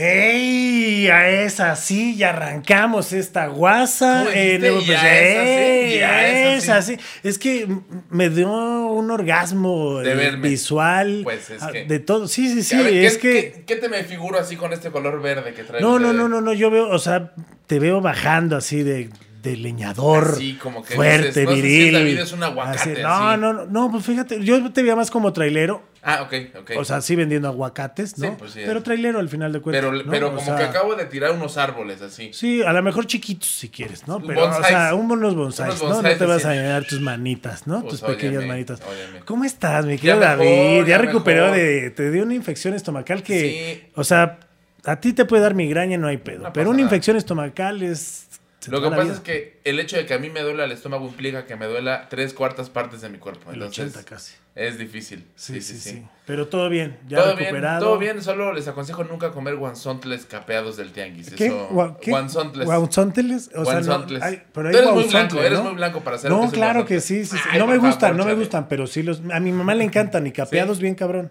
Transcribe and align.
¡Ey! 0.00 1.08
A 1.08 1.28
esa 1.28 1.74
sí, 1.76 2.16
ya 2.16 2.30
arrancamos 2.30 3.12
esta 3.12 3.46
guasa. 3.48 4.24
¿Cómo 4.24 4.30
Eh, 4.34 4.58
pues, 4.60 4.86
Ya 4.86 4.94
esa 5.18 5.42
sí, 5.42 5.48
ey, 5.48 5.98
ya 5.98 6.28
esa 6.28 6.78
esa 6.78 6.82
sí. 6.82 6.96
Es 7.22 7.38
que 7.38 7.66
me 8.10 8.30
dio 8.30 8.48
un 8.48 9.10
orgasmo 9.10 9.98
De 10.00 10.12
eh, 10.12 10.14
verme. 10.14 10.48
visual. 10.48 11.20
Pues 11.24 11.50
es 11.50 11.62
ah, 11.62 11.70
que- 11.72 11.84
De 11.84 11.98
todo. 11.98 12.28
Sí, 12.28 12.48
sí, 12.52 12.62
sí. 12.62 12.76
Ver, 12.76 12.90
¿qué, 12.90 13.06
es 13.06 13.18
que. 13.18 13.30
¿qué, 13.56 13.64
qué 13.66 13.76
te 13.76 13.88
me 13.88 14.04
figuro 14.04 14.38
así 14.38 14.56
con 14.56 14.72
este 14.72 14.90
color 14.90 15.20
verde 15.20 15.52
que 15.54 15.64
traes? 15.64 15.82
No, 15.82 15.98
no, 15.98 16.12
no, 16.12 16.28
no, 16.28 16.40
no. 16.40 16.52
Yo 16.52 16.70
veo, 16.70 16.88
o 16.90 16.98
sea, 16.98 17.32
te 17.66 17.78
veo 17.78 18.00
bajando 18.00 18.56
así 18.56 18.82
de, 18.82 19.10
de 19.42 19.56
leñador. 19.56 20.32
Así 20.34 20.54
como 20.54 20.84
que 20.84 20.94
fuerte, 20.94 21.28
dices, 21.28 21.44
no 21.44 21.50
sé 21.50 21.56
si 21.56 21.62
viril. 21.62 22.04
vida 22.04 22.22
es 22.22 22.32
un 22.32 22.42
aguacate, 22.42 22.78
Así, 22.78 22.90
así. 22.92 23.02
no, 23.02 23.36
no, 23.36 23.52
no, 23.52 23.66
no, 23.66 23.90
pues 23.90 24.04
fíjate, 24.04 24.42
yo 24.44 24.72
te 24.72 24.82
veía 24.82 24.96
más 24.96 25.10
como 25.10 25.32
trailero. 25.32 25.82
Ah, 26.02 26.22
ok, 26.22 26.32
ok. 26.60 26.70
O 26.78 26.84
sea, 26.84 27.00
sí 27.00 27.16
vendiendo 27.16 27.48
aguacates, 27.48 28.18
¿no? 28.18 28.28
Sí, 28.28 28.34
pues 28.38 28.52
sí. 28.52 28.60
Pero 28.64 28.82
trailero 28.82 29.18
al 29.18 29.28
final 29.28 29.52
de 29.52 29.60
cuentas. 29.60 29.82
pero 29.84 30.02
¿no? 30.04 30.10
pero 30.10 30.28
O 30.28 30.30
como 30.30 30.44
sea, 30.44 30.56
que 30.56 30.64
acabo 30.64 30.94
de 30.94 31.04
tirar 31.06 31.32
unos 31.32 31.56
árboles 31.56 32.00
así. 32.02 32.30
Sí, 32.32 32.62
a 32.62 32.72
lo 32.72 32.82
mejor 32.82 33.06
chiquitos 33.06 33.48
si 33.48 33.68
quieres, 33.68 34.06
¿no? 34.06 34.20
Pero, 34.20 34.40
Bonsáis. 34.42 34.64
o 34.66 34.68
sea, 34.68 34.94
un 34.94 35.08
buenos 35.08 35.34
bonsais, 35.34 35.68
Unos 35.70 35.82
¿no? 35.82 35.88
No 35.88 35.94
bonsais, 35.96 36.18
te 36.18 36.26
vas 36.26 36.44
a 36.44 36.54
llenar 36.54 36.84
tus 36.84 37.00
manitas, 37.00 37.66
¿no? 37.66 37.80
Pues, 37.82 38.00
tus 38.00 38.08
pequeñas 38.08 38.44
manitas. 38.44 38.80
¿Cómo 39.24 39.44
estás, 39.44 39.84
mi 39.86 39.96
Ya 39.96 40.00
querido 40.00 40.20
mejor, 40.20 40.38
David? 40.38 40.80
Ya, 40.82 40.86
ya 40.86 40.98
recuperó 40.98 41.50
de... 41.50 41.90
Te 41.90 42.10
dio 42.10 42.22
una 42.22 42.34
infección 42.34 42.74
estomacal 42.74 43.22
que... 43.22 43.80
Sí. 43.84 43.90
O 43.94 44.04
sea, 44.04 44.38
a 44.84 45.00
ti 45.00 45.12
te 45.12 45.24
puede 45.24 45.42
dar 45.42 45.54
migraña, 45.54 45.98
no 45.98 46.06
hay 46.06 46.18
pedo. 46.18 46.44
No 46.44 46.52
pero 46.52 46.70
una 46.70 46.76
nada. 46.78 46.86
infección 46.86 47.16
estomacal 47.16 47.82
es... 47.82 48.27
Lo 48.66 48.82
que 48.82 48.90
pasa 48.90 49.02
vida. 49.04 49.14
es 49.14 49.20
que 49.20 49.60
el 49.64 49.78
hecho 49.78 49.96
de 49.96 50.04
que 50.04 50.14
a 50.14 50.18
mí 50.18 50.30
me 50.30 50.40
duela 50.42 50.64
el 50.64 50.72
estómago 50.72 51.06
implica 51.06 51.46
que 51.46 51.54
me 51.54 51.66
duela 51.66 52.08
tres 52.10 52.34
cuartas 52.34 52.68
partes 52.70 53.00
de 53.00 53.08
mi 53.08 53.18
cuerpo. 53.18 53.50
El 53.50 53.56
Entonces 53.62 53.94
80 53.94 54.04
casi. 54.08 54.34
es 54.56 54.78
difícil. 54.78 55.24
Sí, 55.36 55.60
sí, 55.60 55.78
sí, 55.78 56.04
Pero 56.26 56.48
todo 56.48 56.68
bien, 56.68 56.98
ya 57.08 57.18
todo 57.18 57.26
bien, 57.28 57.38
recuperado. 57.38 57.80
todo 57.86 57.98
bien, 57.98 58.20
solo 58.20 58.52
les 58.52 58.66
aconsejo 58.66 59.04
nunca 59.04 59.30
comer 59.30 59.54
guanzontles 59.56 60.26
capeados 60.26 60.76
del 60.76 60.90
tianguis. 60.92 61.30
¿Qué? 61.30 61.46
Eso, 61.46 61.96
¿Qué? 62.00 62.10
Guanzontles. 62.10 62.66
¿Guanzontles? 62.66 63.46
O 63.54 63.64
sea, 63.64 63.74
no, 63.74 63.86
Guanzontles. 63.86 64.22
hay- 64.22 64.42
pero 64.52 64.68
hay 64.68 64.72
Tú 64.74 64.78
eres 64.80 64.90
muy 64.92 65.04
blanco, 65.04 65.40
eres 65.40 65.60
muy 65.62 65.74
blanco 65.74 66.00
para 66.00 66.16
hacer 66.16 66.30
No, 66.30 66.42
que 66.50 66.56
claro 66.56 66.84
que 66.84 67.00
sí, 67.00 67.24
sí, 67.24 67.36
sí. 67.36 67.48
Ay, 67.52 67.58
No 67.60 67.66
me 67.68 67.76
gustan, 67.78 68.10
favor, 68.10 68.16
no 68.16 68.24
me 68.24 68.34
gustan, 68.34 68.66
pero 68.68 68.88
sí 68.88 69.04
los... 69.04 69.22
A 69.32 69.38
mi 69.38 69.52
mamá 69.52 69.74
le 69.76 69.84
encantan 69.84 70.26
y 70.26 70.32
capeados 70.32 70.80
bien 70.80 70.96
cabrón. 70.96 71.30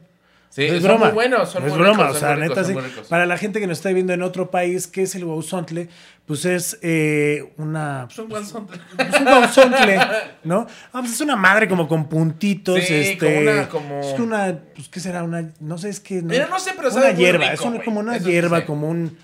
Sí, 0.49 0.67
no 0.67 0.73
es 0.75 0.81
son 0.81 0.89
broma. 0.91 1.05
muy 1.05 1.13
buenos, 1.13 1.49
son 1.51 1.61
no 1.63 1.67
es 1.67 1.73
muy 1.75 1.83
broma, 1.83 2.03
ricos, 2.05 2.17
o 2.17 2.19
sea, 2.19 2.35
ricos, 2.35 2.57
neta 2.57 2.63
sí. 2.63 3.01
Para 3.09 3.25
la 3.25 3.37
gente 3.37 3.59
que 3.59 3.67
nos 3.67 3.77
está 3.77 3.89
viendo 3.91 4.13
en 4.13 4.21
otro 4.23 4.49
país, 4.49 4.87
¿qué 4.87 5.03
es 5.03 5.13
el 5.15 5.25
guauzontle? 5.25 5.87
Pues 6.25 6.45
es 6.45 6.79
eh, 6.81 7.53
una... 7.57 8.07
Es 8.09 8.17
un 8.19 8.27
guanzontle. 8.29 8.81
Es 8.97 9.19
un 9.19 9.25
guauzontle, 9.25 9.99
¿no? 10.43 10.65
Ah, 10.93 10.99
pues 11.01 11.13
es 11.13 11.21
una 11.21 11.35
madre 11.35 11.67
como 11.67 11.87
con 11.87 12.09
puntitos, 12.09 12.79
Sí, 12.83 12.93
este... 12.93 13.17
como 13.17 13.39
una- 13.39 13.69
como- 13.69 13.99
Es 14.01 14.19
una... 14.19 14.59
Pues, 14.75 14.89
¿qué 14.89 14.99
será? 14.99 15.23
Una... 15.23 15.49
No 15.59 15.77
sé, 15.77 15.89
es 15.89 15.99
que... 15.99 16.21
Mira, 16.21 16.47
no 16.47 16.59
sé, 16.59 16.71
pero 16.75 16.89
Una 16.89 17.01
sabe 17.01 17.13
muy 17.13 17.23
hierba, 17.23 17.43
rico, 17.51 17.53
es 17.53 17.61
una- 17.61 17.83
como 17.83 17.99
una 17.99 18.15
Eso 18.17 18.29
hierba, 18.29 18.65
como 18.65 18.89
un 18.89 19.17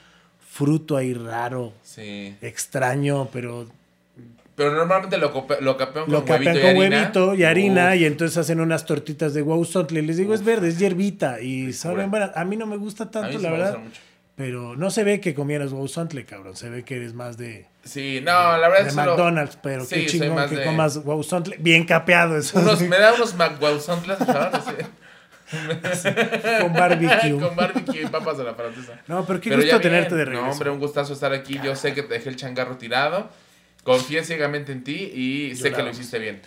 fruto 0.49 0.95
ahí 0.97 1.13
raro, 1.13 1.73
Sí. 1.83 2.35
extraño, 2.41 3.27
pero 3.33 3.67
Pero 4.56 4.72
normalmente 4.76 5.18
lo, 5.18 5.32
lo 5.62 5.78
capean 5.78 6.06
con 6.06 6.14
lo 6.14 6.20
huevito 6.20 6.26
capean 6.26 6.58
y 6.58 6.59
con 6.62 6.70
harina. 6.70 6.98
huevito 7.00 7.34
y 7.34 7.44
harina 7.44 7.90
Uf. 7.90 7.96
y 8.02 8.06
entonces 8.06 8.38
hacen 8.38 8.59
unas 8.62 8.86
tortitas 8.86 9.34
de 9.34 9.42
guauzontle. 9.42 10.02
Les 10.04 10.18
digo, 10.18 10.34
es 10.34 10.44
verde, 10.46 10.68
es 10.70 10.78
hierbita 10.78 11.42
y 11.42 11.73
saben 11.73 12.12
buenas. 12.12 12.32
A 12.36 12.46
mí 12.46 12.56
no 12.56 12.66
me 12.68 12.78
gusta 12.78 13.06
A 13.06 13.12
tanto, 13.12 13.38
sí 13.38 13.44
la 13.44 13.52
verdad. 13.52 13.78
mucho. 13.80 14.00
Pero 14.36 14.76
no 14.76 14.90
se 14.90 15.04
ve 15.04 15.20
que 15.22 15.34
comieras 15.36 15.72
guauzontle, 15.72 16.26
cabrón. 16.26 16.56
Se 16.56 16.68
ve 16.70 16.84
que 16.84 16.96
eres 16.98 17.14
más 17.14 17.38
de, 17.38 17.68
Sí, 17.84 18.20
no, 18.24 18.31
la 18.58 18.68
verdad 18.70 18.84
de 18.84 18.90
es 18.90 18.94
solo- 18.96 19.12
McDonald's, 19.12 19.58
pero 19.62 19.86
Sí, 19.86 19.96
qué 19.96 20.06
chingón 20.08 20.50
que 20.50 20.56
de- 20.56 20.66
comas 20.66 20.98
guauzontle. 21.00 21.58
Bien 21.59 21.86
capeado 21.86 22.38
eso. 22.38 22.59
Unos, 22.59 22.80
sí, 22.80 22.88
me 22.90 22.98
da 23.00 23.14
unos 23.14 23.36
McGuauzontles, 23.36 24.18
¿sabes? 24.20 24.64
con 26.62 26.74
barbecue. 26.74 27.38
con 27.40 27.56
barbecue 27.56 28.02
y 28.02 28.06
papas 28.08 28.38
de 28.38 28.44
la 28.44 28.54
francesa. 28.56 29.00
No, 29.08 29.26
pero 29.26 29.40
qué 29.40 29.50
Pero 29.50 29.62
gusto 29.62 29.80
bien. 29.80 29.92
tenerte 29.92 30.16
de 30.16 30.25
regreso. 30.25 30.46
No, 30.46 30.52
hombre, 30.52 30.69
un 30.72 30.80
gustazo 30.80 31.13
estar 31.13 31.31
aquí. 31.34 31.59
Yo 31.63 31.75
sé 31.75 31.94
que 31.94 32.02
te 32.03 32.13
dejé 32.16 32.30
el 32.30 32.36
changarro 32.36 32.78
tirado. 32.78 33.30
Confié 33.83 34.23
ciegamente 34.23 34.71
en 34.71 34.83
ti 34.83 34.95
y 34.95 35.55
sé 35.55 35.71
que 35.71 35.83
lo 35.83 35.89
hiciste 35.89 36.19
bien. 36.19 36.41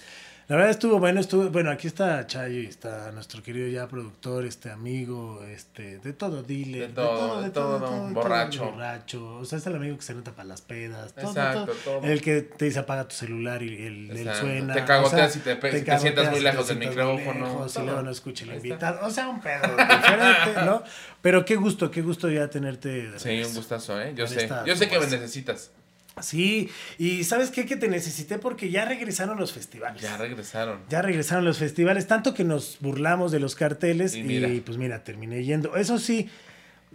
La 0.48 0.54
verdad 0.54 0.70
estuvo 0.70 1.00
bueno, 1.00 1.18
estuvo, 1.18 1.50
bueno, 1.50 1.72
aquí 1.72 1.88
está 1.88 2.24
Chayo 2.24 2.60
y 2.60 2.66
está 2.66 3.10
nuestro 3.10 3.42
querido 3.42 3.66
ya 3.66 3.88
productor, 3.88 4.44
este 4.44 4.70
amigo, 4.70 5.42
este, 5.42 5.98
de 5.98 6.12
todo, 6.12 6.44
dile, 6.44 6.82
De 6.82 6.88
todo, 6.90 7.42
de 7.42 7.50
todo, 7.50 8.08
borracho. 8.10 8.66
borracho, 8.66 9.38
o 9.38 9.44
sea, 9.44 9.58
es 9.58 9.66
el 9.66 9.74
amigo 9.74 9.96
que 9.96 10.04
se 10.04 10.14
nota 10.14 10.30
para 10.30 10.46
las 10.46 10.60
pedas, 10.60 11.12
Exacto, 11.16 11.72
todo. 11.84 12.00
el 12.04 12.22
que 12.22 12.42
te 12.42 12.66
dice 12.66 12.78
apaga 12.78 13.08
tu 13.08 13.16
celular 13.16 13.60
y 13.60 13.86
el, 13.86 14.30
suena. 14.34 14.72
Te 14.72 14.84
cagoteas 14.84 15.36
o 15.36 15.40
sea, 15.42 15.52
y 15.52 15.82
te 15.82 15.98
sientas 15.98 16.30
muy 16.30 16.38
lejos 16.38 16.68
del 16.68 16.78
micrófono, 16.78 17.66
todo. 17.66 17.84
luego 17.84 18.02
no 18.02 18.10
escucha 18.12 18.44
el 18.44 18.54
invitado, 18.54 19.04
o 19.04 19.10
sea, 19.10 19.28
un 19.28 19.40
pedo 19.40 19.66
diferente, 19.76 20.64
¿no? 20.64 20.84
Pero 21.22 21.44
qué 21.44 21.56
gusto, 21.56 21.90
qué 21.90 22.02
gusto 22.02 22.30
ya 22.30 22.48
tenerte 22.48 23.10
de 23.10 23.18
Sí, 23.18 23.42
un 23.42 23.52
gustazo, 23.52 24.00
¿eh? 24.00 24.12
Yo 24.14 24.28
sé. 24.28 24.48
Yo 24.64 24.76
sé 24.76 24.88
que 24.88 25.00
me 25.00 25.06
necesitas. 25.08 25.72
Sí, 26.20 26.70
y 26.98 27.24
¿sabes 27.24 27.50
qué? 27.50 27.66
Que 27.66 27.76
te 27.76 27.88
necesité 27.88 28.38
porque 28.38 28.70
ya 28.70 28.86
regresaron 28.86 29.38
los 29.38 29.52
festivales. 29.52 30.00
Ya 30.00 30.16
regresaron. 30.16 30.80
Ya 30.88 31.02
regresaron 31.02 31.44
los 31.44 31.58
festivales, 31.58 32.06
tanto 32.06 32.32
que 32.32 32.42
nos 32.42 32.78
burlamos 32.80 33.32
de 33.32 33.40
los 33.40 33.54
carteles 33.54 34.14
Y 34.14 34.20
y, 34.20 34.60
pues 34.60 34.78
mira, 34.78 35.04
terminé 35.04 35.44
yendo. 35.44 35.76
Eso 35.76 35.98
sí, 35.98 36.30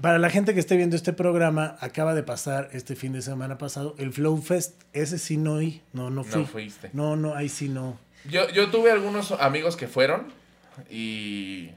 para 0.02 0.18
la 0.18 0.32
gente 0.32 0.56
que 0.56 0.60
esté 0.60 0.76
viendo 0.76 0.96
este 0.96 1.14
programa, 1.14 1.78
acaba 1.82 2.16
de 2.16 2.24
pasar 2.24 2.70
este 2.74 2.96
fin 2.96 3.14
de 3.14 3.22
semana 3.22 3.60
pasado 3.60 3.94
el 4.00 4.12
Flow 4.12 4.42
Fest. 4.42 4.82
Ese 4.92 5.20
sí 5.20 5.38
no 5.38 5.54
oí, 5.54 5.82
no, 5.94 6.10
no 6.10 6.24
fui. 6.24 6.42
No 6.42 6.48
fuiste. 6.48 6.90
No, 6.94 7.16
no, 7.16 7.36
ahí 7.36 7.48
sí 7.50 7.70
no. 7.70 8.00
Yo, 8.28 8.50
yo 8.50 8.72
tuve 8.72 8.92
algunos 8.92 9.32
amigos 9.34 9.76
que 9.76 9.88
fueron 9.88 10.28
y... 10.90 11.70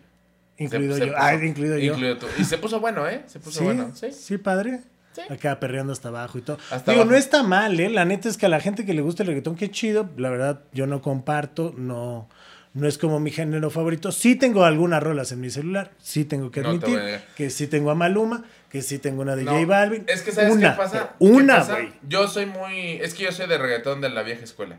Incluido 0.57 0.95
se- 0.95 1.01
se 1.01 1.07
yo. 1.09 1.13
puso- 1.13 1.23
ah, 1.23 1.35
incluido 1.35 1.79
yo. 1.79 1.93
incluido 1.93 2.17
tú. 2.17 2.27
Y 2.39 2.45
se 2.45 2.57
puso 2.59 2.81
bueno, 2.81 3.09
¿eh? 3.09 3.23
Se 3.27 3.41
puso 3.41 3.59
¿Sí? 3.59 3.65
bueno. 3.65 3.91
Sí. 3.95 4.13
sí, 4.13 4.39
padre. 4.39 4.81
Sí. 5.15 5.23
Acá 5.31 5.61
perreando 5.61 5.93
hasta 5.93 6.09
abajo 6.09 6.39
y 6.39 6.43
todo. 6.43 6.59
Hasta 6.71 6.91
Digo, 6.91 7.03
abajo. 7.03 7.13
no 7.13 7.17
está 7.17 7.43
mal, 7.43 7.79
¿eh? 7.79 7.89
La 7.89 8.05
neta 8.05 8.29
es 8.29 8.37
que 8.37 8.47
a 8.47 8.49
la 8.49 8.61
gente 8.61 8.85
que 8.85 8.95
le 8.95 9.01
gusta 9.03 9.23
el 9.23 9.29
reggaetón, 9.29 9.55
qué 9.57 9.71
chido. 9.71 10.11
La 10.17 10.29
verdad, 10.29 10.61
yo 10.73 10.87
no 10.87 11.01
comparto, 11.03 11.73
no, 11.77 12.29
no 12.73 12.89
es 12.89 12.99
como 12.99 13.21
mi 13.21 13.31
género 13.31 13.71
favorito. 13.71 14.11
Sí 14.11 14.35
tengo 14.35 14.65
algunas 14.65 15.03
rolas 15.03 15.31
en 15.31 15.41
mi 15.41 15.51
celular, 15.51 15.93
sí 16.03 16.25
tengo 16.25 16.51
que 16.51 16.63
No 16.63 16.79
te 16.81 16.87
admitir 16.87 17.21
que 17.37 17.51
sí 17.51 17.69
tengo 17.69 17.91
a 17.93 17.95
Maluma, 17.95 18.43
que 18.69 18.83
sí 18.83 18.99
tengo 18.99 19.23
una 19.23 19.37
de 19.37 19.45
No, 19.45 19.53
J 19.53 19.67
Balvin. 19.67 20.05
Es 20.09 20.23
que 20.23 20.33
¿sabes 20.33 20.53
una, 20.53 20.73
qué 20.73 20.77
pasa? 20.79 20.93
pero 20.93 21.09
¿Qué 21.19 21.25
Una, 21.25 21.63
güey. 21.65 21.93
Yo 22.09 22.27
soy 22.27 22.47
muy... 22.47 22.95
Es 23.01 23.15
que 23.15 23.23
yo 23.23 23.31
soy 23.31 23.47
de 23.47 23.57
reggaetón 23.57 24.01
de 24.01 24.09
la 24.09 24.25
vieja 24.25 24.43
escuela. 24.43 24.79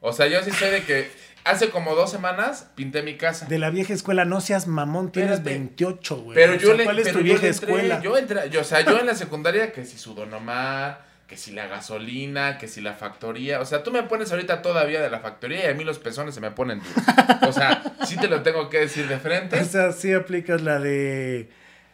O 0.00 0.12
sea, 0.12 0.26
yo 0.26 0.42
sí 0.42 0.50
soy 0.50 0.70
de 0.70 0.82
que 0.82 1.10
hace 1.44 1.70
como 1.70 1.94
dos 1.94 2.10
semanas 2.10 2.68
pinté 2.74 3.02
mi 3.02 3.16
casa. 3.16 3.46
De 3.46 3.58
la 3.58 3.70
vieja 3.70 3.92
escuela, 3.92 4.24
no 4.24 4.40
seas 4.40 4.66
mamón, 4.66 5.12
tienes 5.12 5.38
Espérate. 5.38 5.58
28, 5.58 6.16
güey. 6.16 6.34
Pero 6.34 6.52
O 6.54 6.56
yo 6.56 6.74
le, 6.74 6.84
¿Cuál 6.84 6.98
es 6.98 7.04
pero 7.04 7.18
tu 7.18 7.24
yo 7.24 7.24
vieja 7.24 7.42
le 7.42 7.48
entré, 7.48 7.66
escuela? 7.68 8.00
Yo 8.02 8.16
entré, 8.16 8.50
yo, 8.50 8.60
o 8.60 8.64
sea, 8.64 8.80
yo 8.82 8.98
en 8.98 9.06
la 9.06 9.14
secundaria 9.16 9.72
que 9.72 9.84
si 9.84 9.98
su 9.98 10.14
Donomar, 10.14 11.02
que 11.26 11.36
si 11.36 11.52
la 11.52 11.68
gasolina, 11.68 12.58
que 12.58 12.66
si 12.66 12.80
la 12.80 12.94
factoría. 12.94 13.60
O 13.60 13.64
sea, 13.64 13.84
tú 13.84 13.92
me 13.92 14.02
pones 14.02 14.32
ahorita 14.32 14.62
todavía 14.62 15.00
de 15.00 15.10
la 15.10 15.20
factoría 15.20 15.66
y 15.66 15.68
a 15.68 15.74
mí 15.74 15.84
los 15.84 16.00
pezones 16.00 16.34
se 16.34 16.40
me 16.40 16.50
ponen 16.50 16.80
duros. 16.80 17.48
O 17.48 17.52
sea, 17.52 17.82
sí 18.04 18.16
te 18.16 18.26
lo 18.26 18.42
tengo 18.42 18.68
que 18.68 18.80
decir 18.80 19.06
de 19.06 19.18
frente. 19.18 19.60
O 19.60 19.64
sea, 19.64 19.92
sí 19.92 20.12
aplicas 20.12 20.60
la 20.62 20.80
de. 20.80 21.48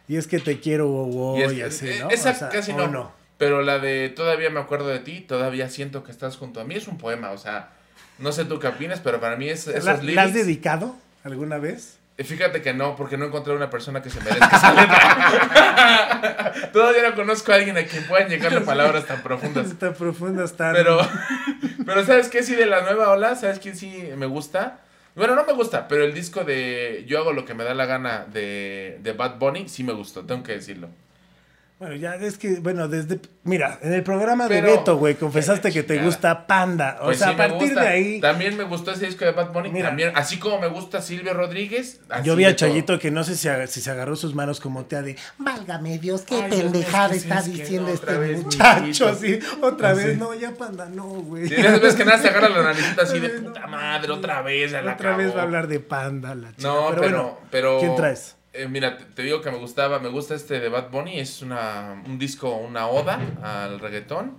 Y 0.07 0.15
es 0.15 0.25
que 0.25 0.39
te 0.39 0.59
quiero, 0.59 0.87
wow, 0.87 1.11
wow, 1.11 1.51
Y 1.51 1.61
así, 1.61 1.87
eh, 1.87 1.97
¿no? 1.99 2.09
Esa 2.09 2.31
O 2.31 2.33
sea, 2.33 2.49
casi 2.49 2.71
¿o 2.71 2.87
no, 2.87 3.11
Pero 3.37 3.61
la 3.61 3.77
de 3.77 4.09
todavía 4.09 4.49
me 4.49 4.59
acuerdo 4.59 4.87
de 4.87 4.99
ti, 4.99 5.21
todavía 5.21 5.69
siento 5.69 6.03
que 6.03 6.11
estás 6.11 6.37
junto 6.37 6.59
a 6.59 6.63
mí, 6.63 6.75
es 6.75 6.87
un 6.87 6.97
poema, 6.97 7.31
o 7.31 7.37
sea, 7.37 7.69
no 8.19 8.31
sé 8.31 8.45
tú 8.45 8.59
qué 8.59 8.67
opinas, 8.67 8.99
pero 8.99 9.19
para 9.19 9.35
mí 9.35 9.49
es, 9.49 9.67
esos 9.67 9.85
¿La, 9.85 10.01
¿La 10.01 10.23
has 10.23 10.33
dedicado 10.33 10.95
alguna 11.23 11.57
vez? 11.57 11.97
Fíjate 12.17 12.63
que 12.63 12.73
no, 12.73 12.95
porque 12.95 13.15
no 13.15 13.25
encontré 13.25 13.53
una 13.53 13.69
persona 13.69 14.01
que 14.01 14.09
se 14.09 14.19
merezca 14.21 14.57
esa 14.57 14.73
letra. 14.73 16.53
Todavía 16.73 17.09
no 17.09 17.15
conozco 17.15 17.51
a 17.51 17.55
alguien 17.55 17.77
a 17.77 17.83
quien 17.83 18.03
puedan 18.05 18.27
llegarle 18.27 18.61
palabras 18.61 19.05
tan 19.05 19.21
profundas. 19.21 19.67
Está 19.67 19.93
profunda, 19.93 20.43
está. 20.43 20.73
Pero, 20.73 20.99
pero 21.85 22.03
¿sabes 22.05 22.29
qué? 22.29 22.41
Sí, 22.41 22.55
de 22.55 22.65
la 22.65 22.81
nueva 22.81 23.11
ola, 23.11 23.35
¿sabes 23.35 23.59
quién 23.59 23.75
sí 23.75 24.09
me 24.17 24.25
gusta? 24.25 24.79
Bueno, 25.15 25.35
no 25.35 25.45
me 25.45 25.53
gusta, 25.53 25.87
pero 25.87 26.03
el 26.03 26.13
disco 26.13 26.43
de 26.43 27.05
Yo 27.07 27.19
hago 27.19 27.33
lo 27.33 27.45
que 27.45 27.53
me 27.53 27.63
da 27.63 27.75
la 27.75 27.85
gana 27.85 28.25
de, 28.25 28.97
de 29.01 29.13
Bad 29.13 29.37
Bunny 29.37 29.69
sí 29.69 29.83
me 29.83 29.93
gustó, 29.93 30.25
tengo 30.25 30.41
que 30.41 30.53
decirlo. 30.53 30.89
Bueno, 31.79 31.93
ya 31.95 32.15
es 32.15 32.39
que, 32.39 32.55
bueno, 32.59 32.87
desde. 32.87 33.19
Mira, 33.43 33.77
en 33.83 33.93
el 33.93 34.01
programa 34.01 34.47
de 34.47 34.61
Pero- 34.61 34.77
Beto, 34.79 34.97
güey, 34.97 35.13
confesaste 35.13 35.71
que 35.71 35.83
te 35.83 35.99
gusta 35.99 36.47
Panda. 36.47 36.97
O 37.01 37.05
Pues 37.05 37.19
sea, 37.19 37.27
sí 37.27 37.33
a 37.35 37.37
partir 37.37 37.75
de 37.75 37.87
ahí. 37.87 38.19
También 38.19 38.57
me 38.57 38.63
gustó 38.63 38.91
ese 38.91 39.05
disco 39.05 39.23
de 39.25 39.31
Bad 39.31 39.53
Bunny. 39.53 39.69
Mira. 39.69 39.89
también, 39.89 40.11
así 40.15 40.39
como 40.39 40.59
me 40.59 40.67
gusta 40.69 41.03
Silvio 41.03 41.35
Rodríguez. 41.35 42.01
así 42.09 42.25
Yo 42.25 42.35
vi 42.35 42.45
a 42.45 42.47
todo. 42.55 42.55
Chayito 42.69 42.97
que 42.97 43.11
no 43.11 43.23
sé 43.23 43.35
si, 43.37 43.47
si 43.67 43.81
se 43.81 43.91
agarró 43.91 44.15
sus 44.15 44.33
manos 44.33 44.59
como 44.59 44.85
te 44.85 44.99
de. 45.03 45.17
Válgame 45.37 45.99
Dios, 45.99 46.21
qué 46.23 46.41
Ay, 46.41 46.49
pendejada 46.49 47.09
sí, 47.09 47.17
está 47.17 47.43
diciendo 47.43 47.89
no, 47.89 47.93
este 47.93 48.05
otra 48.07 48.17
vez, 48.17 48.43
muchacho. 48.43 49.07
Así, 49.09 49.39
otra 49.61 49.91
Así. 49.91 50.03
vez, 50.03 50.17
no, 50.17 50.33
ya 50.33 50.55
Panda, 50.55 50.87
no, 50.89 51.03
güey. 51.05 51.47
Sí, 51.47 51.55
veces 51.61 51.93
que 51.93 52.05
nada 52.05 52.17
se 52.17 52.29
agarra 52.29 52.49
la 52.49 52.63
naricita 52.63 53.03
así 53.03 53.19
de 53.19 53.29
puta 53.41 53.67
madre, 53.67 54.11
otra 54.11 54.41
vez, 54.41 54.71
la 54.71 54.79
Otra 54.93 55.15
vez 55.15 55.27
acabó". 55.27 55.35
va 55.35 55.41
a 55.41 55.43
hablar 55.45 55.67
de 55.67 55.79
Panda, 55.79 56.33
la 56.33 56.49
chica. 56.55 56.67
No, 56.67 56.87
pero, 56.89 56.99
bueno, 57.01 57.37
pero, 57.51 57.79
¿Quién 57.79 57.95
traes? 57.95 58.35
Eh, 58.57 58.67
mira, 58.67 58.97
te, 58.97 59.05
te 59.05 59.21
digo 59.23 59.41
que 59.41 59.51
me 59.51 59.57
gustaba, 59.57 59.99
me 59.99 60.09
gusta 60.09 60.35
este 60.35 60.59
de 60.59 60.69
Bad 60.69 60.89
Bunny, 60.89 61.19
es 61.19 61.41
una, 61.41 62.01
un 62.05 62.17
disco, 62.19 62.55
una 62.55 62.87
oda 62.87 63.19
al 63.43 63.79
reggaetón. 63.79 64.37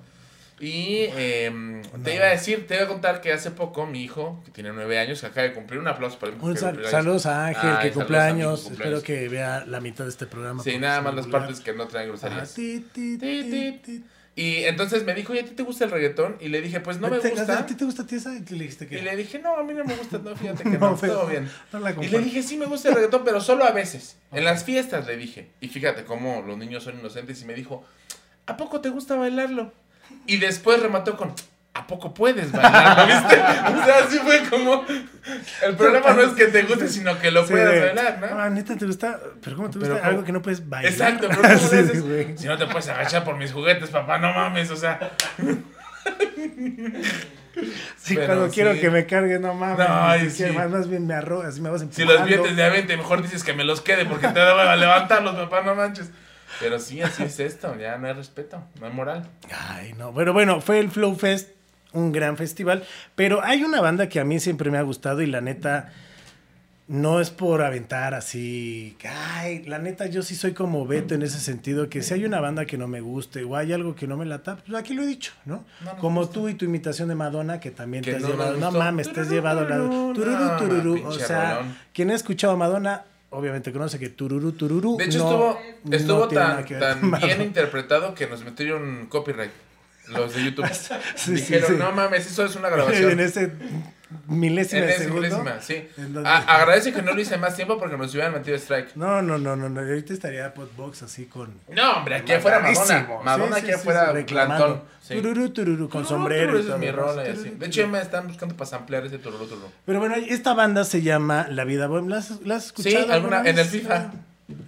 Y 0.61 1.05
em, 1.17 1.83
te 2.03 2.17
iba 2.17 2.25
a 2.25 2.31
decir, 2.31 2.67
te 2.67 2.75
iba 2.75 2.85
a 2.85 2.89
contar 2.89 3.21
que 3.21 3.33
hace 3.33 3.53
poco 3.53 3.87
mi 3.87 4.03
hijo, 4.03 4.43
que 4.45 4.51
tiene 4.51 4.73
nueve 4.73 4.99
años, 4.99 5.21
que 5.21 5.27
acaba 5.29 5.47
de 5.47 5.55
cumplir 5.55 5.79
un 5.79 5.87
aplauso 5.87 6.19
para 6.19 6.33
Un 6.33 6.57
sal- 6.57 6.85
saludos 6.91 7.27
a 7.27 7.47
Ángel, 7.47 7.71
Ay, 7.71 7.77
que 7.77 7.81
saludos 7.91 7.95
cumple 7.95 8.19
a 8.19 8.21
mi 8.25 8.27
años. 8.43 8.61
hijo, 8.63 8.73
Espero 8.73 8.97
cumpleaños. 8.97 9.05
que 9.05 9.29
vea 9.29 9.65
la 9.67 9.81
mitad 9.81 10.03
de 10.03 10.11
este 10.11 10.27
programa. 10.27 10.63
Sí, 10.65 10.77
nada 10.79 11.01
más 11.01 11.15
las 11.15 11.29
partes 11.29 11.61
que 11.61 11.73
no 11.75 11.87
traen 11.87 12.09
groserías. 12.09 12.55
Ti, 12.55 12.85
ti, 12.93 13.19
ti. 13.19 13.81
ti. 13.85 14.05
Y 14.41 14.63
entonces 14.67 15.05
me 15.05 15.15
dijo, 15.15 15.35
¿y 15.35 15.41
a 15.41 15.45
ti 15.45 15.51
te 15.51 15.65
gusta 15.65 15.85
el 15.85 15.91
reggaetón? 15.91 16.37
Y 16.41 16.47
le 16.49 16.61
dije, 16.61 16.79
pues 16.79 17.01
no 17.01 17.09
me 17.09 17.19
¿Te- 17.19 17.31
gusta. 17.31 17.59
¿A 17.59 17.67
ti 17.67 17.75
te 17.75 17.85
gusta 17.85 18.05
a 18.05 18.07
ti 18.07 18.15
esa? 18.15 18.37
Y 18.37 18.39
le 18.51 18.59
dijiste 18.61 18.87
que 18.87 18.97
Y 18.99 19.03
le 19.03 19.17
dije, 19.17 19.41
no, 19.41 19.57
a 19.57 19.65
mí 19.65 19.75
no 19.75 19.85
me 19.85 19.97
gusta, 19.97 20.19
no, 20.19 20.37
fíjate 20.37 20.63
que 20.63 20.79
No, 20.79 20.95
todo 20.95 21.27
bien. 21.27 21.51
no 21.73 21.81
la 21.81 21.91
Y 22.01 22.07
le 22.07 22.21
dije, 22.21 22.45
sí 22.45 22.57
me 22.57 22.67
gusta 22.67 22.91
el 22.91 22.95
reggaetón, 22.95 23.25
pero 23.25 23.41
solo 23.41 23.65
a 23.65 23.73
veces. 23.73 24.17
En 24.31 24.45
las 24.45 24.63
fiestas 24.63 25.09
le 25.09 25.17
dije. 25.17 25.49
Y 25.61 25.67
fíjate 25.67 26.05
cómo 26.05 26.43
los 26.47 26.57
niños 26.57 26.85
son 26.85 27.01
inocentes. 27.01 27.43
Y 27.43 27.47
me 27.47 27.55
dijo, 27.55 27.85
¿a 28.47 28.57
poco 28.57 28.81
te 28.81 28.91
gusta 28.91 29.17
bailarlo? 29.17 29.73
Y 30.29 30.37
después 30.37 30.81
remató 30.81 31.17
con, 31.17 31.35
¿a 31.79 31.87
poco 31.87 32.13
puedes 32.15 32.53
bailarlo? 32.53 33.07
¿Viste? 33.15 33.35
O 33.37 33.85
sea, 33.85 33.99
así 34.05 34.19
fue 34.19 34.43
como. 34.51 34.85
El 35.65 35.77
problema 35.77 36.13
no 36.13 36.23
es 36.23 36.31
que 36.33 36.47
te 36.47 36.63
guste, 36.63 36.89
sino 36.89 37.19
que 37.19 37.31
lo 37.31 37.45
Sí, 37.47 37.53
puedas 37.53 37.95
bailar, 37.95 38.19
¿no? 38.21 38.39
Ah, 38.41 38.51
neta, 38.51 38.77
¿te 38.77 38.87
gusta? 38.87 39.19
¿Pero 39.43 39.57
cómo 39.57 39.71
te 39.71 39.79
Pero 39.79 39.93
gusta 39.93 40.01
¿cómo? 40.01 40.11
algo 40.11 40.25
que 40.25 40.33
no 40.33 40.43
puedes 40.43 40.69
bailar? 40.69 40.93
Exacto, 40.93 41.29
pero 41.29 41.43
¿cómo 41.43 41.59
Sí, 41.59 41.65
haces? 41.77 42.03
güey. 42.07 42.37
Si 42.39 42.47
no 42.47 42.57
te 42.59 42.67
puedes 42.67 42.89
agachar 42.89 43.25
por 43.25 43.37
mis 43.37 43.53
juguetes, 43.53 43.91
papá, 43.91 44.19
no 44.19 44.33
mames, 44.33 44.71
o 44.71 44.77
sea. 44.77 44.99
Sí, 47.97 48.15
Pero 48.15 48.27
cuando 48.27 48.49
sí. 48.49 48.55
quiero 48.55 48.81
que 48.81 48.89
me 48.89 49.05
cargue, 49.07 49.39
no 49.41 49.53
mames. 49.53 49.79
No, 49.79 49.87
ay, 49.89 50.31
sí. 50.31 50.45
más, 50.53 50.71
más 50.71 50.89
bien 50.89 51.07
me 51.09 51.15
arrogas 51.15 51.59
y 51.59 51.61
me 51.61 51.71
vas 51.71 51.81
Si 51.81 52.03
empujando. 52.03 52.13
los 52.15 52.25
billetes 52.25 52.57
de 52.57 52.63
a 52.65 52.69
20, 52.69 52.97
mejor 52.97 53.21
dices 53.21 53.43
que 53.43 53.53
me 53.53 53.65
los 53.65 53.81
quede 53.81 54.05
porque 54.07 54.29
te 54.29 54.41
voy 54.41 54.61
a 54.61 54.77
levantarlos, 54.77 55.35
papá, 55.35 55.63
no 55.63 55.75
manches. 55.75 56.11
Pero 56.61 56.79
sí, 56.79 57.03
así 57.03 57.25
es 57.25 57.41
esto, 57.41 57.77
ya 57.77 57.99
no 57.99 58.07
hay 58.07 58.13
respeto, 58.13 58.63
no 58.81 58.87
hay 58.87 58.93
moral. 58.93 59.29
Ay, 59.71 59.93
no. 59.99 60.15
Pero 60.15 60.33
bueno, 60.33 60.61
fue 60.61 60.79
el 60.79 60.89
Flow 60.91 61.17
Fest, 61.17 61.51
un 61.93 62.13
gran 62.13 62.37
festival. 62.37 62.85
Pero 63.15 63.43
hay 63.45 63.65
una 63.65 63.81
banda 63.81 64.09
que 64.09 64.21
a 64.21 64.25
mí 64.25 64.41
siempre 64.41 64.71
me 64.71 64.79
ha 64.79 64.83
gustado 64.83 65.23
y 65.23 65.27
la 65.27 65.41
neta, 65.41 65.93
no 66.87 67.21
es 67.21 67.29
por 67.31 67.61
aventar 67.63 68.15
así. 68.15 68.97
Ay, 69.37 69.63
la 69.67 69.79
neta, 69.79 70.07
yo 70.07 70.23
sí 70.23 70.35
soy 70.35 70.53
como 70.53 70.87
Beto 70.87 71.15
en 71.15 71.23
ese 71.23 71.39
sentido, 71.39 71.91
que 71.91 72.03
si 72.03 72.15
hay 72.15 72.25
una 72.25 72.41
banda 72.41 72.65
que 72.65 72.79
no 72.79 72.89
me 72.89 73.01
guste 73.03 73.45
o 73.45 73.57
hay 73.57 73.75
algo 73.75 73.95
que 73.95 74.07
no 74.07 74.17
me 74.17 74.25
lata, 74.25 74.57
pues 74.57 74.79
aquí 74.79 74.95
lo 74.95 75.03
he 75.03 75.07
dicho, 75.07 75.33
¿no? 75.45 75.65
Como 76.01 76.21
gusta. 76.21 76.35
tú 76.35 76.49
y 76.49 76.55
tu 76.55 76.65
imitación 76.65 77.09
de 77.09 77.15
Madonna, 77.15 77.61
que 77.61 77.71
también 77.71 78.03
Que 78.03 78.13
te 78.13 78.17
has 78.17 78.23
no 78.23 78.29
llevado. 78.31 78.57
No 78.57 78.71
mames, 78.73 79.13
te 79.13 79.21
has 79.21 79.29
llevado 79.31 79.69
la. 79.69 79.77
tururú, 79.77 80.57
Tururú. 80.59 81.07
O 81.07 81.13
sea, 81.13 81.61
quien 81.93 82.11
ha 82.11 82.15
escuchado 82.15 82.55
a 82.55 82.57
Madonna, 82.57 83.05
obviamente 83.31 83.71
conoce 83.71 83.99
que 83.99 84.09
tururú, 84.09 84.53
tururú. 84.53 84.97
De 84.97 85.05
hecho, 85.05 85.19
no- 85.19 85.59
estuvo, 85.93 85.95
estuvo 85.95 86.29
tan, 86.29 86.65
tan 86.65 87.11
bien 87.21 87.43
interpretado 87.43 88.15
que 88.15 88.27
nos 88.27 88.43
metieron 88.45 89.07
copyright. 89.11 89.51
Los 90.11 90.35
de 90.35 90.45
YouTube. 90.45 90.67
Sí, 91.17 91.33
Dijeron, 91.33 91.69
sí, 91.69 91.75
sí. 91.75 91.79
no 91.79 91.93
mames, 91.93 92.27
eso 92.27 92.45
es 92.45 92.57
una 92.57 92.69
en 92.69 92.75
grabación. 92.75 93.21
ese 93.21 93.53
milésima 94.27 94.81
En 94.81 94.87
de 94.87 94.93
ese 94.95 95.05
segundo. 95.05 95.23
milésima, 95.23 95.61
sí. 95.61 95.89
En 95.99 96.15
donde- 96.15 96.29
A- 96.29 96.39
agradece 96.39 96.93
que 96.93 97.03
no 97.03 97.13
lo 97.13 97.21
hice 97.21 97.37
más 97.37 97.55
tiempo 97.57 97.79
porque 97.79 97.97
nos 97.97 98.13
hubieran 98.15 98.33
metido 98.33 98.57
strike. 98.57 98.97
No, 98.97 99.21
no, 99.23 99.37
no, 99.39 99.55
no, 99.57 99.69
no. 99.69 99.81
Ahorita 99.81 100.13
estaría 100.15 100.55
Podbox 100.55 101.03
así 101.03 101.27
con. 101.27 101.61
No, 101.69 101.93
hombre, 101.99 102.17
aquí 102.17 102.33
afuera 102.33 102.61
Madonna. 102.61 103.07
Madonna 103.25 103.57
aquí 103.57 103.71
afuera 103.71 104.15
plantón. 104.27 104.83
Tururú, 105.09 105.51
tururú, 105.51 105.89
con 105.89 106.03
Tururú, 106.03 106.09
sombrero. 106.09 106.53
tururú, 106.53 106.73
es 106.75 106.79
mi 106.81 106.87
¿no? 106.87 106.93
rola 106.93 107.27
y 107.27 107.33
así. 107.33 107.51
De 107.51 107.67
hecho, 107.67 107.87
me 107.89 108.01
están 108.01 108.27
buscando 108.29 108.55
para 108.57 108.69
samplear 108.69 109.07
ese 109.07 109.19
tururú, 109.19 109.47
tururú. 109.47 109.69
Pero 109.87 110.01
bueno, 110.01 110.15
esta 110.17 110.53
banda 110.55 110.85
se 110.85 111.01
llama 111.03 111.47
La 111.51 111.65
Vida 111.65 111.87
Bohem. 111.87 112.09
¿La 112.09 112.19
has, 112.19 112.41
la 112.43 112.57
has 112.57 112.65
Sí, 112.65 112.89
escuchado? 112.89 113.13
alguna, 113.13 113.41
en 113.49 113.59
el? 113.59 113.65
FIFA. 113.67 114.11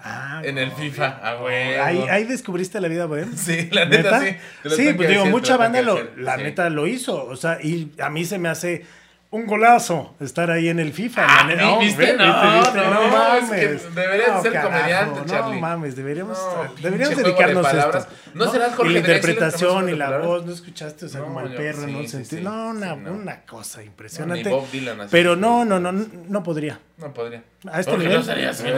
Ah, 0.00 0.42
En 0.44 0.58
el. 0.58 0.72
FIFA, 0.72 1.06
a 1.08 1.42
huevo. 1.42 1.82
Ahí, 1.82 2.04
ahí 2.10 2.24
descubriste 2.24 2.80
La 2.80 2.88
Vida 2.88 3.06
Bohem. 3.06 3.34
Sí, 3.36 3.68
la 3.72 3.86
neta, 3.86 4.20
sí. 4.20 4.36
Sí, 4.76 4.92
pues 4.94 5.08
digo, 5.08 5.26
mucha 5.26 5.56
banda 5.56 5.80
lo, 5.80 5.98
la 6.16 6.36
sí. 6.36 6.42
neta 6.42 6.68
lo 6.68 6.86
hizo. 6.86 7.24
O 7.24 7.36
sea, 7.36 7.58
y 7.62 7.90
a 8.00 8.10
mí 8.10 8.24
se 8.24 8.38
me 8.38 8.48
hace 8.48 8.84
un 9.32 9.46
golazo 9.46 10.16
estar 10.18 10.50
ahí 10.50 10.68
en 10.68 10.80
el 10.80 10.92
FIFA. 10.92 11.24
Ah, 11.28 11.44
No, 11.56 11.78
viste, 11.78 12.14
no, 12.16 12.26
no 12.26 13.04
es 13.04 13.12
mames. 13.12 13.50
que 13.82 13.90
deberías 14.00 14.42
ser 14.42 14.60
comediante, 14.60 15.20
No 15.20 15.26
Charlie. 15.26 15.60
mames, 15.60 15.94
deberíamos, 15.94 16.36
No, 16.36 16.74
deberíamos 16.82 17.16
dedicarnos 17.16 17.62
de 17.62 17.68
a 17.68 17.72
palabras. 17.72 18.08
esto. 18.08 18.14
¿No 18.34 18.50
serás 18.50 18.74
Jorge 18.74 18.90
y 18.90 18.94
la 18.94 18.98
interpretación 19.00 19.84
no 19.86 19.90
y 19.92 19.96
la 19.96 20.18
voz, 20.18 20.44
¿no 20.44 20.52
escuchaste? 20.52 21.06
O 21.06 21.08
sea, 21.08 21.20
No, 21.20 21.26
como 21.26 21.40
el 21.42 21.50
yo- 21.52 21.56
perro, 21.58 21.84
sí, 21.86 21.92
¿no? 21.92 22.24
sí, 22.24 22.40
no, 22.42 22.68
una, 22.70 22.94
Sí, 22.94 23.00
no. 23.04 23.12
una 23.12 23.40
cosa 23.42 23.78
No, 23.78 23.84
impresionante. 23.86 24.48
Bob 24.50 24.68
Dylan 24.70 25.00
así. 25.02 25.08
Pero 25.12 25.36
no, 25.36 25.64
no, 25.64 25.78
no, 25.78 25.92
no 25.92 26.42
podría. 26.42 26.80
No 26.98 27.14
podría. 27.14 27.44
A 27.70 27.78
este 27.80 27.92
Porque 27.92 28.06
nivel. 28.06 28.18
no 28.18 28.24
sería 28.24 28.50
así, 28.50 28.64
¿no? 28.64 28.70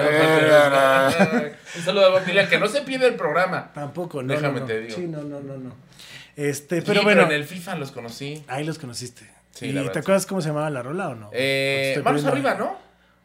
Un 1.79 1.83
saludo 1.85 2.07
a 2.07 2.11
Bob 2.11 2.25
Dylan, 2.27 2.49
que 2.49 2.59
no 2.59 2.69
se 2.69 2.83
pide 2.83 3.07
el 3.07 3.15
programa. 3.15 3.73
Tampoco, 3.73 4.23
no. 4.23 4.29
Déjame 4.35 4.55
no, 4.55 4.61
no. 4.61 4.67
te 4.67 4.81
digo. 4.81 4.95
Sí, 4.97 5.07
no, 5.07 5.23
no, 5.23 5.41
no, 5.41 5.57
no. 5.57 5.75
Este, 6.37 6.81
Sí, 6.81 6.85
pero 6.87 7.03
bueno, 7.03 7.23
en 7.23 7.33
el 7.33 7.45
FIFA 7.45 7.77
los 7.77 7.91
conocí. 7.93 8.43
ahí 8.49 8.65
los 8.65 8.79
conociste. 8.79 9.29
Sí, 9.53 9.67
¿Y 9.67 9.73
la 9.73 9.91
te 9.93 9.99
acuerdas 10.01 10.27
cómo 10.27 10.41
se 10.41 10.49
llamaba 10.49 10.69
la 10.71 10.83
rola 10.83 11.09
o 11.11 11.15
no? 11.15 11.29
¿O 11.29 11.31
te 11.31 11.93
Eh, 11.95 12.03
manos 12.03 12.23
poniendo- 12.23 12.33
arriba, 12.51 12.55
¿no? 12.55 12.79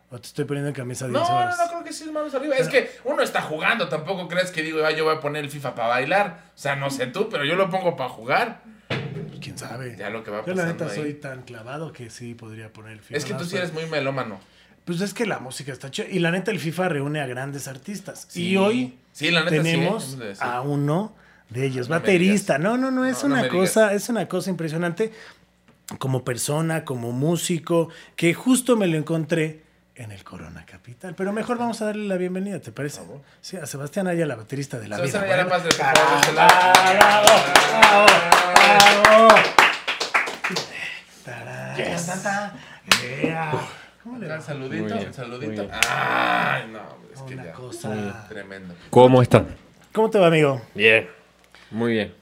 O 0.09 0.19
te 0.19 0.27
estoy 0.27 0.45
poniendo 0.45 0.69
en 0.69 0.75
camisa 0.75 1.05
de 1.07 1.11
No, 1.11 1.19
11 1.21 1.31
no, 1.33 1.57
no, 1.65 1.69
creo 1.71 1.83
que 1.83 1.91
sí 1.93 2.03
es 2.05 2.11
manos 2.11 2.33
arriba. 2.33 2.55
Es 2.55 2.69
que 2.69 2.89
uno 3.03 3.21
está 3.21 3.41
jugando, 3.41 3.89
tampoco 3.89 4.27
crees 4.29 4.51
que 4.51 4.61
digo, 4.61 4.79
ah, 4.85 4.91
yo 4.91 5.03
voy 5.03 5.15
a 5.15 5.19
poner 5.19 5.43
el 5.43 5.49
FIFA 5.49 5.75
para 5.75 5.87
bailar. 5.89 6.43
O 6.55 6.57
sea, 6.57 6.75
no 6.77 6.89
sé 6.89 7.07
tú, 7.07 7.27
pero 7.29 7.43
yo 7.43 7.55
lo 7.55 7.69
pongo 7.69 7.95
para 7.97 8.09
jugar. 8.09 8.61
Pues, 8.87 9.39
¿Quién 9.41 9.57
sabe? 9.57 9.95
Ya 9.97 10.09
lo 10.09 10.23
que 10.23 10.31
va 10.31 10.45
Yo 10.45 10.53
la 10.53 10.65
neta 10.65 10.85
ahí. 10.85 10.95
soy 10.95 11.13
tan 11.15 11.41
clavado 11.43 11.91
que 11.91 12.09
sí 12.09 12.35
podría 12.35 12.71
poner 12.71 12.93
el 12.93 12.99
FIFA. 13.01 13.17
Es 13.17 13.25
que 13.25 13.33
tú 13.33 13.43
sí 13.43 13.57
eres 13.57 13.73
muy 13.73 13.85
melómano. 13.87 14.39
Pues 14.85 15.01
es 15.01 15.13
que 15.13 15.25
la 15.25 15.39
música 15.39 15.73
está 15.73 15.91
chida. 15.91 16.07
Y 16.09 16.19
la 16.19 16.31
neta, 16.31 16.51
el 16.51 16.59
FIFA 16.59 16.87
reúne 16.87 17.19
a 17.19 17.27
grandes 17.27 17.67
artistas. 17.67 18.27
Sí. 18.29 18.51
Y 18.51 18.57
hoy 18.57 18.97
Sí, 19.11 19.29
la 19.31 19.41
neta 19.43 19.57
sí, 19.57 19.61
tenemos 19.61 20.17
a 20.39 20.61
uno 20.61 21.13
de 21.49 21.65
ellos, 21.65 21.89
No 21.89 21.95
baterista. 21.95 22.57
No, 22.57 22.77
no, 22.77 22.91
no, 22.91 23.03
es 23.05 23.21
No, 23.23 23.33
una 23.33 23.49
cosa, 23.49 23.93
es 23.93 24.07
una 24.07 24.27
cosa 24.29 24.49
impresionante 24.49 25.11
como 25.99 26.23
persona, 26.23 26.83
como 26.85 27.11
músico, 27.11 27.89
que 28.15 28.33
justo 28.33 28.75
me 28.75 28.87
lo 28.87 28.97
encontré 28.97 29.61
en 29.95 30.11
el 30.11 30.23
Corona 30.23 30.65
Capital. 30.65 31.15
Pero 31.15 31.33
mejor 31.33 31.57
vamos 31.57 31.81
a 31.81 31.85
darle 31.85 32.07
la 32.07 32.17
bienvenida, 32.17 32.59
¿te 32.59 32.71
parece? 32.71 33.01
Sí, 33.41 33.57
a 33.57 33.65
Sebastián 33.65 34.07
Aya, 34.07 34.25
la 34.25 34.35
baterista 34.35 34.77
de 34.79 34.87
la 34.89 34.97
Sebastián 34.97 35.23
vida. 35.23 35.33
Aya, 35.35 35.43
Bueno, 35.45 35.55
la 35.55 35.57
paz 35.57 35.63
de 35.63 36.33
bravo, 36.33 37.27
bravo, 37.73 38.05
bravo. 39.03 39.27
Tan. 42.23 42.51
Yeah. 43.21 43.51
¿Cómo 44.03 44.17
le 44.17 44.27
va? 44.27 44.35
Un 44.35 44.41
saludito, 44.41 44.83
Muy 44.83 44.93
bien, 44.93 45.07
un 45.07 45.13
saludito. 45.13 45.47
muy 45.47 45.55
bien. 45.55 45.69
Ay, 45.89 46.63
no, 46.71 46.79
es 47.13 47.21
que 47.23 47.33
Una 47.33 47.43
ya. 47.45 47.51
cosa. 47.53 48.25
Tremendo. 48.29 48.73
¿Cómo 48.89 49.21
están? 49.21 49.47
¿Cómo 49.93 50.09
te 50.09 50.19
va, 50.19 50.27
amigo? 50.27 50.61
Bien. 50.73 51.07
Muy 51.71 51.93
bien. 51.93 52.13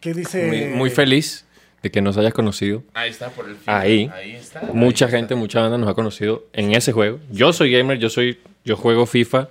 ¿Qué 0.00 0.14
dice? 0.14 0.46
Muy, 0.46 0.64
muy 0.66 0.90
feliz 0.90 1.44
de 1.82 1.90
que 1.90 2.02
nos 2.02 2.16
hayas 2.18 2.34
conocido. 2.34 2.82
Ahí 2.94 3.10
está 3.10 3.30
por 3.30 3.48
el 3.48 3.56
FIFA. 3.56 3.78
Ahí. 3.80 4.10
Ahí 4.12 4.32
está. 4.36 4.62
Mucha 4.72 5.06
ahí 5.06 5.12
gente, 5.12 5.34
está. 5.34 5.40
mucha 5.40 5.60
banda 5.60 5.78
nos 5.78 5.88
ha 5.88 5.94
conocido 5.94 6.46
en 6.52 6.74
ese 6.74 6.92
juego. 6.92 7.20
Yo 7.30 7.52
soy 7.52 7.72
gamer, 7.72 7.98
yo 7.98 8.10
soy, 8.10 8.40
yo 8.64 8.76
juego 8.76 9.06
FIFA 9.06 9.48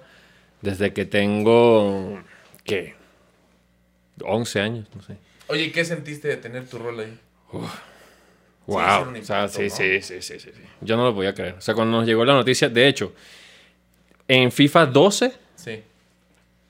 desde 0.62 0.93
que 0.93 1.05
tengo, 1.05 2.21
¿qué? 2.63 2.95
11 4.21 4.59
años, 4.62 4.88
no 4.95 5.01
sé. 5.01 5.15
Oye, 5.48 5.71
¿qué 5.71 5.83
sentiste 5.86 6.27
de 6.27 6.38
tener 6.38 6.67
tu 6.67 6.77
rol 6.77 7.00
ahí? 7.00 7.17
Wow. 8.67 8.79
ser 9.00 9.07
un 9.07 9.15
o 9.15 9.24
sea, 9.24 9.39
impacto, 9.45 9.57
sí, 9.57 9.63
¿no? 9.63 9.69
sí, 9.69 10.01
sí, 10.01 10.21
sí, 10.21 10.39
sí, 10.39 10.51
sí. 10.53 10.62
Yo 10.81 10.95
no 10.95 11.05
lo 11.05 11.15
podía 11.15 11.33
creer. 11.33 11.55
O 11.57 11.62
sea, 11.62 11.74
cuando 11.74 11.98
nos 11.98 12.05
llegó 12.05 12.24
la 12.25 12.33
noticia, 12.33 12.69
de 12.69 12.88
hecho, 12.88 13.13
en 14.27 14.51
FIFA 14.51 14.86
12 14.86 15.27
Sí. 15.29 15.36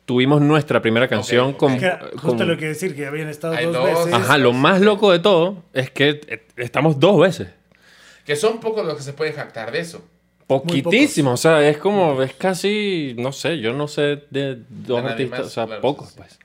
Tuvimos 0.09 0.41
nuestra 0.41 0.81
primera 0.81 1.07
canción 1.07 1.49
ok. 1.49 1.57
con, 1.57 1.73
Es 1.73 1.79
que 1.81 1.85
era 1.85 1.99
justo 2.13 2.37
con- 2.37 2.47
lo 2.47 2.57
que 2.57 2.65
decir, 2.69 2.95
que 2.95 3.05
habían 3.05 3.29
estado 3.29 3.53
dos, 3.61 3.73
dos. 3.75 3.85
veces. 4.05 4.13
Ajá, 4.13 4.39
lo 4.39 4.53
más 4.53 4.81
loco 4.81 5.11
de 5.11 5.19
todo 5.19 5.61
es 5.71 5.91
que 5.91 6.19
eh, 6.27 6.41
estamos 6.57 6.99
dos 6.99 7.19
veces. 7.19 7.49
Que 8.25 8.35
son 8.35 8.59
pocos 8.59 8.83
los 8.83 8.97
que 8.97 9.03
se 9.03 9.13
pueden 9.13 9.35
jactar 9.35 9.71
de 9.71 9.81
eso. 9.81 10.03
Poquitísimo, 10.47 11.33
o 11.33 11.37
sea, 11.37 11.69
es 11.69 11.77
como, 11.77 12.23
es 12.23 12.33
casi, 12.33 13.13
no 13.19 13.31
sé, 13.31 13.59
yo 13.59 13.71
no 13.73 13.87
sé 13.87 14.23
de 14.31 14.57
dos 14.67 15.03
De 15.03 15.09
artistas, 15.11 15.39
más, 15.41 15.47
o 15.47 15.51
sea, 15.51 15.65
claro, 15.67 15.81
pocos, 15.81 16.07
sí. 16.09 16.13
pues. 16.17 16.39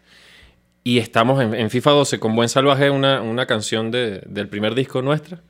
Y 0.83 0.99
estamos 0.99 1.40
en, 1.42 1.54
en 1.54 1.71
FIFA 1.71 1.90
12 1.92 2.18
con 2.21 2.37
Buen 2.37 2.50
Salvaje, 2.50 2.90
una, 2.90 3.23
una 3.23 3.47
canción 3.47 3.90
de, 3.90 4.21
del 4.26 4.49
primer 4.50 4.75
disco 4.75 5.00
nuestra. 5.00 5.40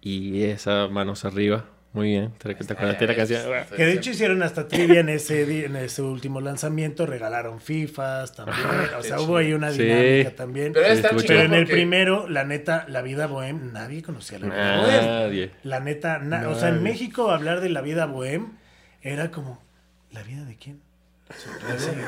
Y 0.00 0.42
esa 0.42 0.88
manos 0.88 1.24
arriba, 1.24 1.66
muy 1.94 2.08
bien, 2.10 2.32
¿te, 2.38 2.54
te 2.54 2.72
acuerdas 2.74 2.98
de 3.00 3.06
la 3.06 3.16
canción? 3.16 3.42
Que 3.74 3.86
de 3.86 3.92
hecho 3.94 4.10
hicieron 4.10 4.42
hasta 4.42 4.68
trivia 4.68 5.00
en 5.00 5.08
ese, 5.08 5.64
en 5.64 5.76
ese 5.76 6.02
último 6.02 6.40
lanzamiento, 6.42 7.06
regalaron 7.06 7.60
FIFAs 7.60 8.34
también. 8.34 8.58
o 8.98 9.02
sea, 9.02 9.20
hubo 9.20 9.36
ahí 9.38 9.52
una 9.54 9.70
Sí. 9.70 9.82
dinámica 9.84 10.30
también. 10.36 10.72
Pero 10.72 10.86
Pero, 11.26 11.40
en 11.40 11.54
el 11.54 11.66
primero, 11.66 12.28
la 12.28 12.44
neta, 12.44 12.84
la 12.88 13.00
vida 13.00 13.26
bohem, 13.28 13.72
nadie 13.72 14.02
conocía 14.02 14.38
la 14.40 14.46
vida 14.46 14.80
bohem. 14.82 15.06
Nadie. 15.06 15.50
La 15.62 15.80
neta, 15.80 16.18
na- 16.18 16.48
o 16.50 16.54
sea, 16.58 16.68
en. 16.68 16.82
México 16.82 17.30
hablar 17.30 17.60
de 17.60 17.68
la 17.70 17.80
vida 17.80 18.06
bohem 18.06 18.58
era 19.00 19.30
como, 19.30 19.62
¿la 20.10 20.22
vida 20.24 20.44
de 20.44 20.56
quién? 20.56 20.80
Sí, 21.34 21.48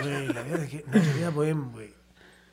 güey, 0.03 0.27
¿la 0.29 0.43
vida 0.43 0.57
de 0.59 0.67
quién? 0.69 0.83
No, 0.87 0.95
la 0.99 1.13
vida 1.13 1.31
bohem, 1.31 1.71
güey. 1.73 1.95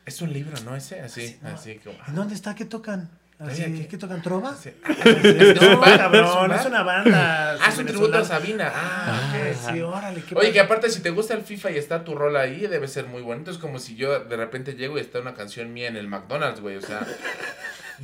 Es 0.05 0.21
un 0.21 0.31
libro, 0.31 0.53
¿no? 0.65 0.75
Ese, 0.75 1.01
así, 1.01 1.37
así 1.43 1.79
como. 1.83 1.97
¿En 2.07 2.15
dónde 2.15 2.35
está? 2.35 2.55
¿Qué 2.55 2.65
tocan? 2.65 3.09
Así, 3.43 3.63
Oye, 3.63 3.81
¿qué? 3.81 3.87
¿qué 3.87 3.97
tocan 3.97 4.21
trova? 4.21 4.55
Sí. 4.55 4.71
Es 5.03 5.59
un 5.59 5.71
no, 5.71 5.79
bar, 5.79 5.97
cabrón, 5.97 6.51
es 6.51 6.61
es 6.61 6.65
una 6.67 6.83
banda. 6.83 7.57
Ah, 7.61 7.69
es 7.69 7.77
un 7.77 7.85
tributo 7.85 8.17
a. 8.17 8.23
Sabina. 8.23 8.71
Ah. 8.73 9.33
Sí, 9.71 9.81
órale, 9.81 10.21
qué 10.21 10.35
Oye, 10.35 10.47
padre. 10.47 10.51
que 10.53 10.59
aparte 10.59 10.89
si 10.89 11.01
te 11.01 11.09
gusta 11.09 11.33
el 11.33 11.43
FIFA 11.43 11.71
y 11.71 11.77
está 11.77 12.03
tu 12.03 12.15
rol 12.15 12.35
ahí, 12.37 12.67
debe 12.67 12.87
ser 12.87 13.05
muy 13.07 13.21
bonito. 13.21 13.51
Es 13.51 13.57
como 13.57 13.79
si 13.79 13.95
yo 13.95 14.19
de 14.19 14.37
repente 14.37 14.73
llego 14.73 14.97
y 14.97 15.01
está 15.01 15.19
una 15.19 15.33
canción 15.33 15.73
mía 15.73 15.87
en 15.87 15.97
el 15.97 16.07
McDonald's, 16.07 16.61
güey. 16.61 16.77
O 16.77 16.81
sea, 16.81 17.05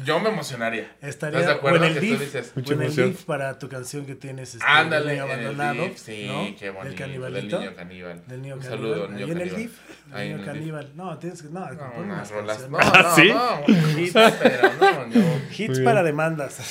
yo 0.05 0.19
me 0.19 0.29
emocionaría. 0.29 0.91
Estaría 1.01 1.39
¿Estás 1.39 1.53
de 1.53 1.58
acuerdo 1.60 1.79
o 1.79 1.84
en 1.84 1.91
el 1.91 2.00
que 2.00 2.08
tú 2.08 2.17
dices? 2.19 2.51
o 2.55 2.60
Mucha 2.60 2.74
en 2.74 2.79
el 2.79 2.86
emoción. 2.88 3.10
beef 3.10 3.24
para 3.25 3.60
tu 3.60 3.69
canción 3.69 4.05
que 4.05 4.15
tienes 4.15 4.53
este, 4.55 4.65
Ándale, 4.67 5.13
Niño 5.13 5.25
en 5.25 5.31
el 5.31 5.46
abandonado, 5.46 5.89
sí, 5.96 6.25
¿no? 6.27 6.55
qué 6.58 6.65
Del 6.65 6.74
bonito. 6.74 6.89
Del 6.89 6.96
canibalito. 6.96 7.60
niño 7.60 7.75
caníbal. 7.75 8.22
Del 8.27 8.41
niño 8.41 8.53
Un 8.55 8.62
caníbal. 8.62 8.79
saludo, 8.79 9.08
niño 9.10 9.25
Ahí 9.25 9.31
en 9.31 9.38
el 9.41 9.50
caníbal. 9.50 9.55
beef. 9.62 9.79
Ahí 10.12 10.12
Niño 10.12 10.19
en 10.19 10.31
el 10.31 10.38
beef. 10.38 10.46
caníbal. 10.46 10.91
No, 10.96 11.17
tienes 11.19 11.41
que. 11.41 11.50
No, 11.50 11.72
No, 11.74 11.91
unas 11.98 12.31
rolas. 12.31 12.69
No, 12.69 12.77
¿Ah, 12.79 13.01
no, 13.03 13.15
sí? 13.15 13.29
no. 13.34 14.00
Hits, 14.00 14.13
Pero 14.13 14.69
no, 14.79 15.08
no. 15.08 15.41
hits 15.58 15.79
para 15.81 16.03
demandas. 16.03 16.53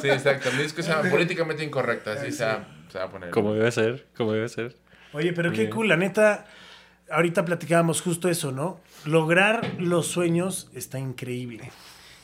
Sí, 0.00 0.08
exacto. 0.08 0.50
Mi 0.56 0.62
disco 0.62 0.82
se 0.82 0.90
llama 0.90 1.08
Políticamente 1.10 1.64
Incorrecta. 1.64 2.12
Así 2.12 2.32
se 2.32 2.44
va, 2.44 2.64
se 2.90 2.98
va 2.98 3.04
a 3.04 3.10
poner. 3.10 3.30
Como 3.30 3.54
debe 3.54 3.70
ser, 3.70 4.06
como 4.16 4.32
debe 4.32 4.48
ser. 4.48 4.74
Oye, 5.12 5.32
pero 5.32 5.48
Muy 5.50 5.56
qué 5.56 5.62
bien. 5.64 5.74
cool, 5.74 5.88
la 5.88 5.96
neta. 5.96 6.46
Ahorita 7.10 7.44
platicábamos 7.44 8.00
justo 8.00 8.28
eso, 8.28 8.52
¿no? 8.52 8.80
Lograr 9.04 9.74
los 9.78 10.06
sueños 10.06 10.68
está 10.74 10.98
increíble. 10.98 11.70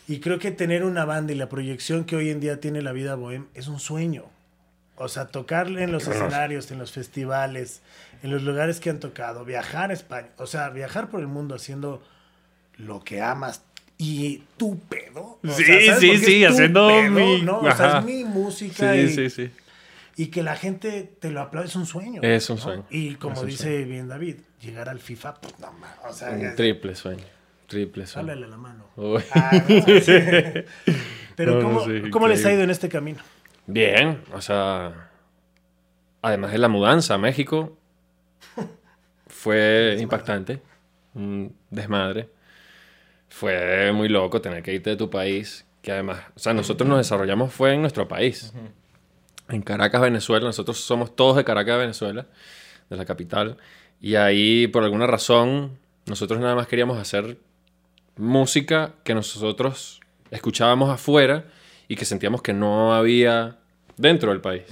Y 0.07 0.21
creo 0.21 0.39
que 0.39 0.51
tener 0.51 0.85
una 0.85 1.05
banda 1.05 1.33
y 1.33 1.37
la 1.37 1.49
proyección 1.49 2.05
que 2.05 2.17
hoy 2.17 2.31
en 2.31 2.41
día 2.41 2.61
tiene 2.61 2.81
la 2.83 2.93
vida 2.93 3.15
bohem 3.15 3.47
es 3.55 3.69
un 3.69 3.79
sueño. 3.81 4.25
O 4.97 5.09
sea, 5.09 5.27
tocar 5.29 5.69
en 5.69 5.93
los 5.93 6.09
escenarios, 6.09 6.71
en 6.71 6.79
los 6.79 6.93
festivales, 6.93 7.83
en 8.23 8.31
los 8.31 8.43
lugares 8.43 8.81
que 8.81 8.91
han 8.91 9.01
tocado, 9.01 9.45
viajar 9.45 9.91
a 9.91 9.95
España, 9.95 10.29
o 10.39 10.47
sea, 10.47 10.71
viajar 10.71 11.09
por 11.09 11.21
el 11.21 11.29
mundo 11.29 11.55
haciendo 11.55 12.03
lo 12.79 13.05
que 13.05 13.21
amas 13.23 13.63
y 13.97 14.43
tu 14.57 14.79
pedo. 14.81 15.39
O 15.47 15.49
Sí, 15.53 15.65
sí, 16.01 16.17
sí, 16.19 16.45
haciendo 16.45 16.89
pedo, 16.89 17.11
mi- 17.13 17.43
¿no? 17.43 17.59
O 17.59 17.63
sea, 17.77 17.87
Ajá. 17.87 17.99
es 18.01 18.05
mi 18.07 18.25
música 18.25 18.97
y, 18.97 19.09
Sí, 19.09 19.29
sí, 19.29 19.31
sí. 19.31 19.51
y 20.17 20.27
que 20.29 20.43
la 20.43 20.57
gente 20.57 21.13
te 21.21 21.31
lo 21.31 21.43
aplaude 21.43 21.69
es 21.69 21.77
un 21.77 21.87
sueño. 21.87 22.21
Es 22.23 22.49
un 22.51 22.57
¿no? 22.57 22.63
sueño. 22.63 22.85
Y 22.91 23.15
como 23.17 23.45
dice 23.45 23.85
bien 23.85 24.09
David, 24.09 24.37
llegar 24.61 24.88
al 24.88 24.99
FIFA, 25.00 25.35
pues 25.35 25.59
no 25.59 25.73
más. 25.73 25.91
O 26.09 26.12
sea, 26.12 26.37
ya- 26.37 26.50
Un 26.50 26.57
triple 26.57 26.95
sueño. 26.95 27.25
Triple 27.67 28.07
sueño. 28.07 28.31
háblale 28.33 28.49
la 28.49 28.57
mano. 28.57 28.85
Ah, 29.33 29.50
no, 29.69 30.00
sí. 30.00 30.12
Pero 31.37 31.55
No, 31.57 31.62
¿cómo, 31.62 31.85
sí, 31.85 32.11
¿cómo 32.11 32.27
les 32.29 32.45
ha 32.45 32.53
ido 32.53 32.62
en 32.62 32.71
este 32.71 32.88
camino? 32.88 33.21
Bien, 33.67 34.23
o 34.33 34.41
sea, 34.41 35.11
además 36.23 36.50
de 36.53 36.59
la 36.59 36.69
mudanza 36.69 37.15
a 37.15 37.19
México, 37.19 37.77
fue 39.27 39.97
impactante, 40.00 40.61
un 41.15 41.55
desmadre. 41.71 42.29
Fue 43.29 43.93
muy 43.93 44.09
loco 44.09 44.41
tener 44.41 44.62
que 44.62 44.73
irte 44.75 44.91
de 44.91 44.97
tu 44.97 45.11
país, 45.11 45.67
que 45.83 45.93
además, 45.93 46.21
o 46.35 46.38
sea, 46.38 46.55
nosotros 46.55 46.88
nos 46.88 46.99
desarrollamos 46.99 47.53
fue 47.53 47.75
en 47.75 47.83
nuestro 47.83 48.09
país, 48.09 48.53
en 49.49 49.62
Caracas, 49.62 50.00
Venezuela, 50.00 50.47
nosotros 50.47 50.81
somos 50.81 51.15
todos 51.15 51.37
de 51.37 51.45
Caracas, 51.45 51.79
Venezuela, 51.79 52.27
de 52.88 52.97
la 52.97 53.05
capital, 53.05 53.59
y 54.00 54.14
ahí 54.17 54.67
por 54.69 54.85
alguna 54.85 55.07
razón 55.07 55.78
nosotros 56.07 56.40
nada 56.40 56.55
más 56.55 56.67
queríamos 56.67 56.99
hacer 56.99 57.37
música 58.17 58.95
que 59.05 59.14
nosotros 59.14 60.00
escuchábamos 60.31 60.90
afuera 60.90 61.45
y 61.88 61.97
que 61.97 62.05
sentíamos 62.05 62.43
que 62.43 62.52
no 62.52 62.95
había 62.95 63.59
dentro 63.97 64.31
del 64.31 64.40
país. 64.40 64.62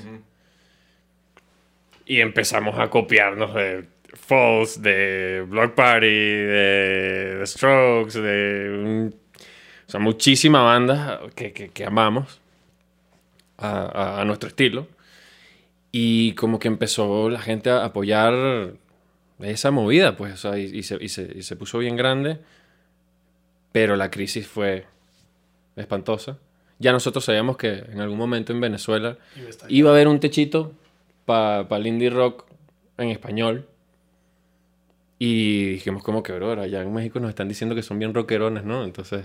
Y 2.07 2.21
empezamos 2.21 2.79
a 2.79 2.89
copiarnos 2.89 3.53
de 3.55 3.87
Falls, 4.15 4.81
de 4.83 5.45
Block 5.49 5.75
Party, 5.75 6.07
de 6.07 7.37
The 7.41 7.47
Strokes, 7.47 8.21
de 8.21 8.71
un- 8.85 9.15
o 9.87 9.91
sea, 9.91 10.01
muchísima 10.01 10.63
banda 10.63 11.21
que, 11.35 11.53
que- 11.53 11.69
que 11.71 11.85
amamos 11.85 12.41
a, 13.59 13.71
a- 14.17 14.21
a 14.21 14.25
nuestro 14.25 14.49
estilo. 14.49 14.87
Y 15.93 16.33
como 16.35 16.59
que 16.59 16.69
empezó 16.69 17.29
la 17.31 17.41
gente 17.41 17.71
a 17.71 17.85
apoyar 17.85 18.75
esa 19.41 19.71
movida, 19.71 20.17
pues, 20.17 20.35
o 20.35 20.37
sea, 20.37 20.59
y, 20.59 20.65
y 20.65 20.83
se, 20.83 20.97
y 21.03 21.09
se- 21.09 21.33
y 21.37 21.43
se 21.43 21.57
puso 21.57 21.79
bien 21.79 21.97
grande. 21.97 22.39
Pero 23.73 23.97
la 23.97 24.11
crisis 24.11 24.47
fue 24.47 24.87
espantosa. 25.77 26.39
Ya 26.79 26.93
nosotros 26.93 27.25
sabíamos 27.25 27.57
que 27.57 27.85
en 27.91 28.01
algún 28.01 28.19
momento 28.19 28.53
en 28.53 28.61
Venezuela 28.61 29.17
Iba 29.69 29.91
a 29.91 29.93
haber 29.95 30.09
un 30.09 30.21
techito 30.21 30.73
para 31.27 31.67
el 31.77 31.87
indie 31.87 32.11
rock 32.11 32.45
en 32.99 33.11
español. 33.11 33.67
Y 35.19 35.67
dijimos 35.71 36.03
como 36.03 36.23
que, 36.23 36.33
bro, 36.33 36.61
allá 36.61 36.83
en 36.83 36.93
México 36.93 37.19
nos 37.21 37.31
están 37.31 37.49
diciendo 37.49 37.75
que 37.75 37.83
son 37.83 37.99
bien 37.99 38.13
rockerones, 38.13 38.65
¿no? 38.65 38.85
Entonces 38.85 39.25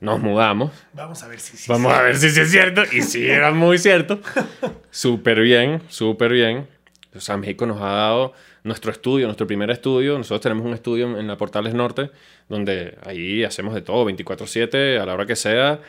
nos 0.00 0.20
mudamos. 0.20 0.72
Vamos 0.94 1.22
a 1.22 1.28
ver 1.28 1.40
si 1.40 1.56
sí. 1.58 1.70
Vamos 1.70 1.92
a 1.92 2.02
ver 2.02 2.16
si 2.16 2.30
sí 2.30 2.40
es 2.40 2.50
cierto. 2.50 2.82
Y 2.92 3.02
sí, 3.02 3.26
era 3.26 3.50
muy 3.52 3.76
cierto. 3.78 4.20
Súper 4.90 5.40
bien, 5.40 5.82
súper 5.88 6.32
bien. 6.32 6.66
O 7.14 7.20
sea, 7.20 7.36
México 7.36 7.66
nos 7.66 7.80
ha 7.82 7.90
dado 7.92 8.32
nuestro 8.64 8.90
estudio, 8.90 9.26
nuestro 9.26 9.46
primer 9.46 9.70
estudio. 9.70 10.16
Nosotros 10.18 10.40
tenemos 10.40 10.64
un 10.66 10.72
estudio 10.74 11.18
en- 11.18 11.26
la 11.28 11.36
Portales 11.36 11.74
Norte, 11.74 12.10
donde 12.48 12.98
ahí 13.04 13.44
hacemos 13.44 13.74
de 13.74 13.82
todo, 13.82 14.04
24/7, 14.04 14.98
a 14.98 15.06
la 15.06 15.14
hora 15.14 15.26
que 15.26 15.36
sea. 15.36 15.80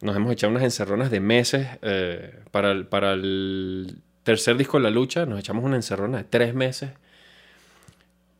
Nos 0.00 0.16
hemos 0.16 0.32
echado 0.32 0.50
unas 0.52 0.62
encerronas 0.62 1.10
de 1.10 1.20
meses. 1.20 1.66
eh, 1.82 2.34
para, 2.52 2.70
el, 2.72 2.86
para 2.86 3.12
el 3.12 3.96
tercer 4.22 4.56
disco 4.56 4.78
de 4.78 4.84
La 4.84 4.90
Lucha, 4.90 5.26
nos 5.26 5.38
echamos 5.40 5.64
una 5.64 5.76
encerrona 5.76 6.18
de 6.18 6.24
tres 6.24 6.54
meses. 6.54 6.90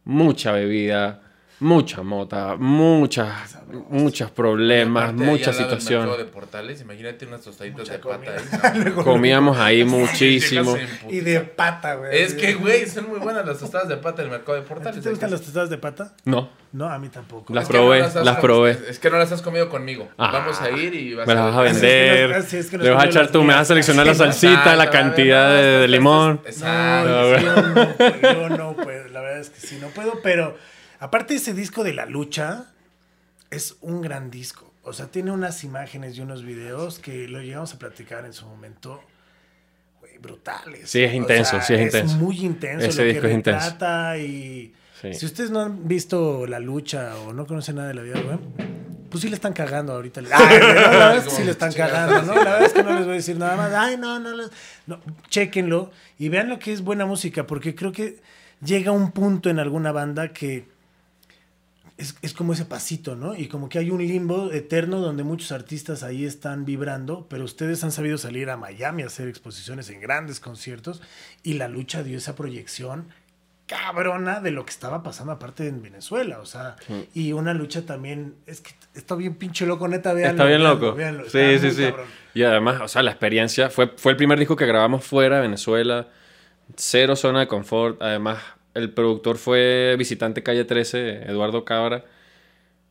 Mucha 0.04 0.52
bebida, 0.52 1.22
mucha 1.60 2.02
mota, 2.02 2.56
muchas, 2.56 3.56
muchos 3.90 4.30
problemas, 4.30 5.12
muchas 5.14 5.56
situaciones. 5.56 6.06
mercado 6.08 6.24
de 6.24 6.30
portales, 6.32 6.80
imagínate 6.80 7.26
unas 7.26 7.42
tostaditas 7.42 7.80
Mucha 7.80 7.92
de 7.92 7.98
pata 7.98 8.16
comida. 8.16 8.62
ahí. 8.74 8.92
¿no? 8.96 9.04
Comíamos 9.04 9.56
ahí 9.58 9.84
muchísimo. 9.84 10.76
Y 11.08 11.20
de 11.20 11.40
pata, 11.40 11.94
güey. 11.96 12.22
Es 12.22 12.34
que, 12.34 12.54
güey, 12.54 12.86
son 12.86 13.08
muy 13.10 13.18
buenas 13.20 13.46
las 13.46 13.58
tostadas 13.58 13.88
de 13.88 13.96
pata 13.98 14.22
del 14.22 14.30
mercado 14.30 14.54
de 14.54 14.60
¿A 14.60 14.62
ti 14.64 14.68
portales. 14.68 15.02
te 15.02 15.10
gustan 15.10 15.30
las 15.30 15.40
tostadas 15.42 15.70
de 15.70 15.78
pata? 15.78 16.14
No, 16.24 16.50
No, 16.72 16.88
a 16.88 16.98
mí 16.98 17.08
tampoco. 17.08 17.52
Las 17.52 17.68
probé, 17.68 17.98
las 18.00 18.16
has- 18.16 18.24
las 18.24 18.38
probé. 18.38 18.78
Es 18.88 18.98
que 18.98 19.10
no 19.10 19.18
las 19.18 19.30
has 19.32 19.42
comido 19.42 19.68
conmigo. 19.68 20.08
Ah, 20.16 20.30
Vamos 20.32 20.60
a 20.60 20.70
ir 20.70 20.94
y 20.94 21.14
vas 21.14 21.26
me 21.26 21.34
las 21.34 21.44
vas 21.44 21.56
a 21.56 21.60
ver. 21.62 21.74
Sí, 21.74 21.76
es 21.76 21.80
que 21.82 21.86
vender. 21.90 22.30
los- 22.30 22.44
sí, 22.46 22.56
es 22.56 22.70
que 22.70 22.78
le 22.78 22.90
vas 22.90 23.04
a 23.04 23.06
echar 23.06 23.30
tú, 23.30 23.42
me 23.42 23.52
vas 23.54 23.62
a 23.62 23.64
seleccionar 23.66 24.06
la 24.06 24.14
salsita, 24.14 24.74
la 24.76 24.88
cantidad 24.88 25.50
de, 25.54 25.88
limón. 25.88 26.40
Exacto. 26.46 27.36
Yo 28.22 28.48
no 28.50 28.74
puedo, 28.76 29.08
la 29.08 29.20
verdad 29.20 29.40
es 29.40 29.50
que 29.50 29.60
sí, 29.66 29.78
no 29.80 29.88
puedo, 29.88 30.20
pero 30.22 30.56
aparte 31.00 31.34
ese 31.34 31.52
disco 31.54 31.82
de 31.82 31.92
La 31.94 32.06
Lucha 32.06 32.66
es 33.50 33.76
un 33.80 34.00
gran 34.00 34.30
disco. 34.30 34.72
O 34.82 34.92
sea, 34.92 35.06
tiene 35.06 35.32
unas 35.32 35.64
imágenes 35.64 36.16
y 36.16 36.20
unos 36.20 36.44
videos 36.44 36.98
que 37.00 37.26
lo 37.28 37.40
llegamos 37.42 37.74
a 37.74 37.78
platicar 37.78 38.24
en 38.24 38.32
su 38.32 38.46
momento, 38.46 39.02
brutales. 40.20 40.88
Sí, 40.90 41.02
es 41.02 41.12
O 41.12 41.16
intenso, 41.16 41.50
sea, 41.52 41.62
sí 41.62 41.74
es 41.74 41.80
intenso. 41.80 42.16
muy 42.16 42.38
intenso 42.44 42.86
Ese 42.86 43.02
lo 43.02 43.08
disco 43.08 43.22
que 43.22 43.28
es 43.28 43.34
intenso. 43.34 43.64
retrata 43.70 44.18
y... 44.18 44.74
Sí. 45.00 45.14
Si 45.14 45.24
ustedes 45.26 45.50
no 45.50 45.60
han 45.60 45.88
visto 45.88 46.46
La 46.46 46.58
Lucha 46.58 47.16
o 47.20 47.32
no 47.32 47.46
conocen 47.46 47.76
nada 47.76 47.88
de 47.88 47.94
la 47.94 48.02
vida, 48.02 48.20
güey, 48.20 48.38
pues 49.08 49.22
sí 49.22 49.28
le 49.30 49.34
están 49.34 49.54
cagando 49.54 49.94
ahorita. 49.94 50.20
Ay, 50.32 50.58
no, 50.60 50.66
la 50.68 50.74
verdad 50.88 51.16
es 51.16 51.24
que 51.24 51.30
sí 51.30 51.44
le 51.44 51.50
están 51.52 51.72
cagando, 51.72 52.20
¿no? 52.22 52.34
La 52.34 52.52
verdad 52.52 52.64
es 52.64 52.72
que 52.74 52.82
no 52.82 52.90
les 52.92 53.04
voy 53.04 53.12
a 53.12 53.16
decir 53.16 53.38
nada 53.38 53.56
más. 53.56 53.72
Ay, 53.72 53.96
no, 53.96 54.18
no, 54.20 54.36
les- 54.36 54.50
no. 54.86 55.00
Chéquenlo 55.30 55.90
y 56.18 56.28
vean 56.28 56.50
lo 56.50 56.58
que 56.58 56.72
es 56.74 56.82
buena 56.82 57.06
música, 57.06 57.46
porque 57.46 57.74
creo 57.74 57.92
que 57.92 58.20
llega 58.62 58.92
un 58.92 59.10
punto 59.12 59.48
en 59.48 59.58
alguna 59.58 59.90
banda 59.90 60.34
que 60.34 60.68
es, 62.00 62.16
es 62.22 62.32
como 62.32 62.54
ese 62.54 62.64
pasito, 62.64 63.14
¿no? 63.14 63.36
Y 63.36 63.46
como 63.46 63.68
que 63.68 63.78
hay 63.78 63.90
un 63.90 64.06
limbo 64.06 64.50
eterno 64.50 65.00
donde 65.00 65.22
muchos 65.22 65.52
artistas 65.52 66.02
ahí 66.02 66.24
están 66.24 66.64
vibrando, 66.64 67.26
pero 67.28 67.44
ustedes 67.44 67.84
han 67.84 67.92
sabido 67.92 68.18
salir 68.18 68.48
a 68.50 68.56
Miami 68.56 69.02
a 69.02 69.06
hacer 69.06 69.28
exposiciones 69.28 69.90
en 69.90 70.00
grandes 70.00 70.40
conciertos 70.40 71.02
y 71.42 71.54
la 71.54 71.68
lucha 71.68 72.02
dio 72.02 72.18
esa 72.18 72.34
proyección 72.34 73.08
cabrona 73.66 74.40
de 74.40 74.50
lo 74.50 74.64
que 74.64 74.70
estaba 74.70 75.04
pasando 75.04 75.32
aparte 75.32 75.68
en 75.68 75.80
Venezuela, 75.80 76.40
o 76.40 76.46
sea, 76.46 76.74
y 77.14 77.32
una 77.32 77.54
lucha 77.54 77.86
también, 77.86 78.34
es 78.44 78.62
que 78.62 78.72
está 78.94 79.14
bien 79.14 79.36
pinche 79.36 79.64
loco, 79.64 79.86
neta, 79.86 80.12
véanlo. 80.12 80.32
Está 80.32 80.44
bien 80.44 80.64
loco. 80.64 80.92
véanlo, 80.92 81.30
sí, 81.30 81.38
está 81.38 81.70
sí, 81.70 81.76
sí. 81.76 81.84
cabrón. 81.84 82.06
Y 82.34 82.42
además, 82.42 82.80
o 82.80 82.88
sea, 82.88 83.04
la 83.04 83.12
experiencia 83.12 83.70
fue, 83.70 83.92
fue 83.96 84.10
el 84.10 84.16
primer 84.16 84.40
disco 84.40 84.56
que 84.56 84.66
grabamos 84.66 85.04
fuera 85.04 85.36
de 85.36 85.42
Venezuela. 85.42 86.08
Cero 86.76 87.14
zona 87.14 87.40
de 87.40 87.46
confort. 87.46 88.02
Además, 88.02 88.38
el 88.74 88.92
productor 88.92 89.38
fue 89.38 89.96
visitante 89.98 90.42
calle 90.42 90.64
13, 90.64 91.30
Eduardo 91.30 91.64
Cabra, 91.64 92.04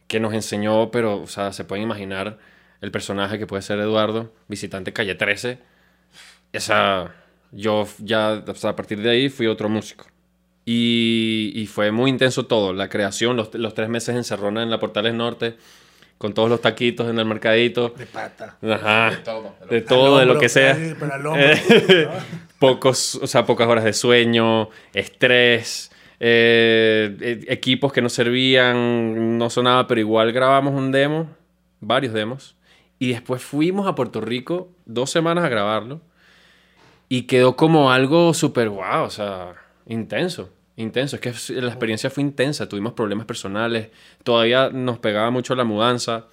que 0.07 0.19
nos 0.19 0.33
enseñó, 0.33 0.91
pero, 0.91 1.21
o 1.21 1.27
sea, 1.27 1.53
se 1.53 1.65
pueden 1.65 1.83
imaginar 1.83 2.39
el 2.81 2.91
personaje 2.91 3.39
que 3.39 3.47
puede 3.47 3.61
ser 3.61 3.79
Eduardo, 3.79 4.33
visitante 4.47 4.93
calle 4.93 5.15
13. 5.15 5.59
Esa, 6.53 7.13
yo 7.51 7.87
ya, 7.99 8.43
o 8.47 8.55
sea, 8.55 8.71
a 8.71 8.75
partir 8.75 9.01
de 9.01 9.09
ahí 9.09 9.29
fui 9.29 9.47
otro 9.47 9.69
músico. 9.69 10.05
Y, 10.65 11.51
y 11.55 11.65
fue 11.67 11.91
muy 11.91 12.09
intenso 12.09 12.45
todo, 12.45 12.73
la 12.73 12.89
creación, 12.89 13.35
los, 13.35 13.53
los 13.55 13.73
tres 13.73 13.89
meses 13.89 14.15
encerrona 14.15 14.61
en 14.63 14.69
la 14.69 14.79
Portales 14.79 15.13
Norte, 15.13 15.57
con 16.19 16.35
todos 16.35 16.49
los 16.49 16.61
taquitos 16.61 17.09
en 17.09 17.17
el 17.17 17.25
mercadito. 17.25 17.89
De 17.89 18.05
pata. 18.05 18.57
Ajá. 18.61 19.09
De 19.09 19.17
todo. 19.17 19.55
De 19.67 19.77
Al 19.77 19.85
todo, 19.85 20.19
de 20.19 20.25
lo 20.27 20.37
que 20.37 20.49
sea. 20.49 20.77
Eh. 20.77 22.07
Pocos, 22.59 23.15
o 23.15 23.25
sea, 23.25 23.45
pocas 23.45 23.67
horas 23.67 23.85
de 23.85 23.93
sueño, 23.93 24.69
estrés, 24.93 25.91
eh, 26.19 27.17
eh, 27.21 27.45
equipos 27.47 27.93
que 27.93 28.01
no 28.01 28.09
servían, 28.09 29.37
no 29.37 29.49
sonaba, 29.49 29.87
pero 29.87 30.01
igual 30.01 30.33
grabamos 30.33 30.73
un 30.73 30.91
demo 30.91 31.39
varios 31.79 32.13
demos. 32.13 32.55
Y 32.97 33.09
después 33.09 33.41
fuimos 33.41 33.87
a 33.87 33.95
Puerto 33.95 34.21
Rico 34.21 34.69
dos 34.85 35.09
semanas 35.09 35.45
a 35.45 35.49
grabarlo. 35.49 36.01
Y 37.07 37.23
quedó 37.23 37.55
como 37.55 37.91
algo 37.91 38.33
súper 38.33 38.69
guau, 38.69 39.05
o 39.05 39.09
sea, 39.09 39.55
intenso. 39.87 40.51
Intenso, 40.81 41.17
es 41.17 41.21
que 41.21 41.33
la 41.61 41.67
experiencia 41.69 42.09
fue 42.09 42.23
intensa, 42.23 42.67
tuvimos 42.69 42.93
problemas 42.93 43.25
personales, 43.25 43.89
todavía 44.23 44.69
nos 44.69 44.97
pegaba 44.99 45.29
mucho 45.29 45.53
la 45.55 45.63
mudanza 45.65 46.27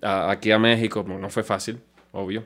a- 0.00 0.30
aquí 0.30 0.52
a 0.52 0.58
México, 0.58 1.04
no 1.06 1.28
fue 1.28 1.42
fácil, 1.42 1.80
obvio. 2.12 2.44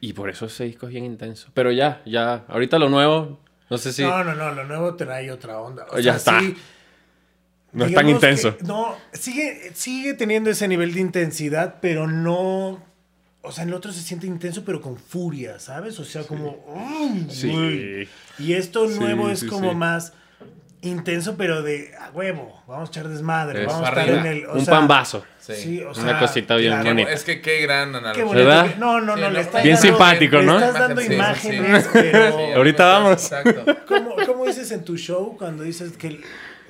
Y 0.00 0.14
por 0.14 0.30
eso 0.30 0.46
ese 0.46 0.64
disco 0.64 0.86
es 0.86 0.92
bien 0.92 1.04
intenso. 1.04 1.48
Pero 1.54 1.70
ya, 1.70 2.02
ya, 2.06 2.44
ahorita 2.48 2.78
lo 2.78 2.88
nuevo, 2.88 3.38
no 3.70 3.78
sé 3.78 3.92
si... 3.92 4.02
No, 4.02 4.24
no, 4.24 4.34
no, 4.34 4.52
lo 4.52 4.64
nuevo 4.64 4.94
trae 4.96 5.30
otra 5.30 5.60
onda. 5.60 5.86
O 5.92 5.98
Ya 5.98 6.18
sea, 6.18 6.38
está. 6.38 6.40
sí, 6.40 6.56
No 7.72 7.84
es 7.84 7.94
tan 7.94 8.08
intenso. 8.08 8.56
no, 8.66 8.96
sigue, 9.12 9.70
sigue 9.74 10.14
teniendo 10.14 10.50
ese 10.50 10.66
nivel 10.68 10.92
de 10.94 11.00
intensidad, 11.00 11.76
pero 11.80 12.08
no. 12.08 12.82
O 13.42 13.50
sea, 13.52 13.64
en 13.64 13.70
el 13.70 13.74
otro 13.74 13.92
se 13.92 14.00
siente 14.00 14.26
intenso, 14.26 14.64
pero 14.64 14.80
con 14.80 14.96
furia, 14.96 15.58
¿sabes? 15.58 15.98
O 15.98 16.04
sea, 16.04 16.22
como. 16.22 16.64
"Ay, 16.76 17.26
Sí. 17.28 17.50
güey". 17.50 18.08
Y 18.38 18.52
esto 18.54 18.88
Sí, 18.88 18.98
nuevo 18.98 19.28
es 19.30 19.40
sí, 19.40 19.46
como 19.48 19.70
sí. 19.70 19.76
más 19.76 20.12
intenso, 20.80 21.36
pero 21.36 21.62
de 21.62 21.92
a 22.00 22.10
huevo. 22.10 22.60
Vamos 22.66 22.88
a 22.88 22.92
echar 22.92 23.08
desmadre. 23.08 23.62
Es 23.62 23.66
vamos 23.68 23.84
a 23.86 23.88
estar 23.88 24.08
en 24.08 24.26
el. 24.26 24.46
o 24.46 24.54
un 24.54 24.64
sea, 24.64 24.74
pambazo. 24.74 25.24
Sí. 25.40 25.54
Sí, 25.54 25.80
o 25.82 25.90
Una 25.90 25.94
sea, 25.94 26.18
cosita 26.20 26.54
bien 26.56 26.72
claro. 26.72 26.88
bonita. 26.90 27.12
Es 27.12 27.24
que 27.24 27.40
qué 27.40 27.60
gran 27.62 27.94
analogía. 27.94 28.24
Qué. 28.24 28.32
¿Verdad? 28.34 28.74
No, 28.78 29.00
no, 29.00 29.16
no, 29.16 29.26
Sí, 29.28 29.32
le 29.32 29.40
estás 29.40 29.62
Bien 29.64 29.74
dando- 29.76 29.88
simpático, 29.88 30.36
le 30.38 30.44
¿no? 30.44 30.58
estás 30.58 30.74
dando 30.74 31.00
Sí, 31.00 31.06
sí, 31.06 31.08
sí. 31.08 31.14
imágenes, 31.16 31.82
Sí, 31.84 31.90
pero. 31.92 32.36
sí, 32.36 32.52
Ahorita 32.54 32.84
vamos. 32.86 33.12
Exacto. 33.24 33.76
¿Cómo, 33.88 34.14
cómo 34.26 34.44
dices 34.46 34.70
en 34.70 34.84
tu 34.84 34.96
show 34.96 35.36
cuando 35.36 35.64
dices 35.64 35.92
que 35.96 36.20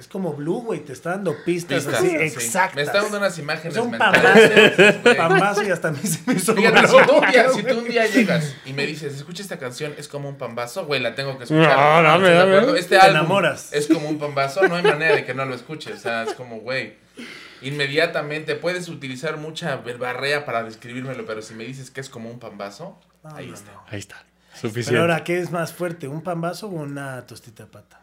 es 0.03 0.09
como 0.09 0.33
Blue, 0.35 0.61
güey? 0.63 0.81
Te 0.81 0.93
está 0.93 1.11
dando 1.11 1.35
pistas, 1.45 1.85
Pistas, 1.85 2.01
así 2.01 2.11
sí. 2.11 2.17
exactas. 2.17 2.75
Me 2.77 2.83
está 2.83 3.01
dando 3.03 3.19
unas 3.19 3.39
imágenes 3.39 3.77
Es 3.77 3.83
un 3.83 3.91
mentales, 3.93 4.21
pambazo, 4.21 5.01
güey. 5.03 5.17
pambazo 5.17 5.63
y 5.63 5.71
hasta 5.71 5.89
a 5.89 5.91
mí 5.93 5.99
se 6.03 6.21
me 6.27 6.35
hizo 6.35 6.55
Fíjate, 6.55 6.87
si 6.89 6.97
tú, 7.07 7.13
un 7.15 7.31
día, 7.31 7.49
si 7.51 7.63
tú 7.63 7.79
un 7.79 7.85
día 7.85 8.07
llegas 8.07 8.55
y 8.67 8.73
me 8.73 8.85
dices, 8.87 9.15
escucha 9.15 9.43
esta 9.43 9.59
canción, 9.59 9.95
es 9.97 10.09
como 10.09 10.29
un 10.29 10.37
pambazo, 10.37 10.85
güey, 10.87 11.01
la 11.01 11.15
tengo 11.15 11.39
que 11.39 11.45
escuchar. 11.45 11.77
No, 11.77 12.03
dame, 12.03 12.27
¿Estás 12.27 12.31
de 12.31 12.35
dame. 12.35 12.57
acuerdo? 12.57 12.77
Este 12.77 12.89
Te 12.97 13.01
álbum 13.01 13.17
enamoras. 13.21 13.73
es 13.73 13.87
como 13.87 14.09
un 14.09 14.19
pambazo, 14.19 14.67
no 14.69 14.75
hay 14.77 14.83
manera 14.83 15.15
de 15.15 15.25
que 15.25 15.35
no 15.35 15.45
lo 15.45 15.55
escuches. 15.55 15.95
O 15.97 16.01
sea, 16.01 16.25
es 16.25 16.35
como, 16.35 16.59
güey, 16.61 16.97
inmediatamente 17.63 18.55
puedes 18.57 18.89
utilizar 18.89 19.37
mucha 19.37 19.77
verbarrea 19.77 20.45
para 20.45 20.63
describírmelo, 20.65 21.25
pero 21.27 21.43
si 21.43 21.55
me 21.55 21.65
dices 21.65 21.91
que 21.91 22.01
es 22.01 22.09
como 22.09 22.31
un 22.31 22.39
pambazo, 22.39 22.99
ahí 23.25 23.47
no, 23.49 23.55
está. 23.55 23.73
no. 23.73 23.85
Ahí 23.89 23.99
está. 23.99 24.17
Pero 24.55 24.69
Suficiente. 24.69 25.01
ahora, 25.01 25.25
¿qué 25.25 25.39
es 25.41 25.51
más 25.51 25.73
fuerte? 25.73 26.09
¿Un 26.09 26.23
pambazo 26.23 26.67
o 26.67 26.71
una 26.71 27.25
tostita 27.27 27.65
de 27.65 27.71
pata? 27.71 28.01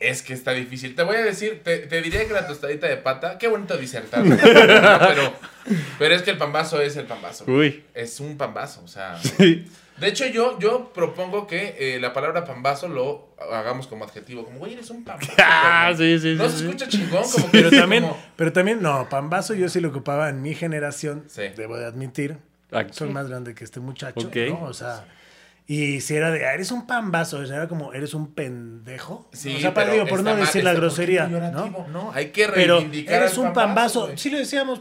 Es 0.00 0.22
que 0.22 0.32
está 0.34 0.52
difícil. 0.52 0.94
Te 0.94 1.02
voy 1.02 1.16
a 1.16 1.22
decir, 1.22 1.60
te, 1.64 1.78
te 1.78 2.00
diría 2.02 2.26
que 2.26 2.32
la 2.32 2.46
tostadita 2.46 2.86
de 2.86 2.96
pata, 2.98 3.36
qué 3.38 3.48
bonito 3.48 3.76
disertar. 3.76 4.24
¿no? 4.24 4.36
pero, 4.42 5.32
pero 5.98 6.14
es 6.14 6.22
que 6.22 6.30
el 6.30 6.38
pambazo 6.38 6.80
es 6.80 6.96
el 6.96 7.06
pambazo. 7.06 7.44
Uy. 7.48 7.84
Es 7.94 8.20
un 8.20 8.36
pambazo, 8.36 8.82
o 8.84 8.88
sea. 8.88 9.18
Sí. 9.20 9.66
De 9.96 10.06
hecho, 10.06 10.26
yo, 10.26 10.56
yo 10.60 10.92
propongo 10.92 11.48
que 11.48 11.74
eh, 11.78 11.98
la 12.00 12.12
palabra 12.12 12.44
pambazo 12.44 12.86
lo 12.86 13.34
hagamos 13.52 13.88
como 13.88 14.04
adjetivo. 14.04 14.44
Como, 14.44 14.60
güey, 14.60 14.74
eres 14.74 14.88
un 14.90 15.02
pambazo. 15.04 15.32
Ah, 15.38 15.90
güey". 15.96 16.16
sí, 16.20 16.30
sí, 16.30 16.34
No 16.36 16.44
sí, 16.44 16.50
se 16.52 16.58
sí. 16.58 16.64
escucha 16.66 16.88
chingón, 16.88 17.24
como 17.28 17.46
que 17.50 17.58
Pero 17.58 17.70
también, 17.70 18.02
como- 18.04 18.22
pero 18.36 18.52
también, 18.52 18.80
no, 18.80 19.08
pambazo 19.08 19.54
yo 19.54 19.68
sí 19.68 19.80
lo 19.80 19.88
ocupaba 19.88 20.28
en 20.28 20.40
mi 20.42 20.54
generación, 20.54 21.24
Sí. 21.28 21.42
debo 21.56 21.76
de 21.76 21.86
admitir. 21.86 22.36
Aquí. 22.70 22.92
Soy 22.92 23.08
más 23.08 23.28
grande 23.28 23.54
que 23.56 23.64
este 23.64 23.80
muchacho, 23.80 24.28
Ok. 24.28 24.36
¿no? 24.50 24.62
O 24.62 24.74
sea, 24.74 25.04
y 25.70 26.00
si 26.00 26.16
era 26.16 26.30
de, 26.30 26.46
ah, 26.46 26.54
eres 26.54 26.72
un 26.72 26.86
pambazo, 26.86 27.38
o 27.40 27.46
sea, 27.46 27.56
era 27.56 27.68
como, 27.68 27.92
eres 27.92 28.14
un 28.14 28.32
pendejo. 28.34 29.28
Sí, 29.32 29.54
o 29.54 29.60
sea, 29.60 29.74
para, 29.74 29.88
pero 29.90 29.94
digo, 30.04 30.06
por 30.08 30.24
no 30.24 30.30
mal, 30.30 30.40
decir 30.40 30.64
la 30.64 30.72
grosería, 30.72 31.26
¿no? 31.28 31.86
¿no? 31.92 32.10
Hay 32.14 32.30
que 32.30 32.48
Pero 32.48 32.76
reivindicar 32.76 33.16
eres 33.22 33.34
al 33.34 33.44
un 33.44 33.52
pambazo, 33.52 34.06
güey. 34.06 34.16
sí 34.18 34.30
lo 34.30 34.38
decíamos. 34.38 34.80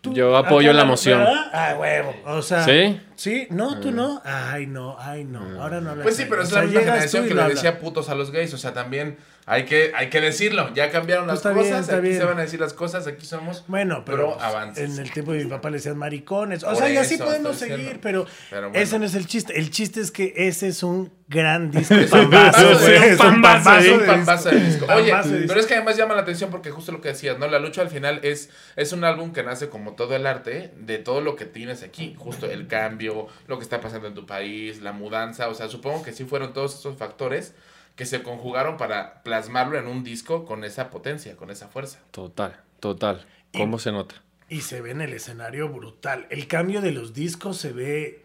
tú- 0.00 0.14
Yo 0.14 0.36
apoyo 0.36 0.72
la 0.72 0.84
moción. 0.86 1.18
¿verdad? 1.20 1.50
Ah, 1.52 1.76
huevo. 1.78 2.14
O 2.24 2.40
sea, 2.42 2.64
¿Sí? 2.64 2.98
Sí, 3.16 3.46
no, 3.50 3.80
tú 3.80 3.90
no. 3.90 4.20
Ay, 4.24 4.66
no, 4.66 4.96
ay, 4.98 5.24
no. 5.24 5.40
Ahora 5.62 5.80
no 5.80 5.90
hablas 5.90 6.04
Pues 6.04 6.16
sí, 6.16 6.24
pero 6.28 6.42
es 6.42 6.52
la 6.52 6.62
misma 6.62 6.80
generación 6.80 7.26
que 7.28 7.34
le 7.34 7.48
decía 7.48 7.78
putos 7.78 8.08
a 8.08 8.14
los 8.14 8.30
gays. 8.30 8.52
O 8.54 8.58
sea, 8.58 8.72
también 8.74 9.16
hay 9.46 9.64
que, 9.64 9.92
hay 9.94 10.08
que 10.10 10.20
decirlo. 10.20 10.72
Ya 10.74 10.90
cambiaron 10.90 11.26
las 11.26 11.40
Pues 11.42 11.54
bien, 11.54 11.66
cosas. 11.66 11.80
está 11.82 11.96
aquí 11.98 12.08
bien. 12.08 12.18
se 12.18 12.24
van 12.24 12.38
a 12.38 12.42
decir 12.42 12.60
las 12.60 12.72
cosas. 12.72 13.06
Aquí 13.06 13.26
somos 13.26 13.64
Bueno, 13.68 14.02
pero 14.04 14.16
pro 14.18 14.32
pues, 14.34 14.44
avances. 14.44 14.90
en 14.90 14.98
el 15.04 15.12
tiempo 15.12 15.32
de 15.32 15.44
mi 15.44 15.50
papá 15.50 15.70
le 15.70 15.76
decían 15.76 15.98
maricones. 15.98 16.64
O 16.64 16.68
Por 16.68 16.76
sea, 16.76 16.90
y 16.90 16.96
así 16.96 17.16
podemos 17.18 17.56
seguir, 17.56 17.76
diciendo. 17.76 18.00
pero, 18.02 18.26
Pero 18.50 18.68
bueno. 18.70 18.82
ese 18.82 18.98
no 18.98 19.04
es 19.04 19.14
el 19.14 19.26
chiste. 19.26 19.58
El 19.58 19.70
chiste 19.70 20.00
es 20.00 20.10
que 20.10 20.32
ese 20.36 20.68
es 20.68 20.82
un 20.82 21.12
gran 21.28 21.70
disco. 21.70 21.94
Es 21.94 22.10
un 22.12 22.30
pambazo, 22.30 22.78
güey, 22.80 22.94
es 22.96 23.12
un 23.20 23.42
pambazo, 23.42 23.80
de 23.98 23.98
pambazo 24.06 24.48
de 24.50 24.60
disco. 24.60 24.86
Oye, 24.94 25.12
pero 25.46 25.60
es 25.60 25.66
que 25.66 25.74
además 25.74 25.96
llama 25.96 26.14
la 26.14 26.22
atención 26.22 26.50
porque 26.50 26.70
justo 26.70 26.90
lo 26.92 27.00
que 27.00 27.08
decías, 27.08 27.38
¿no? 27.38 27.46
La 27.46 27.58
lucha 27.58 27.82
al 27.82 27.88
final 27.90 28.20
es, 28.22 28.50
es 28.76 28.92
un 28.92 29.04
álbum 29.04 29.32
que 29.32 29.42
nace 29.42 29.68
como 29.68 29.92
todo 29.94 30.16
el 30.16 30.26
arte 30.26 30.72
de 30.78 30.98
todo 30.98 31.20
lo 31.20 31.36
que 31.36 31.44
tienes 31.44 31.82
aquí. 31.82 32.14
Justo 32.18 32.46
el 32.50 32.66
cambio, 32.66 33.03
lo 33.06 33.58
que 33.58 33.62
está 33.64 33.80
pasando 33.80 34.08
en 34.08 34.14
tu 34.14 34.26
país, 34.26 34.80
la 34.82 34.92
mudanza. 34.92 35.48
O 35.48 35.54
sea, 35.54 35.68
supongo 35.68 36.02
que 36.02 36.12
sí 36.12 36.24
fueron 36.24 36.52
todos 36.52 36.78
esos 36.78 36.96
factores 36.96 37.54
que 37.96 38.06
se 38.06 38.22
conjugaron 38.22 38.76
para 38.76 39.22
plasmarlo 39.22 39.78
en 39.78 39.86
un 39.86 40.02
disco 40.02 40.44
con 40.44 40.64
esa 40.64 40.90
potencia, 40.90 41.36
con 41.36 41.50
esa 41.50 41.68
fuerza. 41.68 42.00
Total, 42.10 42.60
total. 42.80 43.24
¿Cómo 43.52 43.78
se 43.78 43.92
nota? 43.92 44.16
Y 44.48 44.62
se 44.62 44.80
ve 44.80 44.90
en 44.90 45.00
el 45.00 45.12
escenario 45.12 45.68
brutal. 45.68 46.26
El 46.30 46.46
cambio 46.48 46.80
de 46.80 46.92
los 46.92 47.14
discos 47.14 47.56
se 47.56 47.72
ve. 47.72 48.24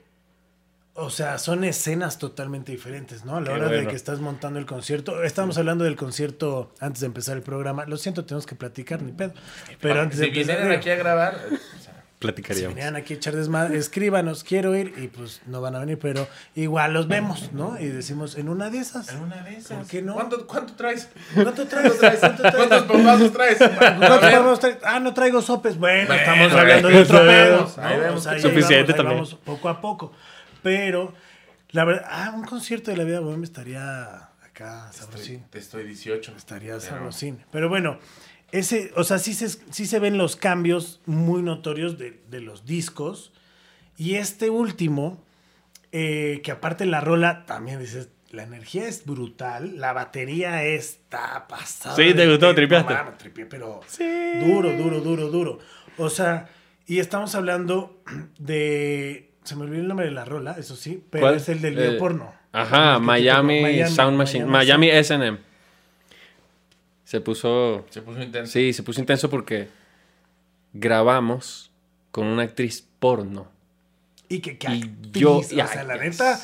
O 0.95 1.09
sea, 1.11 1.37
son 1.37 1.63
escenas 1.63 2.17
totalmente 2.17 2.73
diferentes, 2.73 3.23
¿no? 3.23 3.37
A 3.37 3.41
la 3.41 3.47
Qué 3.47 3.53
hora 3.53 3.67
de 3.69 3.87
que 3.87 3.95
estás 3.95 4.19
montando 4.19 4.59
el 4.59 4.65
concierto. 4.65 5.23
Estábamos 5.23 5.57
hablando 5.57 5.85
del 5.85 5.95
concierto 5.95 6.73
antes 6.79 6.99
de 7.01 7.05
empezar 7.05 7.37
el 7.37 7.43
programa. 7.43 7.85
Lo 7.85 7.95
siento, 7.95 8.25
tenemos 8.25 8.45
que 8.45 8.55
platicar, 8.55 9.01
ni 9.01 9.13
pedo. 9.13 9.33
Pero 9.79 10.01
antes 10.01 10.19
de 10.19 10.25
si 10.25 10.29
empezar. 10.31 10.57
vinieran 10.57 10.77
aquí 10.77 10.89
a 10.89 10.95
grabar, 10.95 11.39
Si 12.19 12.21
Platicaríamos. 12.27 12.75
vinieran 12.75 12.97
aquí 12.97 13.13
a 13.13 13.15
echar 13.15 13.33
desmadre, 13.33 13.77
escríbanos, 13.77 14.43
quiero 14.43 14.75
ir, 14.75 14.93
y 14.97 15.07
pues 15.07 15.41
no 15.45 15.61
van 15.61 15.77
a 15.77 15.79
venir, 15.79 15.97
pero 15.99 16.27
igual 16.53 16.91
los 16.91 17.07
vemos, 17.07 17.53
¿no? 17.53 17.79
Y 17.79 17.85
decimos, 17.87 18.35
en 18.37 18.49
una 18.49 18.69
de 18.69 18.79
esas. 18.79 19.07
en 19.07 19.21
una 19.21 19.37
de 19.41 19.55
esas. 19.55 19.77
¿Por 19.77 19.87
qué 19.87 20.01
no? 20.01 20.15
¿Cuánto, 20.15 20.45
cuánto 20.45 20.73
traes? 20.73 21.07
¿Cuánto 21.33 21.65
traes? 21.65 21.93
¿Cuánto 22.19 22.41
traes? 22.41 22.55
¿Cuántos 22.57 22.87
bombazos 22.89 23.31
traes? 23.31 23.57
¿Cuántos 23.77 24.59
traer? 24.59 24.79
Ah, 24.83 24.99
no 24.99 25.13
traigo 25.13 25.41
sopes. 25.41 25.77
Bueno, 25.77 26.07
Bueno, 26.07 26.21
estamos 26.21 26.51
hablando 26.51 26.89
de 26.89 26.99
otro 26.99 27.19
pedo. 27.19 27.73
ahí 27.77 27.95
Suficiente 28.01 28.07
vamos, 28.09 28.27
ahí 28.27 28.83
también. 28.85 29.05
vamos 29.15 29.35
poco 29.35 29.69
a 29.69 29.79
poco. 29.79 30.11
Pero, 30.61 31.13
la 31.71 31.85
verdad, 31.85 32.05
ah, 32.09 32.33
un 32.35 32.43
concierto 32.43 32.91
de 32.91 32.97
la 32.97 33.05
vida 33.05 33.21
bohemia 33.21 33.45
estaría 33.45 34.29
acá, 34.43 34.89
sabrosín. 34.91 35.35
Estoy, 35.35 35.49
te 35.51 35.59
estoy 35.59 35.83
18. 35.85 36.33
Estaría 36.35 36.71
Pero- 36.71 36.81
sabrosín. 36.81 37.39
Pero 37.49 37.69
bueno, 37.69 37.97
ese, 38.51 38.91
o 38.95 39.03
sea, 39.03 39.19
sí 39.19 39.33
se, 39.33 39.49
sí 39.49 39.85
se 39.85 39.99
ven 39.99 40.17
los 40.17 40.35
cambios 40.35 41.01
muy 41.05 41.41
notorios 41.41 41.97
de, 41.97 42.19
de 42.29 42.41
los 42.41 42.65
discos. 42.65 43.31
Y 43.97 44.15
este 44.15 44.49
último, 44.49 45.23
eh, 45.91 46.41
que 46.43 46.51
aparte 46.51 46.85
la 46.85 47.01
rola, 47.01 47.45
también 47.45 47.79
dices, 47.79 48.09
la 48.31 48.43
energía 48.43 48.87
es 48.87 49.05
brutal, 49.05 49.77
la 49.79 49.91
batería 49.93 50.63
está 50.63 51.47
pasada. 51.47 51.95
Sí, 51.95 52.13
¿te 52.13 52.27
gustó? 52.29 52.53
¿Tripeaste? 52.55 52.93
no 52.93 53.13
tripié, 53.17 53.45
pero 53.45 53.81
duro, 54.45 54.71
duro, 54.77 55.01
duro, 55.01 55.27
duro. 55.29 55.59
O 55.97 56.09
sea, 56.09 56.47
y 56.85 56.99
estamos 56.99 57.35
hablando 57.35 58.01
de... 58.37 59.31
Se 59.43 59.55
me 59.55 59.63
olvidó 59.63 59.81
el 59.81 59.87
nombre 59.87 60.05
de 60.05 60.11
la 60.11 60.25
rola, 60.25 60.55
eso 60.59 60.75
sí, 60.75 61.03
pero 61.09 61.23
¿Cuál? 61.23 61.35
es 61.35 61.49
el 61.49 61.61
del 61.61 61.77
Eh, 61.77 61.81
video 61.81 61.97
porno. 61.99 62.33
Ajá, 62.51 62.99
Miami, 62.99 63.83
Sound 63.87 64.17
Machine. 64.17 64.45
Miami 64.45 64.89
SM. 64.91 65.37
Se 67.09 67.21
puso. 67.21 67.87
Se 67.89 68.03
puso 68.03 68.21
intenso. 68.21 68.51
Sí, 68.53 68.71
se 68.71 68.83
puso 68.83 68.99
intenso 68.99 69.31
porque 69.31 69.67
grabamos 70.73 71.71
con 72.11 72.27
una 72.27 72.43
actriz 72.43 72.85
porno. 72.99 73.47
Y 74.27 74.41
que, 74.41 74.59
que 74.59 74.67
Y 74.71 74.83
actriz, 74.83 75.21
yo- 75.21 75.37
o 75.37 75.43
sea, 75.43 75.69
ay, 75.81 75.87
la 75.87 75.93
yes. 75.95 76.03
neta, 76.03 76.39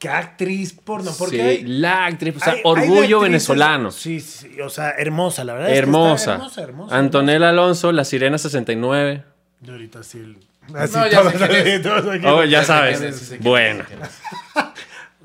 que 0.00 0.08
actriz 0.08 0.72
porno, 0.72 1.12
porque 1.16 1.36
Sí, 1.36 1.40
hay, 1.42 1.62
la 1.64 2.06
actriz, 2.06 2.34
o 2.36 2.40
sea, 2.40 2.54
hay- 2.54 2.58
hay 2.58 2.62
de 2.64 2.68
orgullo 2.68 3.20
venezolano. 3.20 3.92
Sí, 3.92 4.18
sí, 4.18 4.60
o 4.60 4.68
sea, 4.68 4.90
hermosa, 4.98 5.44
la 5.44 5.54
verdad. 5.54 5.68
es 5.70 5.74
que 5.74 5.78
está 5.78 5.88
hermosa. 5.88 6.32
hermosa, 6.34 6.62
hermosa. 6.62 6.98
Antonella 6.98 7.48
Alonso, 7.50 7.92
La 7.92 8.04
Sirena 8.04 8.36
69. 8.36 9.22
Y 9.64 9.70
ahorita 9.70 10.02
sí. 10.02 10.18
el- 10.18 10.38
No, 10.70 11.06
ya 11.08 11.22
sé 11.30 11.44
aquí. 11.44 12.26
Oh, 12.26 12.42
ya 12.44 12.64
sabes. 12.64 13.38
Bueno. 13.40 13.84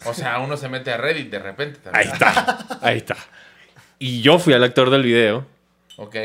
O 0.05 0.13
sea, 0.13 0.37
uno 0.39 0.55
se 0.57 0.69
mete 0.69 0.91
a 0.91 0.97
Reddit 0.97 1.31
de 1.31 1.39
repente 1.39 1.79
también. 1.79 2.07
Ahí 2.07 2.13
está, 2.13 2.67
ahí 2.81 2.97
está. 2.97 3.15
Y 3.99 4.21
yo 4.21 4.39
fui 4.39 4.53
el 4.53 4.63
actor 4.63 4.89
del 4.89 5.03
video. 5.03 5.45
Ok, 5.97 6.15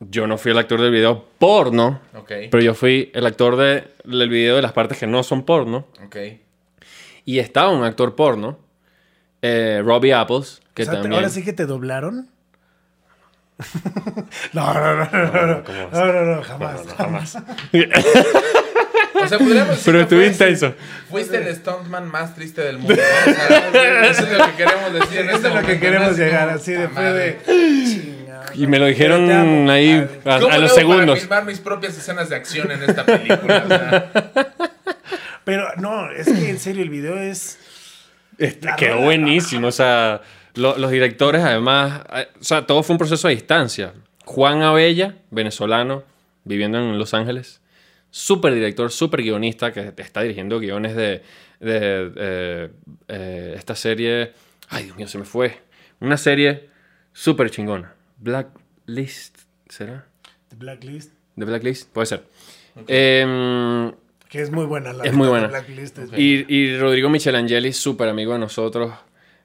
Yo 0.00 0.26
no 0.26 0.38
fui 0.38 0.52
el 0.52 0.58
actor 0.58 0.80
del 0.80 0.90
video 0.90 1.26
porno, 1.38 2.00
ok, 2.14 2.32
pero 2.50 2.62
yo 2.62 2.72
fui 2.72 3.10
el 3.12 3.26
actor 3.26 3.56
de- 3.56 3.84
del 4.04 4.30
video 4.30 4.56
de 4.56 4.62
las 4.62 4.72
partes 4.72 4.96
que 4.96 5.06
no 5.06 5.22
son 5.22 5.44
porno. 5.44 5.86
ok. 6.04 6.16
Y 7.26 7.38
estaba 7.38 7.68
un 7.68 7.84
actor 7.84 8.14
porno, 8.16 8.58
eh, 9.42 9.82
Robbie 9.84 10.14
Apples, 10.14 10.62
que 10.72 10.82
O 10.82 10.84
sea, 10.86 10.94
también... 10.94 11.12
Ahora 11.14 11.28
sí 11.28 11.44
que 11.44 11.52
te 11.52 11.66
doblaron. 11.66 12.30
no, 14.54 14.72
no, 14.72 14.94
no, 14.96 15.04
no, 15.12 15.32
no, 15.32 15.46
no, 15.46 15.64
¿cómo 15.64 15.84
vas? 15.90 15.92
no, 15.92 16.06
no, 16.12 16.36
no, 16.36 16.42
jamás, 16.42 16.86
jamás. 16.96 17.38
O 19.24 19.28
sea, 19.28 19.38
podríamos 19.38 19.70
decir 19.76 19.92
Pero 19.92 20.06
fuiste- 20.08 20.26
intenso. 20.26 20.74
Fuiste 21.08 21.36
el 21.48 21.54
stuntman 21.56 22.08
más 22.10 22.34
triste 22.34 22.62
del 22.62 22.78
mundo. 22.78 22.94
¿no? 22.96 23.30
O 23.30 23.34
sea, 23.72 24.04
eso 24.10 24.22
es 24.26 24.32
lo 24.38 24.46
que 24.46 24.52
queremos 24.56 24.92
decir 24.92 25.18
en 25.18 25.24
Esto 25.30 25.36
este 25.36 25.48
es 25.48 25.54
lo 25.54 25.62
que 25.66 25.80
queremos 25.80 26.16
llegar, 26.18 26.44
como, 26.48 26.56
así 26.60 26.72
"Puta 26.72 26.80
después 26.82 27.04
de. 27.04 27.10
madre". 27.12 27.38
Chinga. 27.84 28.44
Y 28.54 28.66
me 28.66 28.78
lo 28.78 28.86
dijeron 28.86 29.30
amo. 29.30 29.70
ahí 29.70 29.92
a, 30.24 30.38
¿Cómo 30.40 30.52
a 30.52 30.56
le 30.56 30.62
los 30.62 30.74
segundos. 30.74 31.06
Para 31.06 31.20
filmar 31.20 31.44
mis 31.44 31.58
propias 31.60 31.96
escenas 31.96 32.28
de 32.28 32.36
acción 32.36 32.70
en 32.72 32.82
esta 32.82 33.04
película. 33.04 33.62
O 33.64 33.68
sea, 33.68 34.10
Pero 35.44 35.68
no, 35.76 36.10
es 36.10 36.26
que 36.26 36.50
en 36.50 36.58
serio 36.58 36.82
el 36.82 36.90
video 36.90 37.18
es. 37.18 37.58
Este, 38.38 38.68
quedó 38.76 38.94
rola. 38.94 39.04
buenísimo. 39.06 39.68
O 39.68 39.72
sea, 39.72 40.20
lo- 40.54 40.78
los 40.78 40.90
directores, 40.90 41.42
además, 41.42 42.02
eh, 42.14 42.28
o 42.40 42.44
sea, 42.44 42.66
todo 42.66 42.82
fue 42.82 42.94
un 42.94 42.98
proceso 42.98 43.28
a 43.28 43.30
distancia. 43.30 43.92
Juan 44.24 44.62
Abella, 44.62 45.14
venezolano, 45.30 46.04
viviendo 46.44 46.78
en 46.78 46.98
Los 46.98 47.14
Ángeles, 47.14 47.59
súper 48.10 48.54
director, 48.54 48.90
súper 48.90 49.22
guionista, 49.22 49.72
que 49.72 49.92
está 49.96 50.22
dirigiendo 50.22 50.58
guiones 50.60 50.94
de, 50.96 51.22
de, 51.60 52.12
eh, 52.16 52.70
eh, 53.08 53.54
esta 53.56 53.74
serie. 53.74 54.32
Ay, 54.68 54.84
Dios 54.84 54.96
mío, 54.96 55.08
se 55.08 55.18
me 55.18 55.24
fue. 55.24 55.58
Una 56.00 56.16
serie 56.16 56.68
súper 57.12 57.50
chingona. 57.50 57.94
Blacklist, 58.18 59.38
¿será? 59.68 60.06
The 60.48 60.56
Blacklist. 60.56 61.12
¿De 61.36 61.44
Blacklist? 61.44 61.88
Puede 61.92 62.06
ser. 62.06 62.24
Em, 62.86 63.92
Que 64.28 64.40
es 64.42 64.50
muy 64.50 64.64
buena 64.66 64.92
la 64.92 65.04
Es 65.04 65.12
muy 65.12 65.28
buena. 65.28 65.46
The 65.48 65.52
Blacklist 65.52 65.98
es- 65.98 66.10
Y, 66.16 66.44
y 66.48 66.76
Rodrigo 66.78 67.08
Michelangeli, 67.08 67.72
súper 67.72 68.08
amigo 68.08 68.32
de 68.32 68.38
nosotros, 68.38 68.92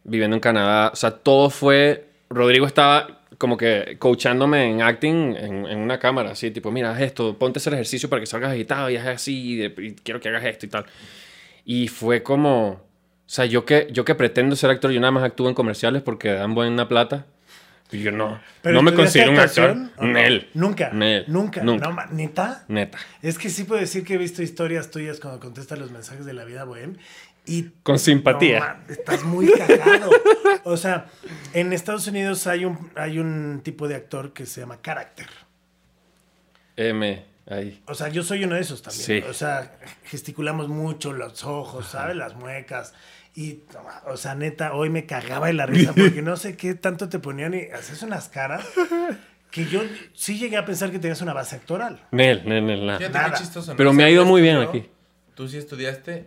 viviendo 0.03 0.35
en 0.35 0.39
Canadá. 0.41 0.89
O 0.93 0.95
sea, 0.95 1.11
todo 1.11 1.49
fue. 1.49 2.05
Rodrigo 2.29 2.65
estaba 2.67 3.14
como 3.37 3.57
que 3.57 3.97
coachándome 3.99 4.65
en 4.71 4.81
acting 4.81 5.35
en, 5.35 5.65
en 5.65 5.77
una 5.79 5.99
cámara, 5.99 6.31
así, 6.31 6.51
tipo, 6.51 6.71
mira, 6.71 6.91
haz 6.91 7.01
esto, 7.01 7.37
ponte 7.37 7.59
hacer 7.59 7.73
ejercicio 7.73 8.09
para 8.09 8.19
que 8.19 8.25
salgas 8.25 8.51
agitado 8.51 8.89
y 8.89 8.97
haz 8.97 9.07
así, 9.07 9.53
y, 9.53 9.55
de- 9.57 9.73
y 9.87 9.91
quiero 9.95 10.19
que 10.19 10.29
hagas 10.29 10.43
esto 10.45 10.65
y 10.65 10.69
tal. 10.69 10.85
Y 11.65 11.87
fue 11.87 12.21
como. 12.23 12.67
O 13.27 13.27
sea, 13.27 13.45
yo 13.45 13.65
que, 13.65 13.87
yo 13.91 14.05
que 14.05 14.13
pretendo 14.13 14.55
ser 14.55 14.69
actor, 14.69 14.91
yo 14.91 14.99
nada 14.99 15.11
más 15.11 15.23
actúo 15.23 15.49
en 15.49 15.55
comerciales 15.55 16.03
porque 16.03 16.31
dan 16.31 16.53
buena 16.53 16.87
plata. 16.87 17.25
Y 17.91 18.01
yo 18.01 18.11
no. 18.11 18.39
¿Pero 18.61 18.75
no 18.75 18.81
me 18.81 18.93
considero 18.93 19.31
un 19.31 19.39
actor. 19.39 19.75
no? 19.75 19.89
Nel. 20.07 20.49
Nunca. 20.53 20.89
Nel. 20.91 21.25
Nunca. 21.27 21.63
Nunca. 21.63 21.87
No, 21.91 22.05
¿Neta? 22.11 22.65
Neta. 22.67 22.97
Es 23.21 23.37
que 23.37 23.49
sí 23.49 23.63
puedo 23.63 23.79
decir 23.81 24.03
que 24.03 24.15
he 24.15 24.17
visto 24.17 24.41
historias 24.43 24.89
tuyas 24.91 25.19
cuando 25.19 25.39
contestas 25.39 25.77
los 25.79 25.91
mensajes 25.91 26.25
de 26.25 26.33
la 26.33 26.45
vida 26.45 26.63
bohem 26.65 26.97
y 27.45 27.63
Con 27.83 27.99
simpatía. 27.99 28.79
No, 28.87 28.93
estás 28.93 29.23
muy 29.23 29.51
cagado. 29.51 30.09
O 30.63 30.77
sea, 30.77 31.07
en 31.53 31.73
Estados 31.73 32.07
Unidos 32.07 32.47
hay 32.47 32.65
un 32.65 32.91
hay 32.95 33.19
un 33.19 33.61
tipo 33.63 33.87
de 33.87 33.95
actor 33.95 34.33
que 34.33 34.45
se 34.45 34.61
llama 34.61 34.79
character. 34.81 35.27
M. 36.77 37.23
Ahí. 37.47 37.81
O 37.85 37.93
sea, 37.93 38.09
yo 38.09 38.23
soy 38.23 38.43
uno 38.43 38.55
de 38.55 38.61
esos 38.61 38.81
también. 38.81 39.05
Sí. 39.05 39.23
O 39.29 39.33
sea, 39.33 39.77
gesticulamos 40.05 40.67
mucho 40.67 41.13
los 41.13 41.43
ojos, 41.43 41.85
¿sabes? 41.87 42.15
Las 42.15 42.35
muecas. 42.35 42.93
Y, 43.35 43.59
o 44.07 44.17
sea, 44.17 44.33
neta, 44.33 44.73
hoy 44.73 44.89
me 44.89 45.05
cagaba 45.05 45.47
de 45.47 45.53
la 45.53 45.65
risa 45.65 45.93
porque 45.93 46.21
no 46.21 46.37
sé 46.37 46.57
qué 46.57 46.73
tanto 46.73 47.09
te 47.09 47.19
ponían 47.19 47.53
y 47.53 47.63
haces 47.65 48.01
unas 48.01 48.29
caras 48.29 48.65
que 49.51 49.65
yo 49.65 49.81
sí 50.13 50.39
llegué 50.39 50.57
a 50.57 50.65
pensar 50.65 50.89
que 50.89 50.99
tenías 50.99 51.21
una 51.21 51.33
base 51.33 51.57
actoral. 51.57 52.01
Nel, 52.11 52.43
Nel, 52.47 52.65
Nel, 52.65 52.85
nada. 52.85 52.97
fíjate 52.97 53.17
Nada. 53.17 53.31
qué 53.33 53.37
chistoso. 53.39 53.71
¿no? 53.71 53.77
Pero 53.77 53.93
me 53.93 54.03
ha 54.03 54.09
ido 54.09 54.25
muy 54.25 54.41
bien 54.41 54.57
aquí. 54.57 54.89
Tú 55.35 55.47
sí 55.47 55.57
estudiaste 55.57 56.25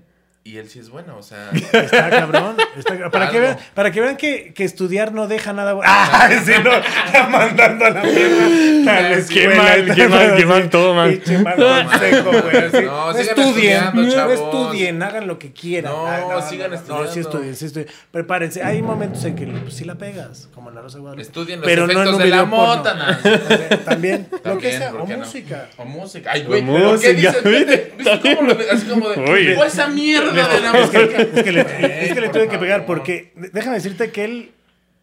y 0.49 0.59
él 0.59 0.69
sí 0.69 0.79
es 0.79 0.89
bueno. 0.91 1.17
O 1.19 1.23
sea, 1.23 1.51
Está 1.53 2.11
cabrón. 2.11 2.57
está- 2.77 3.11
para, 3.11 3.31
que 3.31 3.41
vean, 3.41 3.57
para 3.75 3.91
que 3.91 4.01
vean 4.01 4.17
que, 4.17 4.53
que 4.55 4.65
estudiar 4.65 5.13
no 5.13 5.27
deja 5.29 5.53
nada 5.53 5.73
bueno. 5.75 5.91
¡Ah! 5.93 6.29
Sí, 6.45 6.53
no, 6.63 6.73
está 6.73 7.29
mandando 7.29 7.85
a 7.85 7.91
la 7.91 8.03
mierda. 8.03 9.27
Qué 9.29 9.49
mal, 9.49 9.95
qué 9.95 10.09
mal, 10.09 10.35
qué 10.37 10.47
mal, 10.47 10.71
todo 10.71 10.95
mal. 10.95 11.11
Pinche 11.13 11.39
mal 11.39 11.57
consejo, 11.57 12.31
güey. 12.31 12.85
No, 12.87 13.11
estudien, 13.13 13.85
no 13.95 14.31
estudien, 14.33 15.03
hagan 15.03 15.27
lo 15.27 15.39
que 15.39 15.53
quieran. 15.53 15.93
No, 15.93 16.41
sigan 16.49 16.71
No, 16.71 16.77
estudiando. 16.77 17.13
sí 17.13 17.21
estudien, 17.21 17.57
sí 17.57 17.65
estudien. 17.67 17.89
Prepárense. 18.11 18.63
Hay 18.63 18.81
momentos 18.83 19.25
en 19.25 19.35
que 19.37 19.47
pues, 19.47 19.75
sí 19.75 19.85
la 19.85 19.97
pegas, 19.97 20.49
como 20.55 20.69
en 20.71 20.77
la 20.77 20.83
Rosa 20.83 20.97
de 20.97 21.01
Guadalupe. 21.03 21.23
Estudien 21.23 21.61
los 21.61 21.67
Pero 21.69 21.87
no 21.87 21.93
en 21.93 21.99
efectos 21.99 22.19
de 22.19 22.29
la 22.29 22.45
mota. 22.45 23.19
También, 23.85 24.29
lo 24.45 24.59
que 24.59 24.73
sea, 24.73 24.91
¿por 24.93 25.01
o 25.03 25.07
qué 25.07 25.13
no? 25.17 25.25
música. 25.25 25.69
O 25.77 25.85
música. 25.85 26.31
Ay, 26.33 26.45
güey, 26.45 26.63
O 26.63 26.67
¿pero 26.67 26.79
qué 27.01 27.13
música, 27.13 27.13
dices? 27.13 27.45
¿Viste, 27.45 27.93
¿Viste 27.99 28.21
cómo 28.37 28.49
lo 28.49 28.57
ve? 28.57 28.67
Así 28.71 28.87
como 28.87 29.09
de, 29.09 29.21
Uy. 29.21 29.55
"Oh, 29.59 29.65
esa 29.65 29.87
mierda 29.89 30.38
Es 30.39 31.43
que, 31.43 31.53
le, 31.53 31.61
es 31.61 32.13
que 32.13 32.21
le 32.21 32.29
por 32.29 32.33
tuve 32.33 32.49
que 32.49 32.59
pegar 32.59 32.87
porque 32.87 33.33
déjame 33.35 33.77
decirte 33.77 34.11
que 34.11 34.25
él 34.25 34.51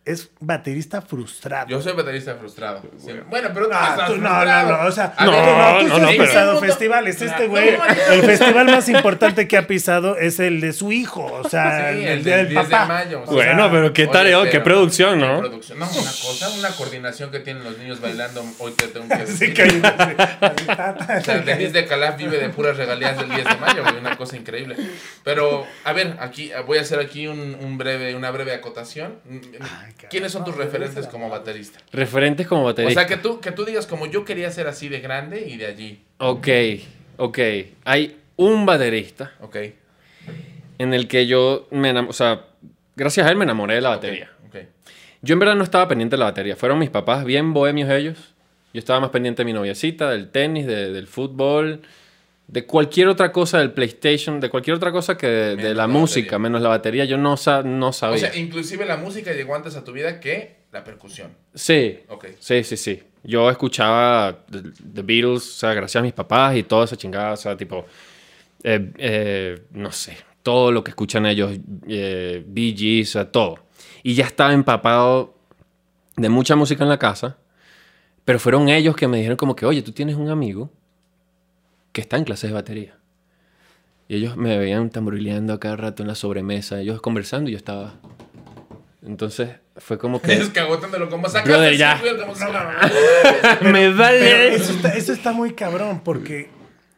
es 0.05 0.29
baterista 0.39 1.01
frustrado. 1.01 1.67
Yo 1.67 1.81
soy 1.81 1.93
baterista 1.93 2.35
frustrado. 2.35 2.81
Bueno, 3.27 3.49
pero 3.53 3.65
tú 3.67 3.71
Ah, 3.73 4.03
tú- 4.07 4.17
no, 4.17 4.29
frustrado. 4.29 4.71
no, 4.71 4.77
no, 4.83 4.87
o 4.87 4.91
sea, 4.91 5.13
No, 5.19 5.25
tú 5.25 5.31
ver, 5.31 5.41
no, 5.57 5.79
tú 5.79 5.87
no, 5.87 5.95
sí 5.95 6.01
no, 6.01 6.07
has 6.07 6.11
pero- 6.13 6.23
pisado 6.25 6.59
festivales. 6.59 7.21
Este 7.21 7.43
no, 7.43 7.49
güey, 7.49 7.69
el 8.11 8.21
festival 8.21 8.65
más 8.67 8.87
importante 8.89 9.47
que 9.47 9.57
ha 9.57 9.65
pisado 9.65 10.15
es 10.17 10.39
el 10.39 10.61
de 10.61 10.73
su 10.73 10.91
hijo, 10.91 11.25
o 11.25 11.49
sea, 11.49 11.91
Sí, 11.93 11.99
el, 12.03 12.07
el 12.07 12.23
día 12.23 12.37
del 12.37 12.45
del 12.45 12.53
10 12.55 12.65
de 12.69 12.71
papá. 12.71 12.85
mayo, 12.85 13.21
o 13.21 13.25
sea, 13.25 13.33
Bueno, 13.33 13.71
pero 13.71 13.93
qué 13.93 14.05
tarea, 14.07 14.49
qué 14.49 14.59
producción, 14.59 15.19
qué 15.19 15.25
¿no? 15.25 15.39
producción. 15.39 15.79
No, 15.79 15.85
una 15.89 16.11
cosa, 16.11 16.49
una 16.51 16.69
coordinación 16.69 17.31
que 17.31 17.39
tienen 17.39 17.63
los 17.63 17.77
niños 17.79 17.99
bailando. 17.99 18.45
Hoy 18.59 18.73
te 18.73 18.87
tengo 18.89 19.07
que 19.07 19.15
Sí, 19.25 19.47
decir. 19.47 19.53
que 19.55 19.61
hay- 19.63 19.81
O 21.17 21.21
sea, 21.23 21.39
Denise 21.39 21.71
de 21.71 21.85
Calaf 21.87 22.15
vive 22.17 22.37
de 22.37 22.49
puras 22.49 22.77
regalías 22.77 23.17
del 23.17 23.29
10 23.29 23.43
de 23.43 23.55
mayo, 23.57 23.81
güey, 23.83 23.97
una 23.97 24.15
cosa 24.17 24.37
increíble. 24.37 24.75
Pero, 25.23 25.65
a 25.83 25.93
ver, 25.93 26.15
aquí 26.19 26.51
voy 26.67 26.77
a 26.77 26.81
hacer 26.81 26.99
aquí 26.99 27.27
un, 27.27 27.55
un 27.59 27.77
breve, 27.77 28.15
una 28.15 28.29
breve 28.31 28.53
acotación. 28.53 29.15
¿Quiénes 30.10 30.31
son 30.31 30.43
tus 30.45 30.55
referentes 30.55 31.08
como 31.08 31.29
baterista? 31.29 31.79
Referentes 31.91 32.45
como 32.47 32.62
O 32.62 32.65
baterista. 32.65 33.01
sea, 33.01 33.08
que 33.08 33.17
tú, 33.17 33.39
que 33.39 33.51
tú 33.51 33.65
digas 33.65 33.88
como 33.88 34.05
yo 34.05 34.23
quería 34.25 34.51
ser 34.51 34.67
así 34.67 34.88
de 34.89 34.99
grande 34.99 35.47
y 35.47 35.58
de 35.58 35.65
allí. 35.65 36.01
Ok, 36.19 36.47
ok. 37.17 37.39
Hay 37.86 38.17
un 38.36 38.65
baterista 38.65 39.34
Ok. 39.41 39.58
en 40.77 40.93
el 40.93 41.08
que 41.08 41.25
yo 41.27 41.67
me 41.71 41.89
enamoré, 41.89 42.10
o 42.10 42.13
sea, 42.13 42.45
gracias 42.95 43.25
a 43.25 43.31
él 43.31 43.38
me 43.38 43.45
enamoré 43.45 43.75
de 43.75 43.81
la 43.81 43.89
batería. 43.89 44.29
Ok. 44.47 44.58
Yo 45.21 45.34
en 45.34 45.39
verdad 45.39 45.55
no 45.55 45.63
estaba 45.63 45.88
pendiente 45.88 46.15
de 46.15 46.19
la 46.19 46.25
batería. 46.25 46.55
Fueron 46.55 46.77
mis 46.79 46.89
papás 46.89 47.23
bien 47.25 47.53
bohemios 47.53 47.89
ellos. 47.89 48.34
Yo 48.73 48.79
estaba 48.79 48.99
más 48.99 49.10
pendiente 49.10 49.41
de 49.41 49.45
mi 49.45 49.53
noviecita, 49.53 50.10
del 50.12 50.29
tenis, 50.29 50.67
de- 50.67 50.91
del 50.91 51.08
fútbol, 51.08 51.81
de 52.47 52.65
cualquier 52.65 53.08
otra 53.08 53.31
cosa 53.31 53.60
del 53.60 53.71
PlayStation, 53.71 54.39
de 54.39 54.49
cualquier 54.49 54.75
otra 54.77 54.91
cosa 54.91 55.17
que 55.17 55.27
de, 55.27 55.55
de 55.55 55.69
la 55.69 55.73
la 55.73 55.88
música, 55.88 56.25
batería. 56.38 56.39
menos 56.39 56.62
la 56.62 56.69
batería. 56.69 57.05
Yo 57.05 57.17
no, 57.17 57.36
no 57.63 57.88
O 57.88 57.93
sabía. 57.93 58.17
sea, 58.31 58.36
inclusive 58.36 58.86
la 58.86 58.97
música 58.97 59.34
llegó 59.34 59.55
antes 59.55 59.75
a 59.75 59.84
tu 59.84 59.91
vida 59.91 60.19
que 60.19 60.58
la 60.71 60.84
percusión. 60.84 61.31
sí, 61.53 61.99
Ok. 62.10 62.25
sí, 62.39 62.63
sí, 62.63 62.77
sí. 62.77 63.01
Yo 63.23 63.49
escuchaba 63.49 64.45
The, 64.51 64.62
The 64.93 65.01
Beatles, 65.01 65.41
o 65.47 65.58
sea, 65.60 65.73
gracias 65.73 65.99
a 65.99 66.03
mis 66.03 66.13
papás 66.13 66.55
y 66.55 66.63
toda 66.63 66.86
esa 66.86 66.95
chingada, 66.95 67.31
o 67.34 67.38
sea, 67.38 67.58
tipo, 67.58 67.86
eh, 68.63 68.91
eh, 68.97 69.62
no 69.71 69.91
sé, 69.91 70.15
todo 70.43 70.71
lo 70.71 70.84
que 70.84 70.91
escuchan 70.91 71.25
ellos, 71.25 71.51
eh, 71.88 72.43
Bee 72.45 72.75
Gees, 72.77 73.10
o 73.10 73.12
sea, 73.13 73.31
todo. 73.31 73.60
Y 74.03 74.13
ya 74.13 74.25
estaba 74.25 74.53
empapado 74.53 75.34
de 76.15 76.29
mucha 76.29 76.55
música 76.55 76.84
en 76.84 76.89
la 76.89 76.99
casa, 76.99 77.38
pero 78.23 78.38
fueron 78.39 78.69
ellos 78.69 78.95
que 78.95 79.08
me 79.08 79.17
dijeron 79.17 79.38
como 79.38 79.55
que, 79.55 79.65
oye, 79.65 79.81
tú 79.81 79.91
tienes 79.91 80.15
un 80.15 80.29
amigo 80.29 80.71
que 81.95 82.01
está 82.01 82.17
en 82.17 82.25
clases 82.25 82.49
de 82.49 82.53
batería. 82.53 82.97
Y 84.10 84.17
ellos 84.17 84.36
me 84.36 84.58
veían 84.58 84.89
tamborileando 84.89 85.53
a 85.53 85.62
cada 85.62 85.77
rato 85.77 86.03
en 86.03 86.10
la 86.10 86.15
sobremesa, 86.15 86.81
ellos 86.81 86.99
conversando 86.99 87.49
y 87.49 87.53
yo 87.53 87.58
estaba... 87.58 87.93
Entonces 89.01 89.51
fue 89.77 89.97
como 89.97 90.21
que... 90.21 90.34
Es 90.41 90.49
cagotándolo 90.49 91.10
como 91.10 91.29
sacaste 91.29 91.49
Brother, 91.49 91.71
el 91.71 91.77
ya. 91.79 92.01
me 93.62 93.71
Pero 93.71 93.95
vale. 93.95 94.55
eso 94.55 94.73
está, 94.73 94.89
eso 94.89 95.13
está 95.13 95.31
muy 95.31 95.53
cabrón 95.53 96.01
porque 96.03 96.49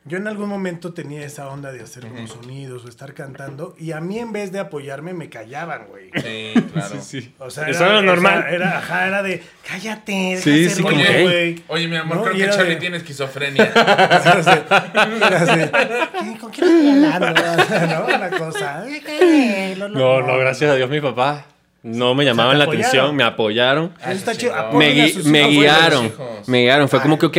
yo 0.08 0.18
en 0.18 0.28
algún 0.28 0.48
momento 0.50 0.94
tenía 0.94 1.26
esa 1.26 1.48
onda 1.50 1.72
de 1.72 1.82
hacer 1.82 2.08
como 2.08 2.28
sonidos 2.28 2.86
o 2.86 2.90
estar 2.90 3.14
cantando 3.14 3.76
y 3.78 3.92
a 3.92 4.00
mí 4.00 4.20
en 4.20 4.32
vez 4.32 4.52
de 4.52 4.60
apoyarme 4.60 5.14
me 5.14 5.30
callaban, 5.30 5.88
güey. 5.90 6.10
Sí, 6.16 6.54
claro. 6.74 6.96
O 7.40 7.50
sea, 7.50 7.68
Eso 7.68 7.84
era 7.86 7.94
lo 7.94 8.00
o 8.00 8.02
normal. 8.04 8.44
sea, 8.44 8.52
era, 8.52 8.78
ajá, 8.78 9.08
era 9.08 9.24
de, 9.24 9.44
cállate, 9.68 10.12
deja 10.12 10.42
Sí, 10.42 10.66
hacer 10.66 10.70
sí, 10.78 10.82
ruido, 10.84 11.06
como 11.06 11.22
güey. 11.24 11.64
Oye, 11.68 11.88
mi 11.88 11.96
amor, 11.98 12.18
¿No? 12.18 12.24
creo 12.24 12.36
que 12.36 12.44
era 12.44 12.56
Charlie 12.56 12.76
de- 12.76 12.80
tiene 12.82 12.98
esquizofrenia. 12.98 13.64
Así, 13.76 14.30
así, 14.30 15.60
¿qué- 15.60 16.40
¿Con 16.40 16.52
quién 16.52 16.68
estoy 16.68 16.90
hablando? 17.12 17.42
¿No? 18.10 18.16
Una 18.16 18.30
cosa. 18.32 18.82
"Ay, 18.84 19.02
qué, 19.06 19.76
lo- 19.78 19.88
lo- 19.90 20.00
No, 20.00 20.22
no, 20.28 20.38
gracias 20.38 20.72
a 20.72 20.76
Dios 20.76 20.90
mis 20.90 21.02
papás 21.02 21.44
no 21.84 22.16
me 22.16 22.26
llamaban 22.26 22.58
la 22.58 22.66
apoyaron. 22.66 22.86
atención, 22.88 23.16
me 23.16 23.24
apoyaron. 23.24 23.94
Eso 24.02 24.12
está 24.12 24.32
Eso 24.32 24.40
chido. 24.42 24.72
me, 24.74 24.86
a 24.88 24.94
gui- 25.06 25.14
sus 25.14 25.26
me 25.26 25.48
guiaron, 25.48 26.12
me 26.48 26.62
guiaron. 26.64 26.90
Fue 26.90 27.02
como 27.02 27.18
que, 27.18 27.26
ok, 27.28 27.38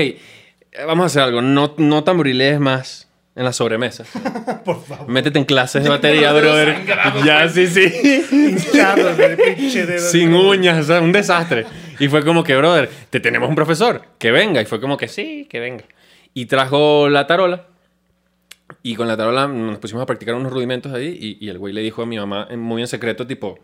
vamos 0.86 1.04
a 1.04 1.06
hacer 1.06 1.22
algo, 1.22 1.42
no, 1.42 1.74
no 1.78 2.04
tamborilees 2.04 2.60
más 2.60 3.08
en 3.34 3.44
la 3.44 3.52
sobremesa. 3.52 4.04
Por 4.64 4.82
favor. 4.84 5.08
Métete 5.08 5.38
en 5.38 5.44
clases 5.44 5.82
de 5.84 5.88
batería, 5.96 6.32
brother. 6.32 6.76
Ya, 7.24 7.48
sí, 7.48 7.66
sí. 7.66 7.88
Sin 10.10 10.34
uñas, 10.34 10.78
o 10.80 10.82
sea, 10.84 11.00
un 11.00 11.12
desastre. 11.12 11.66
Y 11.98 12.08
fue 12.08 12.24
como 12.24 12.44
que, 12.44 12.56
brother, 12.56 12.88
te 13.10 13.20
tenemos 13.20 13.48
un 13.48 13.54
profesor, 13.54 14.02
que 14.18 14.30
venga. 14.30 14.60
Y 14.62 14.66
fue 14.66 14.80
como 14.80 14.96
que, 14.96 15.08
sí, 15.08 15.46
que 15.50 15.60
venga. 15.60 15.84
Y 16.34 16.46
trajo 16.46 17.08
la 17.08 17.26
tarola. 17.26 17.66
Y 18.82 18.94
con 18.96 19.08
la 19.08 19.16
tarola 19.16 19.46
nos 19.48 19.78
pusimos 19.78 20.02
a 20.02 20.06
practicar 20.06 20.34
unos 20.34 20.52
rudimentos 20.52 20.92
ahí. 20.92 21.16
Y, 21.40 21.44
y 21.44 21.48
el 21.48 21.58
güey 21.58 21.72
le 21.72 21.80
dijo 21.80 22.02
a 22.02 22.06
mi 22.06 22.18
mamá, 22.18 22.48
muy 22.56 22.82
en 22.82 22.88
secreto, 22.88 23.26
tipo, 23.26 23.58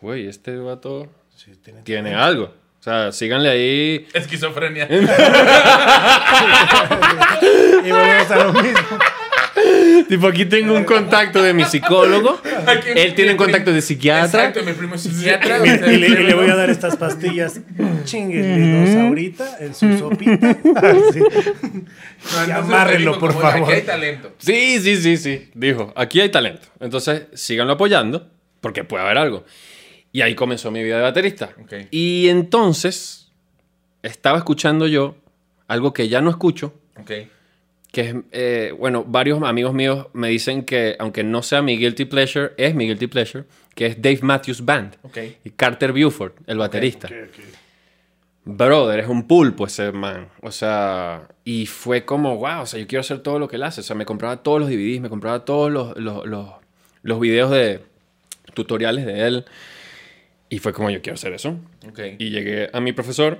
güey, 0.00 0.26
este 0.26 0.56
vato 0.56 1.08
Sí, 1.36 1.52
tiene- 1.62 1.82
tiene 1.82 2.14
algo. 2.14 2.52
Sea, 2.88 3.12
síganle 3.12 3.50
ahí. 3.50 4.06
Esquizofrenia. 4.14 4.88
Y 7.84 7.90
volvemos 7.90 8.30
a 8.30 8.44
lo 8.44 8.52
mismo. 8.52 8.98
tipo, 10.08 10.26
aquí 10.26 10.44
tengo 10.46 10.74
un 10.74 10.84
contacto 10.84 11.42
de 11.42 11.52
mi 11.54 11.64
psicólogo. 11.64 12.40
Aquí 12.66 12.88
Él 12.94 13.14
tiene 13.14 13.32
un 13.32 13.36
mi 13.36 13.44
contacto 13.44 13.72
de 13.72 13.80
psiquiatra. 13.82 14.46
Exacto, 14.46 14.62
mi 14.64 14.72
primo 14.72 14.94
es 14.96 15.02
psiquiatra. 15.02 15.58
Y, 15.64 15.68
y 15.68 15.96
le, 15.98 16.08
y 16.08 16.24
le 16.24 16.34
voy 16.34 16.48
a 16.50 16.56
dar 16.56 16.70
estas 16.70 16.96
pastillas. 16.96 17.60
Chinguenle 18.04 18.94
dos 18.94 19.04
ahorita 19.04 19.58
en 19.60 19.74
su 19.74 19.98
sopita. 19.98 20.50
Así. 20.76 21.20
No, 21.20 21.26
Y 21.26 21.80
entonces 22.24 22.50
amárrenlo, 22.54 23.18
por 23.18 23.30
como, 23.32 23.42
favor. 23.42 23.62
Aquí 23.64 23.72
hay 23.72 23.82
talento. 23.82 24.32
Sí, 24.38 24.80
sí, 24.80 24.96
sí, 24.96 25.16
sí. 25.16 25.50
Dijo, 25.54 25.92
aquí 25.94 26.20
hay 26.20 26.30
talento. 26.30 26.66
Entonces, 26.80 27.22
síganlo 27.34 27.74
apoyando, 27.74 28.28
porque 28.60 28.84
puede 28.84 29.04
haber 29.04 29.18
algo. 29.18 29.44
Y 30.18 30.22
ahí 30.22 30.34
comenzó 30.34 30.72
mi 30.72 30.82
vida 30.82 30.96
de 30.96 31.02
baterista. 31.02 31.50
Ok. 31.62 31.74
Y 31.92 32.26
entonces, 32.28 33.30
estaba 34.02 34.38
escuchando 34.38 34.88
yo 34.88 35.14
algo 35.68 35.92
que 35.92 36.08
ya 36.08 36.20
no 36.20 36.28
escucho, 36.28 36.74
Ok. 36.98 37.12
que 37.92 38.00
es, 38.00 38.16
eh, 38.32 38.74
bueno, 38.76 39.04
varios 39.06 39.40
amigos 39.44 39.74
míos 39.74 40.08
me 40.14 40.26
dicen 40.28 40.64
que, 40.64 40.96
aunque 40.98 41.22
no 41.22 41.40
sea 41.44 41.62
mi 41.62 41.78
guilty 41.78 42.04
pleasure, 42.06 42.50
es 42.56 42.74
mi 42.74 42.88
guilty 42.88 43.06
pleasure, 43.06 43.44
que 43.76 43.86
es 43.86 44.02
Dave 44.02 44.18
Matthews 44.22 44.64
Band. 44.64 44.96
Ok. 45.04 45.18
Y 45.44 45.50
Carter 45.50 45.92
Buford, 45.92 46.32
el 46.48 46.58
baterista. 46.58 47.08
Brother, 48.44 48.98
es 48.98 49.06
un 49.06 49.28
pulpo 49.28 49.66
ese 49.66 49.92
man. 49.92 50.30
O 50.42 50.50
sea, 50.50 51.28
y 51.44 51.66
fue 51.66 52.04
como, 52.04 52.38
wow, 52.38 52.62
o 52.62 52.66
sea, 52.66 52.80
yo 52.80 52.88
quiero 52.88 53.02
hacer 53.02 53.20
todo 53.20 53.38
lo 53.38 53.46
que 53.46 53.54
él 53.54 53.62
hace. 53.62 53.82
O 53.82 53.84
sea, 53.84 53.94
me 53.94 54.04
compraba 54.04 54.38
todos 54.42 54.58
los 54.58 54.68
DVDs, 54.68 55.00
me 55.00 55.10
compraba 55.10 55.44
todos 55.44 55.70
los, 55.70 55.96
los, 55.96 56.26
los, 56.26 56.48
los 57.02 57.20
videos 57.20 57.52
de 57.52 57.84
tutoriales 58.54 59.06
de 59.06 59.28
él. 59.28 59.44
Y 60.50 60.58
fue 60.60 60.72
como, 60.72 60.90
yo 60.90 61.02
quiero 61.02 61.14
hacer 61.14 61.32
eso. 61.34 61.58
Ok. 61.88 62.00
Y 62.18 62.30
llegué 62.30 62.70
a 62.72 62.80
mi 62.80 62.92
profesor 62.92 63.38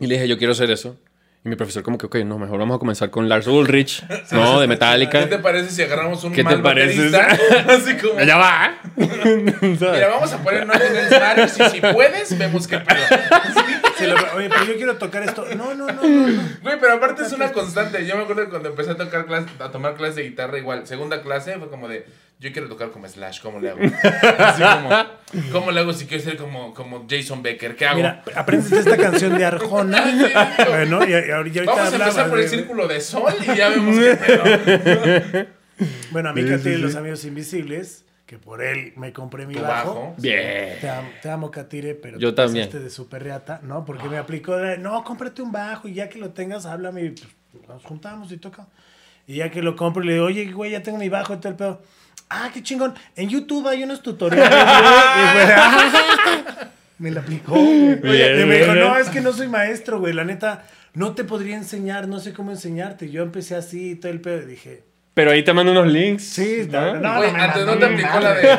y 0.00 0.06
le 0.06 0.14
dije, 0.14 0.28
yo 0.28 0.38
quiero 0.38 0.52
hacer 0.52 0.70
eso. 0.70 0.96
Y 1.44 1.48
mi 1.48 1.54
profesor 1.54 1.84
como 1.84 1.98
que, 1.98 2.06
ok, 2.06 2.16
no, 2.24 2.36
mejor 2.36 2.58
vamos 2.58 2.76
a 2.76 2.78
comenzar 2.80 3.10
con 3.10 3.28
Lars 3.28 3.46
Ulrich, 3.46 4.02
¿no? 4.32 4.58
De 4.58 4.64
¿Qué 4.64 4.68
Metallica. 4.68 5.28
te 5.28 5.38
parece 5.38 5.70
si 5.70 5.82
agarramos 5.82 6.22
un 6.24 6.32
¿Qué 6.32 6.38
te 6.38 6.44
mal 6.44 6.62
parece? 6.62 7.10
baterista? 7.10 7.38
Así 7.74 7.96
como... 7.96 8.20
Ya 8.24 8.36
va. 8.36 8.76
Mira, 8.96 10.08
vamos 10.08 10.32
a 10.32 10.42
poner 10.42 10.62
orden 10.68 10.96
en 10.96 11.04
escenarios 11.06 11.52
y 11.60 11.64
si 11.70 11.80
puedes, 11.80 12.36
vemos 12.36 12.66
qué 12.66 12.78
pedo. 12.78 12.98
Se 13.98 14.06
lo- 14.06 14.14
Oye, 14.36 14.48
pero 14.48 14.64
yo 14.64 14.76
quiero 14.76 14.96
tocar 14.96 15.22
esto. 15.24 15.44
No, 15.56 15.74
no, 15.74 15.86
no, 15.88 15.92
no. 16.02 16.02
no. 16.28 16.42
Güey, 16.62 16.78
pero 16.80 16.94
aparte 16.94 17.22
es 17.24 17.32
una 17.32 17.52
constante. 17.52 18.06
Yo 18.06 18.16
me 18.16 18.22
acuerdo 18.22 18.44
que 18.44 18.50
cuando 18.50 18.68
empecé 18.70 18.92
a 18.92 18.96
tocar 18.96 19.26
clase, 19.26 19.48
a 19.58 19.70
tomar 19.70 19.94
clases 19.94 20.16
de 20.16 20.22
guitarra 20.24 20.58
igual, 20.58 20.86
segunda 20.86 21.22
clase 21.22 21.58
fue 21.58 21.68
como 21.68 21.88
de, 21.88 22.06
yo 22.40 22.52
quiero 22.52 22.68
tocar 22.68 22.90
como 22.90 23.08
Slash, 23.08 23.40
¿cómo 23.40 23.58
le 23.60 23.70
hago? 23.70 23.80
Así 24.38 24.62
como, 24.62 25.50
¿cómo 25.52 25.70
le 25.72 25.80
hago 25.80 25.92
si 25.92 26.06
quiero 26.06 26.22
ser 26.22 26.36
como, 26.36 26.72
como 26.74 27.06
Jason 27.10 27.42
Becker? 27.42 27.74
¿Qué 27.76 27.86
hago? 27.86 27.96
Mira, 27.96 28.22
aprendes 28.36 28.70
esta 28.72 28.96
canción 28.96 29.36
de 29.36 29.44
Arjona. 29.44 30.04
Bueno, 30.68 31.04
y, 31.06 31.10
y 31.12 31.30
ahorita 31.30 31.64
Vamos 31.64 31.92
a 31.92 31.96
empezar 31.96 32.28
por 32.30 32.38
el 32.40 32.48
círculo 32.48 32.86
de 32.88 33.00
sol 33.00 33.32
y 33.40 33.56
ya 33.56 33.68
vemos 33.70 33.96
qué 33.98 34.16
pedo. 34.16 35.46
Bueno, 36.10 36.30
a 36.30 36.32
mí 36.32 36.42
Sí, 36.42 36.58
sí. 36.58 36.76
los 36.76 36.96
Amigos 36.96 37.24
Invisibles, 37.24 38.04
que 38.28 38.36
por 38.38 38.62
él 38.62 38.92
me 38.96 39.10
compré 39.14 39.46
mi 39.46 39.54
bajo. 39.54 39.94
bajo. 39.94 40.14
Bien. 40.18 40.76
Te 40.82 40.90
amo, 40.90 41.08
te 41.22 41.30
amo, 41.30 41.50
Katire, 41.50 41.94
pero 41.94 42.18
Yo 42.18 42.34
te 42.34 42.42
también. 42.42 42.66
pasaste 42.66 42.84
de 42.84 42.90
super 42.90 43.22
reata, 43.22 43.60
¿no? 43.62 43.86
Porque 43.86 44.06
me 44.10 44.18
aplicó 44.18 44.54
de, 44.58 44.76
no, 44.76 45.02
cómprate 45.02 45.40
un 45.40 45.50
bajo 45.50 45.88
y 45.88 45.94
ya 45.94 46.10
que 46.10 46.18
lo 46.18 46.28
tengas, 46.30 46.66
háblame 46.66 47.04
y 47.04 47.10
pues, 47.12 47.26
nos 47.66 47.82
juntamos 47.84 48.30
y 48.30 48.36
toca. 48.36 48.66
Y 49.26 49.36
ya 49.36 49.50
que 49.50 49.62
lo 49.62 49.76
compro, 49.76 50.02
le 50.02 50.12
digo, 50.12 50.26
oye, 50.26 50.44
güey, 50.52 50.72
ya 50.72 50.82
tengo 50.82 50.98
mi 50.98 51.08
bajo 51.08 51.32
y 51.32 51.36
todo 51.38 51.48
el 51.48 51.54
pedo. 51.56 51.82
Ah, 52.28 52.50
qué 52.52 52.62
chingón. 52.62 52.94
En 53.16 53.30
YouTube 53.30 53.66
hay 53.66 53.82
unos 53.82 54.02
tutoriales, 54.02 54.50
güey. 54.50 54.60
Y 54.60 55.46
fue, 55.46 55.54
"Ah". 55.56 56.70
Me 56.98 57.10
la 57.10 57.20
aplicó, 57.20 57.52
güey. 57.54 57.94
Bien, 57.96 58.40
Y 58.42 58.44
me 58.44 58.58
dijo, 58.58 58.72
bien, 58.72 58.84
no, 58.84 58.90
bien. 58.90 59.00
es 59.00 59.08
que 59.08 59.22
no 59.22 59.32
soy 59.32 59.48
maestro, 59.48 60.00
güey. 60.00 60.12
La 60.12 60.24
neta, 60.24 60.66
no 60.92 61.14
te 61.14 61.24
podría 61.24 61.56
enseñar, 61.56 62.08
no 62.08 62.20
sé 62.20 62.34
cómo 62.34 62.50
enseñarte. 62.50 63.08
Yo 63.10 63.22
empecé 63.22 63.54
así 63.56 63.92
y 63.92 63.94
todo 63.94 64.12
el 64.12 64.20
pedo. 64.20 64.42
Y 64.42 64.46
dije, 64.46 64.82
Pero 65.18 65.32
ahí 65.32 65.42
te 65.42 65.52
mando 65.52 65.72
unos 65.72 65.88
links. 65.88 66.22
Sí, 66.22 66.68
¿no? 66.70 66.94
no, 66.94 67.16
Güey, 67.16 67.32
me 67.32 67.40
antes 67.40 67.66
no 67.66 67.76
te 67.76 67.86
aplicó 67.86 68.20
la 68.20 68.34
de. 68.34 68.58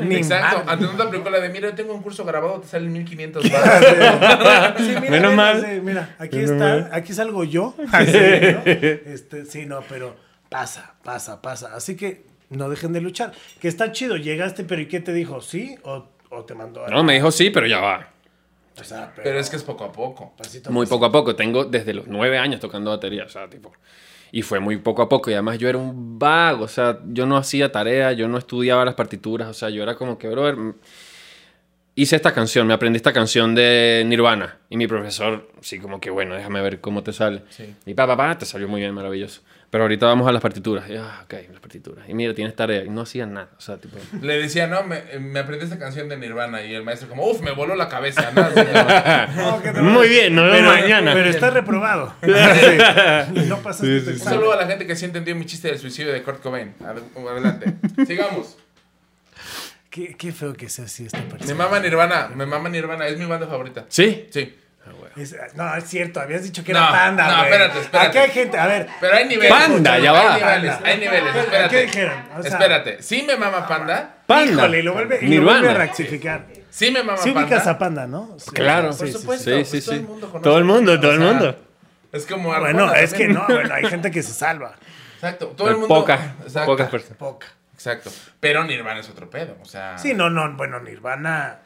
Ni 0.00 0.16
Exacto, 0.16 0.64
antes 0.66 0.90
no 0.90 0.96
te 0.96 1.02
aplicó 1.04 1.30
la 1.30 1.38
de, 1.38 1.48
mira, 1.50 1.68
yo 1.68 1.74
tengo 1.76 1.94
un 1.94 2.02
curso 2.02 2.24
grabado, 2.24 2.58
te 2.60 2.66
salen 2.66 2.92
1500 2.92 3.48
baros. 3.52 4.74
Sí, 4.78 4.88
mira, 4.88 5.00
Menos 5.02 5.30
mira, 5.30 5.36
mal. 5.36 5.60
sí, 5.60 5.80
mira, 5.80 6.16
aquí 6.18 6.36
Menos 6.38 6.50
está, 6.50 6.64
mal. 6.64 6.88
aquí 6.90 7.12
salgo 7.12 7.44
yo. 7.44 7.76
Así, 7.92 8.12
¿no? 8.12 8.62
Este, 8.66 9.44
sí, 9.46 9.66
no, 9.66 9.82
pero 9.88 10.16
pasa, 10.48 10.94
pasa, 11.04 11.40
pasa. 11.40 11.76
Así 11.76 11.94
que 11.96 12.24
no 12.50 12.68
dejen 12.68 12.92
de 12.92 13.00
luchar. 13.00 13.30
Que 13.60 13.68
está 13.68 13.92
chido, 13.92 14.16
llegaste, 14.16 14.64
pero 14.64 14.82
¿y 14.82 14.86
qué 14.88 14.98
te 14.98 15.12
dijo? 15.12 15.40
¿Sí? 15.42 15.76
¿O, 15.84 16.08
o 16.30 16.44
te 16.44 16.56
mandó 16.56 16.84
a- 16.84 16.88
No, 16.88 17.04
me 17.04 17.14
dijo 17.14 17.30
sí, 17.30 17.50
pero 17.50 17.68
ya 17.68 17.78
va. 17.78 18.08
O 18.80 18.82
sea, 18.82 19.12
pero, 19.14 19.22
Pero 19.22 19.38
es 19.38 19.48
que 19.48 19.54
es 19.54 19.62
poco 19.62 19.84
a 19.84 19.92
poco. 19.92 20.34
pasito 20.36 20.72
Muy 20.72 20.86
poco 20.86 21.04
a 21.04 21.12
poco. 21.12 21.36
Tengo 21.36 21.64
desde 21.66 21.94
los 21.94 22.08
nueve 22.08 22.36
años 22.36 22.58
tocando 22.60 22.90
batería, 22.90 23.22
o 23.26 23.28
sea, 23.28 23.48
tipo. 23.48 23.72
Y 24.34 24.42
fue 24.42 24.58
muy 24.58 24.78
poco 24.78 25.00
a 25.00 25.08
poco. 25.08 25.30
Y 25.30 25.34
además 25.34 25.58
yo 25.58 25.68
era 25.68 25.78
un 25.78 26.18
vago, 26.18 26.64
o 26.64 26.68
sea, 26.68 26.98
yo 27.06 27.24
no 27.24 27.36
hacía 27.36 27.70
tarea, 27.70 28.10
yo 28.10 28.26
no 28.26 28.36
estudiaba 28.36 28.84
las 28.84 28.94
partituras, 28.94 29.48
o 29.48 29.54
sea, 29.54 29.70
yo 29.70 29.80
era 29.80 29.94
como 29.94 30.18
que, 30.18 30.28
brother, 30.28 30.56
hice 31.94 32.16
esta 32.16 32.34
canción, 32.34 32.66
me 32.66 32.74
aprendí 32.74 32.96
esta 32.96 33.12
canción 33.12 33.54
de 33.54 34.02
Nirvana. 34.04 34.58
Y 34.68 34.76
mi 34.76 34.88
profesor, 34.88 35.48
sí, 35.60 35.78
como 35.78 36.00
que, 36.00 36.10
bueno, 36.10 36.34
déjame 36.34 36.60
ver 36.62 36.80
cómo 36.80 37.04
te 37.04 37.12
sale. 37.12 37.42
Sí. 37.48 37.76
Y 37.86 37.94
pa, 37.94 38.08
pa, 38.08 38.16
pa, 38.16 38.36
te 38.36 38.44
salió 38.44 38.66
muy 38.66 38.80
bien, 38.80 38.92
maravilloso. 38.92 39.42
Pero 39.74 39.82
ahorita 39.86 40.06
vamos 40.06 40.28
a 40.28 40.30
las 40.30 40.40
partituras. 40.40 40.88
Y, 40.88 40.94
ah, 40.94 41.22
ok, 41.24 41.34
las 41.50 41.58
partituras. 41.60 42.08
Y 42.08 42.14
mira, 42.14 42.32
tienes 42.32 42.54
tarea. 42.54 42.84
Y 42.84 42.90
no 42.90 43.00
hacían 43.00 43.32
nada, 43.34 43.48
o 43.58 43.60
sea, 43.60 43.76
tipo... 43.76 43.96
Le 44.22 44.38
decía, 44.38 44.68
no, 44.68 44.84
me, 44.84 45.02
me 45.18 45.40
aprendí 45.40 45.64
esta 45.64 45.80
canción 45.80 46.08
de 46.08 46.16
Nirvana 46.16 46.62
y 46.62 46.72
el 46.72 46.84
maestro 46.84 47.08
como, 47.08 47.26
uff, 47.28 47.40
me 47.40 47.50
voló 47.50 47.74
la 47.74 47.88
cabeza. 47.88 48.30
¿no? 49.34 49.60
No, 49.72 49.82
Muy 49.82 50.08
bien, 50.08 50.32
nos 50.32 50.44
vemos 50.44 50.60
pero, 50.72 50.82
mañana. 50.82 51.12
Pero 51.12 51.28
está 51.28 51.50
reprobado. 51.50 52.14
Sí. 52.22 53.48
No 53.48 53.58
pasaste 53.58 53.86
tu 53.86 54.10
Un 54.10 54.14
examen. 54.14 54.18
saludo 54.20 54.52
a 54.52 54.56
la 54.58 54.66
gente 54.68 54.86
que 54.86 54.94
sí 54.94 55.06
entendió 55.06 55.34
mi 55.34 55.44
chiste 55.44 55.66
del 55.66 55.78
suicidio 55.80 56.12
de 56.12 56.22
Kurt 56.22 56.40
Cobain. 56.40 56.72
Ad- 56.80 57.26
Adelante. 57.28 57.74
Sigamos. 58.06 58.56
Qué, 59.90 60.14
qué 60.16 60.30
feo 60.30 60.52
que 60.54 60.68
sea 60.68 60.84
así 60.84 61.06
esta 61.06 61.18
Me 61.18 61.24
persona. 61.24 61.54
mama 61.54 61.80
Nirvana, 61.80 62.28
me 62.32 62.46
mama 62.46 62.68
Nirvana, 62.68 63.08
es 63.08 63.18
mi 63.18 63.24
banda 63.26 63.48
favorita. 63.48 63.86
¿Sí? 63.88 64.26
Sí. 64.30 64.54
Es- 65.16 65.36
no, 65.54 65.74
es 65.76 65.84
cierto, 65.84 66.20
habías 66.20 66.42
dicho 66.42 66.64
que 66.64 66.72
No, 66.72 66.80
era 66.80 66.90
panda, 66.90 67.26
no, 67.28 67.36
güey. 67.38 67.44
espérate, 67.52 67.80
espérate. 67.80 68.08
Aquí 68.08 68.18
hay 68.18 68.30
gente, 68.30 68.58
a 68.58 68.66
ver. 68.66 68.88
Pero 69.00 69.14
hay 69.16 69.24
niveles. 69.28 69.52
Panda, 69.52 69.98
ya 69.98 70.12
va. 70.12 70.34
Hay 70.34 70.40
niveles, 70.40 70.76
hay 70.84 70.98
niveles, 70.98 71.32
¿Qué 71.32 71.38
espérate. 71.40 71.86
dijeron? 71.86 72.22
O 72.36 72.42
sea- 72.42 72.50
espérate. 72.52 73.02
Sí 73.02 73.22
me 73.26 73.36
mama 73.36 73.66
Panda. 73.68 74.14
Panda. 74.26 74.52
Híjole, 74.52 74.78
y 74.78 74.82
lo 74.82 74.92
vuelve, 74.94 75.18
y 75.20 75.24
lo 75.24 75.28
Nirvana. 75.30 75.58
vuelve 75.60 75.74
a 75.74 75.78
rectificar. 75.78 76.46
Sí 76.70 76.90
me 76.90 77.02
mama 77.02 77.18
Sí 77.18 77.30
ubicas 77.30 77.58
Panda. 77.64 77.70
a 77.70 77.78
Panda, 77.78 78.06
¿no? 78.08 78.36
Sí, 78.38 78.50
Claro. 78.52 78.92
sí, 78.92 78.98
Por 78.98 79.06
sí, 79.06 79.12
sí. 79.12 79.18
supuesto. 79.20 79.44
Sí, 79.44 79.50
pues 79.56 79.68
sí, 79.68 79.80
todo 79.80 79.92
sí. 79.92 79.96
el 80.00 80.06
mundo 80.06 80.26
conoce 80.28 80.42
Todo 80.44 80.58
el 80.58 80.64
mundo, 80.64 80.92
Panda, 80.92 81.00
todo 81.00 81.12
el 81.12 81.18
o 81.18 81.22
sea, 81.22 81.32
mundo. 81.32 81.58
Es 82.12 82.26
como 82.26 82.48
Bueno, 82.48 82.66
Arjona 82.84 83.00
es 83.00 83.14
que 83.14 83.28
no, 83.28 83.44
bueno, 83.48 83.74
hay 83.74 83.84
gente 83.86 84.10
que 84.10 84.22
se 84.22 84.32
salva. 84.32 84.74
Exacto. 85.14 85.48
Todo 85.56 85.68
el 85.68 85.74
mundo. 85.76 85.88
Pocas, 85.88 86.20
Exacto. 86.44 86.66
pocas 86.72 86.88
personas. 86.88 87.18
Poca. 87.18 87.46
Exacto. 87.74 88.10
Pero 88.40 88.64
Nirvana 88.64 89.00
es 89.00 89.08
otro 89.08 89.28
pedo. 89.30 89.56
O 89.60 89.64
sea. 89.64 89.98
Sí, 89.98 90.14
no, 90.14 90.30
no, 90.30 90.52
bueno, 90.56 90.80
Nirvana, 90.80 91.58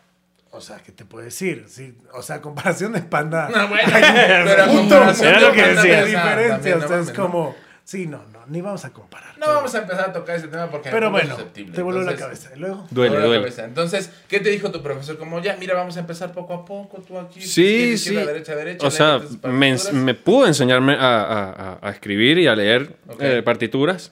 o 0.50 0.60
sea, 0.60 0.78
¿qué 0.78 0.92
te 0.92 1.04
puedo 1.04 1.24
decir? 1.24 1.64
Sí, 1.68 1.94
o 2.12 2.22
sea, 2.22 2.40
comparación 2.40 2.92
de 2.92 3.02
Panda. 3.02 3.48
No, 3.54 3.68
bueno, 3.68 3.88
pero 3.92 4.62
a 4.62 4.66
punto, 4.66 4.94
comparación 4.94 5.28
era 5.28 5.40
de 5.40 5.46
lo 5.46 5.52
que 5.52 5.62
decía. 5.62 6.04
diferencia, 6.04 6.76
o 6.76 6.78
no 6.80 6.88
sea, 6.88 6.98
es 7.00 7.10
como, 7.12 7.54
sí, 7.84 8.06
no, 8.06 8.22
no, 8.32 8.46
ni 8.46 8.60
vamos 8.60 8.84
a 8.84 8.90
comparar. 8.90 9.36
No 9.38 9.46
vamos 9.46 9.72
a 9.74 9.78
empezar 9.82 10.10
a 10.10 10.12
tocar 10.12 10.36
ese 10.36 10.48
tema 10.48 10.68
porque 10.68 10.90
Pero 10.90 11.10
bueno, 11.12 11.30
susceptible. 11.36 11.74
te 11.74 11.82
voló 11.82 12.02
la 12.02 12.16
cabeza. 12.16 12.50
Y 12.56 12.58
luego, 12.58 12.86
Duele, 12.90 13.10
voló 13.10 13.20
la 13.20 13.26
duele. 13.26 13.42
cabeza. 13.44 13.64
Entonces, 13.64 14.10
¿qué 14.26 14.40
te 14.40 14.48
dijo 14.50 14.72
tu 14.72 14.82
profesor? 14.82 15.16
Como 15.16 15.40
ya, 15.40 15.56
mira, 15.60 15.74
vamos 15.74 15.96
a 15.96 16.00
empezar 16.00 16.32
poco 16.32 16.54
a 16.54 16.64
poco. 16.64 17.00
Tú 17.02 17.18
aquí. 17.18 17.40
Sí, 17.40 17.96
sí. 17.98 18.14
derecha, 18.16 18.56
derecha. 18.56 18.84
O 18.86 18.90
sea, 18.90 19.20
me, 19.44 19.76
me 19.92 20.14
pudo 20.14 20.46
enseñarme 20.48 20.94
a, 20.94 21.20
a- 21.22 21.50
a- 21.52 21.78
a 21.80 21.90
escribir 21.90 22.38
y 22.38 22.46
a 22.48 22.56
leer 22.56 22.96
Ok. 23.06 23.16
eh, 23.22 23.42
partituras, 23.44 24.10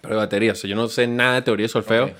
pero 0.00 0.14
de 0.14 0.20
batería. 0.20 0.52
O 0.52 0.54
sea, 0.54 0.70
yo 0.70 0.76
no 0.76 0.88
sé 0.88 1.06
nada 1.06 1.34
de 1.34 1.42
teoría 1.42 1.64
de 1.64 1.68
solfeo. 1.68 2.04
Ok. 2.06 2.12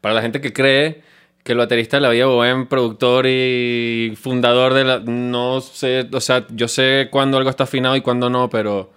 Para 0.00 0.14
la 0.14 0.22
gente 0.22 0.40
que 0.40 0.52
cree 0.52 1.02
que 1.42 1.52
el 1.52 1.58
baterista 1.58 1.96
de 1.96 2.02
la 2.02 2.10
vida 2.10 2.26
buen 2.26 2.66
productor 2.66 3.26
y 3.26 4.14
fundador 4.20 4.74
de 4.74 4.84
la... 4.84 4.98
No 5.00 5.60
sé, 5.60 6.08
o 6.12 6.20
sea, 6.20 6.46
yo 6.50 6.68
sé 6.68 7.08
cuándo 7.10 7.38
algo 7.38 7.50
está 7.50 7.64
afinado 7.64 7.96
y 7.96 8.02
cuándo 8.02 8.30
no, 8.30 8.50
pero 8.50 8.90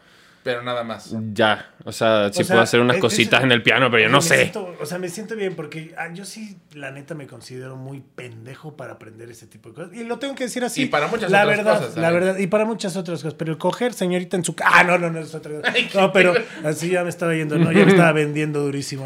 Pero 0.44 0.62
nada 0.62 0.84
más. 0.84 1.16
ya. 1.34 1.70
O 1.86 1.92
sea, 1.92 2.32
sí 2.34 2.42
O 2.42 2.46
sea, 2.46 2.54
puedo 2.56 2.62
hacer 2.64 2.80
unas 2.82 2.98
es- 2.98 3.02
cositas 3.02 3.40
es- 3.40 3.46
en 3.46 3.52
el 3.54 3.64
piano, 3.64 3.90
pero 3.90 4.04
yo 4.04 4.10
no 4.10 4.22
sé. 4.22 4.42
siento- 4.42 4.76
o 4.80 4.86
sea, 4.86 4.98
me 5.00 5.08
siento 5.10 5.36
bien 5.36 5.56
porque 5.56 5.94
ah, 5.98 6.10
yo 6.14 6.26
sí, 6.26 6.58
la 6.74 6.92
neta, 6.92 7.16
me 7.16 7.28
considero 7.28 7.76
muy 7.78 8.02
pendejo 8.16 8.76
para 8.76 8.94
aprender 8.94 9.30
ese 9.32 9.48
tipo 9.48 9.70
de 9.70 9.76
cosas. 9.76 9.94
Y 9.96 10.04
lo 10.04 10.20
tengo 10.20 10.36
que 10.36 10.44
decir 10.46 10.64
así. 10.64 10.84
Y 10.84 10.86
para 10.88 11.08
muchas 11.08 11.32
la 11.32 11.44
otras 11.44 11.58
verdad, 11.58 11.78
cosas 11.80 11.98
La 11.98 12.12
verdad, 12.12 12.38
y 12.38 12.48
para 12.48 12.66
muchas 12.66 12.96
otras 12.98 13.20
cosas. 13.22 13.36
Pero 13.36 13.52
el 13.54 13.58
coger, 13.58 13.94
señorita, 13.94 14.36
en 14.38 14.44
su 14.44 14.54
Ah, 14.66 14.84
no, 14.84 14.98
no, 14.98 15.10
no, 15.10 15.20
es 15.20 15.34
otra 15.34 15.62
cosa. 15.62 15.74
No, 15.96 16.12
pero 16.12 16.34
así 16.66 16.90
ya 16.90 17.04
me 17.04 17.10
estaba 17.10 17.34
yendo, 17.36 17.58
no, 17.58 17.72
ya 17.72 17.86
me 17.86 17.92
estaba 17.92 18.12
vendiendo 18.12 18.60
durísimo. 18.62 19.06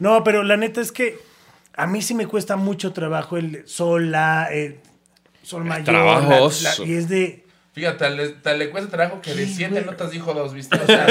No, 0.00 0.22
pero 0.24 0.42
la 0.42 0.56
neta 0.56 0.80
es 0.80 0.92
que 0.92 1.18
a 1.76 1.86
mí 1.86 2.02
sí 2.02 2.14
me 2.14 2.26
cuesta 2.26 2.56
mucho 2.56 2.92
trabajo 2.92 3.36
el 3.36 3.62
sol, 3.66 4.10
la, 4.10 4.48
eh, 4.52 4.80
sol 5.42 5.64
mayor. 5.64 5.94
la- 5.94 6.86
y 6.86 6.94
es 6.94 7.08
de. 7.08 7.44
Fíjate, 7.76 7.98
tal 7.98 8.16
le, 8.16 8.28
tal 8.30 8.58
le 8.58 8.70
cuesta 8.70 8.90
trabajo 8.90 9.20
que 9.20 9.34
de 9.34 9.46
siete 9.46 9.72
güey. 9.74 9.84
notas 9.84 10.10
dijo 10.10 10.32
dos, 10.32 10.54
¿viste? 10.54 10.76
O 10.80 10.86
sea, 10.86 11.06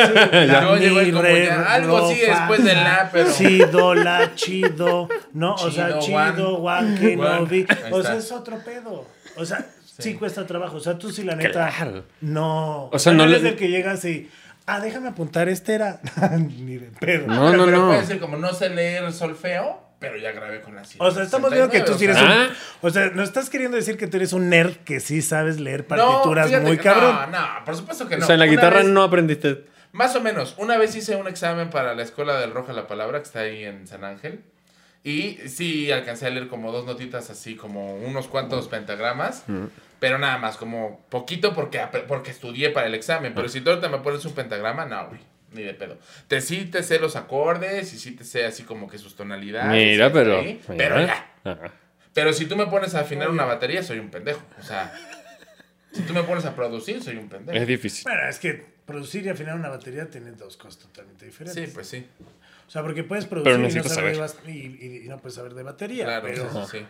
yo 0.80 1.02
y 1.02 1.12
como 1.12 1.22
re, 1.22 1.46
ya, 1.46 1.62
algo 1.74 2.00
do, 2.02 2.10
sigue 2.10 2.26
después 2.26 2.64
del 2.64 2.76
la, 2.84 3.10
pero. 3.14 3.30
Sí, 3.32 3.60
do, 3.72 3.94
la, 3.94 4.34
chido, 4.34 5.08
¿no? 5.34 5.54
o 5.54 5.70
sea, 5.70 6.00
Chido, 6.00 6.34
chido, 6.36 6.58
guan, 6.58 6.98
que 6.98 7.16
no 7.16 7.46
vi. 7.46 7.68
O 7.92 8.02
sea, 8.02 8.16
es 8.16 8.32
otro 8.32 8.58
pedo. 8.66 9.06
O 9.38 9.46
sea, 9.46 9.64
sí. 10.00 10.16
cuesta 10.16 10.48
trabajo. 10.48 10.78
O 10.78 10.80
sea, 10.80 10.98
tú 10.98 11.12
sí, 11.12 11.24
la 11.24 11.36
neta, 11.36 11.70
Claro. 11.70 12.04
no. 12.22 12.86
O 12.92 12.98
sea, 12.98 13.14
no 13.14 13.26
eres 13.26 13.44
le- 13.44 13.50
el 13.50 13.56
que 13.58 13.70
llegas 13.70 14.04
y. 14.06 14.30
Ah, 14.66 14.80
déjame 14.80 15.10
apuntar, 15.10 15.48
este 15.48 15.76
era. 15.76 16.02
Ni 16.40 16.78
de 16.78 16.88
pedo. 17.00 17.28
No, 17.28 17.52
Pero- 17.52 17.58
no, 17.58 17.66
pero 17.66 17.78
no. 17.78 17.88
puede 17.90 18.02
decir 18.02 18.20
como 18.20 18.38
no 18.38 18.52
sé 18.54 18.70
leer 18.72 19.14
solfeo, 19.14 19.85
pero 20.00 20.18
ya 20.18 20.32
grabé 20.32 20.62
con 20.62 20.76
la 20.76 20.84
O 21.00 21.12
sea, 21.12 21.24
estamos 21.24 21.52
viendo 21.52 21.70
que 21.70 21.82
tú 21.82 21.94
sí 21.96 22.06
eres 22.06 22.18
sea. 22.18 22.26
un. 22.26 22.32
Ah. 22.32 22.50
O 22.82 22.90
sea, 22.90 23.10
nos 23.12 23.28
estás 23.30 23.50
queriendo 23.50 23.78
decir 23.78 23.98
que 23.98 24.08
tú 24.08 24.18
eres 24.18 24.34
un 24.34 24.50
nerd 24.50 24.76
que 24.78 25.00
sí 25.00 25.22
sabes 25.22 25.60
leer 25.60 25.86
partituras 25.88 26.48
fíjate 26.48 26.66
muy 26.66 26.78
cabrón. 26.78 27.16
No, 27.32 27.40
no, 27.40 27.66
por 27.66 27.76
supuesto 27.76 28.08
que 28.08 28.18
no. 28.18 28.24
O 28.24 28.28
sea, 28.28 28.34
en 28.36 28.40
la 28.40 28.46
Una 28.46 28.52
guitarra 28.52 28.78
vez- 28.80 28.88
no 28.88 29.04
aprendiste. 29.04 29.66
Más 29.92 30.16
o 30.16 30.22
menos. 30.22 30.56
Una 30.58 30.78
vez 30.78 30.96
hice 30.96 31.16
un 31.16 31.28
examen 31.28 31.70
para 31.70 31.96
la 31.96 32.04
escuela 32.04 32.38
del 32.40 32.52
Roja 32.52 32.74
la 32.74 32.86
Palabra, 32.88 33.20
que 33.20 33.26
está 33.26 33.40
ahí 33.42 33.64
en 33.64 33.88
San 33.88 34.04
Ángel. 34.04 34.42
Y 35.04 35.38
sí 35.48 35.92
alcancé 35.92 36.26
a 36.26 36.30
leer 36.32 36.48
como 36.48 36.72
dos 36.72 36.86
notitas 36.86 37.30
así, 37.30 37.56
como 37.56 37.96
unos 37.96 38.28
cuantos 38.28 38.68
pentagramas. 38.68 39.44
Pero 40.00 40.18
nada 40.18 40.38
más, 40.38 40.58
como 40.58 41.06
poquito 41.10 41.54
porque, 41.54 41.80
porque 42.08 42.32
estudié 42.32 42.72
para 42.72 42.88
el 42.88 42.94
examen. 42.96 43.34
Pero 43.34 43.48
si 43.48 43.62
tú 43.62 43.70
ahorita 43.70 43.88
me 43.88 44.00
pones 44.00 44.26
un 44.26 44.34
pentagrama, 44.34 44.86
no, 44.86 45.08
güey. 45.08 45.22
Ni 45.56 45.64
de 45.64 45.74
pedo. 45.74 45.98
Te 46.28 46.42
sí 46.42 46.66
te 46.66 46.84
sé 46.84 47.00
los 47.00 47.16
acordes 47.16 47.94
y 47.94 47.98
sí 47.98 48.12
te 48.12 48.24
sé 48.24 48.46
así 48.46 48.64
como 48.64 48.88
que 48.90 48.98
sus 48.98 49.16
tonalidades. 49.16 49.72
Mira, 49.72 50.12
pero. 50.12 50.44
Pero 50.68 50.96
mira. 50.98 51.28
ya. 51.44 51.52
Ajá. 51.52 51.72
Pero 52.14 52.32
si 52.34 52.46
tú 52.46 52.56
me 52.56 52.68
pones 52.68 52.94
a 52.96 53.02
afinar 53.02 53.30
una 53.30 53.46
batería, 53.46 53.84
soy 53.84 54.00
un 54.00 54.10
pendejo. 54.10 54.42
O 54.60 54.64
sea, 54.64 54.94
si 55.92 56.02
tú 56.04 56.14
me 56.14 56.24
pones 56.24 56.46
a 56.46 56.56
producir, 56.56 57.02
soy 57.04 57.18
un 57.18 57.28
pendejo. 57.30 57.58
Es 57.58 57.68
difícil. 57.68 58.04
Bueno, 58.04 58.28
es 58.30 58.40
que 58.40 58.66
producir 58.86 59.26
y 59.26 59.30
afinar 59.30 59.56
una 59.56 59.70
batería 59.70 60.10
tiene 60.10 60.32
dos 60.32 60.58
cosas 60.58 60.80
totalmente 60.80 61.26
diferentes. 61.26 61.66
Sí, 61.68 61.72
pues 61.74 61.88
sí. 61.88 62.06
O 62.68 62.72
sea, 62.72 62.82
porque 62.82 63.04
puedes 63.04 63.26
producir 63.26 63.54
Pero 63.54 63.68
y, 63.70 63.74
no 63.76 63.84
saber 63.84 64.18
de 64.18 64.52
y, 64.52 64.56
y- 64.56 65.06
y 65.06 65.08
no 65.10 65.18
puedes 65.20 65.36
saber 65.36 65.54
de 65.54 65.64
batería. 65.64 66.06
Claro, 66.06 66.28
pero, 66.28 66.66
sí, 66.66 66.80
sí. 66.80 66.86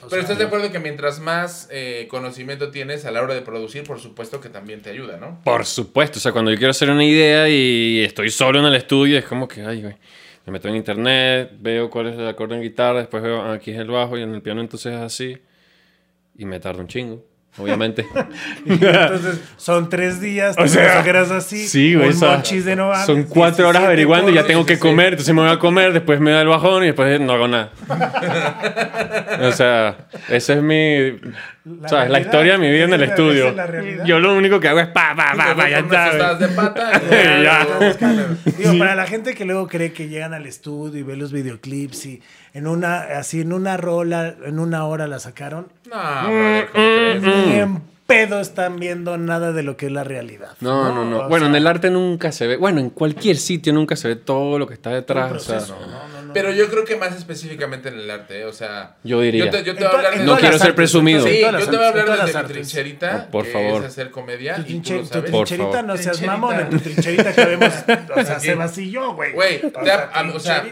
O 0.00 0.08
Pero 0.08 0.10
sea, 0.10 0.20
estás 0.20 0.38
de 0.38 0.44
acuerdo 0.44 0.70
que 0.70 0.78
mientras 0.78 1.20
más 1.20 1.68
eh, 1.70 2.06
conocimiento 2.10 2.70
tienes 2.70 3.04
a 3.04 3.10
la 3.10 3.22
hora 3.22 3.34
de 3.34 3.42
producir, 3.42 3.84
por 3.84 4.00
supuesto 4.00 4.40
que 4.40 4.48
también 4.48 4.82
te 4.82 4.90
ayuda, 4.90 5.16
¿no? 5.16 5.40
Por 5.44 5.64
supuesto, 5.64 6.18
o 6.18 6.20
sea, 6.20 6.32
cuando 6.32 6.50
yo 6.50 6.56
quiero 6.56 6.70
hacer 6.70 6.90
una 6.90 7.04
idea 7.04 7.48
y 7.48 8.00
estoy 8.04 8.30
solo 8.30 8.60
en 8.60 8.66
el 8.66 8.74
estudio, 8.74 9.18
es 9.18 9.24
como 9.24 9.48
que, 9.48 9.62
ay, 9.62 9.82
güey, 9.82 9.94
me 10.46 10.52
meto 10.52 10.68
en 10.68 10.76
internet, 10.76 11.52
veo 11.58 11.88
cuál 11.88 12.08
es 12.08 12.18
el 12.18 12.28
acorde 12.28 12.56
en 12.56 12.62
guitarra, 12.62 12.98
después 12.98 13.22
veo, 13.22 13.40
ah, 13.40 13.54
aquí 13.54 13.70
es 13.70 13.78
el 13.78 13.88
bajo 13.88 14.18
y 14.18 14.22
en 14.22 14.34
el 14.34 14.42
piano 14.42 14.60
entonces 14.60 14.92
es 14.94 15.00
así, 15.00 15.38
y 16.36 16.44
me 16.44 16.60
tarda 16.60 16.80
un 16.80 16.88
chingo, 16.88 17.24
obviamente. 17.58 18.06
Entonces, 18.66 19.40
son 19.56 19.88
tres 19.88 20.20
días, 20.20 20.56
O 20.58 20.62
te 20.62 20.68
sea, 20.68 21.00
así. 21.36 21.66
sí, 21.68 21.94
güey, 21.94 22.08
un 22.08 22.14
o 22.14 22.18
sea, 22.18 22.30
monchis 22.32 22.64
de 22.64 22.76
no 22.76 22.94
Son 23.04 23.24
cuatro 23.24 23.68
horas 23.68 23.82
17 23.82 23.86
averiguando 23.86 24.30
y 24.30 24.34
ya 24.34 24.44
tengo 24.44 24.64
que 24.64 24.74
16. 24.74 24.80
comer, 24.80 25.12
entonces 25.14 25.34
me 25.34 25.42
voy 25.42 25.50
a 25.50 25.58
comer, 25.58 25.92
después 25.92 26.20
me 26.20 26.30
da 26.30 26.40
el 26.40 26.48
bajón 26.48 26.82
y 26.82 26.86
después 26.86 27.20
no 27.20 27.32
hago 27.32 27.48
nada. 27.48 27.70
o 29.42 29.52
sea, 29.52 29.96
esa 30.28 30.54
es 30.54 30.62
mi... 30.62 31.20
La 31.64 31.88
¿sabes? 31.88 32.10
La 32.10 32.18
realidad, 32.18 32.20
historia 32.20 32.52
de 32.52 32.58
mi 32.58 32.70
vida 32.70 32.84
en 32.84 32.92
el 32.92 33.02
estudio. 33.04 33.54
Yo 34.04 34.20
lo 34.20 34.34
único 34.36 34.60
que 34.60 34.68
hago 34.68 34.80
es 34.80 34.88
pa, 34.88 35.14
pa, 35.16 35.32
pa, 35.34 35.56
pa, 35.56 35.70
ya 35.70 35.78
está, 35.78 36.34
de 36.34 36.48
pata. 36.48 37.00
Digo, 38.58 38.78
para 38.78 38.94
la 38.94 39.06
gente 39.06 39.34
que 39.34 39.46
luego 39.46 39.66
cree 39.66 39.92
que 39.94 40.08
llegan 40.08 40.34
al 40.34 40.44
estudio 40.44 41.00
y 41.00 41.02
ve 41.02 41.16
los 41.16 41.32
videoclips 41.32 42.04
y 42.04 42.22
en 42.52 42.66
una, 42.66 42.98
así 43.18 43.40
en 43.40 43.54
una 43.54 43.78
rola, 43.78 44.34
en 44.44 44.58
una 44.58 44.84
hora 44.84 45.06
la 45.06 45.18
sacaron, 45.18 45.68
No, 45.90 46.30
brother, 46.30 46.68
¿cómo 46.70 46.84
crees? 46.84 47.22
ni 47.22 47.54
en 47.54 47.82
pedo 48.06 48.40
están 48.40 48.78
viendo 48.78 49.16
nada 49.16 49.52
de 49.52 49.62
lo 49.62 49.78
que 49.78 49.86
es 49.86 49.92
la 49.92 50.04
realidad. 50.04 50.50
No, 50.60 50.92
no, 50.92 51.04
no. 51.04 51.28
Bueno, 51.28 51.46
sea, 51.46 51.48
en 51.48 51.54
el 51.56 51.66
arte 51.66 51.90
nunca 51.90 52.30
se 52.32 52.46
ve. 52.46 52.56
Bueno, 52.58 52.80
en 52.80 52.90
cualquier 52.90 53.36
sitio 53.36 53.72
nunca 53.72 53.96
se 53.96 54.08
ve 54.08 54.16
todo 54.16 54.58
lo 54.58 54.66
que 54.66 54.74
está 54.74 54.90
un 54.90 54.96
detrás. 54.96 55.32
o 55.32 55.38
sea, 55.38 55.56
proceso, 55.56 55.78
¿no? 55.80 55.86
No, 55.86 56.08
no. 56.08 56.13
Pero 56.34 56.52
yo 56.52 56.68
creo 56.68 56.84
que 56.84 56.96
más 56.96 57.14
específicamente 57.16 57.88
en 57.88 57.98
el 58.00 58.10
arte, 58.10 58.40
¿eh? 58.40 58.44
o 58.44 58.52
sea... 58.52 58.96
Yo 59.04 59.20
diría. 59.20 59.46
Yo 59.46 59.50
te, 59.50 59.64
yo 59.64 59.74
te 59.74 59.84
En 59.84 59.86
voy 59.90 59.94
a 59.94 59.96
hablar 59.96 60.18
de... 60.18 60.24
No 60.24 60.36
quiero 60.36 60.52
ser 60.58 60.62
artes, 60.62 60.74
presumido. 60.76 61.24
Sí, 61.26 61.40
yo 61.40 61.50
te 61.70 61.76
voy 61.76 61.86
a 61.86 61.88
hablar 61.88 62.08
las 62.08 62.34
mi 62.34 62.42
trincherita, 62.52 63.30
por 63.30 63.44
que 63.46 63.52
favor. 63.52 63.82
es 63.82 63.88
hacer 63.88 64.10
comedia, 64.10 64.56
Tu, 64.56 64.60
y 64.62 64.64
tú 64.64 64.70
trinche- 64.90 64.96
lo 64.96 65.02
tu 65.02 65.08
sabes. 65.08 65.30
Trincherita, 65.30 65.64
favor. 65.70 65.84
no 65.84 65.96
seas 65.96 66.16
Trincherita. 66.18 66.36
mamón, 66.36 66.60
en 66.60 66.70
tu 66.70 66.78
trincherita 66.78 67.32
que 67.34 67.44
vemos, 67.46 67.72
o 68.16 68.24
sea, 68.24 68.40
Sebas 68.40 68.76
y 68.78 68.90
yo, 68.90 69.14
güey. 69.14 69.32
Güey, 69.32 69.60
O 70.34 70.38
sea, 70.40 70.70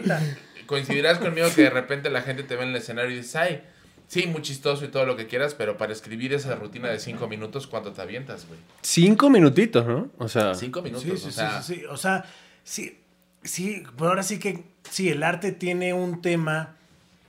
coincidirás 0.65 1.17
conmigo 1.19 1.47
que 1.55 1.63
de 1.63 1.69
repente 1.69 2.09
la 2.09 2.21
gente 2.21 2.43
te 2.43 2.55
ve 2.55 2.63
en 2.63 2.69
el 2.69 2.75
escenario 2.75 3.11
y 3.11 3.15
dices, 3.17 3.35
ay, 3.35 3.61
sí, 4.07 4.27
muy 4.27 4.41
chistoso 4.41 4.85
y 4.85 4.87
todo 4.87 5.05
lo 5.05 5.15
que 5.15 5.27
quieras, 5.27 5.55
pero 5.55 5.77
para 5.77 5.93
escribir 5.93 6.33
esa 6.33 6.55
rutina 6.55 6.89
de 6.89 6.99
cinco 6.99 7.27
minutos, 7.27 7.67
¿cuánto 7.67 7.91
te 7.91 8.01
avientas, 8.01 8.45
güey? 8.47 8.59
Cinco 8.81 9.29
minutitos, 9.29 9.85
¿no? 9.85 10.09
O 10.17 10.27
sea, 10.27 10.53
Cinco 10.55 10.81
minutos, 10.81 11.03
Sí, 11.03 11.09
sí, 11.17 11.27
o 11.27 11.29
sí, 11.29 11.31
sea... 11.31 11.61
sí, 11.61 11.75
sí. 11.75 11.85
O 11.85 11.97
sea, 11.97 12.25
sí, 12.63 12.99
sí, 13.43 13.83
pero 13.97 14.09
ahora 14.09 14.23
sí 14.23 14.39
que 14.39 14.63
sí, 14.89 15.09
el 15.09 15.23
arte 15.23 15.51
tiene 15.51 15.93
un 15.93 16.21
tema 16.21 16.75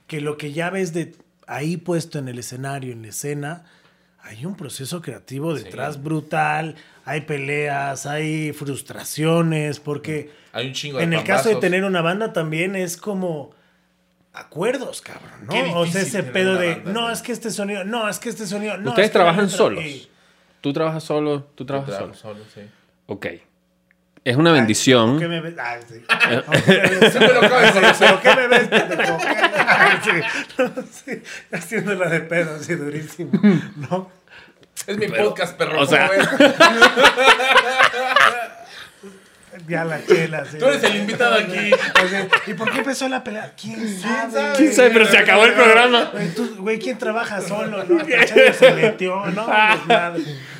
que 0.07 0.21
lo 0.21 0.37
que 0.37 0.53
ya 0.53 0.69
ves 0.69 0.93
de 0.93 1.15
ahí 1.47 1.77
puesto 1.77 2.19
en 2.19 2.27
el 2.27 2.39
escenario, 2.39 2.93
en 2.93 3.01
la 3.03 3.09
escena, 3.09 3.65
hay 4.21 4.45
un 4.45 4.55
proceso 4.55 5.01
creativo 5.01 5.53
detrás 5.53 5.95
Sí. 5.95 6.01
brutal, 6.01 6.75
hay 7.05 7.21
peleas, 7.21 8.05
hay 8.05 8.53
frustraciones, 8.53 9.79
porque 9.79 10.31
Hay 10.51 10.67
un 10.67 10.73
chingo 10.73 10.97
de 10.97 11.03
en 11.03 11.13
el 11.13 11.23
caso 11.23 11.49
de 11.49 11.55
tener 11.57 11.83
una 11.83 12.01
banda 12.01 12.33
también 12.33 12.75
es 12.75 12.97
como 12.97 13.53
acuerdos, 14.33 15.01
cabrón, 15.01 15.45
¿no? 15.47 15.79
O 15.79 15.85
sea, 15.85 16.01
ese 16.01 16.23
pedo 16.23 16.55
de, 16.55 16.75
banda, 16.75 16.91
no, 16.91 17.11
es 17.11 17.21
que 17.21 17.31
este 17.31 17.51
sonido, 17.51 17.83
no, 17.83 18.09
es 18.09 18.19
que 18.19 18.29
este 18.29 18.47
sonido, 18.47 18.77
no. 18.77 18.89
ustedes 18.89 19.07
es 19.07 19.11
que 19.11 19.17
la 19.17 19.23
trabajan 19.25 19.49
solos. 19.49 19.83
Tú 20.61 20.73
trabajas 20.73 21.03
solo, 21.03 21.43
tú 21.55 21.65
trabajas 21.65 21.95
solo. 21.95 22.13
solo, 22.15 22.39
sí. 22.53 22.61
Ok. 23.05 23.27
Es 24.25 24.35
una 24.37 24.51
bendición. 24.51 25.19
¿Qué 25.19 25.27
me 25.27 25.39
ves? 25.39 25.53
Ah, 25.59 25.77
sí. 25.87 25.99
¿Por 26.49 28.21
qué 28.21 28.35
me 28.35 28.47
ves? 28.47 28.69
Sí 31.05 31.21
haciéndola 31.51 32.09
de 32.09 32.21
pedo, 32.21 32.55
así 32.55 32.73
durísimo. 32.73 33.31
¿No? 33.89 34.09
Es 34.87 34.97
mi 34.97 35.07
podcast, 35.07 35.55
perro. 35.57 35.81
o 35.81 35.85
sea-. 35.85 36.09
Ya 39.67 39.83
la 39.83 40.05
chela. 40.05 40.45
sí. 40.45 40.59
Tú 40.59 40.65
eres 40.65 40.83
el 40.83 40.97
invitado 40.97 41.35
aquí. 41.35 41.71
¿Y 42.45 42.53
por 42.53 42.71
qué 42.71 42.79
empezó 42.79 43.07
la 43.07 43.23
pelea? 43.23 43.53
¿Quién 43.59 43.99
sabe? 43.99 44.51
¿Quién 44.57 44.73
sabe? 44.73 44.91
Pero 44.91 45.05
se 45.07 45.17
acabó 45.17 45.45
el 45.45 45.53
programa. 45.53 46.09
Güey, 46.11 46.35
tú, 46.35 46.55
güey, 46.59 46.77
¿quién 46.77 46.99
trabaja 46.99 47.41
solo? 47.41 47.83
¿No? 47.83 48.05
Se 48.05 48.71
metió, 48.73 49.25
¿no? 49.27 49.45
Pues 49.77 49.87
nada. 49.87 50.15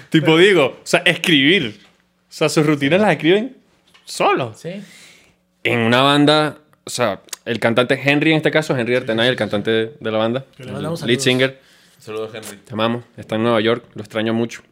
Tipo, 0.09 0.37
digo, 0.37 0.79
o 0.81 0.87
sea, 0.87 1.01
escribir. 1.05 1.84
O 2.35 2.37
sea, 2.37 2.49
sus 2.49 2.65
rutinas 2.65 2.99
las 2.99 3.11
escriben 3.13 3.55
solos. 4.03 4.59
Sí. 4.59 4.81
En 5.63 5.79
una 5.79 6.01
banda, 6.01 6.57
o 6.83 6.89
sea, 6.89 7.21
el 7.45 7.61
cantante 7.61 7.97
Henry 8.03 8.31
en 8.31 8.37
este 8.37 8.51
caso, 8.51 8.75
Henry 8.77 8.93
Artenay, 8.97 9.29
el 9.29 9.37
cantante 9.37 9.71
de 9.97 10.11
la 10.11 10.17
banda, 10.17 10.43
Que 10.57 10.65
le 10.65 10.73
mandamos 10.73 10.99
lead 11.03 11.17
saludos. 11.19 11.23
singer, 11.23 11.61
Saludos, 11.97 12.31
Henry. 12.35 12.57
te 12.57 12.73
amamos, 12.73 13.05
está 13.15 13.35
en 13.35 13.43
Nueva 13.43 13.61
York, 13.61 13.85
lo 13.93 14.01
extraño 14.01 14.33
mucho. 14.33 14.63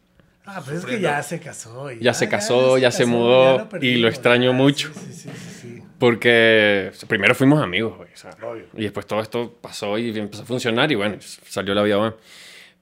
Ah, 0.46 0.62
pero 0.66 0.78
es 0.78 0.86
que 0.86 1.00
ya 1.00 1.24
se 1.24 1.40
casó. 1.40 1.90
y 1.90 2.00
Ya 2.02 2.14
se 2.14 2.28
casó, 2.28 2.78
ya 2.78 2.92
se 2.92 3.06
mudó, 3.06 3.60
ya 3.70 3.78
lo 3.80 3.86
y 3.86 3.96
lo 3.96 4.10
extraño 4.10 4.52
ya. 4.52 4.58
mucho. 4.58 4.92
Sí, 4.94 5.14
sí, 5.14 5.30
sí, 5.34 5.50
sí. 5.62 5.84
Porque 6.00 6.90
o 6.92 6.96
sea, 6.96 7.08
primero 7.08 7.34
fuimos 7.34 7.64
amigos, 7.64 7.96
güey. 7.96 8.10
o 8.14 8.18
sea, 8.18 8.32
Obvio. 8.46 8.66
y 8.76 8.84
después 8.84 9.08
todo 9.08 9.22
esto 9.22 9.56
pasó 9.62 9.98
y 9.98 10.10
empezó 10.20 10.44
a 10.44 10.46
funcionar 10.46 10.92
y 10.92 10.96
bueno, 10.96 11.16
salió 11.48 11.74
la 11.74 11.82
vida 11.82 11.96
buena. 11.96 12.16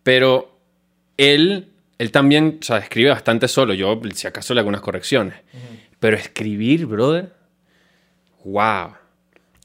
Pero 0.02 0.58
él, 1.18 1.71
él 2.02 2.12
también, 2.12 2.58
o 2.60 2.66
sea, 2.66 2.80
escribe 2.80 3.12
bastante 3.12 3.48
solo. 3.48 3.76
Yo, 3.76 4.02
si 4.16 4.26
acaso, 4.26 4.56
le 4.56 4.60
hago 4.60 4.70
unas 4.70 4.82
correcciones. 4.82 5.36
Pero 6.00 6.18
escribir, 6.18 6.88
brother, 6.88 7.32
wow. 8.44 8.96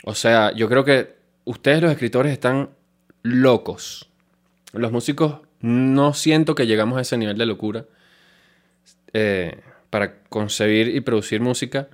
O 0.05 0.15
sea, 0.15 0.53
yo 0.53 0.69
creo 0.69 0.85
que 0.85 1.17
ustedes 1.47 1.81
los 1.81 1.91
escritores 1.91 2.31
están 2.35 2.69
locos. 3.23 4.11
Los 4.75 4.93
músicos 4.93 5.41
no 5.63 6.13
siento 6.13 6.55
que 6.55 6.67
llegamos 6.67 6.99
a 6.99 7.01
ese 7.01 7.17
nivel 7.17 7.39
de 7.39 7.47
locura 7.47 7.87
eh, 9.15 9.59
para 9.89 10.19
concebir 10.25 10.95
y 10.95 11.01
producir 11.01 11.41
música. 11.41 11.89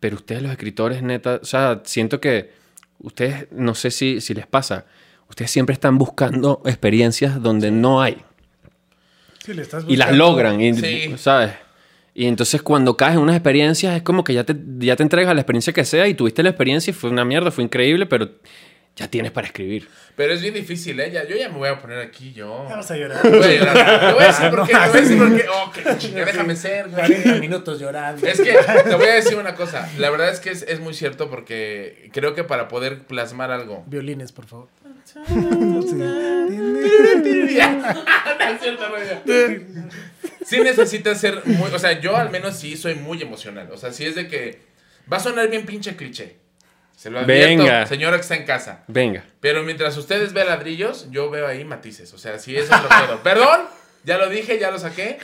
Pero 0.00 0.16
ustedes 0.16 0.42
los 0.42 0.50
escritores, 0.50 1.00
neta, 1.04 1.38
o 1.40 1.46
sea, 1.46 1.82
siento 1.84 2.20
que 2.20 2.50
ustedes, 2.98 3.46
no 3.52 3.76
sé 3.76 3.92
si, 3.92 4.20
si 4.20 4.34
les 4.34 4.48
pasa, 4.48 4.86
ustedes 5.28 5.52
siempre 5.52 5.74
están 5.74 5.96
buscando 5.96 6.60
experiencias 6.64 7.40
donde 7.40 7.70
no 7.70 8.02
hay. 8.02 8.24
Sí, 9.48 9.54
le 9.54 9.62
estás 9.62 9.84
Y 9.88 9.96
las 9.96 10.12
logran, 10.14 10.60
y, 10.60 10.74
Sí. 10.74 11.14
¿sabes? 11.16 11.52
Y 12.14 12.26
entonces 12.26 12.60
cuando 12.62 12.96
caes 12.96 13.14
en 13.14 13.20
unas 13.20 13.36
experiencias 13.36 13.96
es 13.96 14.02
como 14.02 14.24
que 14.24 14.34
ya 14.34 14.44
te, 14.44 14.54
ya 14.78 14.94
te 14.96 15.02
entregas 15.04 15.30
a 15.30 15.34
la 15.34 15.40
experiencia 15.40 15.72
que 15.72 15.84
sea 15.84 16.06
y 16.08 16.14
tuviste 16.14 16.42
la 16.42 16.50
experiencia 16.50 16.90
y 16.90 16.94
fue 16.94 17.08
una 17.10 17.24
mierda, 17.24 17.50
fue 17.50 17.64
increíble, 17.64 18.06
pero 18.06 18.28
ya 18.96 19.08
tienes 19.08 19.30
para 19.30 19.46
escribir. 19.46 19.88
Pero 20.16 20.32
es 20.34 20.42
bien 20.42 20.52
difícil, 20.52 20.98
¿eh? 20.98 21.12
Ya- 21.12 21.26
yo 21.28 21.36
ya 21.36 21.48
me 21.48 21.56
voy 21.58 21.68
a 21.68 21.78
poner 21.80 22.00
aquí, 22.00 22.32
yo. 22.32 22.66
Ya 22.68 22.74
vas 22.76 22.90
a 22.90 22.96
llorar. 22.96 23.22
Voy 23.22 23.40
a 23.44 23.54
llorar. 23.54 24.00
Te 24.08 24.12
voy 24.14 24.24
a 24.24 24.26
decir 24.26 24.50
por 24.50 24.66
qué. 24.66 24.72
Te 24.72 24.78
voy 24.78 24.88
a 24.88 25.00
decir 25.00 25.18
por 25.18 25.36
qué. 25.36 25.44
Oh, 25.48 25.70
qué 25.72 25.98
chinga, 25.98 26.24
déjame 26.24 26.56
ser, 26.56 26.88
güey. 26.88 27.06
40 27.06 27.34
minutos 27.36 27.78
llorando. 27.80 28.26
Es 28.26 28.40
que 28.40 28.52
te 28.52 28.94
voy 28.96 29.06
a 29.06 29.14
decir 29.14 29.38
una 29.38 29.54
cosa. 29.54 29.88
La 29.98 30.10
verdad 30.10 30.28
es 30.30 30.40
que 30.40 30.50
es, 30.50 30.62
es 30.62 30.80
muy 30.80 30.92
cierto 30.94 31.30
porque 31.30 32.10
creo 32.12 32.34
que 32.34 32.42
para 32.42 32.66
poder 32.66 32.98
plasmar 33.04 33.52
algo. 33.52 33.84
Violines, 33.86 34.32
por 34.32 34.46
favor. 34.46 34.66
Sí 40.44 40.60
necesitas 40.60 41.20
ser 41.20 41.42
muy. 41.44 41.70
O 41.72 41.78
sea, 41.78 42.00
yo 42.00 42.16
al 42.16 42.30
menos 42.30 42.56
sí 42.56 42.76
soy 42.76 42.94
muy 42.94 43.20
emocional. 43.20 43.68
O 43.70 43.76
sea, 43.76 43.92
sí 43.92 44.06
es 44.06 44.14
de 44.14 44.28
que. 44.28 44.62
Va 45.10 45.18
a 45.18 45.20
sonar 45.20 45.48
bien 45.48 45.66
pinche 45.66 45.94
cliché. 45.96 46.36
Se 46.96 47.10
lo 47.10 47.20
advierto, 47.20 47.62
Venga. 47.62 47.86
señora 47.86 48.16
que 48.16 48.22
está 48.22 48.36
en 48.36 48.44
casa. 48.44 48.82
Venga. 48.88 49.24
Pero 49.40 49.62
mientras 49.62 49.96
ustedes 49.96 50.32
vean 50.32 50.48
ladrillos, 50.48 51.08
yo 51.10 51.30
veo 51.30 51.46
ahí 51.46 51.64
matices. 51.64 52.12
O 52.14 52.18
sea, 52.18 52.38
sí 52.38 52.56
es 52.56 52.66
otro 52.72 52.88
pedo. 53.06 53.22
¿Perdón? 53.22 53.60
Ya 54.04 54.18
lo 54.18 54.28
dije, 54.28 54.58
ya 54.58 54.70
lo 54.70 54.78
saqué. 54.78 55.18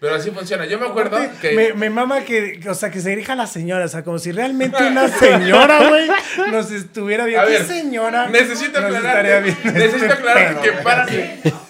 Pero 0.00 0.14
así 0.14 0.30
funciona. 0.30 0.64
Yo 0.64 0.78
me 0.78 0.86
acuerdo 0.86 1.18
que. 1.42 1.52
Me, 1.52 1.74
me 1.74 1.90
mama 1.90 2.24
que, 2.24 2.58
o 2.66 2.74
sea, 2.74 2.90
que 2.90 3.00
se 3.00 3.10
dirija 3.10 3.34
a 3.34 3.36
la 3.36 3.46
señora, 3.46 3.84
o 3.84 3.88
sea, 3.88 4.02
como 4.02 4.18
si 4.18 4.32
realmente 4.32 4.82
una 4.82 5.08
señora, 5.18 5.88
güey, 5.88 6.08
nos 6.50 6.70
estuviera 6.70 7.26
viendo. 7.26 7.42
A 7.42 7.50
ver, 7.50 7.58
¿Qué 7.58 7.64
señora? 7.64 8.28
Necesito 8.28 8.78
aclarar. 8.78 9.42
Necesito 9.42 9.96
este 9.96 10.12
aclarar 10.12 10.60
que 10.62 10.72
para 10.72 11.04
mí. 11.04 11.20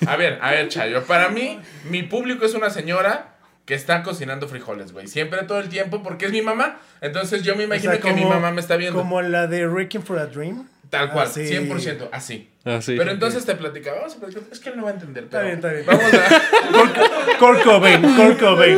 A 0.06 0.16
ver, 0.16 0.38
a 0.40 0.52
ver, 0.52 0.68
Chayo. 0.68 1.02
Para 1.04 1.28
mí, 1.30 1.58
mi 1.90 2.04
público 2.04 2.46
es 2.46 2.54
una 2.54 2.70
señora 2.70 3.34
que 3.64 3.74
está 3.74 4.04
cocinando 4.04 4.48
frijoles, 4.48 4.92
güey. 4.92 5.08
Siempre, 5.08 5.42
todo 5.42 5.58
el 5.58 5.68
tiempo, 5.68 6.02
porque 6.02 6.26
es 6.26 6.32
mi 6.32 6.42
mamá. 6.42 6.78
Entonces 7.00 7.42
yo 7.42 7.56
me 7.56 7.64
O 7.64 7.66
imagino 7.66 7.98
que 7.98 8.12
mi 8.12 8.24
mamá 8.24 8.52
me 8.52 8.60
está 8.60 8.76
viendo. 8.76 8.98
Como 8.98 9.22
la 9.22 9.48
de 9.48 9.66
Wrecking 9.66 10.02
for 10.02 10.18
a 10.18 10.26
Dream. 10.26 10.68
Tal 10.90 11.12
cual, 11.12 11.26
Así. 11.28 11.42
100%, 11.42 12.08
así. 12.10 12.50
Ah, 12.64 12.80
sí. 12.82 12.94
Pero 12.98 13.12
entonces 13.12 13.46
te 13.46 13.54
platicaba, 13.54 13.98
vamos 13.98 14.16
a 14.16 14.18
platicar. 14.18 14.42
Es 14.50 14.58
que 14.58 14.70
él 14.70 14.76
no 14.76 14.82
va 14.82 14.90
a 14.90 14.94
entender. 14.94 15.24
Está 15.24 15.42
bien, 15.42 15.54
está 15.54 15.68
bien. 15.68 15.86
Vamos 15.86 16.02
a. 16.12 17.38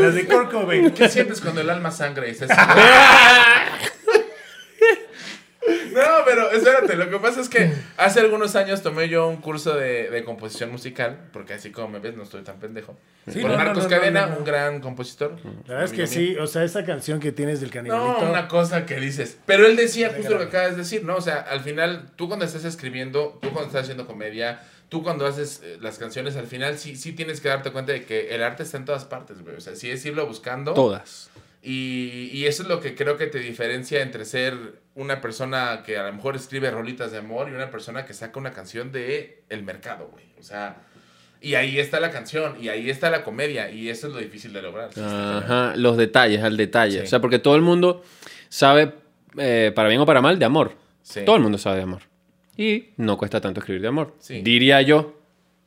Las 0.03 0.15
de 0.15 0.27
Kurt 0.27 0.51
Cobain. 0.51 0.91
¿Qué 0.93 1.09
sientes 1.09 1.41
cuando 1.41 1.63
el 1.63 1.71
alma 1.71 1.91
sangra 1.91 2.29
y 2.29 2.33
No, 2.33 2.47
pero 6.35 6.51
espérate, 6.51 6.97
lo 6.97 7.11
que 7.11 7.19
pasa 7.19 7.41
es 7.41 7.49
que 7.49 7.73
hace 7.97 8.21
algunos 8.21 8.57
años 8.57 8.83
tomé 8.83 9.09
yo 9.09 9.29
un 9.29 9.37
curso 9.37 9.75
de, 9.75 10.11
de 10.11 10.25
composición 10.25 10.71
musical, 10.73 11.19
porque 11.33 11.55
así 11.55 11.71
como 11.71 11.89
me 11.89 11.99
ves, 11.99 12.17
no 12.17 12.23
estoy 12.23 12.43
tan 12.43 12.59
pendejo. 12.59 12.97
Sí, 13.29 13.41
Con 13.41 13.53
no, 13.53 13.57
no, 13.59 13.65
Marcos 13.65 13.85
no, 13.85 13.91
no, 13.91 13.97
Cadena, 13.97 14.27
no, 14.27 14.33
no. 14.33 14.39
un 14.39 14.45
gran 14.45 14.81
compositor. 14.81 15.37
La 15.67 15.75
verdad 15.75 15.85
es 15.85 15.93
que 15.93 16.07
sí, 16.07 16.37
o 16.37 16.47
sea, 16.47 16.65
esa 16.65 16.85
canción 16.85 17.21
que 17.21 17.31
tienes 17.33 17.61
del 17.61 17.69
No, 17.69 17.75
canibalito. 17.75 18.29
una 18.31 18.49
cosa 18.49 18.85
que 18.87 18.97
dices. 18.99 19.39
Pero 19.47 19.67
él 19.67 19.77
decía 19.77 20.13
justo 20.17 20.33
lo 20.33 20.39
que 20.39 20.45
acabas 20.47 20.73
de 20.73 20.79
decir, 20.79 21.05
¿no? 21.05 21.17
O 21.17 21.21
sea, 21.21 21.37
al 21.41 21.61
final, 21.61 22.11
tú 22.17 22.27
cuando 22.29 22.45
estás 22.45 22.65
escribiendo, 22.65 23.39
tú 23.41 23.51
cuando 23.51 23.67
estás 23.69 23.83
haciendo 23.83 24.07
comedia, 24.07 24.61
tú 24.89 25.03
cuando 25.03 25.25
haces 25.27 25.61
eh, 25.63 25.79
las 25.81 25.99
canciones, 25.99 26.37
al 26.37 26.47
final 26.47 26.79
sí, 26.79 26.97
sí 26.97 27.13
tienes 27.13 27.41
que 27.41 27.49
darte 27.49 27.71
cuenta 27.71 27.93
de 27.93 28.05
que 28.05 28.35
el 28.35 28.43
arte 28.43 28.65
está 28.65 28.77
en 28.77 28.85
todas 28.85 29.05
partes, 29.05 29.41
güey. 29.43 29.55
O 29.57 29.61
sea, 29.61 29.77
sí 29.77 29.91
es 29.91 30.05
irlo 30.05 30.27
buscando. 30.27 30.75
Todas. 30.75 31.31
Y, 31.63 32.29
y 32.33 32.47
eso 32.47 32.65
es 32.65 32.69
lo 32.69 32.81
que 32.81 32.95
creo 32.97 33.17
que 33.17 33.27
te 33.29 33.39
diferencia 33.39 34.03
entre 34.03 34.25
ser 34.25 34.81
una 34.97 35.21
persona 35.21 35.83
que 35.87 35.97
a 35.97 36.03
lo 36.09 36.13
mejor 36.13 36.35
escribe 36.35 36.71
rolitas 36.71 37.13
de 37.13 37.19
amor 37.19 37.49
y 37.49 37.53
una 37.55 37.71
persona 37.71 38.05
que 38.05 38.15
saca 38.15 38.41
una 38.41 38.53
canción 38.53 38.91
de 38.91 39.43
el 39.49 39.63
mercado, 39.63 40.09
güey. 40.11 40.25
O 40.41 40.43
sea, 40.43 40.83
y 41.41 41.55
ahí 41.55 41.79
está 41.79 42.01
la 42.01 42.11
canción, 42.11 42.57
y 42.61 42.69
ahí 42.69 42.91
está 42.91 43.11
la 43.11 43.23
comedia, 43.25 43.71
y 43.71 43.89
eso 43.89 44.07
es 44.09 44.13
lo 44.13 44.19
difícil 44.21 44.53
de 44.53 44.63
lograr. 44.63 44.91
Ajá, 44.97 45.75
los 45.77 45.97
detalles, 45.97 46.43
al 46.43 46.57
detalle. 46.57 46.99
Sí. 47.01 47.05
O 47.05 47.07
sea, 47.07 47.21
porque 47.21 47.39
todo 47.39 47.57
el 47.57 47.63
mundo 47.63 48.03
sabe, 48.49 48.93
eh, 49.39 49.73
para 49.75 49.89
bien 49.89 50.01
o 50.01 50.07
para 50.07 50.21
mal, 50.21 50.39
de 50.39 50.45
amor. 50.45 50.73
Sí. 51.03 51.21
Todo 51.25 51.37
el 51.37 51.43
mundo 51.43 51.59
sabe 51.59 51.77
de 51.79 51.83
amor. 51.83 52.03
Y 52.57 52.91
no 52.97 53.17
cuesta 53.17 53.41
tanto 53.41 53.61
escribir 53.61 53.83
de 53.83 53.89
amor. 53.89 54.15
Sí. 54.21 54.43
Diría 54.43 54.83
yo. 54.83 55.19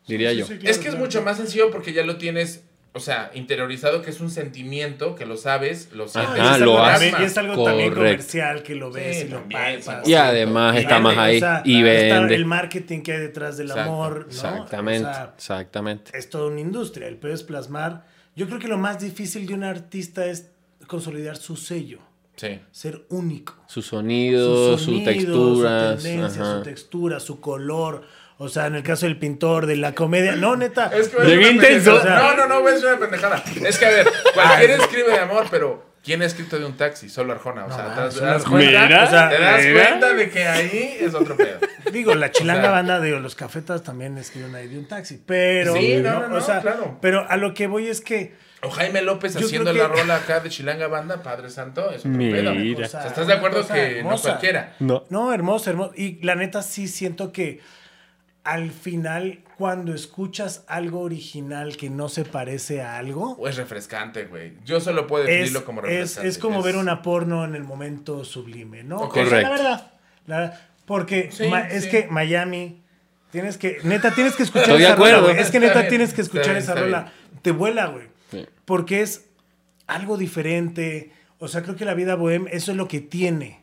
Diría 0.07 0.31
Sí, 0.31 0.37
yo. 0.37 0.45
sí, 0.45 0.53
claro, 0.57 0.69
Es 0.69 0.77
que 0.77 0.87
es 0.89 0.95
mucho 0.97 1.21
más 1.23 1.37
sencillo 1.37 1.71
porque 1.71 1.91
ya 1.93 2.03
lo 2.05 2.17
tienes, 2.17 2.63
o 2.95 2.99
sea, 3.01 3.29
interiorizado, 3.33 4.01
que 4.01 4.09
es 4.09 4.21
un 4.21 4.31
sentimiento, 4.31 5.15
que 5.15 5.25
lo 5.25 5.35
sabes, 5.37 5.89
lo 5.91 6.07
sientes. 6.07 6.39
Ajá, 6.39 6.55
es 6.55 6.61
lo 6.61 6.71
algo, 6.77 6.79
hace. 6.83 7.05
también- 7.11 7.21
y 7.21 7.25
es 7.25 7.37
algo 7.37 7.63
también 7.65 7.89
Correcto. 7.89 8.11
comercial 8.23 8.63
que 8.63 8.75
lo 8.75 8.89
ves 8.91 9.17
Sí, 9.19 9.25
y 9.25 9.29
lo 9.29 9.49
palpas. 9.49 10.07
Y 10.07 10.13
además 10.13 10.75
Y 10.75 10.79
está 10.79 10.99
más 10.99 11.17
ahí. 11.17 11.37
O 11.37 11.39
sea, 11.39 11.61
y 11.65 11.85
está 11.85 12.19
vende. 12.19 12.35
el 12.35 12.45
marketing 12.45 13.01
que 13.01 13.11
hay 13.11 13.19
detrás 13.19 13.57
del 13.57 13.67
Exacto, 13.67 13.91
amor, 13.91 14.19
¿no? 14.21 14.25
Exactamente. 14.27 15.09
O 15.09 15.13
sea, 15.13 15.33
exactamente. 15.35 16.17
es 16.17 16.29
toda 16.29 16.47
una 16.47 16.61
industria. 16.61 17.07
El 17.07 17.17
pedo 17.17 17.33
es 17.33 17.43
plasmar. 17.43 18.05
Yo 18.35 18.47
creo 18.47 18.59
que 18.59 18.67
lo 18.67 18.77
más 18.77 18.99
difícil 18.99 19.45
de 19.45 19.53
un 19.53 19.63
artista 19.63 20.25
es 20.25 20.51
consolidar 20.87 21.35
su 21.37 21.55
sello, 21.55 21.99
Sí. 22.37 22.59
ser 22.71 23.05
único. 23.09 23.55
Su 23.67 23.81
sonido, 23.81 24.77
su, 24.77 24.85
sonido, 24.85 25.11
textura. 25.11 25.97
su 25.97 26.03
tendencia, 26.03 26.45
su 26.57 26.61
textura, 26.63 27.19
su 27.19 27.39
color. 27.41 28.03
O 28.37 28.49
sea, 28.49 28.65
en 28.67 28.75
el 28.75 28.83
caso 28.83 29.05
del 29.05 29.17
pintor, 29.17 29.65
de 29.65 29.77
la 29.77 29.93
comedia. 29.95 30.35
No, 30.35 30.55
neta. 30.57 30.91
Es 30.93 31.07
que 31.09 31.23
Llegué 31.23 31.51
intenso. 31.51 31.93
pendejada. 31.97 32.19
No, 32.35 32.37
no, 32.37 32.47
no, 32.47 32.61
voy 32.61 32.71
a 32.71 32.73
decir 32.75 32.89
una 32.89 32.99
pendejada. 32.99 33.43
Es 33.65 33.77
que, 33.79 33.85
a 33.85 33.89
ver, 33.89 34.07
cualquiera 34.33 34.75
escribe 34.75 35.11
de 35.11 35.19
amor, 35.19 35.45
pero 35.49 35.85
¿quién 36.03 36.21
ha 36.21 36.25
escrito 36.25 36.59
de 36.59 36.65
un 36.65 36.75
taxi? 36.75 37.07
Solo 37.09 37.31
Arjona. 37.33 37.65
O 37.65 37.69
No, 37.69 37.75
sea, 37.75 37.85
mames, 37.87 38.13
te 38.13 38.19
solo 38.19 38.25
das 38.31 38.41
Arjona. 38.43 38.57
cuenta, 38.57 38.83
Mira, 38.87 39.03
o 39.03 39.09
sea, 39.09 39.29
te 39.29 39.39
das 39.41 39.63
mira. 39.65 39.87
cuenta 39.87 40.13
de 40.13 40.29
que 40.29 40.47
ahí 40.47 40.97
es 40.99 41.13
otro 41.13 41.37
pedo. 41.37 41.59
Digo, 41.93 42.13
la 42.15 42.31
chilanga 42.31 42.59
O 42.59 42.63
sea- 42.63 42.71
banda 42.71 42.99
de 42.99 43.11
los 43.19 43.35
cafetas 43.35 43.83
también 43.83 44.17
escriben 44.17 44.53
ahí 44.53 44.67
de 44.67 44.79
un 44.79 44.87
taxi. 44.87 45.21
Pero. 45.25 45.73
Sí, 45.75 45.97
no, 46.03 46.19
no, 46.21 46.27
no, 46.27 46.35
o 46.37 46.41
sea, 46.41 46.59
claro. 46.59 46.97
Pero 47.01 47.25
a 47.29 47.37
lo 47.37 47.53
que 47.53 47.67
voy 47.67 47.87
es 47.87 48.01
que. 48.01 48.35
O 48.63 48.69
Jaime 48.69 49.01
López 49.03 49.35
Yo 49.35 49.45
haciendo 49.45 49.71
la 49.71 49.87
rola 49.87 50.15
acá 50.15 50.39
de 50.39 50.49
Chilanga 50.49 50.87
Banda, 50.87 51.21
Padre 51.21 51.49
Santo, 51.51 51.91
es 51.91 51.99
otro 51.99 52.09
Mira. 52.11 52.51
pedo. 52.51 52.51
o 52.81 52.83
O 52.83 52.87
sea, 52.87 53.05
¿estás 53.07 53.27
de 53.27 53.33
acuerdo 53.33 53.65
que 53.67 54.01
no 54.03 54.17
cualquiera? 54.17 54.73
No. 54.79 55.05
No, 55.09 55.31
hermoso, 55.33 55.69
hermoso. 55.69 55.93
Y 55.95 56.19
la 56.25 56.35
neta 56.35 56.63
sí 56.63 56.87
siento 56.87 57.31
que 57.31 57.61
al 58.45 58.71
final, 58.71 59.39
cuando 59.57 59.93
escuchas 59.93 60.63
algo 60.67 61.01
original 61.01 61.75
que 61.75 61.89
no 61.89 62.07
se 62.09 62.23
parece 62.23 62.81
a 62.81 62.97
algo, 62.97 63.35
O 63.39 63.47
es 63.49 63.57
refrescante, 63.57 64.25
güey. 64.25 64.53
Yo 64.63 64.79
solo 64.79 65.07
puedo 65.07 65.25
es, 65.25 65.29
definirlo 65.31 65.65
como 65.65 65.81
es, 65.81 65.87
refrescante. 65.87 66.29
es 66.29 66.37
como 66.37 66.61
ver 66.63 66.77
una 66.77 67.01
porno 67.01 67.43
en 67.43 67.55
el 67.55 67.63
momento 67.63 68.23
sublime, 68.23 68.83
¿no? 68.83 68.97
Ok. 68.99 69.11
O 69.11 69.13
sea, 69.15 69.23
la 69.23 69.29
Correcto. 69.29 69.51
verdad. 69.51 69.91
la 70.27 70.37
verdad, 70.39 70.61
porque 70.85 71.29
Sí, 71.31 71.47
ma- 71.49 71.67
es 71.67 71.83
sí. 71.85 71.89
que 71.89 72.07
Miami. 72.07 72.81
Tienes 73.31 73.57
que, 73.57 73.79
neta, 73.83 74.11
tienes 74.11 74.35
que 74.35 74.43
escuchar 74.43 74.69
Estoy 74.69 74.79
de 74.81 74.85
esa 74.85 74.95
rola, 74.95 75.19
güey. 75.19 75.37
Es 75.39 75.51
que 75.51 75.59
neta 75.59 75.79
bien, 75.79 75.89
tienes 75.89 76.13
que 76.13 76.21
está 76.21 76.37
escuchar 76.37 76.53
bien, 76.53 76.63
esa 76.63 76.71
está 76.73 76.83
rola. 76.85 77.11
Te 77.41 77.51
vuela, 77.51 77.87
güey. 77.87 78.07
Sí. 78.31 78.45
Porque 78.63 79.01
es 79.01 79.25
algo 79.87 80.17
diferente. 80.17 81.11
O 81.39 81.47
sea, 81.49 81.61
creo 81.63 81.75
que 81.75 81.83
la 81.83 81.95
vida 81.95 82.15
bohem, 82.15 82.47
eso 82.51 82.71
es 82.71 82.77
lo 82.77 82.87
que 82.87 83.01
tiene. 83.01 83.59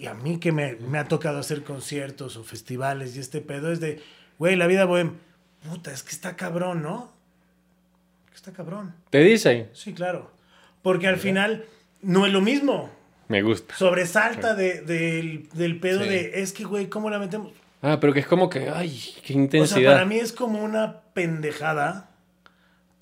Y 0.00 0.06
a 0.06 0.14
mí 0.14 0.38
que 0.38 0.50
me, 0.52 0.74
me 0.76 0.98
ha 0.98 1.06
tocado 1.08 1.38
hacer 1.38 1.62
conciertos 1.62 2.36
o 2.36 2.44
festivales 2.44 3.16
y 3.16 3.20
este 3.20 3.40
pedo 3.40 3.70
es 3.72 3.80
de, 3.80 4.02
güey, 4.38 4.56
la 4.56 4.66
vida 4.66 4.84
bohem, 4.84 5.12
puta, 5.68 5.92
es 5.92 6.02
que 6.02 6.10
está 6.10 6.36
cabrón, 6.36 6.82
¿no? 6.82 7.12
Está 8.34 8.52
cabrón. 8.52 8.94
¿Te 9.10 9.20
dicen? 9.20 9.70
Sí, 9.72 9.92
claro. 9.94 10.30
Porque 10.82 11.06
al 11.06 11.16
final 11.18 11.64
no 12.02 12.26
es 12.26 12.32
lo 12.32 12.40
mismo. 12.40 12.90
Me 13.28 13.42
gusta. 13.42 13.74
Sobresalta 13.76 14.54
de- 14.54 14.82
del, 14.82 15.48
del 15.54 15.78
pedo 15.80 16.02
Sí. 16.02 16.08
de, 16.08 16.42
es 16.42 16.52
que, 16.52 16.64
güey, 16.64 16.88
¿cómo 16.88 17.08
la 17.08 17.18
metemos? 17.18 17.52
Ah, 17.80 17.98
pero 18.00 18.12
que 18.12 18.20
es 18.20 18.26
como 18.26 18.50
que, 18.50 18.68
ay, 18.68 18.90
qué 19.24 19.32
O 19.32 19.34
sea, 19.34 19.36
intensidad. 19.36 19.92
para 19.92 20.04
mí 20.04 20.16
es 20.16 20.32
como 20.32 20.62
una 20.62 21.00
pendejada, 21.14 22.10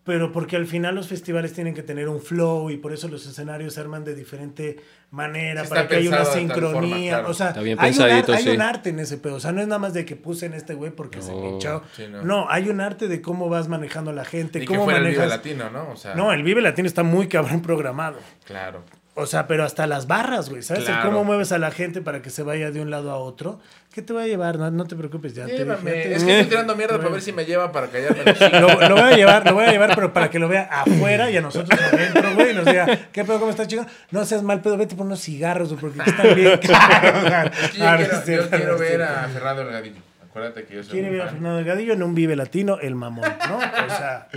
pero 0.04 0.32
porque 0.32 0.56
al 0.56 0.66
final 0.66 0.94
los 0.96 1.06
festivales 1.08 1.52
tienen 1.52 1.74
que 1.74 1.82
tener 1.82 2.08
un 2.08 2.20
flow 2.20 2.70
y 2.70 2.76
por 2.76 2.92
eso 2.92 3.06
los 3.08 3.24
escenarios 3.26 3.74
se 3.74 3.80
arman 3.80 4.02
de 4.04 4.14
diferente 4.16 4.76
manera, 5.12 5.62
Sí, 5.62 5.68
para 5.70 5.86
que 5.86 5.96
haya 5.96 6.08
una 6.08 6.24
sincronía. 6.24 6.72
forma, 6.72 6.96
claro. 7.08 7.28
O 7.30 7.34
sea, 7.34 7.48
Está 7.48 7.60
bien 7.60 7.78
hay, 7.80 7.92
un, 7.96 8.02
hay 8.02 8.42
sí. 8.42 8.48
un 8.50 8.60
arte 8.62 8.88
en 8.90 8.98
ese 8.98 9.18
pedo. 9.18 9.34
O 9.36 9.40
sea, 9.40 9.52
no 9.52 9.60
es 9.60 9.68
nada 9.68 9.78
más 9.78 9.92
de 9.94 10.04
que 10.04 10.16
puse 10.16 10.46
en 10.46 10.54
este 10.54 10.74
güey 10.74 10.90
porque 10.90 11.22
se 11.22 11.30
No, 11.32 11.50
hinchó. 11.50 11.82
sí, 11.94 12.04
no. 12.10 12.22
no. 12.22 12.50
hay 12.50 12.68
un 12.68 12.80
arte 12.80 13.06
de 13.08 13.20
cómo 13.22 13.48
vas 13.48 13.68
manejando 13.68 14.10
a 14.10 14.14
la 14.14 14.24
gente, 14.24 14.58
Y 14.58 14.62
que 14.62 14.66
cómo 14.66 14.84
fuera 14.84 14.98
el 14.98 15.04
Vive 15.04 15.18
manejas. 15.18 15.36
Latino, 15.38 15.70
¿no? 15.70 15.90
O 15.92 15.96
sea, 15.96 16.14
No, 16.14 16.32
el 16.32 16.42
Vive 16.42 16.62
Latino 16.62 16.88
está 16.88 17.02
muy 17.02 17.28
cabrón 17.28 17.62
programado. 17.62 18.18
claro. 18.44 18.82
O 19.14 19.26
sea, 19.26 19.46
pero 19.46 19.62
hasta 19.64 19.86
las 19.86 20.06
barras, 20.06 20.48
güey. 20.48 20.62
¿Sabes? 20.62 20.84
Claro. 20.84 21.04
cómo 21.10 21.22
mueves 21.22 21.52
a 21.52 21.58
la 21.58 21.70
gente 21.70 22.00
para 22.00 22.22
que 22.22 22.30
se 22.30 22.42
vaya 22.42 22.70
de 22.70 22.80
un 22.80 22.90
lado 22.90 23.10
a 23.10 23.16
otro. 23.18 23.60
¿Qué 23.92 24.00
te 24.00 24.14
va 24.14 24.22
a 24.22 24.26
llevar? 24.26 24.56
No, 24.58 24.70
no 24.70 24.86
te 24.86 24.96
preocupes, 24.96 25.34
ya 25.34 25.44
te 25.44 25.52
dije, 25.52 25.66
ya 25.66 25.76
te- 25.76 26.14
Es 26.14 26.24
que 26.24 26.30
estoy 26.38 26.48
tirando 26.48 26.74
mierda 26.76 26.96
para 26.96 27.10
ver 27.10 27.20
si 27.20 27.30
me 27.30 27.44
lleva 27.44 27.70
para 27.72 27.88
callarme. 27.88 28.24
Lo, 28.60 28.88
lo 28.88 28.94
voy 28.94 29.12
a 29.12 29.16
llevar, 29.16 29.44
lo 29.44 29.52
voy 29.52 29.66
a 29.66 29.70
llevar, 29.70 29.94
pero 29.94 30.14
para 30.14 30.30
que 30.30 30.38
lo 30.38 30.48
vea 30.48 30.62
afuera 30.62 31.30
y 31.30 31.36
a 31.36 31.42
nosotros 31.42 31.78
adentro, 31.78 32.34
güey, 32.34 32.52
y 32.52 32.54
nos 32.54 32.64
diga, 32.64 32.86
¿qué 33.12 33.22
pedo, 33.24 33.38
cómo 33.38 33.50
estás, 33.50 33.68
chico? 33.68 33.84
No 34.12 34.24
seas 34.24 34.42
mal 34.42 34.62
pedo, 34.62 34.78
vete 34.78 34.96
por 34.96 35.04
unos 35.04 35.20
cigarros, 35.20 35.68
güey, 35.68 35.80
porque 35.92 36.10
están 36.10 36.34
bien 36.34 36.58
caros. 36.66 38.08
Es 38.08 38.20
que 38.20 38.36
yo 38.36 38.48
quiero, 38.50 38.72
yo 38.72 38.78
ver 38.78 39.02
a 39.02 39.28
Fernando 39.28 39.64
Delgadillo. 39.66 40.00
Acuérdate 40.24 40.64
que 40.64 40.76
yo 40.76 40.82
soy 40.82 40.92
Quiere 40.92 41.10
ver 41.10 41.20
a. 41.22 41.24
Fernando 41.26 41.56
Delgadillo 41.58 41.92
en 41.92 42.02
un 42.02 42.14
Vive 42.14 42.34
Latino, 42.36 42.78
el 42.80 42.94
mamón, 42.94 43.30
¿no? 43.46 43.56
O 43.58 43.88
sea, 43.88 44.28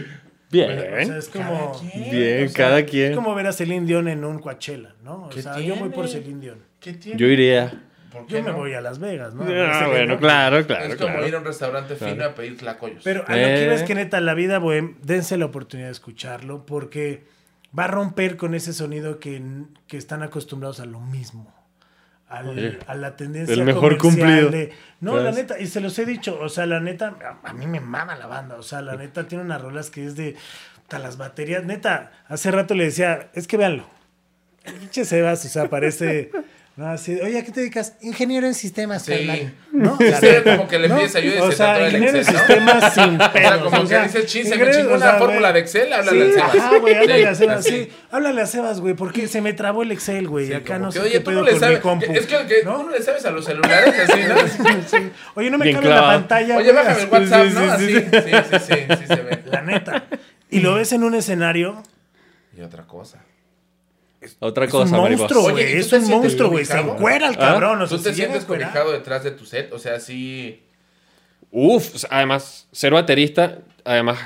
Bien. 0.51 0.71
o 0.71 1.05
sea, 1.05 1.17
es 1.17 1.29
como... 1.29 1.71
Cada 1.71 1.79
quien. 1.91 2.11
Bien, 2.11 2.45
o 2.45 2.49
sea, 2.49 2.65
cada 2.67 2.85
quien. 2.85 3.11
Es 3.11 3.15
como 3.15 3.35
ver 3.35 3.47
a 3.47 3.53
Celine 3.53 3.85
Dion 3.85 4.07
en 4.07 4.23
un 4.23 4.39
Coachella, 4.39 4.95
¿no? 5.03 5.25
O 5.25 5.29
¿Qué 5.29 5.41
sea, 5.41 5.59
yo 5.59 5.75
voy 5.75 5.89
por? 5.89 6.07
Celine 6.07 6.39
Dion. 6.39 6.59
¿Qué 6.79 6.93
tiene? 6.93 7.19
Yo 7.19 7.27
iría. 7.27 7.83
¿Por 8.11 8.27
qué 8.27 8.35
Yo 8.35 8.43
me 8.43 8.51
no? 8.51 8.57
voy 8.57 8.73
a 8.73 8.79
Las 8.79 8.99
Vegas, 8.99 9.33
¿no? 9.33 9.43
Ah, 9.43 9.87
bueno, 9.87 10.05
Dion. 10.13 10.17
claro, 10.19 10.65
claro. 10.65 10.85
es 10.85 10.95
como 10.95 11.11
claro. 11.13 11.27
ir 11.27 11.35
a 11.35 11.39
un 11.39 11.45
restaurante 11.45 11.95
fino 11.95 12.23
a 12.23 12.33
pedir 12.33 12.57
tlacoyos. 12.57 13.01
Pero 13.03 13.25
a 13.27 13.31
lo 13.35 13.43
que 13.45 13.63
iba 13.65 13.73
es 13.73 13.81
Eh. 13.81 13.85
que 13.85 13.95
neta, 13.95 14.21
la 14.21 14.33
vida 14.33 14.59
bohem, 14.59 14.95
dense 15.01 15.37
la 15.37 15.45
oportunidad 15.45 15.89
de 15.89 15.91
escucharlo 15.93 16.65
porque 16.65 17.25
va 17.77 17.85
a 17.85 17.87
romper 17.87 18.37
con 18.37 18.55
ese 18.55 18.71
sonido 18.71 19.19
que, 19.19 19.41
que 19.87 19.97
están 19.97 20.23
acostumbrados 20.23 20.79
a 20.79 20.85
lo 20.85 21.01
mismo. 21.01 21.53
Al- 22.27 22.79
a 22.87 22.95
la 22.95 23.15
tendencia 23.15 23.53
el 23.53 23.63
mejor 23.63 23.97
comercial 23.97 24.47
cumplido. 24.47 24.49
de- 24.49 24.73
no, 24.99 25.17
la 25.17 25.31
neta, 25.31 25.59
y 25.59 25.67
se 25.67 25.79
los 25.79 25.97
he 25.99 26.05
dicho, 26.05 26.39
o 26.41 26.49
sea, 26.49 26.65
la 26.65 26.79
neta, 26.79 27.15
a, 27.43 27.49
a 27.49 27.53
mí 27.53 27.67
me 27.67 27.79
mama 27.79 28.15
la 28.15 28.25
banda, 28.25 28.55
o 28.55 28.63
sea, 28.63 28.81
la 28.81 28.95
neta 28.95 29.27
tiene 29.27 29.43
unas 29.43 29.61
rolas 29.61 29.91
que 29.91 30.05
es 30.05 30.15
de 30.15 30.35
puta, 30.81 30.97
las 30.99 31.17
baterías, 31.17 31.63
neta, 31.65 32.11
hace 32.27 32.49
rato 32.51 32.73
le 32.73 32.85
decía, 32.85 33.29
es 33.35 33.47
que 33.47 33.57
véanlo, 33.57 33.85
el 34.63 34.73
pinche 34.73 35.05
Sebas, 35.05 35.45
o 35.45 35.49
sea, 35.49 35.69
parece, 35.69 36.31
no, 36.77 36.87
así, 36.87 37.15
oye, 37.21 37.39
¿a 37.39 37.43
qué 37.45 37.51
te 37.53 37.61
dedicas? 37.61 37.93
Ingeniero 38.01 38.47
en 38.47 38.53
sistemas, 38.53 39.03
Sí. 39.03 39.11
carnal. 39.13 39.53
¿no? 39.71 39.97
Sí, 39.97 40.05
sí, 40.19 40.27
como 40.43 40.67
que 40.67 40.77
le 40.79 40.89
¿no? 40.89 40.97
pides 40.97 41.15
ayuda 41.15 41.35
y 41.35 41.39
O 41.39 41.51
se 41.51 41.55
sea, 41.57 41.85
ingeniero 41.87 42.17
en 42.19 42.25
¿no? 42.25 42.31
sistemas 42.31 42.93
sin 42.93 43.15
O 43.15 43.17
sea, 43.17 43.31
pedos. 43.31 43.63
como 43.73 43.87
que 43.87 43.99
dice, 43.99 44.25
"Chin, 44.25 44.45
se 44.45 44.57
me 44.57 44.71
chingó 44.71 44.95
o 44.95 44.99
sea, 44.99 45.13
fórmula 45.15 45.53
de 45.53 45.59
Excel, 45.61 45.93
háblale 45.93 46.33
sí, 46.33 46.39
al 46.41 46.51
Sebas. 46.51 46.55
Ajá, 46.65 46.77
güey, 46.79 46.95
háblale 46.95 47.21
Sí, 47.21 47.25
a 47.27 47.35
Sebas, 47.35 47.63
sí. 47.63 47.89
Háblale 48.11 48.41
a 48.41 48.45
Sebas, 48.45 48.81
güey, 48.81 48.93
porque 48.93 49.27
se 49.29 49.39
me 49.41 49.53
trabó 49.53 49.83
el 49.83 49.91
Excel, 49.93 50.27
güey, 50.27 50.47
Sí, 50.47 50.53
acá 50.53 50.77
no 50.77 50.87
que, 50.89 50.93
sé 50.93 50.99
oye, 50.99 51.11
qué 51.11 51.19
tú 51.21 51.25
pedo 51.31 51.39
no 51.39 51.45
le 51.45 51.51
con 51.79 51.97
mi 51.99 52.05
sabes. 52.05 52.21
Es 52.21 52.27
que, 52.27 52.45
que 52.47 52.63
¿No? 52.65 52.75
tú 52.77 52.83
no 52.83 52.89
le 52.91 53.01
sabes 53.01 53.25
a 53.25 53.31
los 53.31 53.45
celulares 53.45 53.95
así, 54.09 54.19
¿no? 54.27 54.35
Sí. 54.87 55.11
Oye, 55.35 55.49
no 55.49 55.57
me 55.57 55.71
cabe 55.71 55.87
la 55.89 56.01
pantalla. 56.01 56.57
Oye, 56.57 56.71
bájame 56.73 57.03
el. 57.03 57.09
WhatsApp, 57.09 57.47
sí, 57.47 57.53
¿no? 57.53 57.61
sí, 57.61 57.69
Así, 57.69 57.87
sí. 57.87 58.01
sí, 58.01 58.09
sí, 58.11 58.59
sí, 58.59 58.95
sí 58.99 59.07
se 59.07 59.15
ve. 59.15 59.43
La 59.49 59.61
neta. 59.61 60.03
y 60.49 60.59
lo 60.59 60.73
ves 60.75 60.91
en 60.91 61.03
un 61.05 61.15
escenario, 61.15 61.81
Y 62.57 62.61
otra 62.61 62.83
cosa. 62.83 63.19
Otra 64.39 64.65
es 64.65 64.71
cosa, 64.71 64.99
un 64.99 65.15
monstruo, 65.15 65.43
Oye, 65.43 65.53
güey. 65.53 65.79
¿y 65.79 65.89
tú 65.89 65.95
Es 65.95 66.03
un 66.03 66.09
monstruo, 66.09 66.49
güey. 66.49 66.65
Se 66.65 66.79
encuera 66.79 67.27
el 67.27 67.35
¿Ah? 67.35 67.39
cabrón. 67.39 67.81
o 67.81 67.87
¿Tú 67.87 67.97
te 67.97 68.13
sientes 68.13 68.45
cobijado 68.45 68.91
detrás 68.91 69.23
de 69.23 69.31
tu 69.31 69.45
set? 69.45 69.71
O 69.73 69.79
sea, 69.79 69.99
sí... 69.99 70.61
Uf, 71.51 72.03
además, 72.09 72.67
ser 72.71 72.93
baterista, 72.93 73.59
además, 73.85 74.19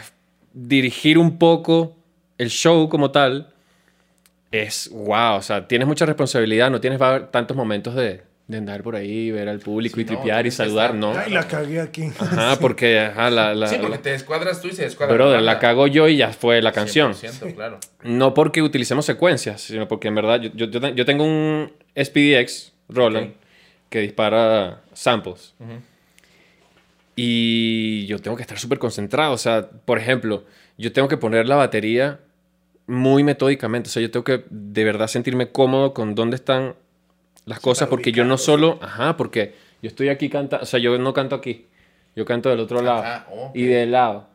dirigir 0.53 1.17
un 1.17 1.37
poco 1.37 1.95
el 2.37 2.49
show 2.49 2.89
como 2.89 3.11
tal, 3.11 3.53
es 4.51 4.89
wow. 4.91 5.35
O 5.35 5.41
sea, 5.41 5.67
tienes 5.67 5.87
mucha 5.87 6.05
responsabilidad, 6.05 6.71
no 6.71 6.81
tienes 6.81 6.99
va 6.99 7.07
a 7.07 7.09
haber 7.09 7.27
tantos 7.27 7.55
momentos 7.55 7.93
de, 7.95 8.23
de 8.49 8.57
andar 8.57 8.81
por 8.83 8.95
ahí, 8.95 9.29
ver 9.31 9.47
al 9.47 9.59
público 9.59 9.95
Sí, 9.95 10.01
y 10.01 10.05
no, 10.05 10.07
tripear 10.09 10.39
y 10.39 10.49
tienes 10.49 10.57
que 10.57 10.63
saludar, 10.63 10.95
¿no? 10.95 11.13
Ay, 11.15 11.31
la 11.31 11.47
cagué 11.47 11.79
aquí. 11.79 12.09
Ajá, 12.19 12.57
porque 12.59 12.99
ajá, 12.99 13.29
la, 13.29 13.53
la, 13.53 13.67
sí, 13.67 13.75
porque 13.79 13.95
la- 13.97 14.01
te 14.01 14.09
descuadras 14.09 14.59
tú 14.59 14.67
y 14.69 14.71
se 14.73 14.81
descuadra 14.83 15.13
brother, 15.13 15.39
la 15.41 15.53
la 15.53 15.59
cago 15.59 15.85
yo 15.87 16.07
y 16.07 16.17
ya 16.17 16.33
fue 16.33 16.59
la 16.61 16.71
canción. 16.71 17.13
100%, 17.13 17.53
claro. 17.55 17.79
No 18.03 18.33
porque 18.33 18.61
utilicemos 18.63 19.05
secuencias, 19.05 19.61
sino 19.61 19.87
porque 19.87 20.07
en 20.07 20.15
verdad 20.15 20.41
yo, 20.41 20.49
yo, 20.55 20.65
yo 20.65 20.81
te- 20.81 20.95
yo 20.95 21.05
tengo 21.05 21.23
un 21.23 21.71
SPDX 21.95 22.73
Roland 22.89 23.27
Ok. 23.27 23.33
que 23.89 23.99
dispara 24.01 24.81
samples. 24.93 25.53
Y 27.15 28.05
yo 28.07 28.19
tengo 28.19 28.35
que 28.37 28.43
estar 28.43 28.57
súper 28.57 28.79
concentrado. 28.79 29.33
O 29.33 29.37
sea, 29.37 29.69
por 29.85 29.97
ejemplo, 29.99 30.45
yo 30.77 30.91
tengo 30.93 31.07
que 31.07 31.17
poner 31.17 31.47
la 31.47 31.55
batería 31.55 32.19
muy 32.87 33.23
metódicamente. 33.23 33.89
O 33.89 33.91
sea, 33.91 34.01
yo 34.01 34.09
tengo 34.09 34.23
que 34.23 34.43
de 34.49 34.83
verdad 34.83 35.07
sentirme 35.07 35.51
cómodo 35.51 35.93
con 35.93 36.15
dónde 36.15 36.35
están 36.35 36.75
las 37.45 37.59
cosas. 37.59 37.87
Porque 37.89 38.11
yo 38.11 38.23
no 38.25 38.37
solo... 38.37 38.79
Ajá, 38.81 39.17
porque 39.17 39.55
yo 39.81 39.87
estoy 39.89 40.09
aquí 40.09 40.29
cantando... 40.29 40.63
O 40.63 40.65
sea, 40.65 40.79
yo 40.79 40.97
no 40.97 41.13
canto 41.13 41.35
aquí. 41.35 41.65
Yo 42.15 42.25
canto 42.25 42.49
del 42.49 42.59
otro 42.59 42.81
lado. 42.81 43.03
Ah, 43.05 43.27
ok. 43.31 43.55
Y 43.55 43.63
del 43.63 43.91
lado. 43.91 44.27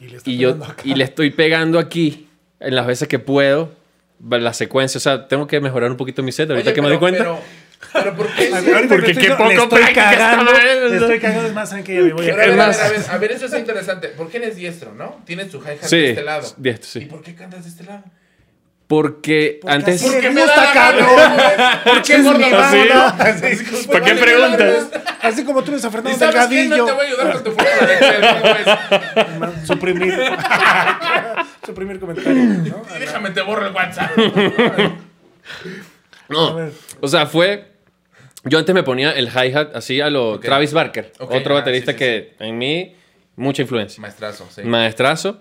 Y 0.00 0.06
le 0.08 0.18
Y 0.24 0.36
yo 0.38 0.50
acá. 0.50 0.76
y 0.84 0.94
le 0.94 1.04
estoy 1.04 1.30
pegando 1.30 1.78
aquí 1.78 2.28
en 2.60 2.74
las 2.74 2.86
veces 2.86 3.08
que 3.08 3.18
puedo 3.18 3.72
la 4.28 4.52
secuencia. 4.54 4.98
O 4.98 5.00
sea, 5.00 5.28
tengo 5.28 5.46
que 5.46 5.60
mejorar 5.60 5.90
un 5.90 5.96
poquito 5.96 6.22
mi 6.22 6.32
set. 6.32 6.48
Ahorita 6.50 6.70
Oye, 6.70 6.74
que 6.74 6.82
me 6.82 6.88
pero- 6.88 7.00
doy 7.00 7.10
cuenta. 7.10 7.24
Pero, 7.24 7.40
pero 7.92 8.16
¿por 8.16 8.26
qué? 8.34 8.46
Sí? 8.46 8.70
Porque 8.88 9.06
que 9.14 9.20
qué 9.20 9.26
estoy- 9.28 9.48
le 9.54 9.56
poco 9.60 9.76
estoy 9.76 9.94
cagando. 9.94 10.52
Le 10.52 10.96
estoy 10.96 11.18
cagando, 11.20 11.46
es 11.48 11.54
más, 11.54 11.68
saben 11.68 11.84
que 11.84 11.94
ya 11.94 12.00
me 12.00 12.12
voy 12.12 12.28
a... 12.28 12.34
Pero 12.36 12.42
a 12.42 12.46
ver, 12.46 12.60
a 12.60 12.66
ver, 12.68 12.80
a 12.80 12.88
ver, 12.90 13.00
a 13.10 13.18
ver, 13.18 13.32
eso 13.32 13.46
es 13.46 13.54
interesante. 13.54 14.08
¿Por 14.08 14.28
qué 14.30 14.38
eres 14.38 14.56
diestro, 14.56 14.94
no? 14.94 15.20
Tienes 15.24 15.50
tu 15.50 15.58
hi-hat 15.58 15.82
Sí, 15.82 15.96
de 15.96 16.10
este 16.10 16.22
lado. 16.22 16.48
diestro, 16.56 16.88
sí. 16.88 16.98
¿Y 17.00 17.04
por 17.06 17.22
qué 17.22 17.34
cantas 17.34 17.62
de 17.64 17.70
este 17.70 17.84
lado? 17.84 18.02
Porque, 18.88 19.58
Porque 19.60 19.74
antes... 19.74 20.02
así 20.02 20.10
Porque 20.10 20.30
me 20.30 20.40
gusta, 20.40 20.72
cabrón. 20.72 21.08
güey. 21.14 21.84
Porque 21.84 22.14
es 22.14 22.22
mi 22.22 23.86
¿Para 23.86 24.04
qué 24.04 24.14
preguntas? 24.14 24.88
Así 25.20 25.44
como 25.44 25.62
tú 25.62 25.72
eres 25.72 25.84
a 25.84 25.88
¿Y 25.88 25.90
Fernando 25.90 26.18
sabes 26.18 26.34
qué? 26.46 26.56
Delgadillo. 26.56 26.76
No 26.78 26.84
te 26.86 26.92
voy 26.92 27.04
a 27.04 27.08
ayudar 27.08 27.32
con 27.34 27.44
tu 27.44 27.52
fórmula 27.52 27.86
de 27.86 27.94
Excel, 27.94 28.24
¿cómo 28.40 29.46
ves? 29.46 29.66
Suprimir. 29.66 30.14
Suprimir 31.66 32.00
comentario, 32.00 32.44
¿no? 32.44 32.82
Y 32.96 32.98
déjame 32.98 33.30
te 33.30 33.42
borro 33.42 33.66
el 33.66 33.74
WhatsApp. 33.74 34.10
No, 36.28 36.58
o 37.00 37.08
sea, 37.08 37.24
fue... 37.24 37.72
Yo 38.44 38.58
antes 38.58 38.74
me 38.74 38.82
ponía 38.82 39.12
el 39.12 39.28
hi-hat 39.28 39.74
así 39.74 40.00
a 40.00 40.10
lo. 40.10 40.38
Travis 40.40 40.74
Barker. 40.74 41.12
Otro 41.18 41.56
ah, 41.56 41.60
baterista 41.60 41.92
sí, 41.92 41.98
sí, 41.98 42.04
que 42.04 42.34
en 42.38 42.58
mí, 42.58 42.94
mucha 43.34 43.62
influencia. 43.62 44.00
Maestrazo, 44.00 44.46
sí. 44.50 44.62
Maestrazo. 44.62 45.40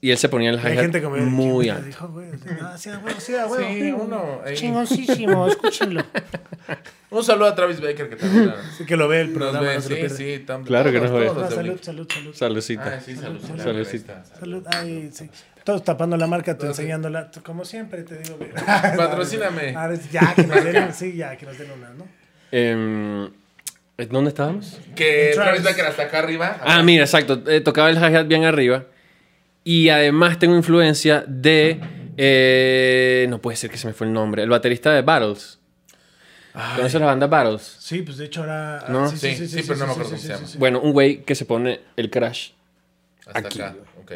Y 0.00 0.10
él 0.10 0.16
se 0.18 0.28
ponía 0.30 0.50
el 0.50 0.58
Hay 0.58 0.72
hi-hat 0.74 0.80
gente 0.82 1.02
como 1.02 1.16
muy 1.16 1.66
¿quién 1.66 1.74
me 1.74 1.78
alto. 1.78 1.86
dijo, 1.86 2.08
güey? 2.08 2.28
Ah, 2.62 2.74
sí, 2.78 2.88
a 2.88 2.98
huevo, 2.98 3.20
sí, 3.20 3.34
a 3.34 3.46
huevo. 3.46 3.68
Sí, 3.68 3.92
uno. 3.92 4.40
ahí. 4.44 4.54
Chingoncísimo, 4.56 5.46
escúchenlo. 5.48 6.02
Un 7.10 7.22
saludo 7.22 7.46
a 7.48 7.54
Travis 7.54 7.80
Baker 7.80 8.08
que 8.08 8.16
también 8.16 8.52
Sí, 8.76 8.84
que 8.86 8.96
lo 8.96 9.06
ve 9.08 9.20
el 9.20 9.30
programa. 9.32 9.60
ve. 9.60 9.74
no 9.76 9.80
se 9.82 9.90
lo 9.90 9.94
Sí, 9.96 10.00
pierde. 10.00 10.16
sí. 10.38 10.44
tam- 10.46 10.64
Claro 10.64 10.90
que 10.90 11.00
nos 11.00 11.12
ve. 11.12 11.28
Ah, 11.28 11.48
salud, 11.50 11.78
salud, 11.82 12.08
salud. 12.12 12.34
Saludcita. 12.34 12.94
Ah, 12.96 13.00
sí, 13.04 13.14
salud. 13.14 13.40
salud. 13.58 13.86
Está. 13.86 14.24
Salud, 14.24 14.66
ay, 14.68 15.10
sí. 15.12 15.30
Todos 15.64 15.84
tapando 15.84 16.16
la 16.16 16.26
marca, 16.26 16.56
sí. 16.58 16.66
enseñándola. 16.66 17.30
Como 17.44 17.64
siempre 17.64 18.02
te 18.04 18.18
digo, 18.18 18.36
güey. 18.38 18.50
Patrocíname. 18.96 19.76
A 19.76 19.86
ver, 19.88 20.00
ya, 20.10 20.34
que 20.34 20.42
nos 20.46 20.64
den, 20.64 20.94
sí, 20.94 21.14
ya, 21.14 21.36
que 21.36 21.46
nos 21.46 21.56
den 21.58 21.70
una, 21.70 21.90
¿no? 21.90 22.06
Em, 22.50 23.30
¿Dónde 24.10 24.30
estábamos? 24.30 24.80
Que 24.96 25.30
Travis. 25.34 25.60
Travis 25.60 25.62
Baker 25.62 25.86
hasta 25.86 26.02
acá 26.04 26.18
arriba. 26.20 26.58
Ah, 26.62 26.82
mira, 26.82 27.04
exacto. 27.04 27.42
eh, 27.48 27.60
tocaba 27.60 27.90
el 27.90 27.96
hi-hat 27.98 28.26
bien 28.26 28.44
arriba. 28.44 28.84
Y 29.64 29.88
además 29.88 30.38
tengo 30.38 30.54
influencia 30.56 31.24
de. 31.26 31.80
eh, 32.16 33.26
no 33.28 33.40
puede 33.40 33.56
ser 33.56 33.70
que 33.70 33.78
se 33.78 33.86
me 33.86 33.92
fue 33.94 34.06
el 34.06 34.12
nombre. 34.12 34.42
El 34.42 34.50
baterista 34.50 34.92
de 34.92 35.02
Battles. 35.02 35.58
¿Conoces 36.76 37.00
la 37.00 37.06
banda 37.06 37.26
Battles? 37.26 37.62
Sí, 37.80 38.02
pues 38.02 38.18
de 38.18 38.26
hecho 38.26 38.42
ahora. 38.42 38.84
No. 38.88 39.08
Sí, 39.10 39.34
sí, 39.34 39.62
pero 39.66 39.80
no 39.80 39.86
me 39.86 39.92
acuerdo 39.92 40.10
cómo 40.10 40.22
se 40.22 40.28
llama. 40.28 40.46
Bueno, 40.58 40.80
un 40.80 40.92
güey 40.92 41.22
que 41.22 41.34
se 41.34 41.46
pone 41.46 41.80
el 41.96 42.10
crash. 42.10 42.50
Hasta 43.26 43.38
aquí. 43.40 43.60
acá. 43.60 43.74
Ok. 44.00 44.12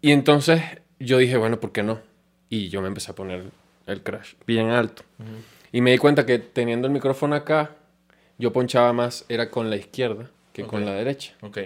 Y 0.00 0.12
entonces 0.12 0.62
yo 1.00 1.18
dije, 1.18 1.36
bueno, 1.36 1.60
¿por 1.60 1.72
qué 1.72 1.82
no? 1.82 2.00
Y 2.48 2.68
yo 2.68 2.80
me 2.80 2.88
empecé 2.88 3.10
a 3.10 3.14
poner 3.14 3.44
el 3.86 4.02
crash 4.02 4.34
bien 4.46 4.70
alto. 4.70 5.02
Y 5.72 5.80
me 5.82 5.90
di 5.90 5.98
cuenta 5.98 6.24
que 6.24 6.38
teniendo 6.38 6.86
el 6.86 6.92
micrófono 6.92 7.34
acá, 7.34 7.72
yo 8.38 8.52
ponchaba 8.52 8.92
más, 8.92 9.24
era 9.28 9.50
con 9.50 9.68
la 9.68 9.76
izquierda 9.76 10.30
que 10.52 10.64
con 10.64 10.84
la 10.86 10.92
derecha. 10.92 11.34
Ok. 11.42 11.58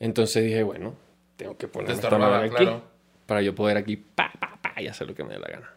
Entonces 0.00 0.44
dije, 0.44 0.62
bueno, 0.62 0.94
tengo 1.36 1.56
que 1.56 1.68
poner 1.68 1.92
esta 1.92 2.16
madre 2.16 2.46
aquí 2.46 2.56
claro. 2.56 2.82
para 3.26 3.42
yo 3.42 3.54
poder 3.54 3.76
aquí 3.76 3.96
pa, 3.96 4.32
pa, 4.38 4.58
pa, 4.60 4.80
y 4.80 4.86
hacer 4.86 5.06
lo 5.06 5.14
que 5.14 5.24
me 5.24 5.34
dé 5.34 5.38
la 5.38 5.48
gana. 5.48 5.70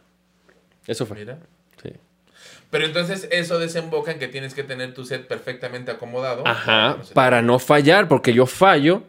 Eso 0.86 1.06
fue. 1.06 1.18
Mira. 1.18 1.40
Sí. 1.82 1.92
Pero 2.70 2.86
entonces 2.86 3.28
eso 3.32 3.60
desemboca 3.60 4.12
en 4.12 4.20
que 4.20 4.28
tienes 4.28 4.54
que 4.54 4.64
tener 4.64 4.94
tu 4.94 5.06
set 5.06 5.28
perfectamente 5.28 5.92
acomodado. 5.92 6.46
Ajá, 6.46 6.96
No 6.98 7.04
sé. 7.04 7.14
para 7.14 7.42
no 7.42 7.60
fallar, 7.60 8.08
porque 8.08 8.34
yo 8.34 8.46
fallo, 8.46 9.04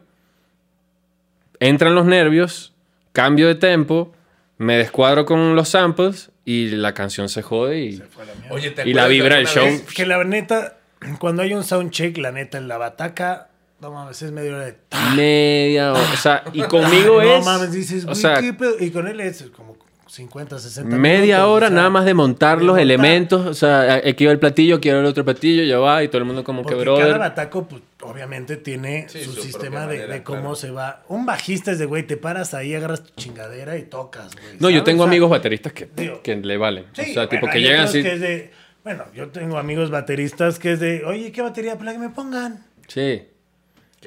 entran 1.61 1.95
los 1.95 2.07
nervios, 2.07 2.73
cambio 3.13 3.49
de 3.49 3.57
tempo, 3.57 4.13
me 4.59 4.77
descuadro 4.77 5.25
con 5.25 5.57
los 5.57 5.69
samples 5.71 6.31
y 6.45 6.71
la 6.71 6.95
canción 6.95 7.29
se 7.29 7.43
jode 7.43 7.79
y... 7.79 8.03
Oye, 8.51 8.71
¿te 8.71 8.89
Y 8.89 8.95
la 8.95 9.07
vibra 9.07 9.37
del 9.37 9.47
show. 9.47 9.67
Que 9.95 10.07
la 10.07 10.23
neta, 10.25 10.79
cuando 11.19 11.43
hay 11.43 11.55
un 11.55 11.65
soundcheck, 11.65 12.17
la 12.19 12.33
neta, 12.33 12.59
en 12.59 12.69
la 12.69 12.79
bataca, 12.79 13.49
no 13.81 13.93
mames, 13.93 14.21
es 14.23 14.33
medio 14.33 14.57
hora 14.57 14.67
de. 14.67 14.77
Media 15.15 15.93
hora, 15.93 16.13
o 16.13 16.17
sea, 16.17 16.45
y 16.53 16.63
conmigo 16.69 17.23
no 17.23 17.37
es... 17.37 17.45
mames, 17.45 17.73
dices, 17.73 18.05
o 18.05 18.09
güey, 18.09 18.17
sea, 18.17 18.41
¿qué 18.41 18.53
pedo? 18.53 18.75
Y 18.81 18.91
con 18.91 19.07
él 19.07 19.21
es 19.21 19.43
como 19.55 19.77
50, 20.09 20.59
60 20.59 20.97
media 20.97 21.37
minutos, 21.37 21.57
hora 21.57 21.67
o 21.67 21.69
sea, 21.69 21.77
nada 21.77 21.91
más 21.91 22.05
de 22.05 22.15
montar 22.15 22.59
de 22.59 22.65
los 22.65 22.73
montar. 22.75 22.83
elementos, 22.83 23.47
o 23.47 23.55
sea, 23.55 24.01
aquí 24.05 24.25
va 24.27 24.33
el 24.33 24.39
platillo, 24.39 24.77
aquí 24.77 24.89
va 24.89 24.99
el 24.99 25.05
otro 25.05 25.25
platillo, 25.25 25.63
ya 25.63 25.79
va, 25.79 26.03
y 26.03 26.09
todo 26.09 26.19
el 26.19 26.25
mundo 26.25 26.43
como 26.43 26.63
que 26.63 26.75
Porque 26.75 26.81
brother... 26.81 27.07
cada 27.07 27.19
bataco, 27.19 27.69
pues, 27.69 27.83
obviamente 28.03 28.57
tiene 28.57 29.07
Sí, 29.09 29.21
su, 29.21 29.33
su 29.33 29.43
sistema 29.43 29.83
de, 29.83 29.99
manera, 29.99 30.15
de 30.15 30.23
cómo 30.23 30.41
claro. 30.41 30.55
se 30.57 30.71
va. 30.71 31.05
Un 31.09 31.27
bajista 31.27 31.73
es 31.73 31.79
de, 31.79 31.85
güey, 31.85 32.05
te 32.05 32.17
paras 32.17 32.55
ahí, 32.55 32.75
agarras 32.75 33.05
tu 33.05 33.13
chingadera 33.21 33.77
y 33.77 33.83
tocas, 33.83 34.35
güey. 34.35 34.57
No, 34.59 34.71
yo 34.71 34.83
tengo 34.83 35.03
O 35.03 35.05
sea, 35.05 35.11
amigos 35.11 35.31
bateristas 35.31 35.73
que, 35.73 35.89
digo, 35.95 36.23
que 36.23 36.35
le 36.35 36.57
valen. 36.57 36.87
Sí, 36.95 37.03
o 37.03 37.05
sea, 37.05 37.15
bueno, 37.15 37.29
tipo 37.29 37.49
que 37.49 37.61
llegan 37.61 37.85
así... 37.85 38.03
que 38.03 38.15
es 38.15 38.21
de, 38.21 38.51
bueno, 38.83 39.05
yo 39.15 39.29
tengo 39.29 39.59
amigos 39.59 39.91
bateristas 39.91 40.59
que 40.59 40.73
es 40.73 40.81
de, 40.81 41.05
oye, 41.05 41.31
¿qué 41.33 41.43
batería? 41.43 41.77
La 41.81 41.93
que 41.93 41.99
me 41.99 42.09
pongan. 42.09 42.65
Sí. 42.87 43.23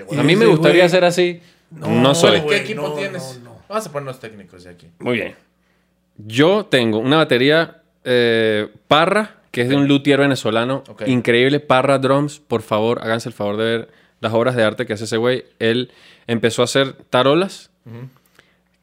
Qué 0.07 0.19
A 0.19 0.23
mí 0.23 0.35
me 0.35 0.45
gustaría 0.45 0.87
ser 0.89 1.03
así. 1.05 1.41
No, 1.71 1.87
No, 1.89 2.15
soy. 2.15 2.41
¿Qué 2.41 2.57
equipo 2.57 2.81
no, 2.81 2.93
tienes? 2.93 3.39
no, 3.43 3.51
no. 3.51 3.57
Vamos 3.69 3.87
a 3.87 3.91
ponernos 3.91 4.19
técnicos 4.19 4.63
de 4.65 4.69
aquí. 4.71 4.87
Muy 4.99 5.15
bien. 5.15 5.35
Yo 6.17 6.65
tengo 6.65 6.97
una 6.99 7.17
batería 7.17 7.81
eh, 8.03 8.67
Parra, 8.87 9.37
que 9.51 9.61
es 9.61 9.69
de 9.69 9.75
un 9.75 9.87
luthier 9.87 10.19
venezolano. 10.19 10.83
Increíble. 11.05 11.59
Parra 11.61 11.97
Drums. 11.97 12.39
Por 12.39 12.61
favor, 12.61 12.99
háganse 13.01 13.29
el 13.29 13.33
favor 13.33 13.57
de 13.57 13.63
ver 13.63 13.89
las 14.19 14.33
obras 14.33 14.55
de 14.55 14.63
arte 14.63 14.85
que 14.85 14.93
hace 14.93 15.05
ese 15.05 15.17
güey. 15.17 15.45
Él 15.59 15.91
empezó 16.27 16.61
a 16.61 16.65
hacer 16.65 16.93
tarolas. 17.09 17.69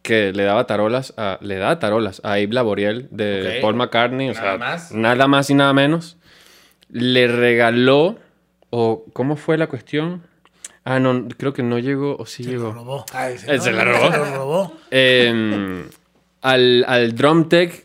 Que 0.02 0.32
le 0.32 0.44
daba 0.44 0.66
tarolas 0.66 1.12
a, 1.18 1.38
le 1.42 1.56
da 1.56 1.78
tarolas 1.78 2.20
a 2.24 2.32
Abe 2.32 2.48
Laboriel 2.48 3.08
de. 3.10 3.58
Paul 3.60 3.74
McCartney. 3.74 4.30
O 4.30 4.32
Nada 4.34 4.46
sea, 4.50 4.58
más. 4.58 4.92
nada 4.92 5.26
más 5.28 5.50
y 5.50 5.54
nada 5.54 5.72
menos. 5.74 6.16
Le 6.90 7.28
regaló. 7.28 8.16
O, 8.70 9.04
¿cómo 9.12 9.36
fue 9.36 9.58
la 9.58 9.66
cuestión? 9.66 10.22
Ah, 10.90 10.98
no, 11.00 11.28
creo 11.36 11.52
que 11.52 11.62
no 11.62 11.78
llegó. 11.78 12.16
O 12.16 12.24
sí 12.24 12.44
Se 12.44 12.50
llegó. 12.50 12.64
lo 12.68 12.72
robó. 12.72 13.04
Ay, 13.12 13.36
sí, 13.36 13.44
Él 13.48 13.58
no, 13.58 13.62
se 13.62 13.72
la 13.72 13.84
robó. 13.84 14.10
Se 14.10 14.16
lo 14.18 14.24
robó. 14.36 14.76
Em, 14.90 15.84
al, 16.40 16.84
al 16.88 17.14
drum 17.14 17.48
tech 17.48 17.84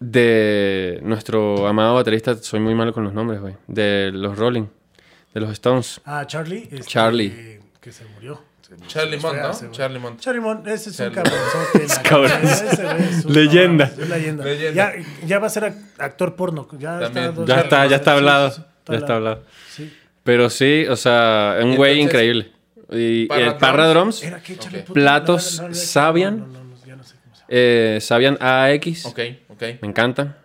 de 0.00 0.98
nuestro 1.02 1.66
amado 1.66 1.94
baterista, 1.94 2.34
soy 2.36 2.60
muy 2.60 2.74
malo 2.74 2.92
con 2.92 3.04
los 3.04 3.12
nombres, 3.14 3.40
güey, 3.40 3.54
de 3.66 4.10
los 4.12 4.36
Rolling, 4.36 4.66
de 5.34 5.40
los 5.40 5.50
Stones. 5.52 6.00
Ah, 6.04 6.24
Charlie. 6.26 6.68
este, 6.70 6.82
Charlie. 6.86 7.60
Que 7.80 7.92
se 7.92 8.04
murió. 8.04 8.42
Se- 8.62 8.74
Charlie 8.88 9.20
se 9.20 9.26
Mont, 9.26 9.38
¿no? 9.62 9.70
Charlie 9.70 9.98
Mont. 10.00 10.20
Charlie 10.20 10.40
Mont, 10.40 10.66
ese 10.66 10.90
es 10.90 10.98
un 10.98 11.12
Charlie. 11.12 11.30
la 11.88 12.02
cabrón. 12.02 12.32
es 12.42 13.24
un- 13.24 13.32
Leyenda. 13.32 13.92
no, 13.96 14.02
es 14.02 14.08
leyenda. 14.08 14.44
Leyenda. 14.44 14.74
Ya, 14.74 14.92
ya 15.24 15.38
va 15.38 15.46
a 15.46 15.50
ser 15.50 15.62
ac- 15.64 15.84
actor 15.98 16.34
porno. 16.34 16.66
Ya 16.76 16.98
También. 16.98 17.26
está, 17.30 17.44
Ya 17.46 17.60
está, 17.60 17.86
ya 17.86 17.96
está 17.96 18.12
hablado, 18.14 18.50
sí, 18.50 18.56
sí, 18.62 18.92
ya 18.92 18.96
está 18.98 19.14
hablado. 19.16 19.42
Sí. 19.70 19.96
Pero 20.26 20.50
sí, 20.50 20.84
o 20.90 20.96
sea, 20.96 21.56
un 21.62 21.74
güey 21.76 22.00
increíble. 22.00 22.52
Y 22.90 23.26
el 23.32 23.56
Parra 23.56 23.86
Drums. 23.88 24.22
Platos 24.92 25.62
Sabian. 25.72 26.40
No, 26.40 26.46
no, 26.48 26.64
no, 26.64 26.76
ya 26.84 26.96
no 26.96 27.02
sé 27.04 27.14
cómo 27.22 27.34
se 27.34 27.88
llama. 27.88 28.00
Sabian 28.00 28.36
AX, 28.40 29.06
Ok, 29.06 29.20
ok, 29.48 29.62
me 29.80 29.88
encantan. 29.88 30.36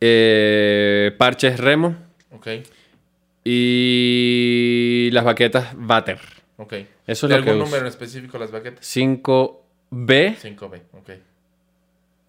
Eh, 0.00 1.12
parches 1.18 1.58
Remo 1.58 1.96
ok. 2.30 2.46
y 3.44 5.08
las 5.12 5.24
baquetas 5.24 5.68
Vater. 5.76 6.20
Ok. 6.56 6.74
Eso 7.06 7.26
es 7.26 7.30
¿De 7.30 7.38
lo 7.38 7.42
que 7.42 7.50
algún 7.50 7.62
uso. 7.62 7.70
número 7.70 7.86
en 7.86 7.88
específico 7.88 8.38
las 8.38 8.50
baquetas? 8.50 8.84
5B. 8.84 10.36
5B, 10.36 10.80
ok. 10.92 11.10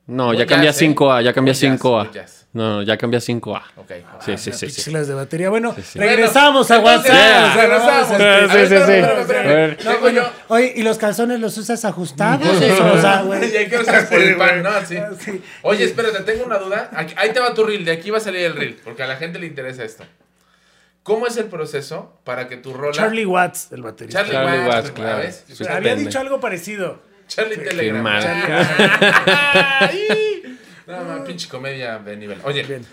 No, 0.07 0.27
Muy 0.27 0.37
ya 0.37 0.45
cambié 0.45 0.69
a 0.69 0.71
jazz, 0.71 0.81
¿eh? 0.81 0.95
5A, 0.95 1.21
ya 1.23 1.33
cambié 1.33 1.51
a 1.51 1.55
Muy 1.55 1.61
jazz, 1.61 1.79
5A. 1.81 2.38
No, 2.51 2.77
no, 2.77 2.81
ya 2.81 2.97
cambié 2.97 3.19
a 3.19 3.21
5A. 3.21 3.61
Ok. 3.77 3.91
Sí, 4.25 4.35
sí, 4.37 4.51
sí, 4.51 4.53
sí. 4.53 4.65
Píxeles 4.65 5.07
de 5.07 5.13
batería. 5.13 5.51
Bueno, 5.51 5.71
Sí, 5.75 5.83
sí. 5.83 5.99
regresamos 5.99 6.71
a 6.71 6.79
WhatsApp. 6.79 7.55
regresamos. 7.55 8.07
Sí, 8.07 8.13
A 8.15 8.17
ver, 8.17 8.49
sí, 8.49 8.57
sí, 8.57 8.61
espérame, 8.63 8.85
sí. 8.87 8.91
espérame, 8.91 9.19
espérame. 9.21 9.49
A 9.49 9.53
ver. 9.53 9.77
Tengo 9.77 9.91
No, 9.93 9.99
bueno, 9.99 10.21
yo- 10.23 10.31
Oye, 10.47 10.73
¿y 10.75 10.81
los 10.81 10.97
calzones 10.97 11.39
los 11.39 11.55
usas 11.59 11.85
ajustados? 11.85 12.47
O 12.47 13.01
sea, 13.01 13.21
güey. 13.21 13.53
Y 13.53 13.57
hay 13.57 13.69
que 13.69 13.77
usar 13.77 14.09
por 14.09 14.19
el 14.19 14.35
pan, 14.35 14.63
¿no? 14.63 14.71
Sí. 14.83 14.97
Sí. 15.19 15.43
Oye, 15.61 15.83
espérate, 15.85 16.23
tengo 16.23 16.43
una 16.45 16.57
duda. 16.57 16.89
Aquí- 16.95 17.13
ahí 17.17 17.31
te 17.31 17.39
va 17.39 17.53
tu 17.53 17.63
reel, 17.63 17.85
de 17.85 17.91
aquí 17.91 18.09
va 18.09 18.17
a 18.17 18.21
salir 18.21 18.41
el 18.41 18.55
reel, 18.55 18.79
porque 18.83 19.03
a 19.03 19.07
la 19.07 19.17
gente 19.17 19.37
le 19.37 19.45
interesa 19.45 19.83
esto. 19.83 20.03
¿Cómo 21.03 21.27
es 21.27 21.37
el 21.37 21.45
proceso 21.45 22.19
para 22.23 22.47
que 22.47 22.57
tu 22.57 22.73
rola... 22.73 22.93
Charlie 22.93 23.27
Watts, 23.27 23.71
el 23.71 23.83
baterista. 23.83 24.21
Charlie, 24.21 24.33
Charlie 24.33 24.59
Watts, 24.67 24.75
Watts, 24.75 24.91
claro. 24.91 25.29
Sí, 25.53 25.63
Había 25.69 25.95
dicho 25.95 26.19
algo 26.19 26.39
parecido. 26.39 26.99
Charlie 27.27 27.57
Telegram. 27.57 28.01
mal. 28.01 28.23
No, 30.89 31.03
no, 31.03 31.23
pinche 31.23 31.47
comedia 31.47 31.99
de 31.99 32.17
nivel. 32.17 32.39
Oye, 32.43 32.63
Bien. 32.63 32.83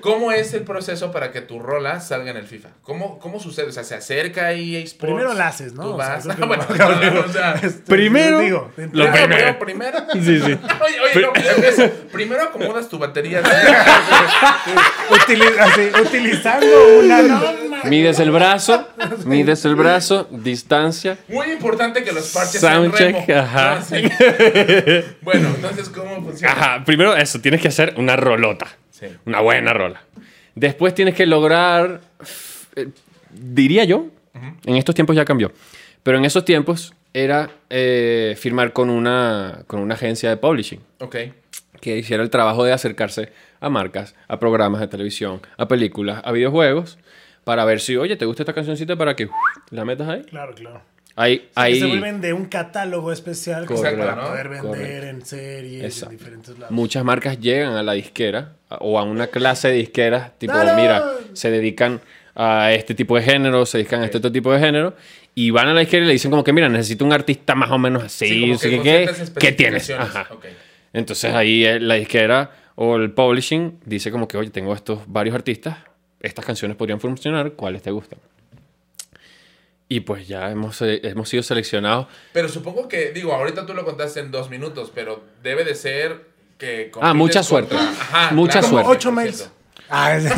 ¿Cómo 0.00 0.32
es 0.32 0.52
el 0.54 0.62
proceso 0.62 1.10
para 1.12 1.30
que 1.32 1.40
tu 1.40 1.58
rola 1.58 2.00
salga 2.00 2.30
en 2.30 2.36
el 2.36 2.46
FIFA? 2.46 2.68
¿Cómo, 2.82 3.18
cómo 3.18 3.40
sucede? 3.40 3.66
O 3.68 3.72
sea, 3.72 3.84
se 3.84 3.94
acerca 3.94 4.46
ahí 4.46 4.76
EA 4.76 4.80
Sports. 4.84 5.14
Primero 5.14 5.34
la 5.34 5.48
haces, 5.48 5.72
¿no? 5.74 5.82
Tú 5.82 5.96
vas. 5.96 6.24
no, 6.26 6.34
Primero, 7.86 8.40
digo, 8.40 8.70
lo 8.92 9.10
primero, 9.12 9.58
primero. 9.58 9.58
primero. 9.58 9.98
Sí, 10.12 10.40
sí. 10.40 10.58
Oye, 10.80 11.00
oye, 11.00 11.20
no, 11.22 11.32
eso. 11.66 11.90
primero 12.12 12.42
acomodas 12.42 12.88
tu 12.88 12.98
batería. 12.98 13.42
utili- 15.10 15.58
así, 15.58 15.90
utilizando 16.02 16.66
una 17.00 17.22
norma. 17.22 17.78
Mides 17.84 18.18
el 18.18 18.30
brazo, 18.30 18.88
mides 19.26 19.64
el 19.64 19.74
brazo, 19.76 20.26
distancia. 20.30 21.18
Muy 21.28 21.50
importante 21.52 22.02
que 22.02 22.12
los 22.12 22.28
parches 22.32 22.60
sean 22.60 22.74
Soundcheck, 22.90 23.26
remo. 23.26 23.40
ajá. 23.42 23.72
Ah, 23.78 23.82
sí. 23.82 24.02
Bueno, 25.22 25.48
entonces, 25.54 25.88
¿cómo 25.90 26.22
funciona? 26.22 26.52
Ajá, 26.52 26.84
primero 26.84 27.14
eso, 27.16 27.40
tienes 27.40 27.60
que 27.60 27.68
hacer 27.68 27.94
una 27.98 28.16
rolota. 28.16 28.66
Sí. 28.94 29.06
Una 29.26 29.40
buena 29.40 29.72
rola. 29.72 30.02
Después 30.54 30.94
tienes 30.94 31.16
que 31.16 31.26
lograr, 31.26 32.00
eh, 32.76 32.86
diría 33.32 33.82
yo, 33.84 34.06
en 34.64 34.76
estos 34.76 34.94
tiempos 34.94 35.16
ya 35.16 35.24
cambió, 35.24 35.50
pero 36.04 36.16
en 36.18 36.24
esos 36.24 36.44
tiempos 36.44 36.94
era 37.12 37.50
eh, 37.70 38.36
firmar 38.38 38.72
con 38.72 38.88
una, 38.90 39.62
con 39.66 39.80
una 39.80 39.94
agencia 39.94 40.28
de 40.30 40.36
publishing 40.36 40.80
Ok. 41.00 41.16
que 41.80 41.96
hiciera 41.98 42.22
el 42.22 42.30
trabajo 42.30 42.62
de 42.64 42.72
acercarse 42.72 43.32
a 43.60 43.68
marcas, 43.68 44.14
a 44.28 44.38
programas 44.38 44.80
de 44.80 44.86
televisión, 44.86 45.40
a 45.56 45.66
películas, 45.66 46.20
a 46.24 46.30
videojuegos, 46.30 46.98
para 47.42 47.64
ver 47.64 47.80
si, 47.80 47.96
oye, 47.96 48.14
¿te 48.16 48.26
gusta 48.26 48.42
esta 48.44 48.52
cancioncita 48.52 48.94
para 48.96 49.16
que 49.16 49.28
la 49.70 49.84
metas 49.84 50.08
ahí? 50.08 50.22
Claro, 50.22 50.54
claro. 50.54 50.82
Ahí, 51.16 51.38
Que 51.38 51.48
ahí 51.54 51.78
se 51.78 51.86
vuelven 51.86 52.20
de 52.20 52.32
un 52.32 52.46
catálogo 52.46 53.12
especial 53.12 53.66
Correcto, 53.66 53.98
para 53.98 54.16
¿no? 54.16 54.28
poder 54.28 54.48
vender 54.48 54.62
Correcto. 54.70 55.06
en 55.06 55.24
series 55.24 55.84
Exacto. 55.84 56.12
en 56.12 56.18
diferentes 56.18 56.58
lados. 56.58 56.70
muchas 56.72 57.04
marcas 57.04 57.38
llegan 57.40 57.74
a 57.74 57.82
la 57.84 57.92
disquera 57.92 58.54
o 58.80 58.98
a 58.98 59.04
una 59.04 59.28
clase 59.28 59.68
de 59.68 59.74
disqueras, 59.74 60.36
tipo, 60.38 60.52
¡Claro! 60.54 60.74
mira, 60.76 61.04
se 61.32 61.50
dedican 61.52 62.00
a 62.34 62.72
este 62.72 62.94
tipo 62.96 63.14
de 63.16 63.22
género, 63.22 63.64
se 63.64 63.78
dedican 63.78 64.02
a 64.02 64.06
este 64.06 64.18
otro 64.18 64.32
tipo 64.32 64.52
de 64.52 64.58
género, 64.58 64.94
y 65.36 65.50
van 65.50 65.68
a 65.68 65.72
la 65.74 65.80
disquera 65.80 66.02
y 66.04 66.08
le 66.08 66.12
dicen 66.14 66.32
como 66.32 66.42
que, 66.42 66.52
mira, 66.52 66.68
necesito 66.68 67.04
un 67.04 67.12
artista 67.12 67.54
más 67.54 67.70
o 67.70 67.78
menos 67.78 68.02
así, 68.02 68.26
Sí, 68.26 68.40
como 68.40 68.52
no 68.54 68.58
sé 68.58 68.70
que 68.70 68.76
qué, 68.76 68.82
con 68.82 68.84
qué, 69.06 69.14
ciertas 69.14 69.30
¿qué 69.38 69.52
tienes? 69.52 69.90
Ajá. 69.90 70.26
Ok. 70.32 70.46
Entonces 70.92 71.32
ahí 71.32 71.64
eh, 71.64 71.78
la 71.78 71.94
disquera 71.94 72.50
o 72.74 72.96
el 72.96 73.12
publishing 73.12 73.78
dice 73.84 74.10
como 74.10 74.26
que, 74.26 74.36
oye, 74.36 74.50
tengo 74.50 74.74
estos 74.74 75.00
varios 75.06 75.36
artistas, 75.36 75.76
estas 76.20 76.44
canciones 76.44 76.76
podrían 76.76 76.98
funcionar, 76.98 77.52
¿cuáles 77.52 77.82
te 77.82 77.92
gustan? 77.92 78.18
Y 79.94 80.00
pues 80.00 80.26
ya 80.26 80.50
hemos, 80.50 80.82
eh, 80.82 81.00
hemos 81.04 81.28
sido 81.28 81.44
seleccionados. 81.44 82.08
Pero 82.32 82.48
supongo 82.48 82.88
que, 82.88 83.12
digo, 83.12 83.32
ahorita 83.32 83.64
tú 83.64 83.74
lo 83.74 83.84
contaste 83.84 84.18
en 84.18 84.32
dos 84.32 84.50
minutos, 84.50 84.90
pero 84.92 85.22
debe 85.40 85.62
de 85.64 85.76
ser 85.76 86.22
que... 86.58 86.90
Ah, 87.00 87.14
mucha 87.14 87.44
suerte. 87.44 87.76
Mucha 88.32 88.60
suerte. 88.60 88.90
ocho 88.90 89.12
mails. 89.12 89.48
Ah, 89.88 90.16
es- 90.16 90.32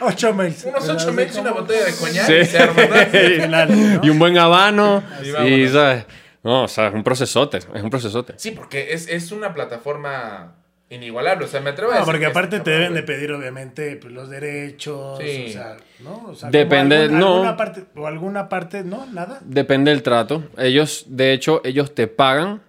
ocho 0.00 0.32
mails. 0.32 0.64
Unos 0.64 0.88
ocho 0.88 1.12
mails 1.12 1.36
y 1.36 1.40
una 1.40 1.50
botella 1.50 1.86
de 1.86 1.92
coñac 1.96 2.26
Sí. 2.26 2.34
y 2.34 2.44
se 2.44 2.58
arma, 2.58 2.82
¿no? 2.88 2.96
Final, 3.42 3.94
¿no? 4.00 4.06
y 4.06 4.10
un 4.10 4.18
buen 4.20 4.38
habano. 4.38 5.02
Y. 5.44 5.66
¿sabes? 5.68 6.04
No, 6.44 6.62
o 6.64 6.68
sea, 6.68 6.86
es 6.88 6.94
un 6.94 7.02
procesote. 7.02 7.56
Es 7.58 7.82
un 7.82 7.90
procesote. 7.90 8.34
Sí, 8.36 8.52
porque 8.52 8.92
es, 8.92 9.08
es 9.08 9.32
una 9.32 9.52
plataforma 9.54 10.54
inigualable. 10.90 11.44
O 11.44 11.48
sea, 11.48 11.60
me 11.60 11.70
atrevo 11.70 11.90
a 11.90 11.94
No, 11.94 12.00
decir. 12.00 12.06
porque 12.12 12.20
que 12.20 12.30
aparte 12.30 12.60
te 12.60 12.70
deben 12.70 12.94
de 12.94 13.02
pedir, 13.02 13.32
obviamente, 13.32 13.96
pues, 13.96 14.12
los 14.12 14.28
derechos. 14.28 15.18
Sí. 15.18 15.46
O 15.48 15.52
sea, 15.52 15.76
¿no? 16.00 16.24
O 16.28 16.34
sea, 16.34 16.50
Depende, 16.50 17.06
como 17.08 17.18
no. 17.18 17.32
Alguna 17.34 17.56
parte, 17.56 17.84
o 17.96 18.06
alguna 18.06 18.48
parte, 18.48 18.84
no, 18.84 19.06
nada. 19.06 19.40
Depende 19.44 19.90
del 19.90 20.02
trato. 20.02 20.44
Ellos, 20.58 21.04
de 21.08 21.32
hecho, 21.32 21.60
ellos 21.64 21.94
te 21.94 22.06
pagan. 22.06 22.62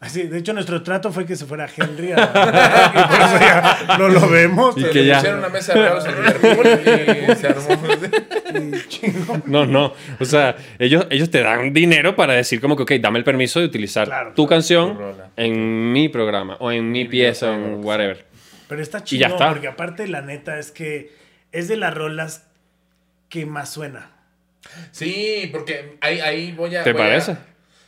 Así, 0.00 0.22
de 0.22 0.38
hecho, 0.38 0.54
nuestro 0.54 0.82
trato 0.82 1.12
fue 1.12 1.26
que 1.26 1.36
se 1.36 1.44
fuera 1.44 1.68
Henry 1.76 2.12
a. 2.12 2.16
y 2.94 3.08
por 3.10 3.20
eso 3.20 3.38
ya 3.38 3.96
no 3.98 4.08
lo 4.08 4.28
vemos. 4.30 4.74
Y 4.78 4.84
que 4.84 5.00
Le 5.00 5.06
ya- 5.06 5.16
pusieron 5.16 5.40
una 5.40 5.48
mesa 5.50 5.74
de 5.74 5.82
regalos 5.82 6.06
y 6.08 7.36
se 7.36 7.46
armó. 7.48 8.74
Y 8.74 8.88
chingo. 8.88 9.42
No, 9.46 9.66
no. 9.66 9.92
O 10.18 10.24
sea, 10.24 10.56
ellos, 10.78 11.06
ellos 11.10 11.30
te 11.30 11.42
dan 11.42 11.74
dinero 11.74 12.16
para 12.16 12.32
decir 12.32 12.62
como 12.62 12.76
que, 12.76 12.84
ok, 12.84 12.92
dame 13.00 13.18
el 13.18 13.24
permiso 13.24 13.60
de 13.60 13.66
utilizar 13.66 14.06
Claro, 14.06 14.32
tu 14.34 14.46
claro. 14.46 14.56
canción 14.58 14.96
Tu 14.96 15.02
en 15.36 15.92
mi 15.92 16.08
programa 16.08 16.56
o 16.60 16.72
en 16.72 16.90
mi 16.90 17.04
pieza, 17.04 17.54
en 17.54 17.84
whatever. 17.84 18.24
Pero 18.68 18.80
está 18.80 19.04
chido 19.04 19.36
porque 19.36 19.68
aparte 19.68 20.08
la 20.08 20.22
neta 20.22 20.58
es 20.58 20.70
que 20.70 21.12
es 21.52 21.68
de 21.68 21.76
las 21.76 21.92
rolas 21.92 22.46
que 23.28 23.44
más 23.44 23.68
suena. 23.70 24.12
Sí, 24.92 25.48
porque 25.52 25.98
ahí, 26.00 26.20
ahí 26.20 26.52
voy 26.52 26.74
a. 26.76 26.84
¿Te 26.84 26.92
voy 26.92 27.02
a- 27.02 27.04
parece? 27.04 27.36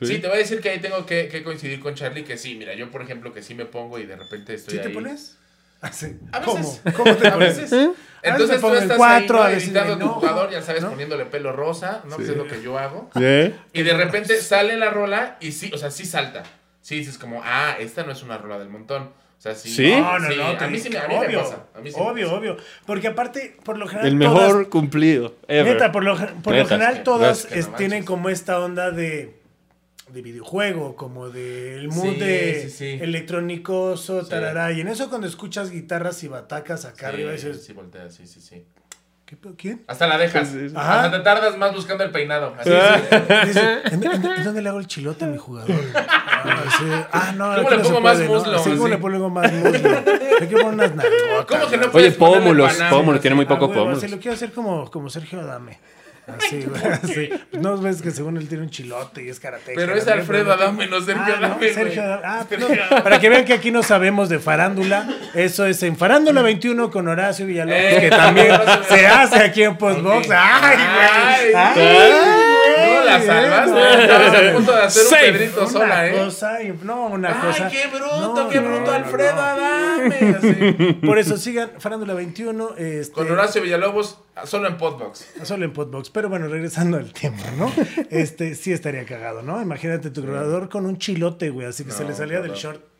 Sí. 0.06 0.14
Sí. 0.16 0.20
te 0.20 0.26
voy 0.28 0.36
a 0.36 0.38
decir 0.40 0.60
que 0.60 0.70
ahí 0.70 0.78
tengo 0.80 1.04
que, 1.06 1.28
que 1.28 1.42
coincidir 1.42 1.80
con 1.80 1.94
Charlie. 1.94 2.24
Que 2.24 2.36
sí, 2.38 2.54
mira, 2.56 2.74
yo 2.74 2.90
por 2.90 3.02
ejemplo, 3.02 3.32
que 3.32 3.42
sí 3.42 3.54
me 3.54 3.64
pongo 3.66 3.98
y 3.98 4.06
de 4.06 4.16
repente 4.16 4.54
estoy 4.54 4.76
¿Sí 4.76 4.80
te 4.82 4.88
ahí. 4.88 4.94
pones? 4.94 5.38
Así. 5.80 6.16
A 6.30 6.40
¿Cómo? 6.42 6.58
veces. 6.58 6.80
¿Cómo 6.96 7.16
te 7.16 7.26
A 7.28 7.32
pones? 7.34 7.56
veces. 7.56 7.72
A 7.72 8.28
Entonces 8.28 8.48
veces 8.48 8.56
tú 8.56 8.60
pongo 8.62 8.74
el 8.76 8.82
estás 8.82 8.96
cuatro, 8.96 9.42
ahí, 9.42 9.54
a 9.54 9.56
¿no? 9.56 9.62
editando 9.62 9.96
me 9.96 10.04
tu 10.04 10.08
jugador, 10.10 10.50
ya 10.50 10.62
sabes, 10.62 10.82
¿no? 10.82 10.90
poniéndole 10.90 11.24
pelo 11.26 11.52
rosa, 11.52 12.02
¿no? 12.08 12.14
Pues 12.16 12.28
es 12.28 12.36
lo 12.36 12.46
que 12.46 12.62
yo 12.62 12.78
hago. 12.78 13.10
¿Sí? 13.16 13.52
Y 13.72 13.82
de 13.82 13.94
repente 13.94 14.40
sale 14.40 14.76
la 14.76 14.90
rola 14.90 15.36
y 15.40 15.50
sí, 15.50 15.72
o 15.74 15.78
sea, 15.78 15.90
sí 15.90 16.04
salta. 16.04 16.44
Sí 16.82 16.96
dices 16.96 17.18
como, 17.18 17.42
ah, 17.44 17.74
esta 17.80 18.04
no 18.04 18.12
es 18.12 18.22
una 18.22 18.38
rola 18.38 18.58
del 18.60 18.68
montón. 18.68 19.02
O 19.38 19.42
sea, 19.42 19.56
sí. 19.56 19.70
¿Sí? 19.70 19.90
No, 19.90 20.20
no, 20.20 20.28
no. 20.28 20.56
te 20.56 20.64
a 20.64 20.68
mí 20.68 20.78
sí 20.78 20.88
me, 20.88 20.98
a 20.98 21.08
mí 21.08 21.16
obvio, 21.16 21.28
me 21.40 21.44
pasa. 21.44 21.64
A 21.74 21.80
mí 21.80 21.90
sí 21.90 21.96
me 21.98 22.06
obvio, 22.06 22.26
pasa. 22.26 22.38
obvio. 22.38 22.56
Porque 22.86 23.08
aparte, 23.08 23.56
por 23.64 23.76
lo 23.76 23.88
general. 23.88 24.12
El 24.12 24.18
todas- 24.20 24.34
mejor 24.48 24.68
cumplido. 24.68 25.34
Ever. 25.48 25.72
Neta, 25.74 25.90
por 25.90 26.04
lo, 26.04 26.16
por 26.16 26.52
lo 26.54 26.62
Neta, 26.62 26.68
general 26.68 26.92
es 26.92 26.98
que- 27.00 27.04
todas 27.04 27.38
es 27.40 27.46
que 27.46 27.56
no 27.56 27.60
manches. 27.62 27.76
tienen 27.78 28.04
como 28.04 28.28
esta 28.28 28.60
onda 28.60 28.92
de, 28.92 29.34
de 30.12 30.22
videojuego, 30.22 30.94
como 30.96 31.28
del 31.30 31.88
mood 31.88 32.14
Sí, 32.14 32.18
de 32.20 32.60
sí, 32.64 32.70
sí. 32.70 32.98
electrónicoso, 33.00 34.22
Sí. 34.24 34.30
tarará. 34.30 34.72
Y 34.72 34.80
en 34.80 34.88
eso 34.88 35.08
cuando 35.08 35.26
escuchas 35.26 35.70
guitarras 35.70 36.22
y 36.22 36.28
batacas 36.28 36.84
acá 36.84 37.08
Sí, 37.08 37.14
arriba 37.14 37.32
dices, 37.32 37.64
sí, 37.64 37.72
voltea, 37.72 38.10
sí, 38.10 38.26
sí, 38.26 38.40
sí. 38.40 38.64
¿qué? 39.24 39.36
¿quién? 39.56 39.82
Hasta 39.86 40.06
la 40.06 40.18
dejas. 40.18 40.48
Sí, 40.48 40.58
sí, 40.60 40.68
sí. 40.68 40.74
Ajá. 40.76 41.04
Hasta 41.04 41.16
te 41.18 41.24
tardas 41.24 41.56
más 41.56 41.74
buscando 41.74 42.04
el 42.04 42.10
peinado. 42.10 42.54
Así, 42.58 42.68
Dice, 43.46 43.78
¿en, 43.86 44.04
en- 44.04 44.24
en 44.26 44.44
dónde 44.44 44.60
le 44.62 44.68
hago 44.68 44.78
el 44.78 44.86
chilote 44.86 45.24
a 45.24 45.28
mi 45.28 45.38
jugador? 45.38 45.70
Ah, 46.44 46.64
sí. 46.76 46.84
Ah, 47.12 47.32
no, 47.36 47.54
¿Cómo 47.54 47.70
le 47.70 47.78
pongo 47.78 48.00
más 48.00 48.14
puede, 48.16 48.26
¿no? 48.28 48.34
muslo? 48.34 48.62
¿cómo 48.64 48.88
le 48.88 48.98
pongo 48.98 49.30
más 49.30 49.52
muslo? 49.52 49.88
Hay 50.40 50.48
que 50.48 50.56
poner 50.56 50.74
unas 50.74 50.96
nalgotas. 50.96 51.46
¿Cómo 51.46 51.70
que 51.70 51.76
no 51.76 51.86
Oye, 51.92 52.10
pómulos, 52.10 52.72
pómulos, 52.90 53.20
tiene 53.20 53.36
muy 53.36 53.44
Ah, 53.44 53.48
pocos 53.48 53.68
huevo, 53.68 53.80
pómulos. 53.82 54.00
Se 54.00 54.08
lo 54.08 54.18
quiero 54.18 54.34
hacer 54.34 54.50
como, 54.50 54.90
como 54.90 55.08
Sergio 55.08 55.40
Adame. 55.40 55.78
Así, 56.26 56.64
güey, 56.64 56.80
así. 56.84 57.30
No 57.52 57.76
ves 57.78 58.00
que 58.00 58.12
según 58.12 58.36
él 58.36 58.48
tiene 58.48 58.62
un 58.64 58.70
chilote 58.70 59.24
y 59.24 59.28
es 59.28 59.40
karate. 59.40 59.72
Pero 59.74 59.94
es 59.96 60.06
Alfredo 60.06 60.52
Adame, 60.52 60.86
no 60.86 61.00
Sergio 61.00 61.34
ah, 61.34 61.38
Adame. 61.38 61.72
Sergio 61.72 62.02
Adame. 62.02 62.22
Ah, 62.24 62.46
no, 62.90 63.02
para 63.02 63.18
que 63.18 63.28
vean 63.28 63.44
que 63.44 63.52
aquí 63.52 63.70
no 63.72 63.82
sabemos 63.82 64.28
de 64.28 64.38
farándula. 64.38 65.08
Eso 65.34 65.66
es 65.66 65.82
en 65.82 65.96
Farándula 65.96 66.42
21 66.42 66.90
con 66.90 67.08
Horacio 67.08 67.44
Villalobos, 67.46 67.82
Eh, 67.82 67.98
que 68.02 68.10
también 68.10 68.52
se 68.88 69.06
hace 69.06 69.42
aquí 69.42 69.64
en 69.64 69.76
Postbox. 69.76 70.28
¡Ay, 70.30 70.76
güey! 70.76 71.54
Ay, 71.54 71.74
¡Ay, 71.76 72.41
la 73.18 73.24
salvaste. 73.24 74.02
Estabas 74.02 74.34
a 74.34 74.52
punto 74.54 74.72
de 74.72 74.82
hacer 74.82 75.02
un. 75.04 75.32
Pedrito 75.38 75.60
una 75.60 75.70
sola, 75.70 76.08
¿eh? 76.08 76.12
cosa, 76.24 76.62
y- 76.62 76.78
no, 76.82 77.06
una 77.06 77.28
Ay, 77.28 77.46
cosa. 77.48 77.68
qué 77.68 77.86
bruto, 77.88 78.34
No, 78.34 78.48
qué 78.48 78.60
no, 78.60 78.68
bruto 78.68 78.90
no, 78.90 78.96
Alfredo. 78.96 79.40
Adame. 79.40 80.36
así. 80.38 80.92
Por 81.04 81.18
eso 81.18 81.36
sigan 81.36 81.70
Farándula 81.78 82.14
21. 82.14 82.70
Este, 82.76 83.12
Con 83.12 83.30
Horacio 83.30 83.62
Villalobos, 83.62 84.18
solo 84.44 84.68
en 84.68 84.76
Podbox. 84.76 85.26
Solo 85.42 85.64
en 85.64 85.72
Podbox. 85.72 86.10
Pero 86.10 86.28
bueno, 86.28 86.48
regresando 86.48 86.96
al 86.98 87.12
tema, 87.12 87.38
¿no? 87.58 87.72
Este, 88.10 88.54
sí 88.54 88.72
estaría 88.72 89.04
cagado, 89.04 89.42
¿no? 89.42 89.60
Imagínate 89.62 90.10
tu 90.10 90.22
grabador 90.22 90.68
con 90.68 90.86
un 90.86 90.98
chilote, 90.98 91.50
güey, 91.50 91.66
así 91.66 91.84
que 91.84 91.90
se 91.92 92.04
le 92.04 92.14
salía 92.14 92.40
del 92.40 92.52
short. 92.52 92.91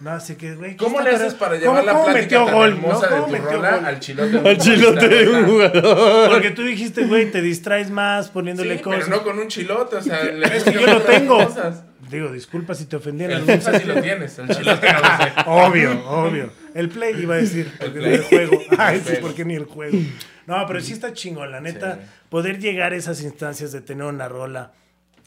No, 0.00 0.10
así 0.10 0.36
que, 0.36 0.54
güey. 0.54 0.72
¿qué 0.72 0.76
¿Cómo 0.76 1.00
le 1.00 1.10
haces 1.10 1.34
para 1.34 1.58
¿Cómo- 1.58 1.60
llevar 1.80 1.84
la 1.84 1.92
plática 2.04 2.12
metió 2.20 2.44
tan 2.44 2.54
gol, 2.54 2.68
hermosa 2.70 3.10
¿no? 3.10 3.16
de 3.16 3.20
¿Cómo 3.20 3.48
tu 3.48 3.54
rola 3.56 3.70
gol? 3.76 3.84
al 3.86 4.00
chilote? 4.00 4.30
de 4.30 4.38
un 4.38 4.46
Al 4.46 4.58
chilote 4.58 5.08
de 5.08 5.28
un 5.28 5.46
jugador. 5.46 6.30
Porque 6.30 6.50
tú 6.52 6.62
dijiste, 6.62 7.04
güey, 7.04 7.30
te 7.32 7.42
distraes 7.42 7.90
más 7.90 8.26
Sí, 8.26 8.30
poniéndole 8.34 8.76
pero 8.76 8.82
cosas. 8.84 9.08
no 9.08 9.22
con 9.24 9.38
un 9.40 9.48
chilote, 9.48 9.96
o 9.96 10.02
sea, 10.02 10.22
le 10.24 10.56
Es 10.56 10.62
que 10.64 10.72
yo 10.72 10.86
lo 10.86 11.02
tengo. 11.02 11.44
cosas. 11.44 11.82
digo, 12.10 12.28
disculpa 12.30 12.74
si 12.74 12.84
te 12.86 12.96
ofendí 12.96 13.24
en 13.24 13.32
El 13.32 13.36
algún 13.50 13.60
sí 13.60 13.84
lo 13.86 14.00
tienes, 14.00 14.38
el 14.38 14.48
chilote 14.48 14.92
no 14.92 14.98
lo 15.00 15.06
sé. 15.24 15.32
Obvio, 15.46 16.08
obvio. 16.08 16.50
El 16.74 16.88
play 16.90 17.14
iba 17.20 17.34
a 17.34 17.38
decir, 17.38 17.70
porque 17.80 17.98
ni 17.98 18.06
el 18.14 18.22
juego. 18.22 18.62
Ay, 18.78 18.94
El 18.96 19.00
sí, 19.02 19.08
Play. 19.10 19.20
porque 19.20 19.44
ni 19.44 19.54
el 19.56 19.64
juego. 19.64 19.98
No, 20.46 20.64
pero 20.68 20.80
sí 20.80 20.92
está 20.92 21.12
chingón, 21.12 21.50
la 21.50 21.60
neta. 21.60 21.94
Sí. 21.96 22.00
Poder 22.30 22.60
llegar 22.60 22.92
a 22.92 22.96
esas 22.96 23.20
instancias 23.22 23.72
de 23.72 23.80
tener 23.80 24.04
una 24.06 24.28
rola. 24.28 24.72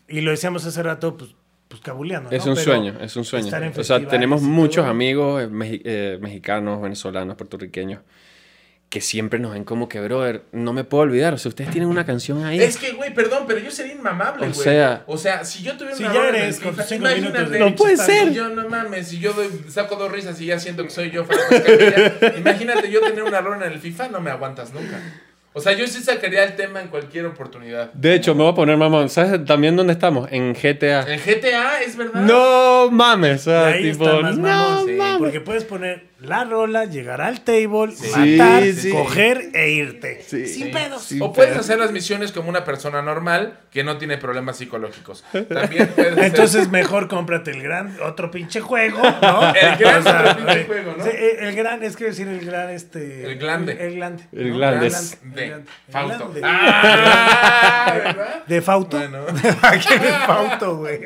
Y 0.07 0.21
lo 0.21 0.31
decíamos 0.31 0.65
hace 0.65 0.81
rato, 0.81 1.17
pues, 1.17 1.35
pues 1.71 1.81
cabuleando. 1.81 2.29
Es 2.29 2.45
¿no? 2.45 2.51
un 2.51 2.55
Pero 2.57 2.65
sueño, 2.71 2.97
es 3.01 3.15
un 3.15 3.25
sueño. 3.25 3.45
estar 3.45 3.63
en 3.63 3.73
O 3.79 3.83
sea, 3.83 4.07
tenemos 4.07 4.41
muchos 4.43 4.83
todo. 4.83 4.91
amigos 4.91 5.41
eh, 5.43 5.81
eh, 5.83 6.17
mexicanos, 6.21 6.81
venezolanos, 6.81 7.35
puertorriqueños, 7.35 8.01
que 8.89 8.99
siempre 8.99 9.39
nos 9.39 9.53
ven 9.53 9.63
como 9.63 9.87
que, 9.87 10.01
brother, 10.01 10.43
no 10.51 10.73
me 10.73 10.83
puedo 10.83 11.03
olvidar. 11.03 11.33
O 11.33 11.37
sea, 11.37 11.47
ustedes 11.47 11.71
tienen 11.71 11.89
una 11.89 12.05
canción 12.05 12.43
ahí. 12.43 12.59
Es 12.61 12.77
que, 12.77 12.91
güey, 12.91 13.13
perdón, 13.13 13.45
pero 13.47 13.59
yo 13.59 13.71
sería 13.71 13.93
inmamable, 13.93 14.47
O 14.47 14.49
güey. 14.51 14.63
sea- 14.63 15.03
o 15.07 15.17
sea, 15.17 15.45
si 15.45 15.63
yo 15.63 15.77
tuviera 15.77 15.95
Si 15.95 16.03
una 16.03 16.13
ya 16.13 16.19
rola 16.19 16.29
en 16.37 16.43
eres 16.43 16.57
el 16.57 16.63
con 16.63 16.75
tus 16.75 16.85
cinco 16.85 17.05
minutos 17.07 17.33
de 17.33 17.39
imagínate. 17.39 17.59
No 17.71 17.75
puede 17.77 17.95
ser. 17.97 18.33
Yo 18.33 18.49
no 18.49 18.67
mames, 18.67 19.07
si 19.07 19.19
yo 19.19 19.31
doy, 19.31 19.47
saco 19.69 19.95
dos 19.95 20.11
risas 20.11 20.39
y 20.41 20.47
ya 20.47 20.59
siento 20.59 20.83
que 20.83 20.89
soy 20.89 21.09
yo, 21.09 21.23
Franco 21.23 21.55
Escamilla, 21.55 22.37
imagínate 22.37 22.91
yo 22.91 22.99
tener 22.99 23.23
una 23.23 23.39
rola 23.39 23.65
en 23.65 23.71
el 23.71 23.79
FIFA, 23.79 24.09
no 24.09 24.19
me 24.19 24.29
aguantas 24.29 24.73
nunca. 24.73 24.99
O 25.53 25.59
sea, 25.59 25.73
yo 25.73 25.85
sí 25.85 26.01
sacaría 26.01 26.45
el 26.45 26.55
tema 26.55 26.79
en 26.79 26.87
cualquier 26.87 27.25
oportunidad. 27.25 27.91
De 27.93 28.13
hecho, 28.15 28.33
me 28.33 28.43
voy 28.43 28.53
a 28.53 28.55
poner 28.55 28.77
mamón. 28.77 29.09
¿Sabes 29.09 29.43
también 29.43 29.75
dónde 29.75 29.93
estamos? 29.93 30.29
En 30.31 30.53
GTA. 30.53 31.01
En 31.13 31.19
GTA, 31.19 31.81
es 31.81 31.97
verdad. 31.97 32.21
No 32.21 32.89
mames. 32.89 33.41
O 33.41 33.51
sea, 33.51 33.67
Ahí 33.67 33.91
tipo, 33.91 34.05
está 34.05 34.21
más 34.21 34.37
no 34.37 34.43
mamón, 34.43 34.85
sí, 34.85 34.91
mames. 34.93 35.17
Porque 35.17 35.41
puedes 35.41 35.65
poner 35.65 36.03
la 36.21 36.43
rola, 36.43 36.85
llegar 36.85 37.19
al 37.19 37.41
table, 37.41 37.93
Sí, 37.95 38.37
matar, 38.37 38.63
sí. 38.73 38.91
coger 38.91 39.49
e 39.55 39.71
irte. 39.71 40.21
Sí. 40.21 40.45
Sin 40.45 40.71
pedos. 40.71 41.01
Sí. 41.03 41.17
O 41.19 41.33
puedes 41.33 41.57
hacer 41.57 41.79
las 41.79 41.91
misiones 41.91 42.31
como 42.31 42.47
una 42.49 42.63
persona 42.63 43.01
normal 43.01 43.57
que 43.71 43.83
no 43.83 43.97
tiene 43.97 44.17
problemas 44.19 44.57
psicológicos. 44.57 45.23
También 45.31 45.87
puedes 45.95 46.11
hacer- 46.13 46.23
Entonces 46.23 46.69
mejor 46.69 47.07
cómprate 47.07 47.49
el 47.49 47.63
gran, 47.63 47.97
otro 48.03 48.29
pinche 48.29 48.61
juego, 48.61 49.01
¿no? 49.01 49.53
El 49.55 49.77
gran 49.77 49.99
O 49.99 50.03
sea, 50.03 50.21
otro 50.21 50.35
pinche 50.37 50.61
eh, 50.61 50.65
juego, 50.65 50.93
¿no? 50.95 51.03
sí, 51.03 51.09
eh, 51.11 51.37
el 51.39 51.55
gran, 51.55 51.83
es 51.83 51.97
que 51.97 52.05
decir 52.05 52.27
el 52.27 52.45
gran, 52.45 52.69
este... 52.69 53.25
El 53.25 53.39
glande. 53.39 53.71
El, 53.79 53.95
glande. 53.95 54.23
El. 54.31 54.39
El 54.39 54.43
de 54.43 54.49
el 54.49 54.53
glande. 54.53 54.89
Glande. 55.91 56.41
Ah, 56.43 57.93
¿verdad? 57.95 58.43
¿De 58.47 58.61
Fauto? 58.61 58.97
Bueno. 58.97 59.25
¿Qué 59.87 59.99
de 59.99 60.11
Fauto, 60.11 60.77
güey? 60.77 60.99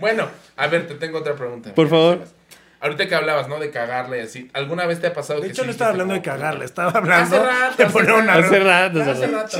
Bueno, 0.00 0.28
a 0.56 0.66
ver, 0.66 0.88
te 0.88 0.94
tengo 0.94 1.18
otra 1.18 1.34
pregunta. 1.36 1.72
Por 1.74 1.88
favor. 1.88 2.41
Ahorita 2.82 3.06
que 3.06 3.14
hablabas, 3.14 3.48
¿no? 3.48 3.60
De 3.60 3.70
cagarla 3.70 4.16
y 4.18 4.20
así. 4.22 4.50
¿Alguna 4.54 4.86
vez 4.86 5.00
te 5.00 5.06
ha 5.06 5.14
pasado 5.14 5.40
De 5.40 5.46
que 5.46 5.52
hecho, 5.52 5.62
sí 5.62 5.66
no 5.66 5.70
estaba 5.72 5.92
hablando 5.92 6.14
de 6.14 6.20
como- 6.20 6.32
cagarla, 6.36 6.64
estaba 6.64 6.90
hablando 6.90 7.36
Hace 7.36 7.46
rato, 7.46 7.76
de 7.76 7.84
hace 7.84 7.92
poner 7.92 8.12
una 8.12 8.34
rato. 8.34 8.46
Hace 8.48 8.58
rato. 8.58 9.02
Hace 9.02 9.26
rato. 9.28 9.56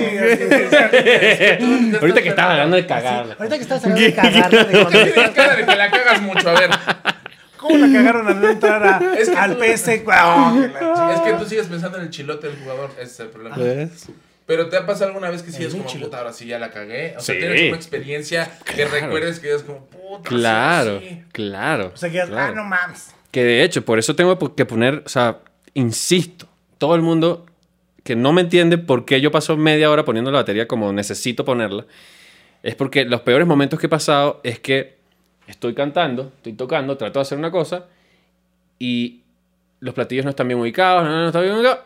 Ahorita 2.00 2.22
que 2.22 2.28
estaba 2.28 2.52
hablando 2.52 2.76
de 2.76 2.86
cagarla. 2.86 3.36
Ahorita 3.38 3.56
que 3.56 3.62
estás 3.62 3.84
hablando 3.84 4.00
de 4.00 4.12
de 4.64 4.72
cuando 4.72 4.90
Tienes 5.04 5.30
cara 5.30 5.56
de 5.56 5.66
que 5.66 5.76
la 5.76 5.90
cagas 5.90 6.22
mucho, 6.22 6.50
a 6.50 6.60
ver. 6.60 6.70
¿Cómo 7.56 7.78
la 7.78 7.92
cagaron 7.96 8.26
al 8.26 8.40
no 8.40 8.48
entrar 8.48 8.84
a- 8.84 9.00
Es 9.18 9.30
que 9.30 9.36
al 9.36 9.54
tú- 9.54 9.60
la 10.74 11.14
Es 11.14 11.20
que 11.20 11.32
tú 11.34 11.44
sigues 11.48 11.66
pensando 11.68 11.98
en 11.98 12.04
el 12.04 12.10
chilote 12.10 12.48
del 12.48 12.58
jugador, 12.58 12.90
ese 12.98 13.02
es 13.04 13.20
el 13.20 13.28
problema. 13.28 13.56
¿Ves? 13.56 14.08
Pero 14.46 14.68
¿te 14.68 14.76
ha 14.76 14.84
pasado 14.84 15.06
alguna 15.06 15.30
vez 15.30 15.42
que 15.42 15.52
sí 15.52 15.64
Es 15.64 15.72
como, 15.72 15.86
chilote. 15.86 16.06
puta, 16.06 16.18
ahora 16.18 16.32
sí 16.32 16.46
ya 16.46 16.58
la 16.58 16.72
cagué? 16.72 17.14
O 17.16 17.20
sea, 17.20 17.36
Sí. 17.36 17.40
tienes 17.40 17.68
una 17.68 17.76
experiencia 17.76 18.50
que 18.64 18.74
Claro. 18.84 18.90
recuerdes 18.90 19.38
que 19.38 19.54
es 19.54 19.62
como, 19.62 19.86
puta, 20.18 20.28
Claro, 20.28 21.00
sí. 21.00 21.22
claro. 21.32 21.92
O 21.94 21.96
sea, 21.96 22.10
que 22.10 22.20
ah, 22.20 22.26
claro. 22.26 22.54
no 22.54 22.64
mames. 22.64 23.14
Que 23.30 23.44
de 23.44 23.62
hecho, 23.64 23.84
por 23.84 23.98
eso 23.98 24.14
tengo 24.14 24.38
que 24.54 24.64
poner, 24.66 25.02
o 25.06 25.08
sea, 25.08 25.38
insisto, 25.74 26.46
todo 26.78 26.94
el 26.94 27.02
mundo 27.02 27.46
que 28.04 28.16
no 28.16 28.32
me 28.32 28.40
entiende 28.42 28.78
por 28.78 29.04
qué 29.04 29.20
yo 29.20 29.30
paso 29.30 29.56
media 29.56 29.90
hora 29.90 30.04
poniendo 30.04 30.30
la 30.30 30.38
batería 30.40 30.66
como 30.68 30.92
necesito 30.92 31.44
ponerla, 31.44 31.86
es 32.62 32.74
porque 32.74 33.04
los 33.04 33.20
peores 33.22 33.46
momentos 33.46 33.78
que 33.80 33.86
he 33.86 33.88
pasado 33.88 34.40
es 34.44 34.58
que 34.60 34.96
estoy 35.46 35.74
cantando, 35.74 36.32
estoy 36.36 36.52
tocando, 36.54 36.96
trato 36.96 37.18
de 37.18 37.22
hacer 37.22 37.38
una 37.38 37.50
cosa 37.50 37.86
y 38.78 39.20
los 39.80 39.94
platillos 39.94 40.24
no 40.24 40.30
están 40.30 40.48
bien 40.48 40.60
ubicados, 40.60 41.04
no, 41.04 41.10
no, 41.10 41.20
no 41.22 41.26
están 41.28 41.42
bien 41.42 41.54
ubicados. 41.54 41.80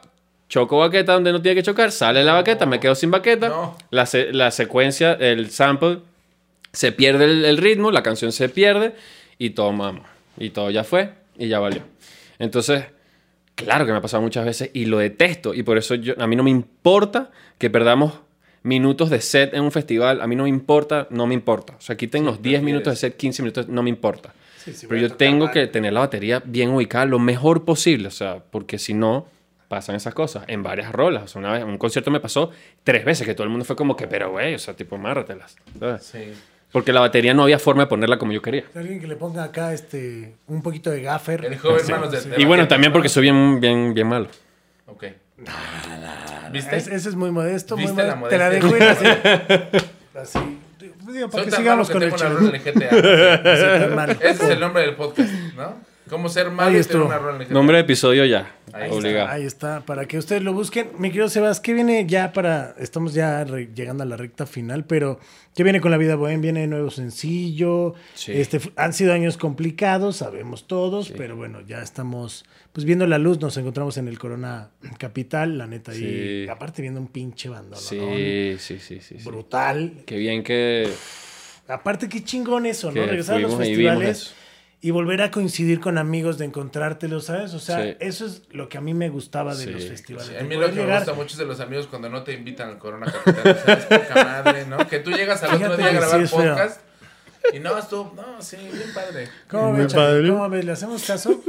Choco 0.49 0.79
baqueta 0.79 1.13
donde 1.15 1.33
no 1.33 1.43
tiene 1.43 1.57
que 1.57 1.63
chocar, 1.63 1.91
sale 1.91 2.23
la 2.23 2.33
baqueta, 2.35 2.67
me 2.67 2.79
quedo 2.79 2.95
sin 2.95 3.11
baqueta, 3.11 3.73
la, 3.91 4.07
se- 4.07 4.33
la 4.33 4.51
secuencia, 4.53 5.13
el 5.15 5.51
sample, 5.51 5.99
se 6.77 6.93
pierde 6.93 7.25
el, 7.25 7.45
el 7.47 7.57
ritmo, 7.57 7.91
la 7.91 8.03
canción 8.03 8.33
se 8.33 8.51
pierde 8.51 8.95
y 9.39 9.51
todo 9.51 9.73
mamo. 9.73 10.03
Y 10.37 10.51
todo 10.51 10.71
ya 10.71 10.85
fue 10.85 11.11
y 11.39 11.49
ya 11.49 11.59
valió. 11.59 11.81
Entonces, 12.39 12.85
claro 13.55 13.87
que 13.87 13.93
me 13.93 13.99
ha 13.99 14.03
pasado 14.03 14.23
muchas 14.23 14.45
veces 14.45 14.71
y 14.75 14.85
lo 14.85 14.99
detesto. 14.99 15.55
Y 15.55 15.63
por 15.63 15.79
eso 15.79 15.95
yo, 15.95 16.13
a 16.19 16.27
mí 16.27 16.37
no 16.37 16.43
me 16.43 16.51
importa 16.51 17.31
que 17.57 17.71
perdamos 17.71 18.21
minutos 18.63 19.09
de 19.09 19.23
set 19.23 19.55
en 19.55 19.63
un 19.63 19.73
festival. 19.73 20.21
A 20.21 20.27
mí 20.27 20.37
no 20.37 20.43
me 20.43 20.51
importa, 20.51 21.07
no 21.09 21.27
me 21.27 21.33
importa. 21.33 21.77
O 21.79 21.81
sea, 21.81 21.97
quiten 21.97 22.27
los 22.27 22.43
10 22.43 22.63
minutos 22.63 22.93
de 22.93 22.97
set, 22.97 23.17
15 23.17 23.43
minutos, 23.43 23.69
no 23.69 23.83
me 23.83 23.89
importa. 23.89 24.35
Sí, 24.59 24.75
sí, 24.75 24.87
Pero 24.87 25.01
yo 25.01 25.15
tengo 25.17 25.47
mal. 25.47 25.55
que 25.55 25.67
tener 25.69 25.95
la 25.95 26.01
batería 26.01 26.43
bien 26.45 26.71
ubicada 26.71 27.07
lo 27.07 27.19
mejor 27.19 27.65
posible. 27.65 28.09
O 28.09 28.11
sea, 28.11 28.43
porque 28.51 28.79
si 28.79 28.93
no, 28.93 29.29
pasan 29.69 29.97
esas 29.97 30.13
cosas 30.13 30.45
en 30.49 30.63
varias 30.63 30.93
rolas. 30.93 31.23
O 31.23 31.29
sea, 31.29 31.39
una 31.39 31.53
vez 31.53 31.63
en 31.63 31.69
un 31.69 31.79
concierto 31.79 32.11
me 32.11 32.21
pasó 32.21 32.51
tres 32.85 33.07
veces 33.07 33.27
que 33.27 33.35
todo 33.35 33.45
el 33.45 33.51
mundo 33.51 33.65
fue 33.65 33.77
como 33.77 33.97
que, 33.97 34.07
pero 34.07 34.33
güey, 34.33 34.55
o 34.55 34.59
sea, 34.59 34.75
tipo, 34.75 34.99
márratelas. 34.99 35.57
¿sabes? 35.79 36.03
Sí. 36.05 36.33
Porque 36.77 36.93
la 36.93 37.01
batería 37.01 37.33
no 37.33 37.43
había 37.45 37.59
forma 37.59 37.85
de 37.85 37.87
ponerla 37.87 38.19
como 38.19 38.33
yo 38.33 38.43
quería. 38.43 38.65
Alguien 38.75 39.01
que 39.01 39.07
le 39.07 39.17
ponga 39.17 39.45
acá 39.45 39.73
este 39.73 40.35
un 40.47 40.61
poquito 40.61 40.91
de 40.91 41.01
gaffer. 41.01 41.47
El 41.47 41.57
joven 41.59 41.81
Sí, 41.83 41.91
manos 41.91 42.11
de- 42.13 42.21
de- 42.21 42.43
Y 42.43 42.45
bueno, 42.45 42.65
baqueta, 42.65 42.69
también 42.75 42.91
¿no? 42.91 42.93
porque 42.93 43.09
soy 43.09 43.23
bien, 43.23 43.61
bien, 43.61 43.95
bien 43.95 44.07
malo. 44.07 44.29
Ok. 44.87 45.05
¿Viste? 46.53 46.77
Es- 46.77 46.87
ese 46.89 47.09
es 47.09 47.15
muy 47.15 47.31
modesto, 47.31 47.79
muy 47.79 47.87
¿Viste 47.87 48.03
la 48.03 48.15
modesto. 48.17 48.29
Te 48.29 48.39
la 48.39 48.51
dejo 48.51 48.77
ir 48.77 48.83
así. 48.83 49.07
Así. 50.21 50.39
Digo, 51.13 51.31
para 51.31 51.45
Soy 51.45 51.51
que 51.51 51.57
sigamos 51.57 51.89
con 51.89 52.03
el 52.03 52.11
malo. 53.95 54.13
Ese 54.21 54.31
es 54.45 54.51
el 54.51 54.61
nombre 54.61 54.83
del 54.83 54.97
podcast, 54.97 55.31
¿no? 55.57 55.77
Cómo 56.09 56.29
ser 56.29 56.51
malo 56.51 56.79
y 56.79 56.83
tener 56.85 57.03
una 57.03 57.19
rola. 57.19 57.45
Nombre 57.51 57.79
de 57.79 57.83
episodio 57.83 58.25
ya. 58.25 58.55
Ahí 58.73 58.91
obligado. 58.93 59.29
Ahí 59.29 59.43
está, 59.45 59.81
para 59.81 60.07
que 60.07 60.19
ustedes 60.19 60.41
lo 60.43 60.53
busquen. 60.53 60.91
Mi 60.99 61.09
querido 61.09 61.29
Sebas, 61.29 61.59
¿qué 61.61 61.75
viene 61.75 62.07
ya 62.07 62.33
para... 62.33 62.75
Estamos 62.79 63.13
ya 63.13 63.43
re- 63.43 63.71
llegando 63.75 64.05
a 64.05 64.07
la 64.07 64.17
recta 64.17 64.47
final, 64.47 64.85
pero 64.85 65.19
¿qué 65.57 65.65
viene 65.65 65.81
con 65.81 65.91
La 65.91 65.97
Vida 65.97 66.15
Bohem? 66.15 66.41
Viene 66.41 66.67
nuevo 66.69 66.91
sencillo. 66.93 67.95
Sí. 68.15 68.33
Este, 68.33 68.61
han 68.77 68.93
sido 68.93 69.13
años 69.15 69.37
complicados, 69.37 70.19
sabemos 70.19 70.69
todos, 70.69 71.11
pero 71.11 71.35
bueno, 71.35 71.61
ya 71.67 71.83
estamos 71.83 72.45
pues 72.73 72.85
viendo 72.85 73.07
la 73.09 73.19
luz. 73.19 73.41
Nos 73.41 73.57
encontramos 73.57 73.97
en 73.97 74.07
el 74.07 74.19
Corona 74.19 74.71
Capital, 74.99 75.59
la 75.59 75.67
neta, 75.67 75.93
y 75.93 75.99
Sí. 76.45 76.47
aparte 76.49 76.83
viendo 76.83 77.01
un 77.01 77.09
pinche 77.09 77.49
bandón. 77.49 77.81
Sí, 77.81 78.57
sí, 78.61 78.79
sí, 78.79 79.01
sí. 79.01 79.17
sí. 79.19 79.25
Brutal. 79.25 80.03
Qué 80.07 80.17
bien 80.19 80.45
que, 80.45 80.89
Aparte, 81.69 82.09
qué 82.09 82.23
chingón 82.23 82.65
eso, 82.65 82.93
¿no? 82.93 83.05
Regresar 83.05 83.37
a 83.37 83.39
los 83.41 83.51
fuimos 83.57 83.67
y 83.67 83.77
vimos 83.77 83.95
festivales 83.95 84.19
eso. 84.23 84.35
Y 84.87 84.91
volver 84.93 85.21
a 85.23 85.31
coincidir 85.33 85.81
con 85.81 85.99
amigos, 85.99 86.39
de 86.39 86.45
encontrártelos, 86.45 87.25
¿sabes? 87.25 87.55
O 87.55 87.59
sea, 87.59 87.83
Sí. 87.83 87.97
eso 87.99 88.25
es 88.27 88.43
lo 88.53 88.69
que 88.69 88.79
a 88.79 88.81
mí 88.81 88.95
me 88.95 89.09
gustaba 89.09 89.55
de 89.55 89.65
Sí, 89.65 89.71
los 89.71 89.85
festivales. 89.85 90.29
Sí, 90.29 90.35
de 90.35 90.39
a 90.41 90.43
mí 90.45 90.55
lo 90.55 90.67
que 90.67 90.73
me 90.73 90.83
llegar- 90.83 90.99
gusta 91.01 91.15
mucho 91.15 91.33
es 91.33 91.39
de 91.39 91.45
los 91.45 91.59
amigos 91.59 91.89
cuando 91.89 92.09
no 92.09 92.23
te 92.23 92.33
invitan 92.35 92.69
al 92.69 92.79
Corona 92.79 93.07
Capital. 93.07 93.57
O 93.57 93.65
sea, 93.65 93.75
es 93.75 93.85
poca 93.87 94.25
madre, 94.25 94.67
¿no? 94.67 94.79
Que 94.87 95.01
tú 95.01 95.11
llegas 95.11 95.43
al 95.43 95.49
otro 95.55 95.59
Fíjate 95.75 95.77
día 95.83 95.87
a 95.91 95.93
grabar 95.95 96.19
sí 96.19 96.25
es 96.25 96.31
feo. 96.31 96.55
podcast 96.55 96.81
y 97.53 97.59
no, 97.61 97.77
estuvo, 97.79 98.13
no, 98.17 98.41
sí, 98.43 98.57
bien 98.57 98.95
padre. 98.95 99.29
¿Cómo 99.49 99.73
ves. 99.73 99.93
¿Cómo 99.93 100.49
ves? 100.51 100.65
¿Le 100.65 100.71
hacemos 100.73 101.03
caso? 101.05 101.41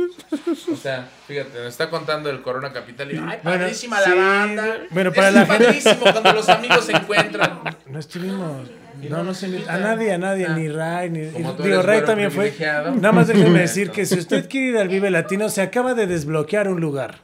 O 0.71 0.75
sea, 0.75 1.07
fíjate, 1.27 1.59
nos 1.59 1.67
está 1.67 1.89
contando 1.91 2.29
el 2.31 2.41
Corona 2.41 2.73
Capital 2.73 3.11
y 3.11 3.17
ay, 3.17 3.39
Bueno, 3.43 3.59
padrísima 3.59 3.99
sí. 4.01 4.09
la 4.09 4.15
banda. 4.15 4.77
Bueno, 4.89 5.13
para 5.13 5.27
es 5.29 5.33
la 5.35 5.45
gente- 5.45 5.65
padrísimo 5.65 5.99
cuando 6.11 6.33
los 6.33 6.49
amigos 6.49 6.85
se 6.85 6.91
encuentran. 6.93 7.59
No 7.85 7.99
estuvimos. 7.99 8.67
No, 9.09 9.23
no 9.23 9.33
se 9.33 9.47
invita- 9.47 9.73
a 9.73 9.77
nadie, 9.79 10.11
a 10.13 10.17
nadie, 10.17 10.45
Ah. 10.49 10.55
ni 10.55 10.69
Ray, 10.69 11.09
ni. 11.09 11.27
Como 11.29 11.51
y- 11.51 11.55
tú 11.57 11.63
digo, 11.63 11.81
Ray 11.81 12.01
también 12.03 12.31
fue. 12.31 12.53
Nada 12.59 13.11
más 13.11 13.27
déjenme 13.27 13.59
decir 13.67 13.91
que 13.91 14.05
si 14.05 14.17
usted 14.17 14.47
quiere 14.49 14.67
ir 14.69 14.77
al 14.77 14.87
Vive 14.87 15.09
Latino, 15.11 15.49
se 15.49 15.61
acaba 15.61 15.93
de 15.93 16.07
desbloquear 16.07 16.67
un 16.67 16.79
lugar. 16.81 17.15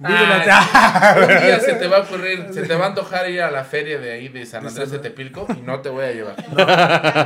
Ah, 0.00 1.16
un 1.20 1.26
día 1.26 1.58
se 1.60 1.74
te 1.74 1.88
va 1.88 1.96
a 1.96 2.00
ocurrir, 2.00 2.46
se 2.52 2.62
te 2.62 2.74
va 2.76 2.84
a 2.86 2.88
antojar 2.88 3.28
ir 3.30 3.42
a 3.42 3.50
la 3.50 3.64
feria 3.64 3.98
de 3.98 4.12
ahí 4.12 4.28
de 4.28 4.46
San 4.46 4.64
Andrés 4.66 4.90
de 4.92 4.98
Tepilco 5.00 5.46
y 5.58 5.62
no 5.62 5.80
te 5.80 5.88
voy 5.88 6.04
a 6.04 6.12
llevar. 6.12 6.36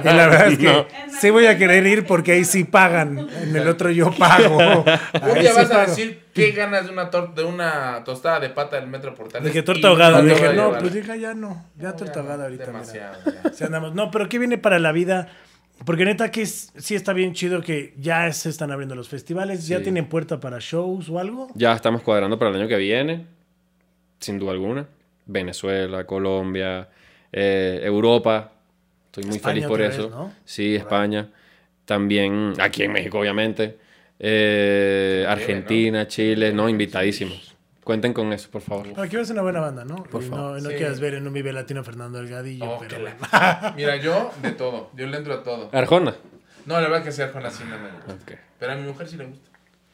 Y 0.02 0.06
la 0.06 0.26
verdad 0.28 0.46
es 0.48 0.58
que 0.58 0.86
sí 1.20 1.30
voy 1.30 1.46
a 1.46 1.58
querer 1.58 1.86
ir 1.86 2.06
porque 2.06 2.32
ahí 2.32 2.44
sí 2.44 2.64
pagan. 2.64 3.28
En 3.42 3.54
el 3.54 3.68
otro 3.68 3.90
yo 3.90 4.10
pago. 4.12 4.56
Un 4.56 5.38
día 5.38 5.50
sí 5.52 5.56
vas 5.56 5.70
a 5.70 5.86
decir 5.86 6.22
qué 6.32 6.52
ganas 6.52 6.86
de 6.86 6.92
una 6.92 7.10
tor- 7.10 7.34
de 7.34 7.44
una 7.44 8.02
tostada 8.04 8.40
de 8.40 8.48
pata 8.48 8.76
del 8.76 8.86
Metro 8.86 9.14
Portales. 9.14 9.46
Dije 9.46 9.62
torta 9.62 9.88
ahogada. 9.88 10.22
Dije, 10.22 10.54
no, 10.54 10.72
pues 10.78 10.94
dije, 10.94 11.20
ya 11.20 11.34
no. 11.34 11.66
Ya 11.76 11.92
torta 11.94 12.20
ahogada 12.20 12.44
ahorita. 12.44 12.66
Demasiado. 12.66 13.16
ya. 13.58 13.66
Andamos. 13.66 13.94
No, 13.94 14.10
pero 14.10 14.28
¿qué 14.30 14.38
viene 14.38 14.56
para 14.58 14.78
la 14.78 14.92
vida? 14.92 15.28
Porque 15.84 16.04
neta 16.04 16.30
que 16.30 16.42
es- 16.42 16.72
sí 16.76 16.94
está 16.94 17.12
bien 17.12 17.32
chido 17.32 17.60
que 17.60 17.94
ya 17.98 18.32
se 18.32 18.48
están 18.48 18.70
abriendo 18.70 18.94
los 18.94 19.08
festivales. 19.08 19.66
¿Ya 19.66 19.78
Sí. 19.78 19.84
tienen 19.84 20.06
puerta 20.08 20.38
para 20.40 20.58
shows 20.60 21.08
o 21.08 21.18
algo? 21.18 21.48
Ya 21.54 21.72
estamos 21.74 22.02
cuadrando 22.02 22.38
para 22.38 22.50
el 22.50 22.56
año 22.56 22.68
que 22.68 22.76
viene, 22.76 23.26
sin 24.20 24.38
duda 24.38 24.52
alguna. 24.52 24.86
Venezuela, 25.26 26.04
Colombia, 26.04 26.88
eh, 27.32 27.80
Europa. 27.84 28.52
Estoy 29.06 29.24
muy 29.24 29.36
España 29.36 29.54
feliz 29.54 29.66
por 29.68 29.80
eso. 29.80 30.02
vez, 30.04 30.10
¿no? 30.10 30.32
Sí, 30.44 30.74
España. 30.76 31.28
También 31.84 32.54
aquí 32.58 32.84
en 32.84 32.92
México, 32.92 33.18
obviamente. 33.18 33.76
Eh, 34.18 35.26
Argentina, 35.28 36.06
Chile, 36.06 36.52
no, 36.52 36.68
invitadísimos. 36.68 37.51
Cuenten 37.84 38.12
con 38.12 38.32
eso, 38.32 38.48
por 38.50 38.62
favor. 38.62 38.92
Para 38.92 39.08
que 39.08 39.16
veas 39.16 39.30
una 39.30 39.42
buena 39.42 39.58
banda, 39.60 39.84
¿no? 39.84 39.96
Por 40.04 40.22
y 40.22 40.26
favor. 40.28 40.52
no, 40.56 40.60
no 40.60 40.70
Sí. 40.70 40.76
quieras 40.76 41.00
ver 41.00 41.14
en 41.14 41.26
un 41.26 41.32
Vive 41.32 41.52
Latino 41.52 41.82
Fernando 41.82 42.18
Delgadillo, 42.18 42.64
Oh, 42.64 42.78
pero 42.78 42.98
la- 43.00 43.74
Mira, 43.76 43.96
yo 43.96 44.30
de 44.40 44.52
todo. 44.52 44.90
Yo 44.94 45.06
le 45.08 45.16
entro 45.16 45.34
a 45.34 45.42
todo. 45.42 45.68
Arjona. 45.72 46.14
No, 46.64 46.74
la 46.80 46.88
verdad 46.88 47.02
que 47.02 47.10
ser 47.10 47.32
con 47.32 47.44
así 47.44 47.64
no 47.64 47.76
me 47.78 47.90
gusta. 48.14 48.34
Pero 48.60 48.72
a 48.72 48.76
mi 48.76 48.86
mujer 48.86 49.08
sí 49.08 49.16
le 49.16 49.24
gusta. 49.26 49.48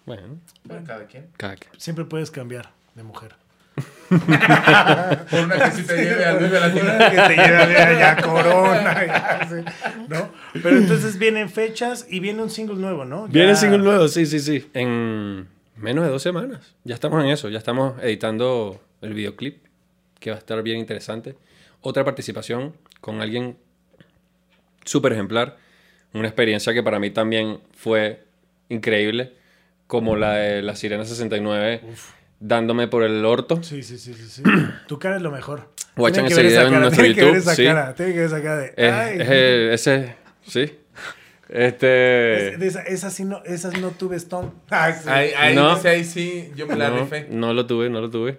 Bueno, 0.04 0.38
Bueno, 0.64 0.84
cada 0.86 1.06
quien. 1.06 1.28
cada 1.38 1.56
quien. 1.56 1.72
Siempre 1.80 2.04
puedes 2.04 2.30
cambiar 2.30 2.70
de 2.94 3.02
mujer. 3.04 3.34
Por 4.08 5.40
una 5.40 5.58
que 5.58 5.70
sí 5.70 5.82
te 5.84 5.96
lleve 5.96 6.24
al 6.24 6.38
Vive 6.38 6.60
Latino. 6.60 6.92
que 7.10 7.34
te 7.34 7.36
lleva 7.42 7.66
de 7.66 7.76
allá 7.76 8.16
Corona, 8.16 9.06
ya, 9.06 9.48
sí, 9.48 9.64
¿no? 10.08 10.30
Pero 10.52 10.76
entonces 10.76 11.18
vienen 11.18 11.48
fechas 11.50 12.06
y 12.08 12.20
viene 12.20 12.42
un 12.42 12.50
single 12.50 12.76
nuevo, 12.76 13.04
¿no? 13.04 13.26
Ya- 13.28 13.32
Viene 13.32 13.56
single 13.56 13.78
nuevo, 13.78 14.08
sí, 14.08 14.26
sí, 14.26 14.40
sí. 14.40 14.68
En 14.74 15.48
menos 15.78 16.04
de 16.04 16.10
dos 16.10 16.22
semanas. 16.22 16.74
Ya 16.84 16.94
estamos 16.94 17.22
en 17.24 17.30
eso. 17.30 17.48
Ya 17.48 17.58
estamos 17.58 18.00
editando 18.02 18.80
el 19.00 19.14
videoclip, 19.14 19.64
que 20.20 20.30
va 20.30 20.36
a 20.36 20.38
estar 20.38 20.62
bien 20.62 20.78
interesante. 20.78 21.36
Otra 21.80 22.04
participación 22.04 22.74
con 23.00 23.20
alguien 23.20 23.56
súper 24.84 25.12
ejemplar. 25.12 25.56
Una 26.14 26.28
experiencia 26.28 26.72
que 26.74 26.82
para 26.82 26.98
mí 26.98 27.10
también 27.10 27.60
fue 27.76 28.24
increíble. 28.68 29.34
Como 29.86 30.16
la 30.16 30.34
de 30.34 30.60
La 30.62 30.76
Sirena 30.76 31.04
69, 31.06 31.80
dándome 32.40 32.88
por 32.88 33.04
el 33.04 33.24
orto. 33.24 33.62
Sí, 33.62 33.82
sí, 33.82 33.96
sí, 33.98 34.12
sí, 34.12 34.28
sí. 34.28 34.42
Tu 34.86 34.98
cara 34.98 35.16
es 35.16 35.22
lo 35.22 35.30
mejor. 35.30 35.72
Que 35.94 36.20
ese 36.26 36.34
ver 36.36 36.46
video 36.46 36.66
en 36.66 36.80
nuestro 36.80 37.02
que 37.02 37.08
ver 37.08 37.16
YouTube, 37.16 37.36
esa 37.36 37.54
sí. 37.54 37.64
cara, 37.64 37.94
tienen 37.94 38.14
que 38.14 38.20
ver 38.20 38.26
esa 38.28 38.42
cara 38.42 38.56
de... 38.58 38.66
Es- 38.76 38.92
ay. 38.92 39.18
es 39.72 39.86
ese, 39.86 40.14
sí. 40.46 40.77
Este... 41.48 42.50
Es- 42.54 42.58
de 42.60 42.66
esa- 42.66 42.82
esas 42.82 43.12
sí 43.14 43.24
no, 43.24 43.42
esas 43.44 43.80
no 43.80 43.90
tuve 43.90 44.16
stone. 44.16 44.50
Ay, 44.70 44.92
sí. 45.02 45.08
Ahí, 45.08 45.30
ahí, 45.36 45.54
No. 45.54 45.74
dice, 45.76 45.88
ahí 45.88 46.04
sí, 46.04 46.50
yo 46.56 46.66
me 46.66 46.76
la 46.76 46.90
no, 46.90 47.00
rifé. 47.00 47.26
no 47.30 47.52
lo 47.54 47.66
tuve, 47.66 47.88
no 47.90 48.00
lo 48.00 48.10
tuve. 48.10 48.38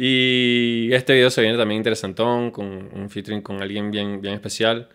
Y 0.00 0.90
este 0.92 1.12
video 1.14 1.28
se 1.30 1.42
viene 1.42 1.58
también 1.58 1.78
interesantón, 1.78 2.50
con 2.52 2.66
un 2.66 3.10
featuring 3.10 3.42
con 3.42 3.60
alguien 3.60 3.90
bien, 3.90 4.20
bien 4.20 4.34
especial. 4.34 4.88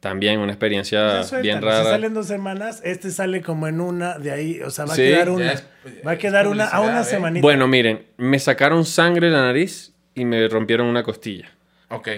También 0.00 0.40
una 0.40 0.52
experiencia 0.52 1.22
bien 1.42 1.58
Si 1.58 1.64
rara. 1.64 1.84
salen 1.84 2.14
dos 2.14 2.26
semanas, 2.26 2.80
este 2.84 3.10
sale 3.10 3.42
como 3.42 3.68
en 3.68 3.82
una 3.82 4.18
de 4.18 4.30
ahí, 4.32 4.60
o 4.62 4.70
sea, 4.70 4.86
va 4.86 4.94
a 4.94 4.96
quedar 4.96 5.28
una. 5.28 5.52
es- 5.52 5.64
va 6.06 6.12
a 6.12 6.16
quedar 6.18 6.48
una 6.48 6.64
a 6.66 6.80
una 6.80 7.02
¿eh? 7.02 7.04
semanita. 7.04 7.42
Bueno, 7.42 7.68
miren, 7.68 8.06
me 8.16 8.38
sacaron 8.38 8.86
sangre 8.86 9.26
de 9.26 9.34
la 9.34 9.42
nariz 9.42 9.92
y 10.14 10.24
me 10.24 10.48
rompieron 10.48 10.86
una 10.86 11.02
costilla. 11.02 11.50
Ok. 11.90 12.08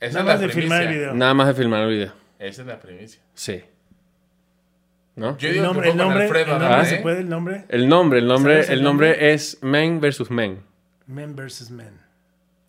Esa 0.00 0.18
Nada 0.18 0.34
es 0.34 0.40
más 0.40 0.40
de 0.40 0.48
filmar 0.50 0.82
el 0.82 0.88
video. 0.88 1.14
Nada 1.14 1.32
más 1.32 1.46
de 1.48 1.54
filmar 1.54 1.82
el 1.84 1.88
video. 1.88 2.12
Esa 2.38 2.60
es 2.60 2.68
la 2.68 2.78
primicia. 2.78 3.22
Sí. 3.32 3.62
¿No? 5.16 5.36
Yo 5.38 5.48
el 5.48 5.54
digo 5.54 5.66
nombre, 5.66 5.84
que 5.84 5.90
el 5.90 5.96
nombre, 5.96 6.22
Alfredo 6.24 6.44
el 6.44 6.50
nombre 6.50 6.66
Adame, 6.68 6.84
¿se 6.88 6.94
¿eh? 6.96 7.00
puede 7.02 7.20
el 7.20 7.28
nombre? 7.28 7.64
El 7.68 7.88
nombre, 7.88 8.18
el 8.20 8.26
nombre, 8.26 8.52
¿Sabes 8.54 8.70
el 8.70 8.82
nombre, 8.82 9.08
nombre? 9.10 9.32
es 9.32 9.58
Men 9.62 10.00
versus 10.00 10.30
Men. 10.30 10.62
Men 11.06 11.36
versus 11.36 11.70
Men. 11.70 11.92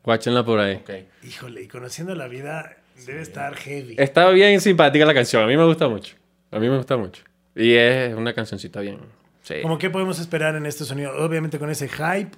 Guáchenla 0.04 0.44
por 0.44 0.60
ahí. 0.60 0.76
Ok. 0.78 0.90
Híjole, 1.24 1.62
y 1.64 1.68
conociendo 1.68 2.16
la 2.16 2.28
vida 2.28 2.76
debe 3.06 3.22
estar 3.22 3.56
heavy. 3.56 3.96
Está 3.98 4.30
bien 4.32 4.60
simpática 4.60 5.06
la 5.06 5.14
canción, 5.14 5.44
a 5.44 5.48
mí 5.48 5.56
me 5.56 5.66
gusta 5.66 5.88
mucho. 5.88 6.16
A 6.52 6.60
mí 6.60 6.68
me 6.68 6.78
gusta 6.78 6.98
mucho. 6.98 7.24
Y 7.56 7.74
es 7.74 8.14
una 8.16 8.34
cancioncita 8.34 8.82
bien. 8.82 8.98
Sí. 9.44 9.56
¿Cómo 9.62 9.78
qué 9.78 9.90
podemos 9.90 10.20
esperar 10.20 10.56
en 10.56 10.66
este 10.66 10.84
sonido? 10.84 11.14
Obviamente 11.24 11.60
con 11.60 11.70
ese 11.70 11.88
hype. 11.88 12.32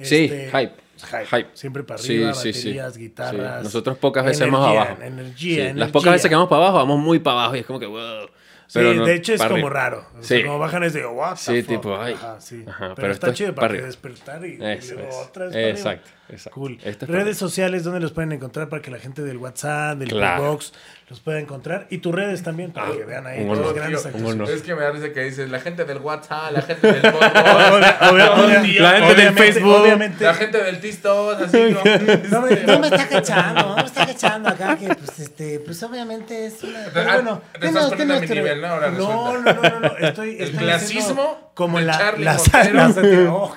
Sí, 0.00 0.24
este, 0.26 0.50
hype. 0.50 0.72
hype. 1.10 1.26
Hype. 1.26 1.48
Siempre 1.54 1.82
para 1.82 1.98
Sí, 1.98 2.16
arriba, 2.16 2.34
sí, 2.34 2.52
sí. 2.52 2.68
baterías, 2.68 2.96
guitarras. 2.96 3.58
Sí. 3.58 3.64
Nosotros 3.64 3.98
pocas 3.98 4.24
veces 4.24 4.40
vamos 4.46 4.60
energía, 4.60 4.82
abajo. 4.82 5.02
Energía, 5.02 5.34
Sí, 5.36 5.60
energía. 5.60 5.74
Las 5.80 5.90
pocas 5.90 6.12
veces 6.12 6.28
que 6.28 6.34
vamos 6.34 6.48
para 6.48 6.62
abajo, 6.62 6.76
vamos 6.78 6.98
muy 7.00 7.18
para 7.18 7.38
abajo 7.40 7.56
y 7.56 7.58
es 7.60 7.66
como 7.66 7.80
que 7.80 7.86
wow. 7.86 8.28
Sí, 8.68 8.78
no, 8.80 9.04
de 9.06 9.14
hecho 9.14 9.32
es 9.32 9.42
como 9.42 9.70
raro. 9.70 10.04
O 10.18 10.22
sea, 10.22 10.36
Sí. 10.38 10.44
como 10.44 10.58
bajan 10.58 10.82
es 10.84 10.92
de 10.92 11.06
what 11.06 11.32
the 11.32 11.36
Sí, 11.38 11.62
fuck? 11.62 11.68
tipo, 11.68 11.98
ay. 11.98 12.12
Ajá, 12.14 12.40
sí. 12.40 12.64
Ajá, 12.68 12.78
pero, 12.80 12.94
pero 12.96 13.12
está 13.14 13.32
chido 13.32 13.54
para 13.54 13.72
despertar 13.74 14.44
y, 14.44 14.58
luego 14.58 15.18
otra 15.20 15.46
vez. 15.46 15.56
Exacto, 15.78 16.10
exacto. 16.28 16.50
Cool. 16.60 16.78
Esto 16.84 17.04
es 17.04 17.10
para 17.10 17.22
Redes 17.24 17.36
sociales, 17.38 17.84
¿dónde 17.84 18.00
los 18.00 18.12
pueden 18.12 18.32
encontrar 18.32 18.68
para 18.68 18.82
que 18.82 18.90
la 18.90 18.98
gente 18.98 19.22
del 19.22 19.36
WhatsApp, 19.38 19.98
del 19.98 20.08
Claro. 20.08 20.44
Box 20.52 20.72
los 21.08 21.20
pueda 21.20 21.40
encontrar? 21.40 21.86
Y 21.90 21.98
tus 21.98 22.14
redes 22.14 22.42
también, 22.42 22.72
para 22.72 22.92
que 22.92 23.04
vean 23.04 23.26
ahí 23.26 23.44
los 23.44 23.74
grandes 23.74 24.06
honor. 24.06 24.50
Es 24.50 24.62
que 24.62 24.74
me 24.74 24.82
da 24.82 24.90
risa 24.90 25.12
que 25.12 25.20
dices 25.24 25.50
la 25.50 25.60
gente 25.60 25.84
del 25.84 25.98
WhatsApp, 25.98 26.52
la 26.52 26.62
gente 26.62 26.92
del 26.92 27.02
obvia- 27.14 27.98
La 28.00 28.58
gente 28.58 28.74
del 28.74 28.84
obviamente- 28.84 29.32
Facebook. 29.52 29.74
Obviamente. 29.74 30.24
la 30.24 30.34
gente 30.34 30.62
del 30.62 30.80
Tistos, 30.80 31.42
así 31.42 31.56
¿no? 31.72 31.80
No 32.30 32.42
me, 32.42 32.56
no 32.64 32.78
me 32.80 32.86
está 32.88 33.08
cachando, 33.08 33.62
no 33.68 33.76
me 33.76 33.82
está 33.84 34.06
cachando 34.06 34.48
acá, 34.50 34.76
que 34.76 34.88
pues 34.94 35.18
este, 35.20 35.60
pues 35.60 35.82
obviamente 35.82 36.46
es 36.46 36.62
una. 36.62 36.84
Pero 36.92 37.10
Ah, 37.10 37.14
bueno, 37.14 37.42
te 37.58 37.66
estás 37.68 37.88
poniendo 37.90 37.96
tiene 37.96 38.02
a 38.02 38.14
mi 38.14 38.20
nuestro- 38.20 38.34
nivel, 38.36 38.60
¿no? 38.60 38.66
Ahora 38.68 38.90
no, 38.90 39.32
no, 39.32 39.52
no, 39.54 39.62
no, 39.70 39.80
no, 39.80 39.96
estoy, 39.98 40.36
El 40.36 40.42
estoy 40.42 40.58
clasismo 40.64 41.00
haciendo 41.00 41.50
como 41.54 41.80
la, 41.80 41.98
Charlie 41.98 42.24
la, 42.24 42.34
la. 42.34 43.28
Oh. 43.30 43.54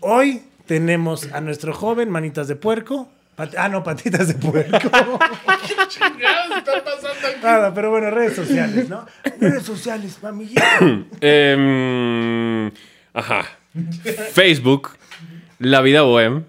Hoy 0.00 0.42
tenemos 0.66 1.32
a 1.32 1.40
nuestro 1.40 1.72
joven 1.72 2.10
Manitas 2.10 2.48
de 2.48 2.56
Puerco. 2.56 3.08
Pat- 3.36 3.54
ah, 3.56 3.68
no, 3.68 3.82
Patitas 3.84 4.28
de 4.28 4.34
Puerco. 4.34 4.78
Chingados, 5.88 6.58
está 6.58 6.84
pasando 6.84 7.28
aquí? 7.28 7.38
Nada, 7.42 7.74
pero 7.74 7.90
bueno, 7.90 8.10
redes 8.10 8.34
sociales, 8.34 8.88
¿no? 8.88 9.06
Redes 9.40 9.62
sociales, 9.62 10.18
amiguito. 10.24 10.60
Em, 11.20 12.70
ajá. 13.14 13.44
Facebook, 14.32 14.90
La 15.58 15.80
Vida 15.82 16.02
Bohem. 16.02 16.44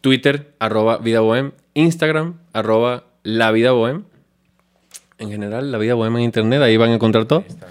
Twitter, 0.00 0.54
arroba 0.60 0.98
Vida 0.98 1.20
Bohem. 1.20 1.52
Instagram, 1.74 2.34
arroba 2.52 3.04
La 3.24 3.50
Vida 3.50 3.72
Bohem. 3.72 4.04
En 5.18 5.30
general, 5.30 5.72
La 5.72 5.78
Vida 5.78 5.94
Bohem 5.94 6.16
en 6.16 6.22
internet, 6.22 6.62
ahí 6.62 6.76
van 6.76 6.90
a 6.90 6.94
encontrar 6.94 7.24
todo. 7.26 7.40
Ahí 7.40 7.46
está. 7.48 7.66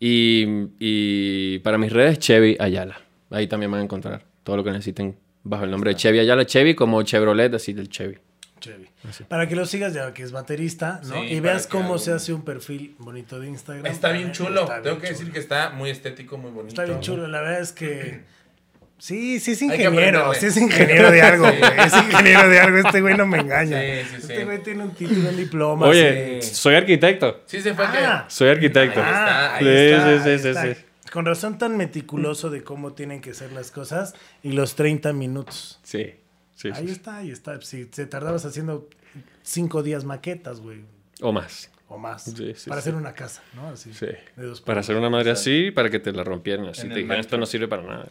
Y, 0.00 0.46
y 0.78 1.58
para 1.60 1.76
mis 1.78 1.92
redes, 1.92 2.18
Chevy 2.18 2.56
Ayala. 2.58 2.98
Ahí 3.30 3.46
también 3.46 3.70
van 3.70 3.80
a 3.80 3.84
encontrar 3.84 4.22
todo 4.46 4.56
lo 4.58 4.62
que 4.64 4.70
necesiten 4.70 5.16
bajo 5.42 5.64
el 5.64 5.72
nombre 5.72 5.90
de 5.90 5.96
Chevy 5.96 6.20
Ayala. 6.20 6.46
Chevy 6.46 6.76
como 6.76 7.02
Chevrolet, 7.02 7.52
así 7.52 7.72
del 7.72 7.88
Chevy. 7.88 8.16
Chevy. 8.60 8.88
Para 9.28 9.48
que 9.48 9.56
lo 9.56 9.66
sigas, 9.66 9.92
ya 9.92 10.14
que 10.14 10.22
es 10.22 10.30
baterista, 10.30 11.00
¿no? 11.04 11.14
Sí, 11.20 11.26
y 11.34 11.40
veas 11.40 11.66
que 11.66 11.72
cómo 11.72 11.98
se 11.98 12.12
hace 12.12 12.32
un 12.32 12.42
perfil 12.42 12.94
bonito 12.98 13.40
de 13.40 13.48
Instagram. 13.48 13.86
Está 13.86 14.12
bien 14.12 14.30
chulo. 14.30 14.62
está 14.62 14.74
bien 14.74 14.82
Tengo 14.84 14.98
que 15.00 15.06
chulo. 15.08 15.18
decir 15.18 15.32
que 15.32 15.38
está 15.40 15.70
muy 15.70 15.90
estético, 15.90 16.38
muy 16.38 16.52
bonito. 16.52 16.68
Está 16.80 16.84
bien 16.84 17.00
chulo, 17.00 17.26
la 17.26 17.40
verdad 17.40 17.60
es 17.60 17.72
que. 17.72 18.20
Sí, 18.98 19.40
sí 19.40 19.50
es 19.50 19.58
que 19.58 19.64
ingeniero, 19.66 20.32
sí 20.32 20.46
es 20.46 20.56
ingeniero 20.56 21.10
de 21.10 21.20
algo, 21.20 21.46
Sí. 21.50 21.56
güey. 21.58 21.86
Es 21.86 21.92
ingeniero 21.92 22.48
de 22.48 22.60
algo, 22.60 22.78
este 22.78 23.02
güey 23.02 23.14
no 23.14 23.26
me 23.26 23.40
engaña. 23.40 23.78
Sí, 23.78 23.86
sí, 24.04 24.08
sí. 24.08 24.32
Este 24.32 24.44
güey 24.46 24.62
tiene 24.62 24.84
un 24.84 24.94
título, 24.94 25.28
un 25.28 25.36
diploma. 25.36 25.86
Oye, 25.88 26.40
sí. 26.40 26.54
soy 26.54 26.76
arquitecto. 26.76 27.42
Sí, 27.44 27.60
se 27.60 27.74
fue 27.74 27.84
Ah. 27.84 28.24
Soy 28.28 28.48
arquitecto. 28.48 28.98
Ahí 29.02 29.10
está, 29.10 29.54
ahí 29.56 29.64
Sí, 29.64 29.68
está, 29.70 30.06
sí, 30.06 30.22
sí, 30.24 30.28
ahí 30.30 30.38
sí, 30.38 30.48
está. 30.48 30.62
sí. 30.74 30.80
Con 31.16 31.24
razón 31.24 31.56
tan 31.56 31.78
meticuloso 31.78 32.50
de 32.50 32.62
cómo 32.62 32.92
tienen 32.92 33.22
que 33.22 33.32
ser 33.32 33.50
las 33.52 33.70
cosas 33.70 34.12
y 34.42 34.52
los 34.52 34.74
30 34.74 35.14
minutos. 35.14 35.80
Sí, 35.82 36.12
sí, 36.54 36.68
ahí 36.74 36.88
sí. 36.88 36.92
está, 36.92 37.16
ahí 37.16 37.30
está. 37.30 37.58
Si 37.62 37.86
te 37.86 38.04
tardabas 38.04 38.44
haciendo 38.44 38.86
cinco 39.42 39.82
días 39.82 40.04
maquetas, 40.04 40.60
güey, 40.60 40.82
O 41.22 41.32
más. 41.32 41.70
o 41.88 41.96
más, 41.96 42.24
Sí, 42.24 42.52
sí, 42.54 42.68
para 42.68 42.82
sí. 42.82 42.90
hacer 42.90 42.96
una 42.96 43.14
casa, 43.14 43.40
¿no? 43.54 43.68
Así, 43.68 43.94
Sí. 43.94 44.08
de 44.36 44.42
dos 44.44 44.60
Para 44.60 44.80
hacer 44.80 44.94
una 44.94 45.08
madre 45.08 45.30
así, 45.30 45.70
para 45.70 45.88
que 45.88 46.00
te 46.00 46.12
la 46.12 46.22
rompieran 46.22 46.66
así. 46.66 46.82
En 46.82 46.90
Te 46.90 46.96
dijeran, 46.96 47.20
esto 47.20 47.38
no 47.38 47.46
sirve 47.46 47.66
para 47.66 47.82
nada. 47.82 48.08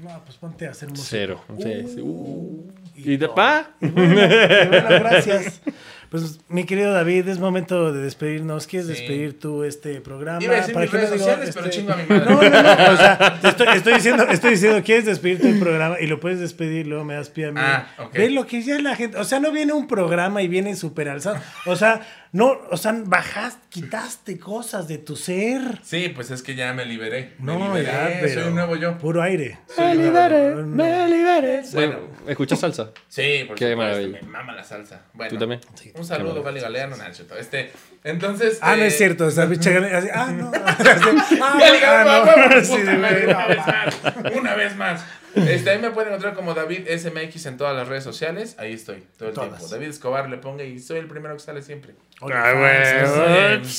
No, 0.00 0.24
pues 0.24 0.36
ponte 0.38 0.66
a 0.66 0.72
hacer 0.72 0.88
música. 0.88 1.06
Cero. 1.08 1.44
Sí, 1.56 1.86
sí. 1.94 2.00
Uh. 2.02 2.68
Y 2.96 3.12
¿Y 3.12 3.16
de 3.16 3.28
no. 3.28 3.34
pa? 3.36 3.76
Y 3.80 3.86
bueno, 3.90 4.12
y 4.12 4.66
bueno, 4.68 4.88
gracias. 4.88 5.60
Pues, 6.14 6.38
mi 6.46 6.62
querido 6.62 6.92
David, 6.92 7.26
es 7.26 7.40
momento 7.40 7.92
de 7.92 8.00
despedirnos. 8.02 8.68
¿Quieres 8.68 8.86
Sí. 8.86 8.92
despedir 8.92 9.40
tú 9.40 9.64
este 9.64 10.00
programa? 10.00 10.40
Iba 10.40 10.52
a 10.54 10.56
decir 10.58 10.76
mis 10.76 10.88
que 10.88 10.96
no 10.96 11.02
redes 11.02 11.12
digo, 11.12 11.24
sociales, 11.24 11.50
pero 11.52 11.66
este- 11.66 11.76
chingo 11.76 11.92
a 11.92 11.96
mi 11.96 12.04
madre. 12.06 12.24
No, 12.30 12.40
no, 12.40 12.62
no. 12.62 12.92
O 12.92 12.96
sea, 12.96 13.38
te 13.42 13.48
estoy, 13.48 13.66
estoy 13.74 13.94
diciendo, 13.94 14.22
estoy 14.30 14.50
diciendo, 14.52 14.80
¿quieres 14.84 15.06
despedir 15.06 15.40
tu 15.40 15.58
programa? 15.58 15.96
Y 16.00 16.06
lo 16.06 16.20
puedes 16.20 16.38
despedir, 16.38 16.86
luego 16.86 17.02
me 17.04 17.14
das 17.14 17.30
pie 17.30 17.46
a 17.46 17.50
mí. 17.50 17.60
Ah, 17.60 17.88
ok. 17.98 18.12
Ve 18.14 18.30
lo 18.30 18.46
que 18.46 18.62
ya 18.62 18.78
la 18.78 18.94
gente. 18.94 19.18
O 19.18 19.24
sea, 19.24 19.40
no 19.40 19.50
viene 19.50 19.72
un 19.72 19.88
programa 19.88 20.40
y 20.40 20.46
viene 20.46 20.76
súper 20.76 21.08
alzado. 21.08 21.36
O 21.66 21.74
sea, 21.74 22.02
no, 22.30 22.58
o 22.70 22.76
sea, 22.76 22.94
bajaste, 23.04 23.60
quitaste 23.68 24.38
cosas 24.38 24.86
de 24.86 24.98
tu 24.98 25.16
ser. 25.16 25.80
Sí, 25.82 26.12
pues 26.14 26.30
es 26.30 26.42
que 26.44 26.54
ya 26.54 26.72
me 26.74 26.84
liberé. 26.84 27.32
Me 27.40 27.56
No, 27.58 27.66
liberé, 27.74 27.86
ya, 27.86 28.18
pero. 28.20 28.34
soy 28.40 28.48
un 28.50 28.54
nuevo 28.54 28.76
yo. 28.76 28.98
Puro 28.98 29.20
aire. 29.20 29.58
Me 29.76 29.94
liberé, 29.96 30.54
me 30.54 31.08
liberé. 31.08 31.23
Bueno. 31.72 31.98
¿escuchas 32.26 32.60
salsa? 32.60 32.90
Sí, 33.08 33.44
por 33.46 33.56
Qué 33.56 33.70
supuesto, 33.72 33.76
maravilla. 33.76 34.18
me 34.22 34.28
mama 34.28 34.52
la 34.54 34.64
salsa. 34.64 35.02
Bueno, 35.12 35.30
¿Tú 35.30 35.38
también? 35.38 35.60
Un 35.94 36.04
saludo, 36.04 36.42
Vale 36.42 36.60
Galeano, 36.60 36.96
cierto. 37.12 37.36
Este, 37.36 37.72
entonces... 38.02 38.58
Ah, 38.60 38.76
no 38.76 38.82
eh, 38.82 38.86
es 38.88 38.96
cierto. 38.96 39.26
O 39.26 39.30
sea, 39.30 39.44
así, 39.44 40.08
ah, 40.12 40.32
no. 40.32 40.50
una 44.38 44.54
vez 44.54 44.76
más. 44.76 45.04
Este, 45.34 45.70
ahí 45.70 45.78
me 45.78 45.90
pueden 45.90 46.10
encontrar 46.10 46.34
como 46.34 46.54
David 46.54 46.86
SMX 46.88 47.46
en 47.46 47.56
todas 47.56 47.74
las 47.76 47.88
redes 47.88 48.04
sociales. 48.04 48.54
Ahí 48.58 48.72
estoy, 48.72 49.04
todo 49.18 49.28
el 49.30 49.34
Todas. 49.34 49.50
tiempo. 49.50 49.68
David 49.68 49.88
Escobar 49.88 50.28
le 50.30 50.38
ponga 50.38 50.62
y 50.64 50.78
soy 50.78 50.98
el 50.98 51.08
primero 51.08 51.34
que 51.34 51.40
sale 51.40 51.62
siempre. 51.62 51.94
Ah, 52.22 52.52
Eh, 52.52 53.58
güey. 53.60 53.70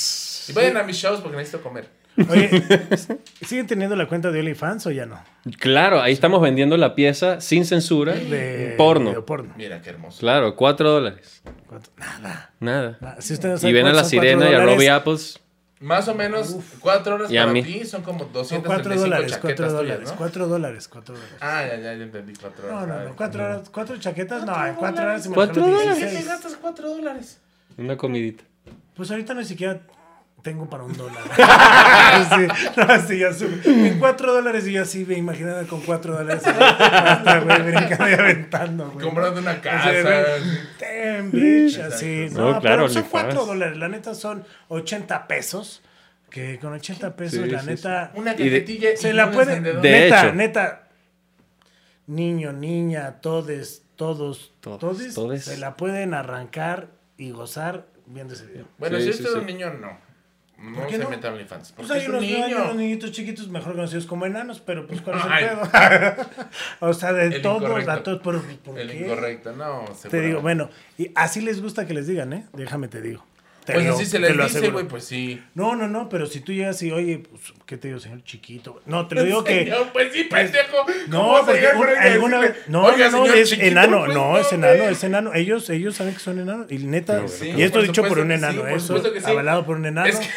Y 0.49 0.53
vayan 0.53 0.77
a 0.77 0.83
mis 0.83 0.97
shows 0.97 1.21
porque 1.21 1.37
necesito 1.37 1.63
comer. 1.63 1.87
Oye, 2.30 2.63
¿siguen 3.45 3.68
teniendo 3.68 3.95
la 3.95 4.07
cuenta 4.07 4.32
de 4.32 4.39
OnlyFans 4.39 4.86
o 4.88 4.91
ya 4.91 5.05
no? 5.05 5.20
Claro, 5.59 6.01
ahí 6.01 6.13
estamos 6.13 6.41
vendiendo 6.41 6.78
la 6.78 6.95
pieza 6.95 7.41
sin 7.41 7.66
censura. 7.66 8.13
De 8.13 8.74
porno. 8.78 9.11
de 9.11 9.22
porno. 9.22 9.53
Mira 9.57 9.82
qué 9.82 9.89
hermoso. 9.89 10.20
Claro, 10.20 10.55
cuatro 10.55 10.89
dólares. 10.91 11.41
¿Cuánto? 11.68 11.89
Nada. 11.97 12.53
Nada. 12.59 12.97
nada. 13.01 13.22
Si 13.22 13.34
usted 13.34 13.59
no 13.61 13.70
Y 13.70 13.74
ven 13.74 13.86
a 13.86 13.89
la 13.89 13.93
cuatro 13.95 14.09
sirena 14.09 14.45
y 14.45 14.47
a 14.47 14.51
dólares, 14.59 14.76
Robbie 14.76 14.89
Apples. 14.89 15.39
Más 15.82 16.07
o 16.07 16.16
menos, 16.16 16.55
cuatro 16.80 17.16
horas 17.16 17.30
Y 17.30 17.38
a 17.38 17.41
para 17.41 17.53
mí. 17.53 17.61
ti 17.61 17.86
son 17.86 18.01
como 18.01 18.20
Son 18.20 18.32
235 18.32 18.66
cuatro 18.66 18.95
dólares, 18.97 19.32
cuatro 19.34 19.49
chaquetas 19.49 19.72
dólares, 19.74 19.97
tuyas, 19.97 20.11
¿no? 20.11 20.18
cuatro 20.18 20.47
dólares, 20.47 20.88
cuatro 20.88 21.16
dólares. 21.16 21.36
Ah, 21.41 21.66
ya, 21.68 21.76
ya, 21.76 21.93
ya 21.95 22.03
entendí, 22.03 22.34
cuatro 22.39 22.68
horas. 22.68 22.88
No, 22.88 22.95
no, 22.95 23.03
no, 23.03 23.16
cuatro 23.16 23.43
horas, 23.43 23.70
cuatro 23.70 23.97
chaquetas, 23.97 24.45
no, 24.45 24.53
Cuatro 24.53 24.68
en 24.70 24.76
cuatro 24.76 25.03
horas 25.03 25.28
¿Cuatro 25.34 25.61
dólares? 25.68 25.93
¿Qué 25.95 26.05
te 26.05 26.11
16. 26.11 26.28
gastas 26.28 26.55
cuatro 26.61 26.89
dólares? 26.89 27.41
Una 27.78 27.97
comidita. 27.97 28.45
Pues 28.95 29.11
ahorita 29.11 29.34
ni 29.34 29.43
siquiera 29.43 29.82
tengo 30.45 30.69
para 30.69 30.83
un 30.83 30.95
dólar. 30.95 31.23
sí, 32.29 32.47
no, 32.77 33.07
sí, 33.07 33.17
ya 33.17 33.33
sube. 33.33 33.59
En 33.65 33.97
cuatro 33.97 34.31
dólares 34.31 34.67
y 34.67 34.73
yo 34.73 34.83
así 34.83 35.03
me 35.03 35.17
imaginaba 35.17 35.63
con 35.63 35.81
cuatro 35.81 36.13
dólares. 36.13 36.43
Hasta, 36.47 37.39
güey, 37.39 37.61
brincando 37.63 38.09
y 38.09 38.13
aventando, 38.13 38.91
güey. 38.91 39.03
Comprando 39.03 39.41
una 39.41 39.59
casa. 39.59 39.91
damn, 40.79 41.31
bitch, 41.31 41.79
así. 41.79 42.27
No, 42.31 42.51
No, 42.53 42.61
claro, 42.61 42.83
pero 42.83 42.89
son 42.89 43.03
cuatro 43.09 43.43
dólares. 43.47 43.75
La 43.79 43.87
neta 43.89 44.13
son 44.13 44.45
80 44.67 45.25
pesos. 45.27 45.81
Que 46.29 46.59
con 46.59 46.73
80 46.73 47.15
pesos, 47.15 47.39
Sí, 47.43 47.49
la 47.49 47.61
sí, 47.61 47.65
neta, 47.67 48.11
Una 48.13 48.35
cajetilla 48.35 48.89
se 48.95 49.13
la 49.13 49.31
puede. 49.31 49.59
De 49.61 49.73
neta, 49.81 50.25
hecho. 50.27 50.35
neta. 50.35 50.87
Niño, 52.05 52.53
niña, 52.53 53.19
todes, 53.19 53.81
todos, 53.95 54.53
Todos, 54.59 54.79
todes, 54.79 55.15
todes. 55.15 55.43
se 55.45 55.57
la 55.57 55.75
pueden 55.75 56.13
arrancar 56.13 56.89
y 57.17 57.31
gozar 57.31 57.87
viendo 58.05 58.35
ese 58.35 58.45
video. 58.45 58.67
Bueno, 58.77 58.97
Sí, 58.99 59.05
si 59.05 59.13
sí, 59.13 59.23
usted 59.23 59.29
es 59.37 59.41
un 59.41 59.47
niño, 59.47 59.73
no. 59.73 60.04
No 60.72 60.76
¿Por 60.80 60.88
qué 60.88 60.97
se 60.97 61.03
no? 61.03 61.09
meta 61.09 61.28
a 61.30 61.32
OnlyFans. 61.32 61.72
Pues 61.74 61.91
hay 61.91 62.07
unos, 62.07 62.22
hay 62.24 62.41
niño. 62.41 62.57
unos 62.63 62.76
niñitos 62.76 63.11
chiquitos 63.11 63.47
mejor 63.49 63.74
conocidos 63.76 64.05
como 64.05 64.26
enanos, 64.26 64.61
pero 64.66 64.88
pues 64.88 65.01
¿cuál 65.01 65.18
es 65.20 65.26
el 65.26 65.47
pedo? 65.49 65.61
o 66.80 66.93
sea, 66.93 67.13
de 67.13 67.28
El 67.36 67.41
todos, 67.41 67.88
a 67.88 68.03
todos, 68.03 68.22
¿por, 68.22 68.41
por 68.41 68.80
El 68.80 68.89
qué? 68.91 68.97
incorrecto, 69.05 69.51
no. 69.53 69.86
Te 70.09 70.22
digo, 70.22 70.41
bueno, 70.41 70.70
y 70.97 71.11
así 71.16 71.41
les 71.41 71.61
gusta 71.61 71.86
que 71.86 71.93
les 71.93 72.07
digan, 72.07 72.34
¿eh? 72.34 72.45
Déjame 72.53 72.88
te 72.88 73.01
digo. 73.01 73.26
Te 73.66 73.74
Pues 73.74 73.88
lo- 73.88 73.95
así 73.95 74.05
se 74.05 74.20
les 74.20 74.36
lo 74.36 74.43
dice, 74.43 74.59
aseguro. 74.59 74.74
güey, 74.74 74.88
pues 74.88 75.05
sí. 75.05 75.41
No, 75.55 75.76
no, 75.76 75.88
no, 75.88 76.07
pero 76.07 76.28
si 76.28 76.39
tú 76.39 76.53
llegas 76.53 76.80
y, 76.84 76.91
oye, 76.91 77.24
pues, 77.28 77.41
¿qué 77.66 77.78
te 77.78 77.88
digo, 77.88 77.99
señor 77.99 78.24
chiquito? 78.24 78.80
No, 78.86 79.07
te 79.07 79.16
lo 79.16 79.24
digo 79.24 79.43
que... 79.43 79.63
Señor, 79.63 79.88
pues 79.91 80.13
sí, 80.13 80.26
pendejo. 80.26 80.86
No, 81.07 81.18
¿Cómo 81.18 81.32
vas 81.32 81.41
a 81.41 81.45
porque 81.47 81.68
un- 81.76 81.88
alguna 82.11 82.39
vez. 82.41 82.53
No, 82.68 82.84
"Oiga, 82.84 83.09
no, 83.09 83.18
no, 83.18 83.24
señor 83.26 83.38
es 83.39 83.49
chiquito"? 83.49 83.68
enano. 83.68 84.03
Pues 84.05 84.13
no, 84.16 84.38
es 84.38 84.53
enano, 84.53 84.84
es 84.84 85.03
enano. 85.03 85.34
Ellos, 85.34 85.68
ellos 85.72 85.95
saben 85.95 86.13
que 86.13 86.20
son 86.20 86.38
enanos. 86.38 86.72
Y 86.72 86.78
neta. 86.78 87.28
Sí, 87.28 87.53
y 87.57 87.63
esto 87.63 87.82
dicho 87.82 88.03
por 88.03 88.20
un 88.20 88.32
enano, 88.32 88.68
eso. 88.68 89.01
Avalado 89.26 89.66
por 89.66 89.78
un 89.78 89.88
enano. 89.88 90.09
Es 90.09 90.18
que- 90.18 90.28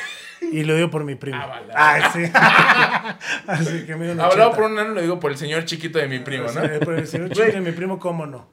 Y 0.41 0.63
lo 0.65 0.75
digo 0.77 0.91
por 0.91 1.05
mi 1.05 1.15
primo. 1.15 1.37
Avalado. 1.37 1.73
Ah, 1.75 2.11
sí. 2.13 2.25
Así 3.47 3.85
que 3.87 3.95
una 3.95 4.25
Hablado 4.25 4.53
por 4.53 4.65
un 4.65 4.73
enano, 4.73 4.95
lo 4.95 5.01
digo 5.01 5.19
por 5.21 5.31
el 5.31 5.37
señor 5.39 5.65
chiquito 5.65 5.99
de 5.99 6.09
mi 6.09 6.21
primo, 6.21 6.45
¿no? 6.45 6.53
sea, 6.53 6.81
por 6.81 6.95
el 6.95 7.07
señor 7.07 7.29
chiquito 7.31 7.53
de 7.53 7.61
mi 7.61 7.73
primo, 7.73 7.99
¿cómo 7.99 8.27
no? 8.27 8.49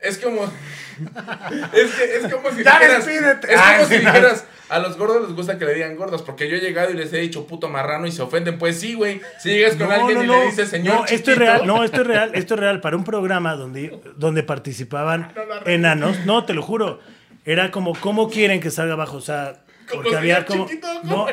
Es 0.00 0.18
como. 0.18 0.42
Es 1.72 1.94
que 1.94 2.16
es 2.16 2.32
como 2.32 2.50
si 2.50 2.62
Ya 2.64 2.78
dijeras. 2.78 3.04
despídete. 3.06 3.52
Es 3.54 3.60
Ay, 3.60 3.76
como 3.76 3.88
si 3.88 4.04
no. 4.04 4.12
dijeras. 4.12 4.46
A 4.68 4.78
los 4.80 4.96
gordos 4.96 5.22
les 5.28 5.36
gusta 5.36 5.58
que 5.58 5.64
le 5.64 5.74
digan 5.74 5.96
gordos. 5.96 6.22
Porque 6.22 6.48
yo 6.48 6.56
he 6.56 6.60
llegado 6.60 6.90
y 6.90 6.94
les 6.94 7.12
he 7.12 7.18
dicho 7.18 7.46
puto 7.46 7.68
marrano 7.68 8.06
y 8.06 8.12
se 8.12 8.22
ofenden. 8.22 8.58
Pues 8.58 8.80
sí, 8.80 8.94
güey. 8.94 9.20
Si 9.38 9.50
llegas 9.50 9.76
con 9.76 9.90
alguien 9.92 10.24
y 10.24 10.26
le 10.26 10.46
dices 10.46 10.68
señor. 10.68 10.96
No, 11.00 11.04
esto 11.06 11.32
es 11.32 11.38
real, 11.38 11.66
no, 11.66 11.84
esto 11.84 12.00
es 12.00 12.06
real, 12.06 12.30
esto 12.34 12.54
es 12.54 12.60
real. 12.60 12.80
Para 12.80 12.96
un 12.96 13.04
programa 13.04 13.54
donde, 13.54 14.00
donde 14.16 14.42
participaban 14.42 15.32
enanos, 15.66 16.24
no, 16.26 16.44
te 16.44 16.52
lo 16.54 16.62
juro. 16.62 17.00
Era 17.44 17.70
como, 17.70 17.94
¿cómo 17.94 18.28
quieren 18.28 18.60
que 18.60 18.70
salga 18.70 18.94
abajo? 18.94 19.18
O 19.18 19.20
sea, 19.20 19.62
Como 19.88 20.02
porque 20.02 20.16
había 20.16 20.36
señor 20.36 20.46
como. 20.46 20.66
chiquito, 20.66 21.02
no, 21.04 21.26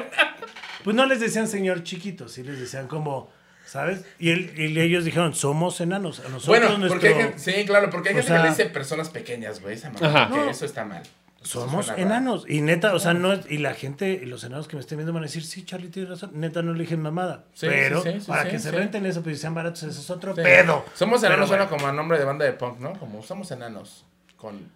pues 0.83 0.95
no 0.95 1.05
les 1.05 1.19
decían 1.19 1.47
señor 1.47 1.83
chiquito, 1.83 2.27
sí 2.27 2.43
les 2.43 2.59
decían 2.59 2.87
como, 2.87 3.29
¿sabes? 3.65 4.05
Y, 4.19 4.29
él- 4.31 4.53
y 4.57 4.79
ellos 4.79 5.05
dijeron, 5.05 5.33
somos 5.33 5.79
enanos. 5.81 6.19
A 6.19 6.23
nosotros 6.23 6.47
Bueno, 6.47 6.77
nuestro- 6.77 6.89
porque 6.89 7.07
hay 7.09 7.13
gente, 7.15 7.39
sí, 7.39 7.65
claro, 7.65 7.89
porque 7.89 8.09
hay 8.09 8.15
gente 8.15 8.27
sea- 8.27 8.37
que 8.37 8.43
le 8.43 8.49
dice 8.49 8.65
personas 8.67 9.09
pequeñas, 9.09 9.61
güey. 9.61 9.75
Esa 9.75 9.89
mamá, 9.89 10.29
que 10.29 10.35
No. 10.37 10.49
eso 10.49 10.65
está 10.65 10.85
mal. 10.85 11.03
Somos 11.41 11.89
enanos. 11.97 12.45
Y 12.47 12.61
neta, 12.61 12.93
o 12.93 12.99
sea, 12.99 13.13
no 13.13 13.33
es- 13.33 13.45
y 13.51 13.57
la 13.57 13.73
gente, 13.73 14.11
y 14.23 14.25
los 14.25 14.45
enanos 14.45 14.69
que 14.69 14.77
me 14.77 14.79
estén 14.79 14.97
viendo 14.97 15.11
van 15.11 15.23
a 15.23 15.25
decir, 15.25 15.43
sí, 15.43 15.65
Charlie 15.65 15.89
tiene 15.89 16.07
razón. 16.07 16.31
Neta, 16.35 16.61
no 16.61 16.71
le 16.73 16.79
dije 16.83 16.95
mamada. 16.95 17.43
Sí, 17.53 17.65
pero 17.67 18.01
sí, 18.01 18.11
sí, 18.21 18.27
para 18.27 18.43
sí, 18.43 18.49
que 18.51 18.59
se 18.59 18.69
sí. 18.69 18.75
renten 18.77 19.05
eso, 19.05 19.21
pues 19.21 19.41
sean 19.41 19.53
baratos, 19.53 19.83
eso 19.83 19.99
es 19.99 20.09
otro 20.09 20.33
Sí. 20.35 20.41
pedo. 20.41 20.85
Somos 20.93 21.21
enanos, 21.23 21.49
suena 21.49 21.65
bueno. 21.65 21.77
como 21.83 21.89
a 21.91 21.93
nombre 21.93 22.17
de 22.17 22.23
banda 22.23 22.45
de 22.45 22.53
punk, 22.53 22.79
¿no? 22.79 22.93
Como 22.93 23.21
somos 23.23 23.51
enanos. 23.51 24.05
Con. 24.37 24.69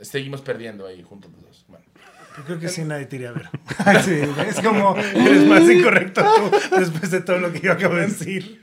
Seguimos 0.00 0.42
perdiendo 0.42 0.86
ahí 0.86 1.02
juntos. 1.02 1.30
Yo 2.38 2.44
creo 2.44 2.58
que 2.60 2.68
sí 2.68 2.84
nadie 2.84 3.06
te 3.06 3.16
iría 3.16 3.30
a 3.30 3.32
ver. 3.32 3.48
Sí, 4.04 4.20
es 4.48 4.60
como, 4.60 4.96
eres 4.96 5.44
más 5.46 5.62
incorrecto 5.68 6.22
tú 6.22 6.78
después 6.78 7.10
de 7.10 7.20
todo 7.20 7.38
lo 7.38 7.52
que 7.52 7.60
yo 7.60 7.72
acabo 7.72 7.96
de 7.96 8.06
decir. 8.06 8.60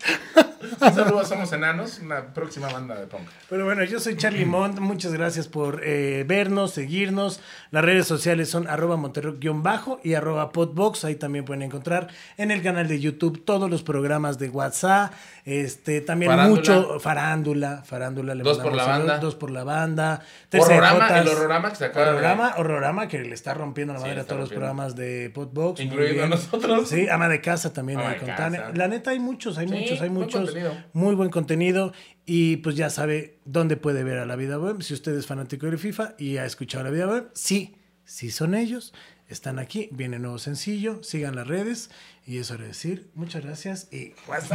Un 0.71 0.93
saludo 0.93 1.19
a 1.19 1.25
Somos 1.25 1.51
Enanos, 1.53 1.99
una 1.99 2.33
próxima 2.33 2.67
banda 2.71 2.95
de 2.95 3.07
punk. 3.07 3.21
Pero 3.49 3.65
bueno, 3.65 3.83
yo 3.83 3.99
soy 3.99 4.15
Charlie 4.17 4.45
Mont. 4.45 4.79
Muchas 4.79 5.13
gracias 5.13 5.47
por 5.47 5.81
eh, 5.83 6.23
vernos, 6.27 6.71
seguirnos. 6.71 7.39
Las 7.71 7.83
redes 7.85 8.07
sociales 8.07 8.49
son 8.49 8.67
arroba 8.67 8.97
monterrock-bajo 8.97 9.99
y 10.03 10.13
arroba 10.13 10.51
podbox. 10.51 11.05
Ahí 11.05 11.15
también 11.15 11.45
pueden 11.45 11.61
encontrar 11.63 12.07
en 12.37 12.51
el 12.51 12.61
canal 12.61 12.87
de 12.87 12.99
YouTube 12.99 13.43
todos 13.45 13.69
los 13.69 13.83
programas 13.83 14.39
de 14.39 14.49
WhatsApp. 14.49 15.13
Este, 15.45 16.01
también 16.01 16.31
Farándula. 16.31 16.57
mucho 16.59 16.99
farándula. 16.99 17.83
Farándula. 17.85 18.33
le 18.35 18.43
Dos 18.43 18.57
por 18.57 18.73
la 18.73 18.83
saludos, 18.85 19.07
banda. 19.07 19.19
Dos 19.19 19.35
por 19.35 19.51
la 19.51 19.63
banda. 19.63 20.21
Horrorama, 20.57 21.19
el 21.19 21.27
horrorama 21.27 21.69
que 21.69 21.75
se 21.75 21.85
acaba 21.85 22.05
de- 22.05 22.11
Horrorama, 22.13 22.53
horrorama 22.57 23.07
que 23.07 23.19
le 23.23 23.33
está 23.33 23.53
rompiendo 23.53 23.93
la 23.93 23.99
madre 23.99 24.21
a 24.21 24.23
todos 24.25 24.41
los 24.41 24.49
programas 24.49 24.95
de 24.95 25.29
Podbox. 25.33 25.79
bien. 25.87 26.29
nosotros. 26.29 26.89
Sí, 26.89 27.07
ama 27.09 27.27
de 27.29 27.41
casa 27.41 27.73
también 27.73 27.99
Ama 27.99 28.09
de 28.11 28.17
casa. 28.17 28.71
La 28.73 28.87
neta 28.87 29.11
hay 29.11 29.19
muchos, 29.19 29.57
hay 29.57 29.67
Sí, 29.67 29.73
muchos, 29.75 30.01
hay 30.01 30.09
muchos 30.09 30.54
muy 30.93 31.15
buen 31.15 31.29
contenido 31.29 31.93
y 32.25 32.57
pues 32.57 32.75
ya 32.75 32.89
sabe 32.89 33.39
dónde 33.45 33.77
puede 33.77 34.03
ver 34.03 34.17
a 34.19 34.25
la 34.25 34.35
vida 34.35 34.59
web. 34.59 34.81
Si 34.81 34.93
usted 34.93 35.15
es 35.15 35.27
fanático 35.27 35.67
de 35.67 35.77
FIFA 35.77 36.15
y 36.17 36.37
ha 36.37 36.45
escuchado 36.45 36.83
la 36.83 36.89
vida 36.89 37.07
web, 37.07 37.29
sí, 37.33 37.75
sí 38.03 38.31
son 38.31 38.55
ellos. 38.55 38.93
Están 39.27 39.57
aquí, 39.57 39.89
viene 39.91 40.19
nuevo 40.19 40.37
sencillo, 40.37 41.01
sigan 41.03 41.35
las 41.35 41.47
redes 41.47 41.89
y 42.25 42.37
eso 42.37 42.53
era 42.55 42.65
decir, 42.65 43.09
muchas 43.15 43.43
gracias 43.43 43.87
y... 43.91 44.13
¡What's. 44.27 44.49